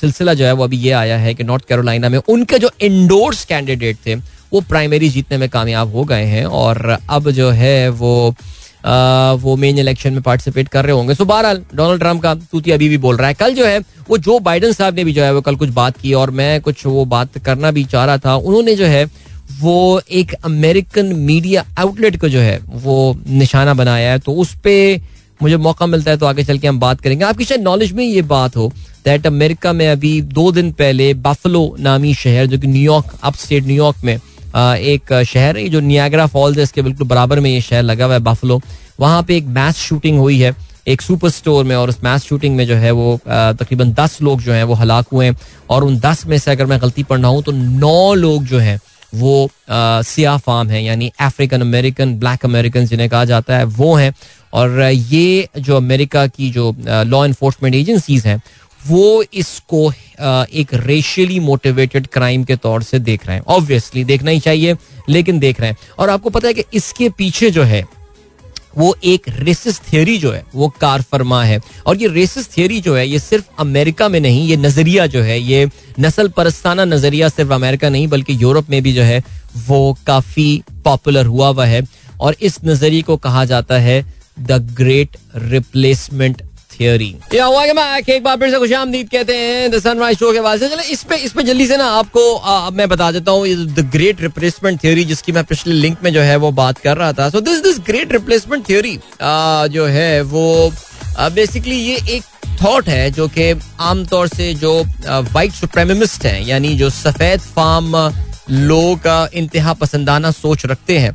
सिलसिला 0.00 0.34
जो 0.34 0.44
है, 0.44 0.52
वो 0.52 0.64
अभी 0.64 0.76
ये 0.78 0.92
आया 0.92 1.16
है 1.18 1.34
कि 1.34 1.44
नॉर्थ 1.44 1.64
कैरोलिना 1.64 2.08
में 2.08 2.18
उनके 2.18 2.58
जो 2.58 2.70
इंडोर्स 2.82 3.44
कैंडिडेट 3.44 3.96
थे 4.06 4.16
वो 4.52 4.60
प्राइमरी 4.60 5.08
जीतने 5.08 5.38
में 5.38 5.48
कामयाब 5.48 5.94
हो 5.94 6.04
गए 6.04 6.24
हैं 6.24 6.44
और 6.46 6.96
अब 7.10 7.30
जो 7.30 7.50
है 7.50 7.88
वो 7.90 8.34
आ, 8.84 9.32
वो 9.32 9.54
मेन 9.56 9.78
इलेक्शन 9.78 10.12
में 10.12 10.22
पार्टिसिपेट 10.22 10.68
कर 10.68 10.84
रहे 10.84 10.92
होंगे। 10.92 11.14
सो 11.14 11.24
बहरहाल 11.24 11.62
डोनाल्ड 11.74 12.00
ट्रंप 12.00 12.22
का 12.22 12.34
तूती 12.34 12.70
अभी 12.70 12.88
भी 12.88 12.96
बोल 12.98 13.16
रहा 13.16 13.28
है। 13.28 13.34
कल 13.34 13.54
जो 13.54 13.66
है 13.66 13.78
वो 14.08 14.18
जो 14.18 14.38
बाइडन 14.40 14.72
साहब 14.72 14.94
ने 14.94 15.04
भी 15.04 15.12
जो 15.12 15.22
है 15.22 15.32
वो 15.34 15.40
कल 15.40 15.56
कुछ 15.56 15.68
बात 15.70 15.96
की 15.96 16.12
और 16.14 16.30
मैं 16.30 16.60
कुछ 16.60 16.84
वो 16.86 17.04
बात 17.04 17.38
करना 17.38 17.70
भी 17.70 17.84
चाह 17.84 18.04
रहा 18.04 18.18
था। 18.18 18.34
उन्होंने 18.36 18.74
जो 18.74 18.86
है 18.86 19.04
वो 19.60 20.00
एक 20.10 20.32
अमेरिकन 20.34 21.14
मीडिया 21.16 21.64
आउटलेट 21.78 22.20
को 22.20 22.28
जो 22.28 22.40
है 22.40 22.58
वो 22.66 22.96
निशाना 23.28 23.74
बनाया 23.74 24.10
है। 24.12 24.18
तो 24.18 24.32
उस 24.34 24.54
पर 24.66 25.00
मुझे 25.42 25.56
मौका 25.58 25.86
मिलता 25.86 26.10
है 26.10 26.16
तो 26.16 26.26
आगे 26.26 26.44
चल 26.44 26.58
के 26.58 26.68
हम 26.68 26.80
बात 26.80 27.00
करेंगे। 27.00 27.24
आपकी 27.24 27.44
शायद 27.44 27.62
नॉलेज 27.62 27.92
में 27.92 28.04
ये 28.04 28.22
बात 28.24 28.56
हो 28.56 28.70
दैट 29.04 29.26
अमेरिका 29.26 29.72
में 29.72 29.88
अभी 29.88 30.20
दो 30.34 30.50
दिन 30.52 30.72
पहले 30.72 31.12
बफलो 31.22 31.64
नामी 31.80 32.14
शहर 32.14 32.46
जो 32.46 32.58
कि 32.58 32.66
न्यूयॉर्क 32.66 33.14
अप 33.22 33.36
स्टेट 33.36 33.64
न्यूयॉर्क 33.64 34.04
में 34.04 34.18
एक 34.54 35.12
शहर 35.24 35.56
है 35.56 35.68
जो 35.68 35.80
नियाग्रा 35.82 36.26
फॉल्स 36.26 36.56
है, 36.56 36.62
इसके 36.62 36.82
बिल्कुल 36.82 37.06
बराबर 37.08 37.40
में 37.40 37.50
ये 37.50 37.60
शहर 37.60 37.82
लगा 37.82 38.04
हुआ 38.04 38.14
है 38.14 38.20
बफलो 38.22 38.60
वहाँ 39.00 39.22
पे 39.22 39.36
एक 39.36 39.46
मैस 39.48 39.76
शूटिंग 39.78 40.18
हुई 40.18 40.38
है, 40.38 40.54
एक 40.88 41.02
सुपर 41.02 41.30
स्टोर 41.30 41.64
में, 41.64 41.74
और 41.76 41.88
उस 41.88 41.98
मैस 42.04 42.24
शूटिंग 42.24 42.56
में 42.56 42.66
जो 42.66 42.74
है 42.76 42.90
वो 42.92 43.18
तकरीबन 43.26 43.92
दस 43.94 44.18
लोग 44.22 44.40
जो 44.42 44.52
हैं 44.52 44.64
वो 44.64 44.74
हलाक 44.74 45.06
हुए 45.12 45.26
हैं, 45.26 45.36
और 45.70 45.84
उन 45.84 45.98
दस 46.00 46.26
में 46.26 46.38
से 46.38 46.50
अगर 46.50 46.66
मैं 46.66 46.80
गलती 46.82 47.02
पढ़ 47.02 47.20
रहा 47.20 47.30
हूँ 47.30 47.42
तो 47.42 47.52
नौ 47.52 48.14
लोग 48.14 48.44
जो 48.44 48.58
हैं 48.58 48.78
वो 49.12 49.48
सिया 49.70 50.36
फार्म 50.36 50.68
है, 50.70 50.82
यानी 50.84 51.10
अफ्रीकन 51.20 51.60
अमेरिकन 51.60 52.14
ब्लैक 52.18 52.44
अमेरिकन 52.44 52.86
जिन्हें 52.86 53.08
कहा 53.10 53.24
जाता 53.24 53.56
है, 53.56 53.64
वो 53.64 53.94
हैं। 53.94 54.14
और 54.52 54.80
ये 54.82 55.48
जो 55.58 55.76
अमेरिका 55.76 56.26
की 56.26 56.50
जो 56.50 56.74
लॉ 56.80 57.24
इन्फोर्समेंट 57.26 57.74
एजेंसीज 57.74 58.26
हैं 58.26 58.40
वो 58.88 59.24
इसको 59.34 59.92
एक 60.54 60.66
रेशियली 60.72 61.40
मोटिवेटेड 61.40 62.06
क्राइम 62.06 62.44
के 62.44 62.56
तौर 62.56 62.82
से 62.82 62.98
देख 62.98 63.26
रहे 63.26 63.36
हैं। 63.36 63.44
ऑब्वियसली 63.48 64.04
देखना 64.04 64.30
ही 64.30 64.40
चाहिए, 64.40 64.76
लेकिन 65.08 65.38
देख 65.38 65.60
रहे 65.60 65.70
हैं। 65.70 65.76
और 65.98 66.10
आपको 66.10 66.30
पता 66.30 66.48
है 66.48 66.54
कि 66.54 66.64
इसके 66.74 67.08
पीछे 67.08 67.50
जो 67.50 67.62
है, 67.62 67.84
वो 68.78 68.96
एक 69.04 69.22
रेसिस 69.28 69.80
थियोरी 69.80 70.18
जो 70.18 70.32
है, 70.32 70.44
वो 70.54 70.68
कार 70.68 71.02
फरमा 71.02 71.44
है। 71.44 71.60
और 71.86 71.96
ये 71.96 72.08
रेसिस 72.08 72.56
थियोरी 72.56 72.80
जो 72.80 72.96
है, 72.96 73.08
ये 73.08 73.18
सिर्फ़ 73.18 73.44
अमेरिका 73.58 74.08
में 74.08 74.20
नहीं, 74.20 74.46
ये 74.48 74.56
नज़रिया 74.56 75.06
जो 75.06 75.22
है, 75.22 75.40
ये 75.40 75.68
नस्ल 76.00 76.28
परस्ताना 76.28 76.84
नज़रिया 76.84 77.28
सिर्फ़ 77.28 77.52
अमेरिका 77.52 77.88
नहीं, 77.88 78.06
बल्कि 78.08 78.42
यूरोप 78.42 78.70
में 78.70 78.82
भी 78.82 78.92
जो 78.92 79.02
है, 79.02 79.22
वो 79.56 79.98
काफ़ी 80.06 80.62
पॉपुलर 80.84 81.26
हुआ 81.26 81.48
हुआ 81.48 81.66
है। 81.66 81.82
और 82.20 82.36
इस 82.42 82.58
नज़रिए 82.64 83.02
को 83.02 83.16
कहा 83.16 83.44
जाता 83.44 83.78
है 83.78 84.14
द 84.40 84.52
ग्रेट 84.52 85.16
रिप्लेसमेंट 85.36 86.42
थियोरी 86.82 87.14
से 87.30 88.58
खुश 88.58 88.70
कहते 89.12 89.36
हैं 89.36 89.70
द 89.70 89.78
सनराइज 89.78 90.18
शो 90.18 90.32
के 90.32 90.68
चले 90.68 90.82
इस 90.92 91.02
पे 91.02 91.16
इस 91.16 91.32
पे 91.32 91.42
जल्दी 91.42 91.66
से 91.66 91.76
ना 91.76 91.86
आपको 91.92 92.70
मैं 92.70 92.88
बता 92.88 93.10
देता 93.12 93.30
हूँ 93.30 93.48
द 93.48 93.88
ग्रेट 93.92 94.20
रिप्लेसमेंट 94.20 94.80
थ्योरी 94.80 95.04
जिसकी 95.04 95.32
मैं 95.32 95.44
पिछले 95.44 95.74
लिंक 95.74 95.98
में 96.04 96.12
जो 96.12 96.20
है 96.20 96.36
वो 96.36 96.50
बात 96.52 96.78
कर 96.78 96.96
रहा 96.96 97.12
था। 97.12 97.28
So 97.30 97.40
this 97.40 97.62
this 97.62 97.78
great 97.86 98.12
replacement 98.12 98.66
theory 98.68 98.98
जो 99.74 99.86
है 99.86 100.22
वो 100.22 100.72
बेसिकली 101.20 101.76
ये 101.76 101.96
एक 102.10 102.22
थॉट 102.62 102.88
है 102.88 103.10
जो 103.10 103.28
कि 103.28 103.60
आमतौर 103.80 104.28
से 104.28 104.54
जो 104.54 104.72
वाइट 105.08 105.52
सुप्रेमिस्ट 105.52 106.26
हैं, 106.26 106.42
यानी 106.46 106.74
जो 106.76 106.90
सफ़ेद 106.90 107.40
फार्म 107.40 107.96
लोग 108.50 109.30
इंतहा 109.34 109.72
पसंदाना 109.72 110.30
सोच 110.30 110.66
रखते 110.66 110.98
हैं। 110.98 111.12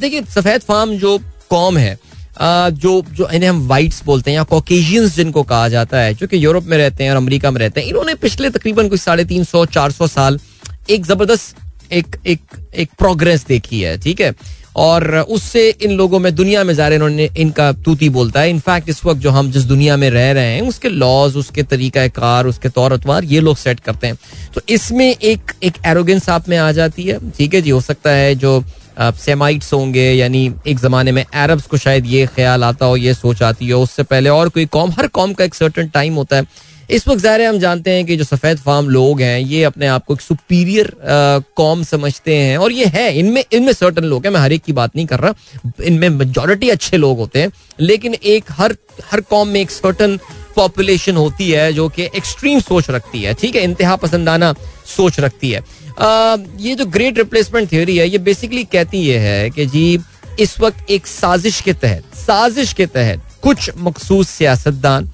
देखिए, 0.00 0.22
सफ़ेद 0.22 0.60
फार्म 0.60 0.96
जो 0.98 1.18
कॉम 1.50 1.78
है 1.78 1.98
जो 2.38 3.02
जो 3.12 3.28
इन्हें 3.28 3.48
हम 3.50 3.66
वाइट्स 3.68 4.02
बोलते 4.04 4.30
हैं 4.30 4.36
या 4.36 4.42
कॉकेशियंस 4.44 5.16
जिनको 5.16 5.42
कहा 5.44 5.68
जाता 5.68 6.00
है, 6.00 6.14
जो 6.14 6.26
कि 6.26 6.44
यूरोप 6.44 6.64
में 6.64 6.76
रहते 6.78 7.04
हैं 7.04 7.10
और 7.10 7.16
अमेरिका 7.16 7.50
में 7.50 7.60
रहते 7.60 7.80
हैं, 7.80 7.88
इन्होंने 7.88 8.14
पिछले 8.16 8.50
तकरीबन 8.50 8.88
कुछ 8.88 9.00
साढ़े 9.00 9.24
तीन 9.24 9.44
सौ, 9.44 9.64
चार 9.66 9.90
सौ 9.90 10.06
साल 10.08 10.40
एक 10.90 11.06
ज़बरदस्त, 11.06 11.56
एक 11.92 12.16
एक 12.26 12.40
एक 12.74 12.90
प्रोग्रेस 12.98 13.44
देखी 13.46 13.80
है, 13.80 13.98
ठीक 13.98 14.20
है? 14.20 14.34
और 14.76 15.16
उससे 15.18 15.68
इन 15.82 15.92
लोगों 15.92 16.18
में, 16.18 16.34
दुनिया 16.34 16.62
में 16.64 16.72
ज़ाहिर 16.74 16.92
इन्होंने, 16.92 17.28
इनका 17.36 17.70
तूती 17.74 18.08
बोलता 18.08 18.40
है। 18.40 18.50
इनफैक्ट 18.50 18.88
इस 18.88 19.04
वक्त 19.04 19.20
जो 19.20 19.30
हम 19.30 19.50
जिस 19.50 19.62
दुनिया 19.64 19.96
में 19.96 20.08
रह 20.10 20.30
रहे 20.32 20.54
हैं, 20.54 20.60
उसके 20.62 20.88
लॉज 20.88 21.36
उसके 21.36 21.62
तरीका 21.62 22.06
कार, 22.08 22.46
उसके 22.46 22.68
तौर 22.68 22.92
अतवार, 22.92 23.24
ये 23.24 23.40
लोग 23.40 23.56
सेट 23.56 23.80
करते 23.80 24.06
हैं। 24.06 24.18
तो 24.54 24.60
इसमें 24.68 25.08
एक 25.08 25.52
एक 25.62 25.78
एरोगेंस 25.86 26.28
आप 26.28 26.48
में 26.48 26.56
आ 26.58 26.70
जाती 26.72 27.02
है, 27.02 27.18
ठीक 27.30 27.54
है 27.54 27.62
जी? 27.62 27.70
हो 27.70 27.80
सकता 27.80 28.10
है 28.10 28.34
जो 28.34 28.62
सेमाइट्स 29.00 29.72
होंगे, 29.72 30.10
यानी 30.12 30.52
एक 30.68 30.78
ज़माने 30.78 31.12
में 31.12 31.24
अरब्स 31.24 31.66
को 31.66 31.76
शायद 31.76 32.06
ये 32.06 32.26
ख्याल 32.26 32.64
आता 32.64 32.86
हो, 32.86 32.96
ये 32.96 33.14
सोच 33.14 33.42
आती 33.42 33.68
हो। 33.68 33.82
उससे 33.82 34.02
पहले 34.02 34.28
और 34.30 34.48
कोई 34.48 34.66
कौम, 34.68 34.90
हर 34.90 35.06
कौम 35.08 35.32
का 35.32 35.44
एक 35.44 35.54
सर्टन 35.54 35.88
टाइम 35.88 36.14
होता 36.14 36.36
है। 36.36 36.68
इस 36.90 37.06
वक्त 37.08 37.20
ज़ाहिर 37.20 37.42
हम 37.42 37.58
जानते 37.58 37.90
हैं 37.90 38.04
कि 38.06 38.16
जो 38.16 38.24
सफ़ेद 38.24 38.58
फार्म 38.58 38.88
लोग 38.88 39.20
हैं, 39.20 39.38
ये 39.40 39.62
अपने 39.64 39.86
आप 39.86 40.04
को 40.04 40.14
एक 40.14 40.20
सुपीरियर 40.20 40.92
कौम 41.56 41.82
समझते 41.82 42.36
हैं। 42.36 42.56
और 42.58 42.72
ये 42.72 42.84
है, 42.86 43.12
इनमें 43.18 43.44
इनमें 43.52 43.72
सर्टन 43.72 44.04
लोग 44.04 44.26
हैं। 44.26 44.32
मैं 44.32 44.40
हर 44.40 44.52
एक 44.52 44.62
की 44.62 44.72
बात 44.72 44.96
नहीं 44.96 45.06
कर 45.06 45.20
रहा, 45.20 45.34
इनमें 45.84 46.08
मेजोरिटी 46.08 46.68
अच्छे 46.68 46.96
लोग 46.96 47.18
होते 47.18 47.40
हैं। 47.40 47.50
लेकिन 47.80 48.14
एक, 48.14 48.44
हर 48.50 48.76
हर 49.12 49.20
कौम 49.20 49.48
में 49.48 49.60
एक 49.60 49.70
सर्टन 49.70 50.18
पॉपुलेशन 50.56 51.16
होती 51.16 51.50
है 51.50 51.72
जो 51.72 51.88
कि 51.88 52.08
एक्सट्रीम 52.16 52.60
सोच 52.60 52.90
रखती 52.90 53.22
है। 53.22 53.34
ठीक 53.34 53.56
है, 53.56 53.62
इंतहा 53.64 53.94
पसंदाना 53.96 54.52
सोच 54.86 55.20
रखती 55.20 55.50
है। 55.50 55.62
ये 56.60 56.74
जो 56.74 56.86
ग्रेट 56.86 57.18
रिप्लेसमेंट 57.18 57.70
थ्योरी 57.70 57.96
है, 57.96 58.08
ये 58.08 58.18
बेसिकली 58.18 58.64
कहती 58.64 58.98
ये 58.98 59.18
है 59.18 59.50
कि 59.50 59.66
जी, 59.66 59.98
इस 60.40 60.60
वक्त 60.60 60.90
एक 60.90 61.06
साजिश 61.06 61.60
के 61.60 61.72
तहत, 61.72 62.04
साजिश 62.16 62.72
के 62.72 62.86
तहत 62.86 63.22
कुछ 63.42 63.70
मखसूस 63.76 64.28
सियासतदान 64.28 65.10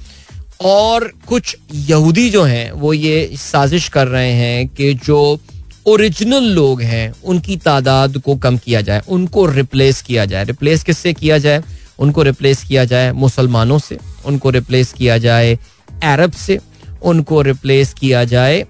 और 0.61 1.13
कुछ 1.29 1.57
यहूदी 1.75 2.31
जो 2.31 2.43
हैं, 2.43 2.71
वो 2.73 2.93
ये 2.93 3.31
साजिश 3.35 3.89
कर 3.89 4.07
रहे 4.07 4.33
हैं 4.33 4.69
कि 4.69 4.95
जो 4.95 5.39
ओरिजिनल 5.87 6.45
लोग 6.45 6.83
हैं, 6.83 7.15
उनकी 7.25 7.57
तादाद 7.57 8.19
को 8.19 8.37
कम 8.37 8.57
किया 8.57 8.81
जाए, 8.81 9.03
उनको 9.09 9.47
रिप्लेस 9.47 10.03
किया 10.03 10.25
जाए। 10.25 10.45
रिप्लेस 10.45 10.83
किससे 10.85 11.13
किया 11.13 11.39
जाए? 11.39 11.63
उनको 11.99 12.23
रिप्लेस 12.23 12.63
किया 12.65 12.85
जाए 12.85 13.13
मुसलमानों 13.13 13.79
से, 13.79 13.99
उनको 14.27 14.51
रिप्लेस 14.51 14.93
किया 14.93 15.19
जाए 15.19 15.59
अरब 16.03 16.33
से, 16.33 16.59
उनको 17.03 17.43
रिप्लेस 17.43 17.95
किया 17.95 18.25
जाए 18.25 18.65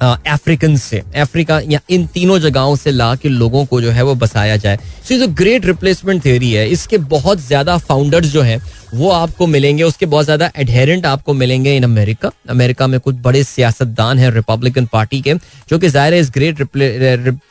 अफ्रीकन 0.00 0.76
से। 0.76 1.02
अफ्रीका 1.16 1.60
या 1.64 1.80
इन 1.90 2.06
तीनों 2.06 2.38
जगहों 2.38 2.76
से 2.76 2.90
ला 2.90 3.14
के 3.16 3.28
लोगों 3.28 3.64
को 3.66 3.80
जो 3.80 3.90
है 3.90 4.02
वो 4.02 4.14
बसाया 4.14 4.56
जाए। 4.56 4.78
So 5.08 5.14
is 5.14 5.22
a 5.22 5.26
great 5.34 5.66
replacement 5.66 6.22
theory 6.24 6.52
है, 6.52 6.68
इसके 6.68 6.98
बहुत 6.98 7.38
ज़्यादा 7.38 7.76
फाउंडर्स 7.78 8.26
जो 8.26 8.42
हैं 8.42 8.60
वो 8.94 9.10
आपको 9.10 9.46
मिलेंगे, 9.46 9.82
उसके 9.82 10.06
बहुत 10.06 10.24
ज़्यादा 10.24 10.50
एडहेरेंट 10.56 11.06
आपको 11.06 11.34
मिलेंगे 11.34 11.76
इन 11.76 11.82
अमेरिका 11.84 12.30
अमेरिका 12.50 12.86
में 12.86 12.98
कुछ 13.00 13.14
बड़े 13.22 13.42
सियासतदान 13.44 14.18
हैं 14.18 14.30
रिपब्लिकन 14.32 14.86
पार्टी 14.86 15.20
के, 15.20 15.34
जो 15.68 15.78
कि 15.78 15.88
ज़ाहिर 15.88 16.14
है 16.14 16.20
इस 16.20 16.30
ग्रेट 16.30 16.60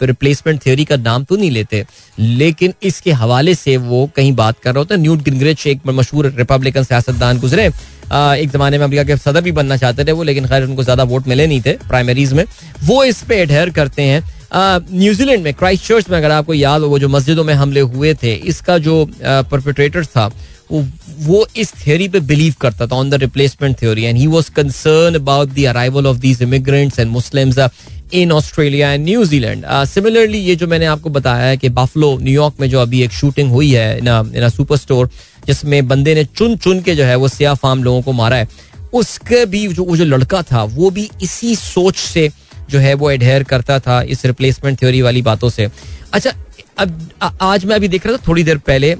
रिप्लेसमेंट 0.03 0.61
थ्योरी 0.63 0.85
का 0.85 0.95
नाम 0.97 1.23
तो 1.23 1.35
नहीं 1.35 1.51
लेते। 1.51 1.85
लेकिन 2.19 2.73
इसके 2.83 3.11
हवाले 3.13 3.55
से 3.55 3.75
वो 3.79 4.09
कहीं 4.15 4.33
बात 4.35 4.59
कर 4.59 4.73
रहे 4.73 4.79
होते 4.79 4.93
हैं। 4.93 5.01
न्यूट 5.01 5.23
गिनग्रिच 5.23 5.65
एक 5.67 5.81
मशहूर 5.87 6.33
रिपब्लिकन 6.37 6.83
सियासतदान 6.83 7.39
गुजरे। 7.39 7.65
एक 7.65 8.49
जमाने 8.51 8.77
में 8.77 8.85
अमेरिका 8.85 9.03
के 9.03 9.17
सदर 9.17 9.41
भी 9.41 9.51
बनना 9.51 9.77
चाहते 9.77 10.05
थे 10.05 10.11
वो, 10.11 10.23
लेकिन 10.23 10.47
खैर 10.47 10.63
उनको 10.63 10.83
ज़्यादा 10.83 11.03
वोट 11.05 11.27
मिले 11.27 11.47
नहीं 11.47 11.61
थे 11.61 11.73
प्राइमरीज 11.87 12.33
में। 12.33 12.43
वो 12.83 13.03
इस 13.03 13.21
पे 13.23 13.41
एडहेयर 13.41 13.69
करते 13.71 14.01
हैं। 14.03 14.23
न्यूजीलैंड 14.55 15.43
में 15.43 15.53
क्राइस्ट 15.53 15.87
चर्च 15.87 16.09
में 16.09 16.17
अगर 16.17 16.31
आपको 16.31 16.53
याद 16.53 16.81
हो, 16.81 16.87
वो 16.89 16.99
जो 16.99 17.07
मस्जिदों 17.09 17.43
में 17.43 17.53
हमले 17.53 17.79
हुए 17.81 18.13
थे, 18.13 18.33
इसका 18.33 18.77
जो 18.79 19.05
परपिट्रेटर 19.21 20.05
था 20.05 20.29
वो 20.71 21.45
इस 21.57 21.73
थियोरी 21.85 22.07
पे 22.07 22.19
बिलीव 22.19 22.55
करता 22.61 22.87
था 22.87 22.95
on 22.95 23.09
the 23.09 23.13
replacement 23.13 23.79
theory 23.79 24.03
and 24.03 24.17
he 24.17 24.27
was 24.27 24.49
concern 24.49 25.15
about 25.15 25.49
the 25.49 25.65
arrival 25.65 26.07
of 26.07 26.17
these 26.17 26.41
immigrants 26.41 26.99
and 26.99 27.11
Muslims 27.11 27.59
in 28.13 28.31
Australia 28.31 28.91
and 28.91 29.05
New Zealand 29.05 29.65
similarly 29.85 30.37
ये 30.37 30.55
जो 30.55 30.67
मैंने 30.67 30.85
आपको 30.85 31.09
बताया 31.09 31.45
है 31.45 31.57
कि 31.57 31.69
बाफलो 31.69 32.17
न्यूयॉर्क 32.21 32.59
में 32.59 32.69
जो 32.69 32.79
अभी 32.79 33.01
एक 33.03 33.11
शूटिंग 33.11 33.51
हुई 33.51 33.71
है 33.71 33.97
इन 33.97 34.49
सुपर 34.49 34.77
स्टोर 34.77 35.09
जिसमें 35.47 35.87
बंदे 35.87 36.15
ने 36.15 36.23
चुन 36.25 36.55
चुन 36.57 36.81
के 36.81 36.95
जो 36.95 37.03
है 37.03 37.15
वो 37.15 37.27
सिया 37.27 37.53
फार्म 37.53 37.83
लोगों 37.83 38.01
को 38.01 38.11
मारा 38.11 38.37
है, 38.37 38.47
उसके 38.93 39.45
भी 39.45 39.67
जो, 39.67 39.83
वो 39.83 39.97
जो 39.97 40.05
लड़का 40.05 40.41
था, 40.41 40.63
वो 40.63 40.89
भी 40.89 41.09
इसी 41.23 41.55
सोच 41.55 41.95
से 41.97 42.29
जो 42.69 42.79
है 42.79 42.93
वो 42.93 43.11
एडहेयर 43.11 43.43
करता 43.43 43.79
था 43.79 44.01
इस 44.01 44.25
रिप्लेसमेंट 44.25 44.79
थ्योरी 44.79 45.01
वाली 45.01 45.21
बातों 45.21 45.49
से। 45.49 45.67
अच्छा 46.13 46.31
अब 46.77 47.09
आज 47.41 47.65
मैं 47.65 47.75
अभी 47.75 47.87
देख 47.87 48.05
रहा 48.05 48.17
था, 48.17 48.23
थोड़ी 48.27 48.43
देर 48.43 48.57
पहले 48.67 48.91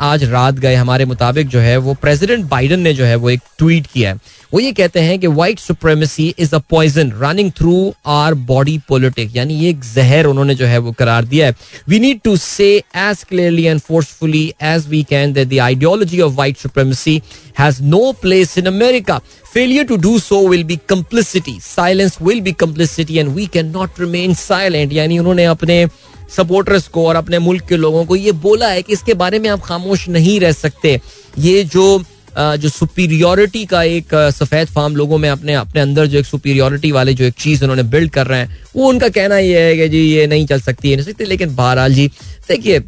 आज 0.00 0.24
रात 0.30 0.54
गए 0.54 0.74
हमारे 0.74 1.04
मुताबिक 1.04 1.48
जो 1.48 1.58
है, 1.60 1.76
वो 1.76 1.94
प्रेसिडेंट 1.94 2.44
बाइडन 2.44 2.80
ने 2.80 2.92
जो 2.94 3.04
है, 3.04 3.16
वो 3.16 3.30
एक 3.30 3.40
ट्वीट 3.58 3.86
किया 3.86 4.10
है। 4.10 4.18
वो 4.52 4.60
ये 4.60 4.72
कहते 4.72 5.00
हैं 5.00 5.18
कि 5.20 5.26
white 5.26 5.58
supremacy 5.58 6.28
is 6.38 6.54
a 6.54 6.58
poison 6.70 7.12
running 7.16 7.50
through 7.58 7.92
our 8.06 8.34
body 8.48 8.76
politics 8.88 9.36
यानी 9.36 9.54
ये 9.54 9.70
एक 9.70 9.84
जहर 9.94 10.26
उन्होंने 10.26 10.54
जो 10.54 10.66
है, 10.66 10.78
वो 10.78 10.92
करार 10.92 11.24
दिया 11.24 11.46
है। 11.46 11.54
We 11.88 11.98
need 12.00 12.20
to 12.24 12.36
say 12.36 12.68
as 12.76 13.24
clearly 13.28 13.64
and 13.64 13.80
forcefully 13.80 14.44
as 14.62 14.88
we 14.88 15.02
can 15.10 15.32
that 15.32 15.48
the 15.48 15.58
ideology 15.60 16.20
of 16.20 16.34
white 16.34 16.58
supremacy 16.58 17.20
has 17.58 17.82
no 17.84 18.12
place 18.22 18.58
in 18.58 18.66
America 18.66 19.20
failure 19.54 19.84
to 19.84 19.96
do 19.98 20.18
so 20.18 20.46
will 20.48 20.64
be 20.64 20.78
be 20.88 21.60
silence 21.60 22.18
will 22.22 22.40
be 22.40 22.54
be 22.60 23.16
and 23.16 23.28
we 23.28 23.46
can 23.46 23.70
not 23.70 24.00
remain 24.00 24.34
silent 24.34 24.92
यानी 24.92 25.18
उन्होंने 25.18 25.44
अपने 25.44 25.84
supporters 26.30 26.86
को 26.88 27.06
और 27.06 27.16
अपने 27.16 27.38
मुल्क 27.38 27.66
के 27.68 27.76
लोगों 27.76 28.04
को 28.04 28.16
ये 28.16 28.32
बोला 28.44 28.68
है 28.68 28.82
कि 28.82 28.92
इसके 28.92 29.14
बारे 29.14 29.38
में 29.38 29.48
आप 29.50 29.60
खामोश 29.60 30.08
नहीं 30.08 30.38
रह 30.40 30.52
सकते। 30.54 31.00
ये 31.38 31.62
जो 31.66 32.02
जो 32.32 32.68
सुपीरियोरिटी 32.68 33.64
का 33.66 33.82
एक 33.84 34.14
सफ़ेद 34.32 34.68
फार्म 34.68 34.96
लोगों 34.96 35.18
में 35.18 35.28
अपने 35.30 35.54
अपने 35.54 35.80
अंदर 35.80 36.06
जो 36.06 36.18
एक 36.18 36.26
सुपीरियोरिटी 36.26 36.92
वाले 36.92 37.14
जो 37.14 37.24
एक 37.24 37.34
चीज़ 37.34 37.62
उन्होंने 37.64 37.82
बिल्ड 37.84 38.10
कर 38.10 38.26
रहे 38.26 38.38
हैं, 38.40 38.58
वो 38.76 38.88
उनका 38.88 39.08
कहना 39.08 39.38
ये 39.38 39.60
है 39.60 39.76
कि 39.76 39.88
जी 39.88 39.98
ये 40.00 40.26
नहीं 40.26 40.46
चल 40.46 40.60
सकती 40.60 40.90
है 40.90 40.96
नहीं 40.96 41.06
सकती। 41.06 41.24
लेकिन 41.24 41.54
बहरहाल 41.56 41.94
जी, 41.94 42.06
देखिए 42.48 42.78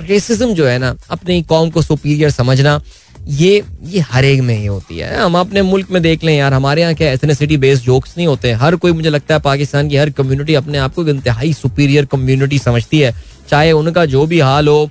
रेसिज्म 0.00 0.54
जो 0.54 0.66
है 0.66 0.78
ना, 0.78 0.94
अपनी 1.10 1.42
कौम 1.42 1.70
को 1.70 1.82
सुपीरियर 1.82 2.30
समझना 2.30 2.80
ये 3.28 3.62
ये 3.84 4.00
हर 4.00 4.24
एक 4.24 4.40
में 4.40 4.54
ही 4.54 4.66
होती 4.66 4.98
है। 4.98 5.16
हम 5.16 5.38
अपने 5.38 5.62
मुल्क 5.62 5.90
में 5.90 6.00
देख 6.02 6.24
लें 6.24 6.36
यार, 6.36 6.54
हमारे 6.54 6.82
यहाँ 6.82 6.94
क्या 6.94 7.10
एथनेसिटी 7.12 7.56
बेस्ड 7.56 7.84
जोक्स 7.84 8.14
नहीं 8.16 8.26
होते। 8.26 8.52
हर 8.52 8.76
कोई, 8.76 8.92
मुझे 8.92 9.10
लगता 9.10 9.34
है 9.34 9.40
पाकिस्तान 9.40 9.88
की 9.88 9.96
हर 9.96 10.10
कम्युनिटी 10.10 10.54
अपने 10.54 10.78
आप 10.78 10.94
को 10.94 11.06
इंतहाई 11.08 11.52
सुपीरियर 11.52 12.06
कम्युनिटी 12.06 12.58
समझती 12.58 13.00
है। 13.00 13.14
चाहे 13.48 13.72
उनका 13.72 14.04
जो 14.06 14.26
भी 14.26 14.40
हाल 14.40 14.68
हो, 14.68 14.90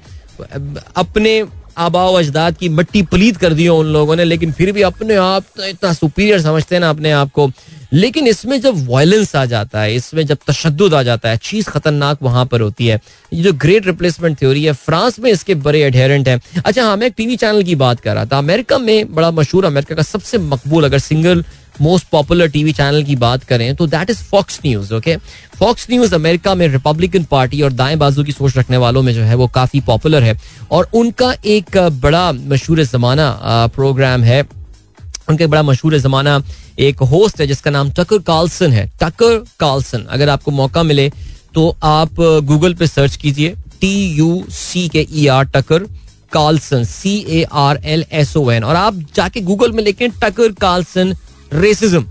अपने 0.95 1.43
आबाओ 1.77 2.13
अजदाद 2.13 2.57
की 2.57 2.69
मट्टी 2.69 3.01
पलीत 3.01 3.37
कर 3.37 3.53
दी 3.53 3.65
हो 3.65 3.77
उन 3.79 3.85
लोगों 3.85 4.15
ने, 4.15 4.23
लेकिन 4.23 4.51
फिर 4.51 4.71
भी 4.71 4.81
अपने 4.81 5.15
आप 5.15 5.43
तो 5.55 5.65
इतना 5.65 5.93
सुपीरियर 5.93 6.41
समझते 6.41 6.75
हैं 6.75 6.79
ना 6.79 6.89
अपने 6.89 7.11
आप 7.11 7.31
को। 7.31 7.47
लेकिन 7.91 8.27
इसमें 8.27 8.59
जब 8.61 8.87
वायलेंस 8.89 9.35
आ 9.35 9.45
जाता 9.45 9.81
है, 9.81 9.95
इसमें 9.95 10.25
जब 10.25 10.37
तशद 10.47 10.93
आ 10.93 11.01
जाता 11.03 11.29
है, 11.29 11.37
चीज़ 11.37 11.69
खतरनाक 11.69 12.23
वहाँ 12.23 12.45
पर 12.45 12.61
होती 12.61 12.87
है। 12.87 12.99
ये 13.33 13.43
जो 13.43 13.53
ग्रेट 13.55 13.87
रिप्लेसमेंट 13.87 14.37
थ्योरी 14.39 14.63
है, 14.63 14.73
फ्रांस 14.73 15.19
में 15.19 15.31
इसके 15.31 15.55
बड़े 15.57 15.81
एडहेरेंट 15.83 16.27
हैं। 16.27 16.39
अच्छा 16.57 16.83
हाँ 16.83 16.97
मैं 16.97 17.07
एक 17.07 17.13
टीवी 17.17 17.35
चैनल 17.35 17.63
की 17.63 17.75
बात 17.75 17.99
कर 17.99 18.15
रहा 18.15 18.25
था। 18.25 18.37
अमेरिका 18.37 18.77
में 18.77 19.15
बड़ा 19.15 19.31
मशहूर, 19.31 19.65
अमेरिका 19.65 19.95
का 19.95 20.03
सबसे 20.03 20.37
मकबूल, 20.37 20.85
अगर 20.85 20.99
single 20.99 21.43
most 21.81 22.07
popular 22.11 22.47
TV 22.49 22.71
channel 22.73 23.03
की 23.03 23.15
बात 23.15 23.43
करें 23.43 23.75
तो 23.75 23.85
that 23.87 24.09
is 24.09 24.17
Fox 24.23 24.59
News 24.65 24.93
okay 24.93 25.15
Fox 25.59 25.87
News 25.89 26.15
America 26.15 26.55
में 26.55 26.67
रिपब्लिकन 26.67 27.23
पार्टी 27.23 27.61
और 27.61 27.73
दाएँ 27.73 27.95
बाजू 27.95 28.23
की 28.23 28.31
सोच 28.31 28.57
रखने 28.57 28.77
वालों 28.77 29.01
में 29.03 29.13
जो 29.13 29.21
है, 29.21 29.35
वो 29.35 29.47
काफ़ी 29.47 29.79
पॉपुलर 29.81 30.23
है। 30.23 30.37
और 30.71 30.89
उनका 30.93 31.33
एक 31.47 31.77
बड़ा 32.01 32.31
मशहूर 32.31 32.83
जमाना 32.83 33.29
प्रोग्राम 33.75 34.23
है 34.23 34.41
उनका 35.29 35.47
बड़ा 35.47 35.61
मशहूर 35.63 35.97
जमाना 35.99 36.41
एक 36.79 37.01
होस्ट 37.11 37.41
है 37.41 37.47
जिसका 37.47 37.71
नाम 37.71 37.89
टकर 37.97 38.19
कार्लसन 38.27 38.71
है। 38.73 38.85
टकर 39.01 39.37
कार्लसन 39.59 40.05
अगर 40.09 40.29
आपको 40.29 40.51
मौका 40.51 40.83
मिले 40.83 41.09
तो 41.55 41.75
आप 41.83 42.19
गूगल 42.49 42.73
पे 42.79 42.87
सर्च 42.87 43.15
कीजिए 43.15 43.55
T 43.81 43.93
U 44.15 44.43
C 44.51 44.87
K 44.89 45.05
E 45.11 45.27
R 45.37 45.45
Tucker 45.55 45.83
Carlson 46.33 46.83
C 46.83 47.15
A 47.29 47.43
R 47.51 47.79
L 47.85 48.05
S 48.11 48.35
O 48.37 48.49
N 48.51 48.63
और 48.63 48.75
आप 48.75 48.95
जाके 49.15 49.41
गूगल 49.41 49.71
में 49.71 49.83
लिखें 49.83 50.09
टकर 50.23 50.51
कार्लसन 50.61 51.15
रेसिज्म 51.53 52.05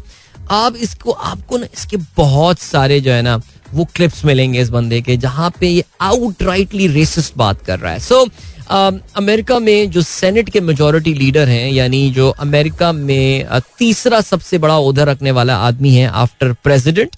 आप 0.51 0.77
इसको 0.83 1.11
आपको 1.13 1.59
ना 1.59 1.67
इसके 1.75 1.97
बहुत 2.17 2.59
सारे 2.59 3.01
जो 3.01 3.13
है 3.13 3.23
ना 3.23 3.41
वो 3.75 3.85
क्लिप्स 3.95 4.25
मिलेंगे 4.25 4.61
इस 4.61 4.69
बंदे 4.71 5.01
के 5.03 5.17
जहाँ 5.25 5.51
पे 5.61 5.69
ये 5.69 5.85
आउट 6.01 6.43
राइटली 6.43 6.87
रेसिस्ट 6.89 7.37
बात 7.37 7.63
कर 7.65 7.79
रहा 7.79 7.93
है। 7.93 7.99
सो 8.01 8.25
so, 8.25 8.31
अमेरिका 8.71 9.59
में 9.59 9.91
जो 9.91 10.03
सेनेट 10.03 10.49
के 10.51 10.61
मेजोरिटी 10.61 11.13
लीडर 11.15 11.49
हैं, 11.49 11.71
यानी 11.71 12.11
जो 12.11 12.29
अमेरिका 12.41 12.93
में 12.93 13.47
तीसरा 13.79 14.21
सबसे 14.21 14.59
बड़ा 14.59 14.77
उधर 14.79 15.09
रखने 15.09 15.31
वाला 15.31 15.57
आदमी 15.69 15.95
है 15.95 16.07
after 16.23 16.53
president 16.65 17.17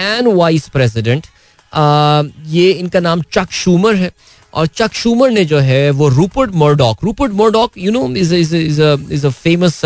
and 0.00 0.28
vice 0.28 0.68
president 0.68 1.26
ये 2.48 2.70
इनका 2.70 3.00
नाम 3.00 3.22
चक 3.32 3.52
शूमर 3.52 3.94
है 3.94 4.10
और 4.54 4.66
चक 4.66 4.92
शूमर 4.94 5.30
ने 5.30 5.44
जो 5.44 5.58
है 5.60 5.90
वो 5.90 6.08
Rupert 6.08 6.50
Murdoch 6.54 7.04
Rupert 7.04 7.32
Murdoch 7.32 7.78
you 7.78 7.92
know 7.92 8.06
is 8.16 8.34
is 8.34 9.26
a 9.26 9.30
famous 9.30 9.80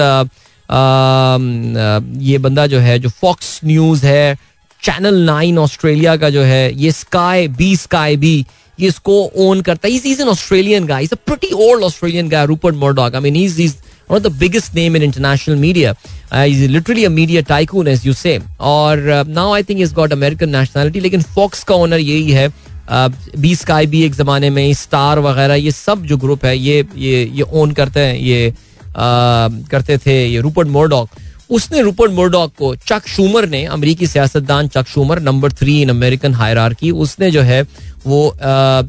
ये 2.23 2.39
बंदा 2.39 2.67
जो 2.67 2.79
है, 2.79 2.99
जो 2.99 3.09
फॉक्स 3.11 3.61
न्यूज़ 3.65 4.07
है 4.07 4.37
चैनल 4.83 5.21
नाइन 5.25 5.59
ऑस्ट्रेलिया 5.59 6.17
का 6.17 6.31
जो 6.31 6.43
है, 6.43 6.75
ये 6.75 6.93
स्काई 6.93 7.49
बी 7.49 7.75
स्काई 7.77 8.17
बी 8.17 8.45
इसको 8.79 9.23
ओन 9.39 9.61
करता 9.61 9.89
है 9.89 9.95
is 9.95 10.23
an 10.23 10.29
Australian 10.29 10.87
guy 10.87 11.05
is 11.05 11.13
a 11.13 11.19
pretty 11.27 11.53
old 11.65 11.85
Australian 11.85 12.29
guy 12.29 12.47
Rupert 12.47 12.77
Murdoch 12.77 13.15
I 13.15 13.21
mean 13.21 13.37
is 13.37 13.61
is 13.63 13.75
of 14.11 14.23
the 14.23 14.31
biggest 14.31 14.75
name 14.75 14.97
in 14.97 15.03
international 15.03 15.59
media. 15.59 15.97
Uh, 16.31 16.45
he's 16.45 16.71
literally 16.71 17.05
a 17.05 17.11
media 17.11 17.43
tycoon, 17.43 17.89
as 17.89 18.05
you 18.05 18.13
say. 18.15 18.41
और 18.61 19.27
now 19.29 19.51
I 19.51 19.63
think 19.63 19.79
he's 19.79 19.93
got 19.93 20.13
American 20.13 20.51
nationality. 20.51 21.01
लेकिन 21.01 21.23
Fox 21.35 21.65
का 21.65 21.75
owner 21.77 21.99
यही 22.01 22.31
है 22.33 22.49
B 23.37 23.55
sky 23.57 23.87
भी 23.87 24.03
एक 24.05 24.15
जमाने 24.15 24.51
में 24.51 24.73
star 24.75 25.19
वगैरह 25.19 25.55
ये 25.55 25.71
सब 25.73 26.03
जो 26.07 26.17
ग्रुप 26.17 26.45
है 26.45 26.57
ये 26.59 26.85
ये 26.97 27.25
ये 27.35 27.43
ओन 27.43 27.73
करते 27.73 28.01
हैं 28.01 28.15
ये 28.17 28.51
uh, 28.51 29.71
करते 29.71 29.99
थे 29.99 30.25
ये 30.27 30.41
रूपर्ट 30.41 30.69
मोरडॉक 30.69 31.09
उसने 31.51 31.81
रूपर्ट 31.81 32.13
मोरडॉक 32.13 32.53
को 32.59 32.75
चक 32.77 33.07
शूमर 33.07 33.49
ने 33.49 33.65
अमेरिकी 33.65 34.07
सियासतदान 34.07 34.69
Chuck 34.69 34.87
Schumer 34.87 35.21
number 35.21 35.53
three 35.53 35.83
in 35.83 35.89
American 35.89 36.35
hierarchy 36.75 36.91
उसने 36.91 37.31
जो 37.31 37.43
है 37.43 37.63
वो 38.07 38.29
आ, 38.29 38.83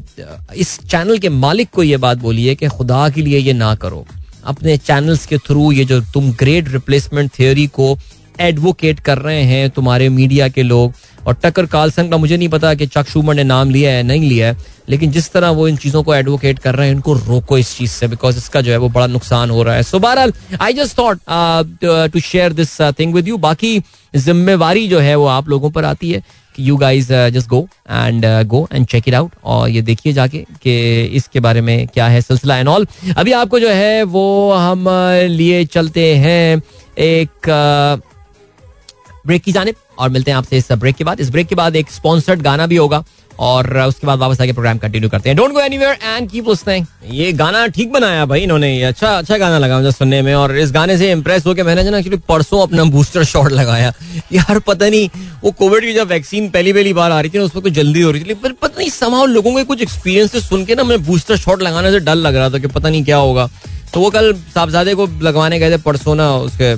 इस 0.56 0.78
चैनल 0.90 1.18
के 1.18 1.28
मालिक 1.28 1.70
को 1.70 1.82
ये 1.82 1.96
बात 1.96 2.18
बोली 2.18 2.46
है 2.46 2.54
कि 2.54 2.68
खुदा 2.68 3.08
के 3.08 3.22
लिए 3.22 3.38
ये 3.38 3.52
ना 3.52 3.74
करो। 3.74 4.06
अपने 4.44 4.76
चैनल्स 4.76 5.26
के 5.26 5.38
थ्रू 5.38 5.72
ये 5.72 5.84
जो 5.84 6.00
तुम 6.00 6.32
ग्रेट 6.32 6.68
रिप्लेसमेंट 6.68 7.30
थियोरी 7.38 7.66
को 7.66 7.98
एडवोकेट 8.40 9.00
कर 9.00 9.18
रहे 9.18 9.42
हैं 9.42 9.70
तुम्हारे 9.70 10.08
मीडिया 10.08 10.48
के 10.48 10.62
लोग 10.62 10.92
और 11.28 11.36
टकर 11.44 11.66
कार्लसन 11.66 12.08
का 12.08 12.16
मुझे 12.16 12.36
नहीं 12.36 12.48
पता 12.48 12.74
कि 12.74 12.86
चक 12.86 13.08
शूमर 13.08 13.34
ने 13.34 13.44
नाम 13.44 13.70
लिया 13.70 13.90
है 13.90 14.02
नहीं 14.02 14.20
लिया 14.20 14.46
है 14.46 14.56
लेकिन 14.88 15.10
जिस 15.10 15.30
तरह 15.32 15.48
वो 15.48 15.68
इन 15.68 15.76
चीज़ों 15.76 16.02
को 16.02 16.14
एडवोकेट 16.14 16.58
कर 16.58 16.74
रहे 16.74 16.88
हैं 16.88 16.94
इनको 16.94 17.14
रोको 17.14 17.58
इस 17.58 17.76
चीज़ 17.76 17.90
से 17.90 18.08
बिकॉज़ 18.08 18.38
इसका 18.38 18.60
जो 18.60 18.72
है 18.72 18.76
वो 18.76 18.88
बड़ा 18.88 19.06
नुकसान 19.06 19.50
हो 19.50 19.62
रहा 19.62 19.74
है। 19.74 19.82
सो 19.82 19.98
बहरहाल 19.98 20.32
I 20.60 20.72
just 20.72 20.98
thought 20.98 21.20
to 22.12 22.20
share 22.20 22.52
this 22.52 22.80
thing 22.80 23.14
with 23.14 23.28
you 23.28 23.36
बाकी 23.36 23.78
जिम्मेवारी 24.16 24.88
जो 24.88 24.98
है 24.98 25.14
वो 25.16 25.26
आप 25.26 25.48
लोगों 25.48 25.70
पर 25.70 25.84
आती 25.84 26.12
है 26.12 26.22
कि 26.56 26.68
you 26.68 26.76
guys 26.76 27.12
just 27.12 27.48
go 27.48 27.68
and 27.90 28.26
go 28.46 28.68
and 28.72 28.86
check 28.86 29.08
it 29.08 29.14
out 29.14 29.32
और 29.44 29.68
ये 29.68 29.82
देखिए 29.82 30.12
जाके 30.12 30.38
कि 30.38 31.04
इसके 31.04 31.40
बारे 31.40 31.60
में 31.60 31.88
क्या 31.88 32.06
है 32.08 32.20
सिलसिला 32.20 32.56
एंड 32.56 32.68
ऑल 32.68 32.86
अभी 33.16 33.32
आपको 33.32 33.60
जो 33.60 33.70
है 33.70 34.02
वो 34.02 34.52
हम 34.52 34.84
uh, 34.84 35.28
लिए 35.28 35.64
चलते 35.64 36.16
हैं 36.16 36.62
एक 36.98 37.50
ब्रेक 39.26 39.40
uh, 39.40 39.44
की 39.44 39.52
जाने 39.52 39.72
और 39.98 40.08
मिलते 40.08 40.30
हैं 40.30 40.38
आपसे 40.38 40.58
इस 40.58 40.72
ब्रेक 40.72 40.96
के 40.96 41.04
बाद। 41.04 41.20
इस 41.20 41.30
ब्रेक 41.30 41.46
के 41.48 41.54
बाद 41.54 41.76
एक 41.76 41.90
स्पॉन्सर्ड 41.90 42.42
गाना 42.42 42.66
भी 42.66 42.76
होगा 42.76 43.04
और 43.38 43.78
उसके 43.78 44.06
बाद 44.06 44.18
वापस 44.18 44.40
आके 44.40 44.52
प्रोग्राम 44.52 44.78
कंटिन्यू 44.78 45.08
करते 45.10 45.28
हैं। 45.28 45.36
Don't 45.36 45.52
go 45.52 45.60
anywhere 45.60 45.98
and 46.04 46.28
keep 46.30 46.48
listening 46.48 46.86
ये 47.12 47.32
गाना 47.32 47.66
ठीक 47.68 47.92
बनाया 47.92 48.24
भाई 48.26 48.40
इन्होंने। 48.40 48.70
अच्छा 48.84 49.10
अच्छा 49.18 49.38
गाना 49.38 49.58
लगा 49.58 49.78
मुझे 49.78 49.92
सुनने 49.92 50.20
में 50.22 50.34
और 50.34 50.56
इस 50.58 50.72
गाने 50.72 50.96
से 50.98 51.10
इंप्रेस 51.12 51.46
होकर 51.46 51.64
मैंने 51.64 51.82
ना 51.84 51.98
एक्चुअली 51.98 52.18
परसों 52.28 52.62
अपना 52.62 52.84
बूस्टर 52.86 53.24
शॉट 53.24 53.52
लगाया। 53.52 53.92
यार 54.32 54.58
पता 54.58 54.88
नहीं, 54.88 55.08
वो 55.44 55.50
कोविड 55.52 55.84
की 55.84 55.92
जब 55.94 56.08
वैक्सीन 56.08 56.48
पहली 56.50 56.72
पहली 56.72 56.92
बार 56.92 57.12
आ 57.12 57.20
रही 57.20 57.30
थी 57.30 57.38
ना, 57.38 57.44
उसमें 57.44 57.62
कुछ 57.62 57.72
जल्दी 57.72 58.02
हो 58.02 58.10
रही 58.10 58.24
थी, 58.24 58.34
पर 58.34 58.52
पता 58.52 58.78
नहीं 58.78 58.90
समाव 58.90 59.26
लोगों 59.26 59.54
के 59.56 59.64
कुछ 59.64 59.82
एक्सपीरियंस 59.82 60.36
सुन 60.48 60.64
के 60.64 60.74
ना 60.74 60.84
मैं 60.84 61.04
बूस्टर 61.06 61.36
शॉट 61.36 61.62
लगाने 61.62 61.90
से 61.92 62.00
डर 62.00 62.14
लग 62.16 62.36
रहा 62.36 62.50
था 62.50 62.58
कि 62.58 62.66
पता 62.68 62.88
नहीं 62.88 63.04
क्या 63.04 63.16
होगा। 63.18 63.48
तो 63.94 64.00
वो 64.00 64.10
कल 64.10 64.32
साहबजादे 64.54 64.94
को 64.94 65.06
लगवाने 65.22 65.58
गए 65.58 65.70
थे 65.70 65.76
परसों 65.82 66.14
ना 66.14 66.32
उसके 66.38 66.74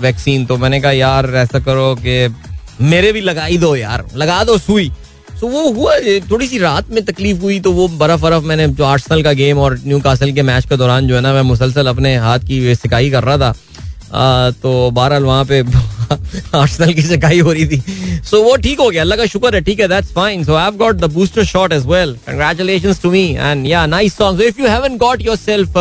वैक्सीन 0.00 0.44
तो 0.46 0.56
मैंने 0.56 0.80
कहा, 0.80 0.92
यार 0.92 1.34
ऐसा 1.36 1.58
करो 1.60 1.94
कि 1.96 2.28
मेरे 2.82 3.12
भी 3.12 3.20
लगाई 3.20 3.58
दो 3.58 3.74
यार 3.76 4.04
लगा 4.16 4.42
दो 4.44 4.58
सुई। 4.58 4.90
तो 5.40 5.48
वो 5.48 5.70
हुआ 5.72 5.94
थोड़ी 6.30 6.46
सी 6.48 6.58
रात 6.58 6.90
में 6.90 7.04
तकलीफ़ 7.04 7.40
हुई 7.40 7.58
तो 7.60 7.72
वो 7.72 7.86
बर्फ़ 7.90 8.20
बर्फ़ 8.20 8.44
मैंने 8.44 8.66
जो 8.68 8.84
आर्टसल 8.84 9.22
का 9.22 9.32
गेम 9.34 9.58
और 9.58 9.78
न्यू 9.84 10.00
कासल 10.00 10.32
के 10.32 10.42
मैच 10.42 10.66
के 10.66 10.76
दौरान 10.76 11.06
जो 11.08 11.14
है 11.14 11.20
ना 11.20 11.32
मैं 11.34 11.42
मुसलसल 11.42 11.86
अपने 11.86 12.16
हाथ 12.16 12.46
की 12.48 12.74
सिकाई 12.74 13.10
कर 13.10 13.24
रहा 13.24 13.38
था। 13.38 13.54
आ, 14.14 14.50
तो 14.52 14.90
बहरहाल 14.90 15.24
वहाँ 15.24 15.44
पे 15.44 15.60
आर्सेनल 16.58 16.92
की 16.94 17.02
सिकाई 17.02 17.38
हो 17.40 17.52
रही 17.52 17.66
थी। 17.66 17.78
सो 17.80 18.36
so, 18.36 18.44
वो 18.44 18.56
ठीक 18.56 18.80
हो 18.80 18.88
गया 18.90 19.02
अल्लाह 19.02 19.18
का 19.18 19.26
शुक्र 19.26 19.54
है 19.54 19.60
ठीक 19.64 19.80
है 19.80 19.88
that's 19.88 20.12
fine 20.12 20.44
so 20.44 20.54
I 20.54 20.70
got 20.78 20.96
the 20.96 21.10
booster 21.12 21.44
shot 21.44 21.72
as 21.72 21.86
well 21.86 22.12
congratulations 22.26 23.02
to 23.02 23.10
me 23.10 23.24
and 23.30 23.66
yeah 23.66 23.84
nice 23.86 24.16
song 24.16 24.40
if 24.42 24.60
you 24.60 24.68
haven't 24.68 24.98
got 25.00 25.22
yourself 25.26 25.78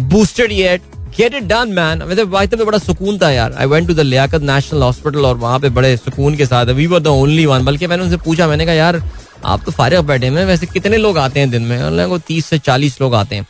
boosted 0.00 0.52
yet 0.52 0.82
get 1.18 1.34
it 1.34 1.44
done 1.48 1.72
man 1.74 2.02
मतलब 2.08 2.36
में 2.54 2.66
बड़ा 2.66 2.78
सुकून 2.78 3.18
था 3.18 3.30
यार। 3.30 3.52
I 3.52 3.66
went 3.66 3.88
to 3.88 3.94
the 3.94 4.00
Liaquat 4.00 4.42
national 4.42 4.82
hospital 4.82 5.24
और 5.26 5.36
वहाँ 5.36 5.58
पे 5.60 5.68
बड़े 5.78 5.96
सुकून 5.96 6.36
के 6.36 6.46
साथ 6.46 6.66
we 6.66 6.86
were 6.86 7.00
the 7.00 7.06
only 7.06 7.46
one 7.46 7.64
बल्कि 7.64 7.86
मैंने 7.86 8.02
उनसे 8.02 8.16
पूछा, 8.24 8.46
मैंने 8.48 8.66
कहा, 8.66 8.74
यार, 8.74 9.02
आप 9.44 9.64
तो 9.64 9.72
फारिग 9.72 10.00
बैठे 10.06 10.26
हैं। 10.26 10.44
वैसे 10.46 10.66
कितने 10.66 10.96
लोग 10.96 11.18
आते 11.18 11.40
हैं 11.40 11.50
दिन 11.50 11.62
में? 11.62 11.76
उन्होंने 11.76 12.18
तीस 12.28 12.46
से 12.46 12.58
चालीस 12.58 13.00
लोग 13.00 13.14
आते 13.14 13.36
हैं। 13.36 13.46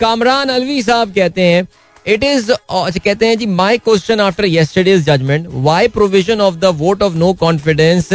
कामरान 0.00 0.48
अलवी 0.48 0.82
साहब 0.82 1.12
कहते 1.14 1.42
हैं 1.42 1.66
इट 2.06 2.24
इज़ 2.24 2.50
अच्छा 2.52 3.00
कहते 3.04 3.26
हैं 3.26 3.38
जी 3.38 3.46
my 3.46 3.78
question 3.78 4.20
after 4.20 4.44
yesterday's 4.44 5.04
judgement 5.06 5.46
why 5.66 5.88
provision 5.88 6.40
of 6.40 6.54
the 6.54 6.74
vote 6.78 7.02
of 7.02 7.14
no 7.14 7.32
confidence 7.40 8.08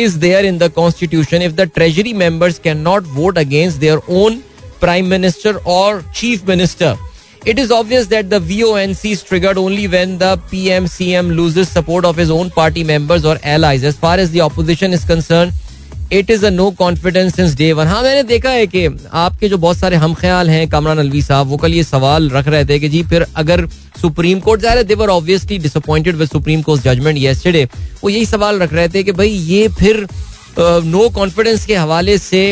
is 0.00 0.12
there 0.22 0.40
in 0.48 0.58
the 0.58 0.66
constitution 0.74 1.44
if 1.44 1.54
the 1.60 1.64
treasury 1.76 2.10
members 2.18 2.58
cannot 2.66 3.06
vote 3.14 3.38
against 3.40 3.80
their 3.84 3.96
own 4.18 4.36
prime 4.80 5.06
minister 5.06 5.54
और 5.68 6.02
chief 6.16 6.48
minister 6.48 6.96
it 7.48 7.58
is 7.58 7.72
obvious 7.72 8.06
that 8.06 8.26
the 8.26 8.42
O 8.64 8.76
N 8.78 8.94
C 8.94 9.14
triggered 9.28 9.58
only 9.58 9.86
when 9.88 10.16
the 10.18 10.36
P 10.50 10.66
M 10.68 10.86
C 10.88 11.10
M 11.12 11.30
lose 11.30 11.58
support 11.68 12.06
of 12.06 12.20
his 12.20 12.30
own 12.32 12.50
party 12.56 12.84
members 12.84 13.24
और 13.24 13.40
allies 13.46 13.84
as 13.84 13.96
far 13.96 14.20
as 14.20 14.30
the 14.30 14.70
is 14.84 15.06
concern 15.08 15.52
it 16.12 16.30
is 16.30 16.44
a 16.46 16.50
confidence 16.78 17.38
inside 17.56 17.72
one 17.72 17.86
हाँ 17.86 18.02
मैंने 18.02 18.22
देखा 18.22 18.50
है 18.50 18.66
कि 18.66 18.86
आपके 19.14 19.48
जो 19.48 19.58
बहुत 19.58 19.76
सारे 19.76 19.96
हम 19.96 20.14
ख्याल 20.14 20.50
हैं 20.50 20.68
कमरान 20.68 20.98
अलवी 20.98 21.22
साहब 21.22 21.46
वो 21.46 21.56
कल 21.56 21.74
ये 21.74 21.82
सवाल 21.84 22.28
रख 22.30 22.48
रहे 22.48 22.64
थे 22.64 22.78
कि 22.78 22.88
जी 22.88 23.02
फिर 23.02 23.26
अगर 23.36 23.66
सुप्रीम 24.00 24.40
कोर्ट 24.40 24.60
जा 24.60 24.72
रहे 24.72 24.84
थे 24.84 24.94
were 24.94 25.08
obviously 25.08 25.58
disappointed 25.58 26.16
with 26.16 26.28
supreme 26.28 26.62
court 26.62 26.82
judgement 26.82 27.18
yesterday 27.18 27.64
वो 28.02 28.10
यही 28.10 28.26
सवाल 28.26 28.58
रख 28.58 28.72
रहे 28.72 28.88
थे 28.88 29.02
कि 29.02 29.12
भाई 29.12 29.28
ये 29.28 29.68
फिर 29.70 30.06
नो 30.58 30.98
uh, 30.98 31.14
कॉन्फिडेंस 31.14 31.60
no 31.60 31.66
के 31.66 31.74
हवाले 31.76 32.18
से 32.18 32.42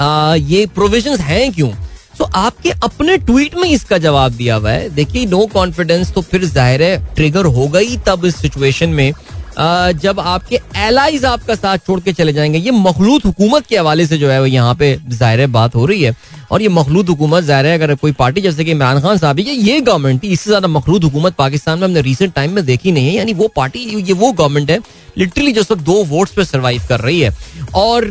ये 0.00 0.66
प्रोविज़न 0.66 1.16
हैं 1.18 1.52
क्यों? 1.52 1.70
तो 2.18 2.24
आपके 2.36 2.70
अपने 2.84 3.16
ट्वीट 3.18 3.54
में 3.54 3.68
इसका 3.68 3.98
जवाब 3.98 4.32
दिया 4.32 4.56
हुआ 4.56 4.70
है। 4.70 4.88
देखिए 4.90 5.24
नो 5.26 5.46
कॉन्फिडेंस 5.52 6.12
तो 6.14 6.20
फिर 6.22 6.44
ज़ाहिर 6.44 6.82
है 6.82 7.14
ट्रिगर 7.14 7.46
होगा 7.46 7.78
ही 7.78 7.96
तब 8.06 8.24
इस 8.24 8.36
सिचुएशन 8.36 8.88
में। 8.90 9.12
जब 9.56 10.20
आपके 10.20 10.58
एलाइज 10.78 11.24
आपका 11.24 11.54
साथ 11.54 11.78
छोड़ 11.86 12.00
के 12.00 12.12
चले 12.12 12.32
जाएँगे, 12.32 12.58
ये 12.58 12.70
मखलूत 12.70 13.24
हुकूमत 13.24 13.66
के 13.66 13.76
हवाले 13.78 14.06
से 14.06 14.18
जो 14.18 14.30
है 14.30 14.40
वो 14.40 14.46
यहाँ 14.46 14.74
पे 14.74 14.96
ज़ाहिर 15.08 15.46
बात 15.48 15.74
हो 15.74 15.84
रही 15.86 16.02
है। 16.02 16.14
और 16.52 16.62
ये 16.62 16.68
मखलूत 16.68 17.08
हुकूमत 17.08 17.44
ज़ाहिर 17.44 17.66
है, 17.66 17.74
अगर 17.74 17.94
कोई 17.94 18.12
पार्टी 18.14 18.40
जैसे 18.40 18.64
कि 18.64 18.70
इमरान 18.70 19.00
खान 19.00 19.18
साहब, 19.18 19.40
ये 19.40 19.52
ये 19.52 19.80
गवर्नमेंट 19.80 20.22
थी 20.22 20.28
इससे 20.28 20.50
ज़्यादा 20.50 20.68
मखलूत 20.68 21.04
हुकूमत 21.04 21.34
पाकिस्तान 21.34 21.78
में 21.78 21.86
हमने 21.86 22.00
रिसेंट 22.02 22.34
टाइम 22.34 22.52
में 22.52 22.64
देखी 22.66 22.92
नहीं 22.92 23.06
है। 23.06 23.14
यानी 23.14 23.32
वो 23.34 23.48
पार्टी, 23.56 23.78
ये 23.78 24.12
वो 24.12 24.32
गवर्नमेंट 24.32 24.70
है 24.70 24.78
लिटरली 25.18 25.52
जो 25.52 25.74
दो 25.74 26.02
वोट्स 26.04 26.32
पे 26.32 26.44
सर्वाइव 26.44 26.82
कर 26.88 27.00
रही 27.00 27.20
है। 27.20 27.30
और 27.76 28.06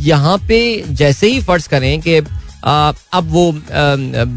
यहाँ 0.00 0.38
पे 0.48 0.62
जैसे 0.90 1.26
ही 1.26 1.40
फ़र्ज़ 1.42 1.68
करें 1.68 2.00
कि 2.00 2.16
अब 2.66 3.26
वो 3.28 3.52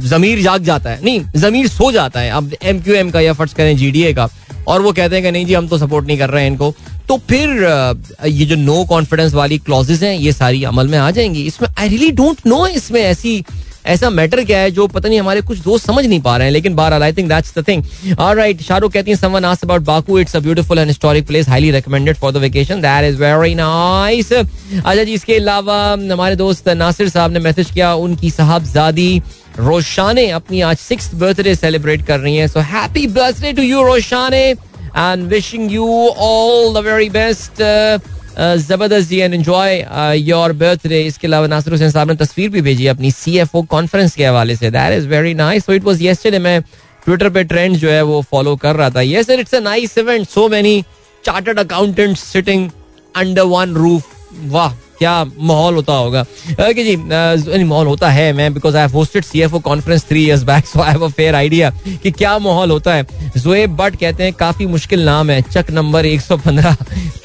जमीर 0.07 0.41
जाग 0.41 0.63
जाता 0.63 0.89
है। 0.89 1.03
नहीं, 1.03 1.21
जमीर 1.37 1.67
सो 1.67 1.91
जाता 1.91 2.19
है। 2.19 2.31
अब 2.31 2.53
एम 2.63 2.79
क्यू 2.81 2.95
एम 2.95 3.09
का 3.11 3.19
या 3.21 3.33
फ़र्ज़ 3.33 3.55
करें 3.55 3.75
जीडीए 3.77 4.13
का। 4.13 4.29
और 4.67 4.81
वो 4.81 4.91
कहते 4.91 5.15
हैं 5.15 5.23
कि 5.23 5.31
नहीं 5.31 5.45
जी, 5.45 5.53
हम 5.53 5.67
तो 5.67 5.77
सपोर्ट 5.77 6.07
नहीं 6.07 6.17
कर 6.17 6.29
रहे 6.29 6.43
हैं 6.43 6.51
इनको। 6.51 6.73
तो 7.07 7.17
फिर 7.29 7.49
ये 8.25 8.45
जो 8.45 8.55
नो 8.55 8.83
कॉन्फिडेंस 8.85 9.33
वाली 9.33 9.57
क्लॉजेज 9.59 10.03
हैं, 10.03 10.13
ये 10.15 10.31
सारी 10.33 10.63
अमल 10.63 10.87
में 10.87 10.97
आ 10.97 11.09
जाएँगी। 11.11 11.41
इसमें 11.43 11.69
आई 11.69 11.89
रियली 11.89 12.11
डोंट 12.11 12.45
नो 12.47 12.65
इसमें 12.67 13.01
ऐसी 13.01 13.43
ऐसा 13.87 14.09
मैटर 14.09 14.43
क्या 14.45 14.59
है 14.59 14.71
जो 14.71 14.87
पता 14.87 15.09
नहीं 15.09 15.19
हमारे 15.19 15.41
कुछ 15.41 15.59
दोस्त 15.59 15.85
समझ 15.87 16.05
नहीं 16.05 16.19
पा 16.21 16.35
रहे 16.37 16.47
हैं, 16.47 16.53
लेकिन 16.53 16.75
बहरहाल 16.75 17.03
I 17.03 17.13
think 17.13 17.29
that's 17.29 17.57
the 17.57 17.63
thing 17.67 17.83
alright 18.19 18.61
Shahrukh 18.61 18.93
कहती 18.93 19.11
हैं 19.11 19.17
someone 19.17 19.45
asked 19.45 19.65
about 19.65 19.81
Baku 19.83 20.19
it's 20.19 20.35
a 20.35 20.39
beautiful 20.39 20.79
and 20.79 20.87
historic 20.87 21.27
place 21.27 21.49
highly 21.49 21.71
recommended 21.71 22.15
for 22.17 22.31
the 22.31 22.37
vacation 22.37 22.81
that 22.81 23.05
is 23.05 23.17
very 23.23 23.55
nice 23.55 24.31
अच्छा 24.33 25.03
जी, 25.03 25.13
इसके 25.13 25.35
अलावा 25.35 25.81
हमारे 25.91 26.35
दोस्त 26.35 26.69
नासिर 26.69 27.09
साहब 27.09 27.31
ने 27.31 27.39
मैसेज 27.39 27.71
किया, 27.71 27.93
उनकी 27.95 28.29
साहबजादी 28.31 29.21
रोशाने 29.59 30.29
अपनी 30.31 30.61
आज 30.61 30.77
सिक्स 30.77 31.13
बर्थडे 31.15 31.55
सेलिब्रेट 31.55 32.05
कर 32.07 32.19
रही 32.19 32.35
हैं। 32.37 32.47
So 32.47 32.59
happy 32.71 33.05
birthday 33.13 33.53
to 33.53 33.61
you 33.63 33.83
Roshane 33.85 34.43
and 34.47 35.27
wishing 35.29 35.71
you 35.71 35.87
all 36.09 36.73
the 36.73 36.85
very 36.85 37.09
best 37.09 37.61
ज़बरदस्त 38.39 39.09
जी 39.09 39.19
एंड 39.19 39.33
एंजॉय 39.33 39.85
योर 40.19 40.53
बर्थडे 40.53 41.01
इसके 41.03 41.27
अलावा 41.27 41.47
नासिर 41.47 41.73
हुसैन 41.73 41.91
साहब 41.91 42.09
ने 42.09 42.15
तस्वीर 42.15 42.49
भी 42.49 42.61
भेजी 42.61 42.87
अपनी 42.87 43.11
सी 43.11 43.37
एफ़ 43.39 43.55
ओ 43.57 43.61
कॉन्फ्रेंस 43.71 44.15
के 44.15 44.25
हवाले 44.25 44.55
से. 44.55 44.69
That 44.71 44.97
is 44.97 45.07
very 45.07 45.33
nice 45.33 45.65
so 45.65 45.73
it 45.73 45.83
was 45.83 46.03
yesterday 46.03 46.39
मैं 46.39 46.61
ट्विटर 47.05 47.29
पे 47.29 47.43
ट्रेंड 47.43 47.75
जो 47.77 47.89
है 47.89 48.01
वो 48.03 48.21
फॉलो 48.31 48.55
कर 48.55 48.75
रहा 48.75 48.89
था. 48.89 49.01
Yes 49.01 49.29
it's 49.29 49.55
a 49.55 49.59
nice 49.59 49.97
event 49.97 50.27
so 50.29 50.47
many 50.49 50.83
chartered 51.23 51.59
accountant 51.59 52.17
sitting 52.17 52.69
under 53.15 53.43
one 53.43 53.73
roof 53.75 54.15
वाह. 54.51 54.73
क्या 54.99 55.23
माहौल 55.39 55.75
होता 55.75 55.93
होगा? 55.93 56.21
ओके 56.21 56.83
जी 56.83 56.95
माहौल 56.95 57.87
होता 57.87 58.09
है, 58.09 58.31
मैं 58.33 58.53
because 58.53 58.77
I 58.77 58.87
hosted 58.89 59.23
CFO 59.23 59.59
conference 59.61 60.05
three 60.05 60.25
years 60.25 60.43
back 60.43 60.65
so 60.67 60.81
I 60.81 60.91
have 60.91 61.05
a 61.05 61.09
fair 61.09 61.35
idea 61.35 61.69
कि 62.03 62.11
क्या 62.11 62.37
माहौल 62.39 62.71
होता 62.71 62.93
है। 62.93 63.05
जोएब 63.37 63.75
बट 63.77 63.95
कहते 63.95 64.23
हैं, 64.23 64.33
काफ़ी 64.35 64.65
मुश्किल 64.67 65.03
नाम 65.05 65.29
है 65.29 65.41
Chuck 65.43 65.71
number 65.71 66.05
115 66.05 66.75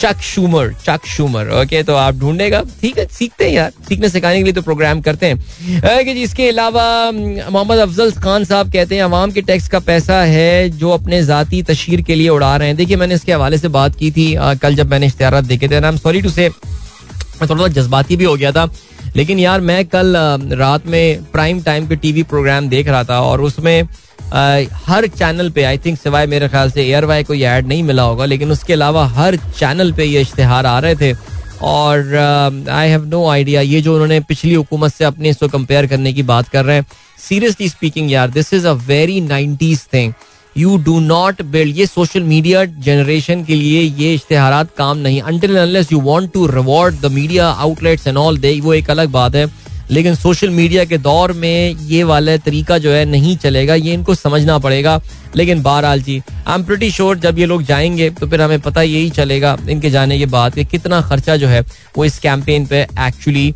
Chuck 0.01 0.21
Schumer 0.25 0.73
Chuck 0.85 1.07
Schumer 1.07 1.51
okay 1.61 1.83
तो 1.83 1.95
आप 1.97 2.15
ढूंढेगा। 2.19 2.63
ठीक 2.81 2.99
है, 2.99 3.07
सीखते 3.13 3.45
हैं 3.45 3.53
यार, 3.53 3.71
सीखने 3.89 4.09
सिखाने 4.09 4.39
के 4.39 4.45
लिए 4.45 4.53
तो 4.53 4.63
प्रोग्राम 4.63 5.01
करते 5.01 5.27
हैं। 5.27 5.37
ओके 5.79 6.15
जी, 6.15 6.23
इसके 6.23 6.49
अलावा 6.49 6.85
मोहम्मद 7.13 7.79
अफजल 7.79 8.11
खान 8.23 8.45
साहब 8.45 8.73
कहते 8.73 8.95
हैं 8.95 9.03
अवाम 9.03 9.31
के 9.33 9.41
टैक्स 9.43 9.69
का 9.69 9.79
पैसा 9.83 10.21
है 10.25 10.69
जो 10.71 10.91
अपने 10.91 11.23
जाती 11.25 11.63
तशीर 11.65 12.03
के 12.03 12.15
लिए 12.15 12.29
उड़ा 12.29 12.57
रहे 12.57 12.69
हैं। 12.69 12.77
देखिए, 12.77 12.97
मैंने 12.97 13.15
इसके 13.15 13.33
हवाले 13.33 13.59
से 13.59 13.69
बात 13.71 13.97
की 13.97 14.11
थी 14.11 14.35
कल 14.63 14.75
जब 14.75 14.91
मैंने 14.91 15.07
इश्तेहार 15.07 15.41
देखे 15.43 15.69
थे 15.69 15.75
I 15.75 15.89
am 15.89 15.97
sorry 15.99 16.23
to 16.23 16.31
say 16.31 16.49
मैं 17.43 17.49
थोड़ा 17.51 17.63
सा 17.63 17.73
जज्बाती 17.73 18.17
भी 18.17 18.25
हो 18.25 18.37
गया 18.37 18.53
था। 18.53 18.69
लेकिन 19.17 19.39
यार, 19.39 19.61
मैं 19.61 19.85
कल 19.87 20.17
रात 20.59 20.87
में 20.87 21.25
प्राइम 21.33 21.61
टाइम 21.63 21.87
पे 21.87 21.97
टीवी 21.97 22.23
प्रोग्राम 22.25 22.69
देख 22.69 22.89
रहा 22.89 23.05
था 23.05 23.21
और 23.23 23.41
उसमें 23.43 23.83
हर 24.87 25.07
चैनल 25.09 25.51
पे, 25.51 25.63
आई 25.65 25.79
थिंक 25.79 25.99
सिवाय 25.99 26.27
मेरे 26.27 26.49
ख्याल 26.49 26.71
से 26.71 26.83
एयर 26.83 27.05
वाई 27.05 27.25
कोई 27.25 27.43
ऐड 27.45 27.67
नहीं 27.69 27.83
मिला 27.83 28.03
होगा, 28.03 28.25
लेकिन 28.25 28.53
उसके 28.53 28.73
अलावा 28.73 29.07
हर 29.09 29.37
चैनल 29.37 29.93
पे 29.93 30.05
ये 30.05 30.21
इश्तेहार 30.21 30.67
आ 30.67 30.79
रहे 30.79 30.95
थे। 30.97 31.13
और 31.63 32.67
आई 32.71 32.89
हैव 32.89 33.05
नो 33.07 33.27
आइडिया 33.29 33.61
ये 33.61 33.81
जो 33.81 33.93
उन्होंने 33.95 34.21
पिछली 34.21 34.55
हुकूमत 34.55 34.95
से 34.95 35.05
अपने 35.05 35.31
इसको 35.31 35.49
कंपेयर 35.49 35.87
करने 35.87 36.13
की 36.13 36.23
बात 36.25 36.49
कर 36.49 36.65
रहे 36.65 36.77
हैं। 36.77 36.87
सीरियसली 37.21 37.69
स्पीकिंग 37.69 38.11
यार 38.13 38.31
this 38.31 38.53
is 38.55 38.67
a 38.67 38.73
very 38.87 39.21
nineties 39.21 39.85
thing 39.93 40.13
you 40.57 40.77
do 40.79 40.99
not 41.01 41.43
build 41.43 41.77
ये 41.77 41.87
सोशल 41.87 42.23
मीडिया 42.23 42.65
जनरेशन 42.65 43.45
के 43.45 43.55
लिए 43.55 43.81
ये 43.81 44.15
इश्तेहार 44.15 44.67
काम 44.79 44.99
नहीं। 44.99 45.21
Until 45.23 45.57
unless 45.57 45.93
you 45.93 46.01
want 46.01 46.33
to 46.33 46.47
reward 46.47 47.01
the 47.01 47.13
media 47.13 47.49
outlets 47.49 48.07
and 48.07 48.17
all 48.17 48.39
they 48.39 48.59
वो 48.61 48.75
एक 48.75 48.91
अलग 48.91 49.09
बात 49.11 49.35
है। 49.35 49.47
लेकिन 49.91 50.15
सोशल 50.15 50.51
मीडिया 50.51 50.85
के 50.85 50.99
दौर 50.99 51.33
में 51.33 51.77
ये 51.81 52.03
वाला 52.05 52.37
तरीका 52.37 52.79
जो 52.79 52.91
है 52.91 53.05
नहीं 53.05 53.37
चलेगा, 53.37 53.75
ये 53.75 53.93
इनको 53.95 54.15
समझना 54.15 54.59
पड़ेगा। 54.59 55.01
लेकिन 55.37 55.63
बहरहाल 55.63 56.03
जी 56.03 56.21
आई 56.47 56.55
एम 56.55 56.65
प्रिटी 56.65 56.91
श्योर 56.91 57.19
जब 57.19 57.39
ये 57.39 57.47
लोग 57.47 57.63
जाएँगे 57.63 58.09
तो 58.11 58.27
फिर 58.27 58.43
हमें 58.43 58.61
पता 58.61 58.83
यही 58.83 59.11
चलेगा, 59.11 59.57
इनके 59.69 59.91
जाने 59.91 60.19
के 60.19 60.27
बाद 60.27 60.55
कि 60.55 60.65
कितना 60.65 61.01
खर्चा 61.01 61.37
जो 61.37 61.49
है 61.49 61.61
वो 61.97 62.05
इस 62.05 62.19
कैंपेन 62.19 62.67
पे 62.67 62.81
एक्चुअली 63.01 63.55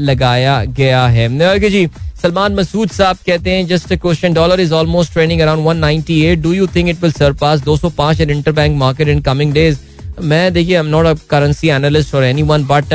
लगाया 0.00 0.62
गया 0.64 1.06
है। 1.06 1.68
जी 1.70 1.86
सलमान 2.22 2.54
मसूद 2.54 2.90
साहब 2.90 3.16
कहते 3.26 3.50
हैं 3.50 3.66
just 3.66 3.94
question 3.94 4.32
dollar 4.34 4.60
is 4.60 4.72
almost 4.74 5.12
trading 5.12 5.40
around 5.40 5.84
198 5.84 6.42
do 6.42 6.52
you 6.52 6.66
think 6.74 6.88
it 6.88 7.02
will 7.02 7.12
surpass 7.12 7.60
205 7.64 8.20
in 8.20 8.30
interbank 8.30 8.76
market 8.76 9.08
in 9.08 9.20
coming 9.22 9.52
days 9.52 9.78
मैं, 10.20 10.52
देखिए 10.52 10.74
I 10.74 10.80
am 10.80 10.86
not 10.86 11.06
a 11.06 11.14
currency 11.30 11.68
analyst 11.70 12.14
और 12.14 12.24
एनीवन 12.24 12.64
बट 12.66 12.94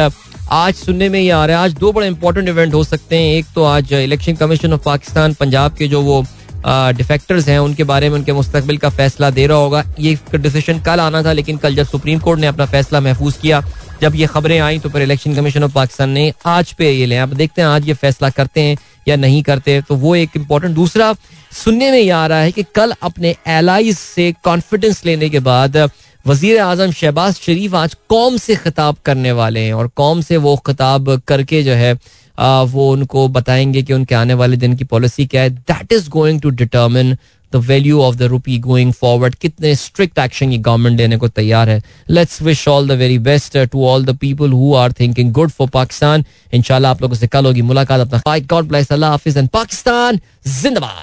आज 0.52 0.74
सुनने 0.76 1.10
में 1.10 1.20
ये 1.20 1.30
आ 1.30 1.46
रहा 1.46 1.58
है, 1.58 1.64
आज 1.64 1.74
दो 1.74 1.92
बड़े 1.92 2.08
इंपॉर्टेंट 2.08 2.50
इवेंट 2.50 2.74
हो 2.74 2.84
सकते 2.84 3.18
हैं। 3.18 3.34
एक 3.36 3.46
तो 3.56 3.64
आज 3.64 3.94
election 3.94 4.36
commission 4.36 4.74
of 4.74 4.82
Pakistan 4.86 5.34
Punjab 5.34 5.76
के 5.76 5.88
जो 5.88 6.02
वो 6.02 6.24
डिफेक्टर्स 6.66 7.48
हैं, 7.48 7.58
उनके 7.60 7.84
बारे 7.84 8.10
में 8.10 8.16
उनके 8.18 8.34
मुस्तबिल 8.34 8.78
का 8.78 8.90
फैसला 8.92 9.30
दे 9.32 9.48
रहा 9.48 9.58
होगा। 9.58 9.84
ये 10.00 10.18
डिसीज़न 10.34 10.80
कल 10.82 11.00
आना 11.00 11.24
था, 11.24 11.34
लेकिन 11.34 11.58
कल 11.58 11.76
जब 11.76 11.86
सुप्रीम 11.86 12.20
कोर्ट 12.20 12.40
ने 12.40 12.48
अपना 12.48 12.66
फैसला 12.68 13.00
महफूज 13.02 13.38
किया, 13.42 13.62
जब 14.02 14.16
ये 14.16 14.28
खबरें 14.28 14.60
आई 14.60 14.80
तो 14.80 14.90
फिर 14.90 15.02
इलेक्शन 15.02 15.36
कमीशन 15.36 15.64
ऑफ़ 15.64 15.74
पाकिस्तान 15.74 16.10
ने 16.10 16.32
आज 16.46 16.72
पे 16.74 16.92
ये 16.92 17.06
लें 17.06 17.20
अब 17.20 17.34
देखते 17.34 17.62
हैं, 17.62 17.68
आज 17.70 17.88
ये 17.88 17.94
फैसला 17.96 18.30
करते 18.32 18.62
हैं 18.62 18.78
या 19.08 19.16
नहीं 19.18 19.42
करते 19.44 19.82
तो 19.82 19.96
वो 19.96 20.16
एक 20.16 20.36
इम्पोर्टेंट 20.36 20.74
दूसरा 20.76 21.14
सुनने 21.54 21.92
में 21.92 22.00
ये 22.00 22.10
आ 22.10 22.26
रहा 22.28 22.40
है 22.40 22.52
कि 22.52 22.64
कल 22.76 22.94
अपने 23.04 23.36
एलाइज 23.50 23.98
से 23.98 24.32
कॉन्फिडेंस 24.44 25.06
लेने 25.06 25.30
के 25.30 25.40
बाद 25.42 25.78
वज़ीर 26.26 26.60
आज़म 26.62 26.92
शहबाज 26.92 27.36
शरीफ 27.36 27.74
आज 27.76 27.96
कौम 28.10 28.38
से 28.38 28.56
खिताब 28.56 28.98
करने 29.06 29.32
वाले 29.32 29.60
हैं, 29.60 29.74
और 29.74 29.88
कौम 29.96 30.22
से 30.22 30.38
वो 30.38 30.56
खिताब 30.68 31.16
करके 31.28 31.64
जो 31.64 31.74
है 31.74 31.98
वो 32.40 32.92
उनको 32.92 33.28
बताएँगे 33.28 33.82
कि 33.84 33.94
उनके 33.94 34.16
आने 34.16 34.34
वाले 34.34 34.58
दिन 34.58 34.76
की 34.76 34.84
पॉलिसी 34.84 35.26
क्या 35.26 35.42
है. 35.42 35.50
That 35.50 35.94
is 35.94 36.10
going 36.10 36.42
to 36.42 36.50
determine 36.50 37.18
the 37.54 37.56
value 37.56 38.02
of 38.02 38.16
the 38.16 38.24
rupee 38.24 38.58
going 38.60 38.94
forward 38.94 39.36
कितने 39.36 39.74
स्ट्रिक्ट 39.76 40.20
एक्शन 40.20 40.52
ये 40.52 40.58
गवर्नमेंट 40.58 40.98
लेने 40.98 41.18
को 41.18 41.28
तैयार 41.28 41.70
है. 41.70 41.82
Let's 42.10 42.42
wish 42.42 42.68
all 42.68 42.88
the 42.88 42.92
very 42.92 43.20
best 43.20 43.58
to 43.58 43.86
all 43.88 44.06
the 44.06 44.16
people 44.18 44.52
who 44.52 44.74
are 44.76 44.92
thinking 45.00 45.32
good 45.34 45.50
for 45.50 45.70
Pakistan 45.70 46.26
इंशाल्लाह 46.54 46.92
आप 46.92 47.02
लोगों 47.02 47.16
से 47.16 47.28
कल 47.28 47.46
होगी 47.46 47.62
मुलाकात 47.62 48.00
अपना. 48.00 49.08
हाफिज 49.08 49.38
एंड 49.38 49.50
पाकिस्तान 49.50 50.20
जिंदाबाद. 50.62 51.02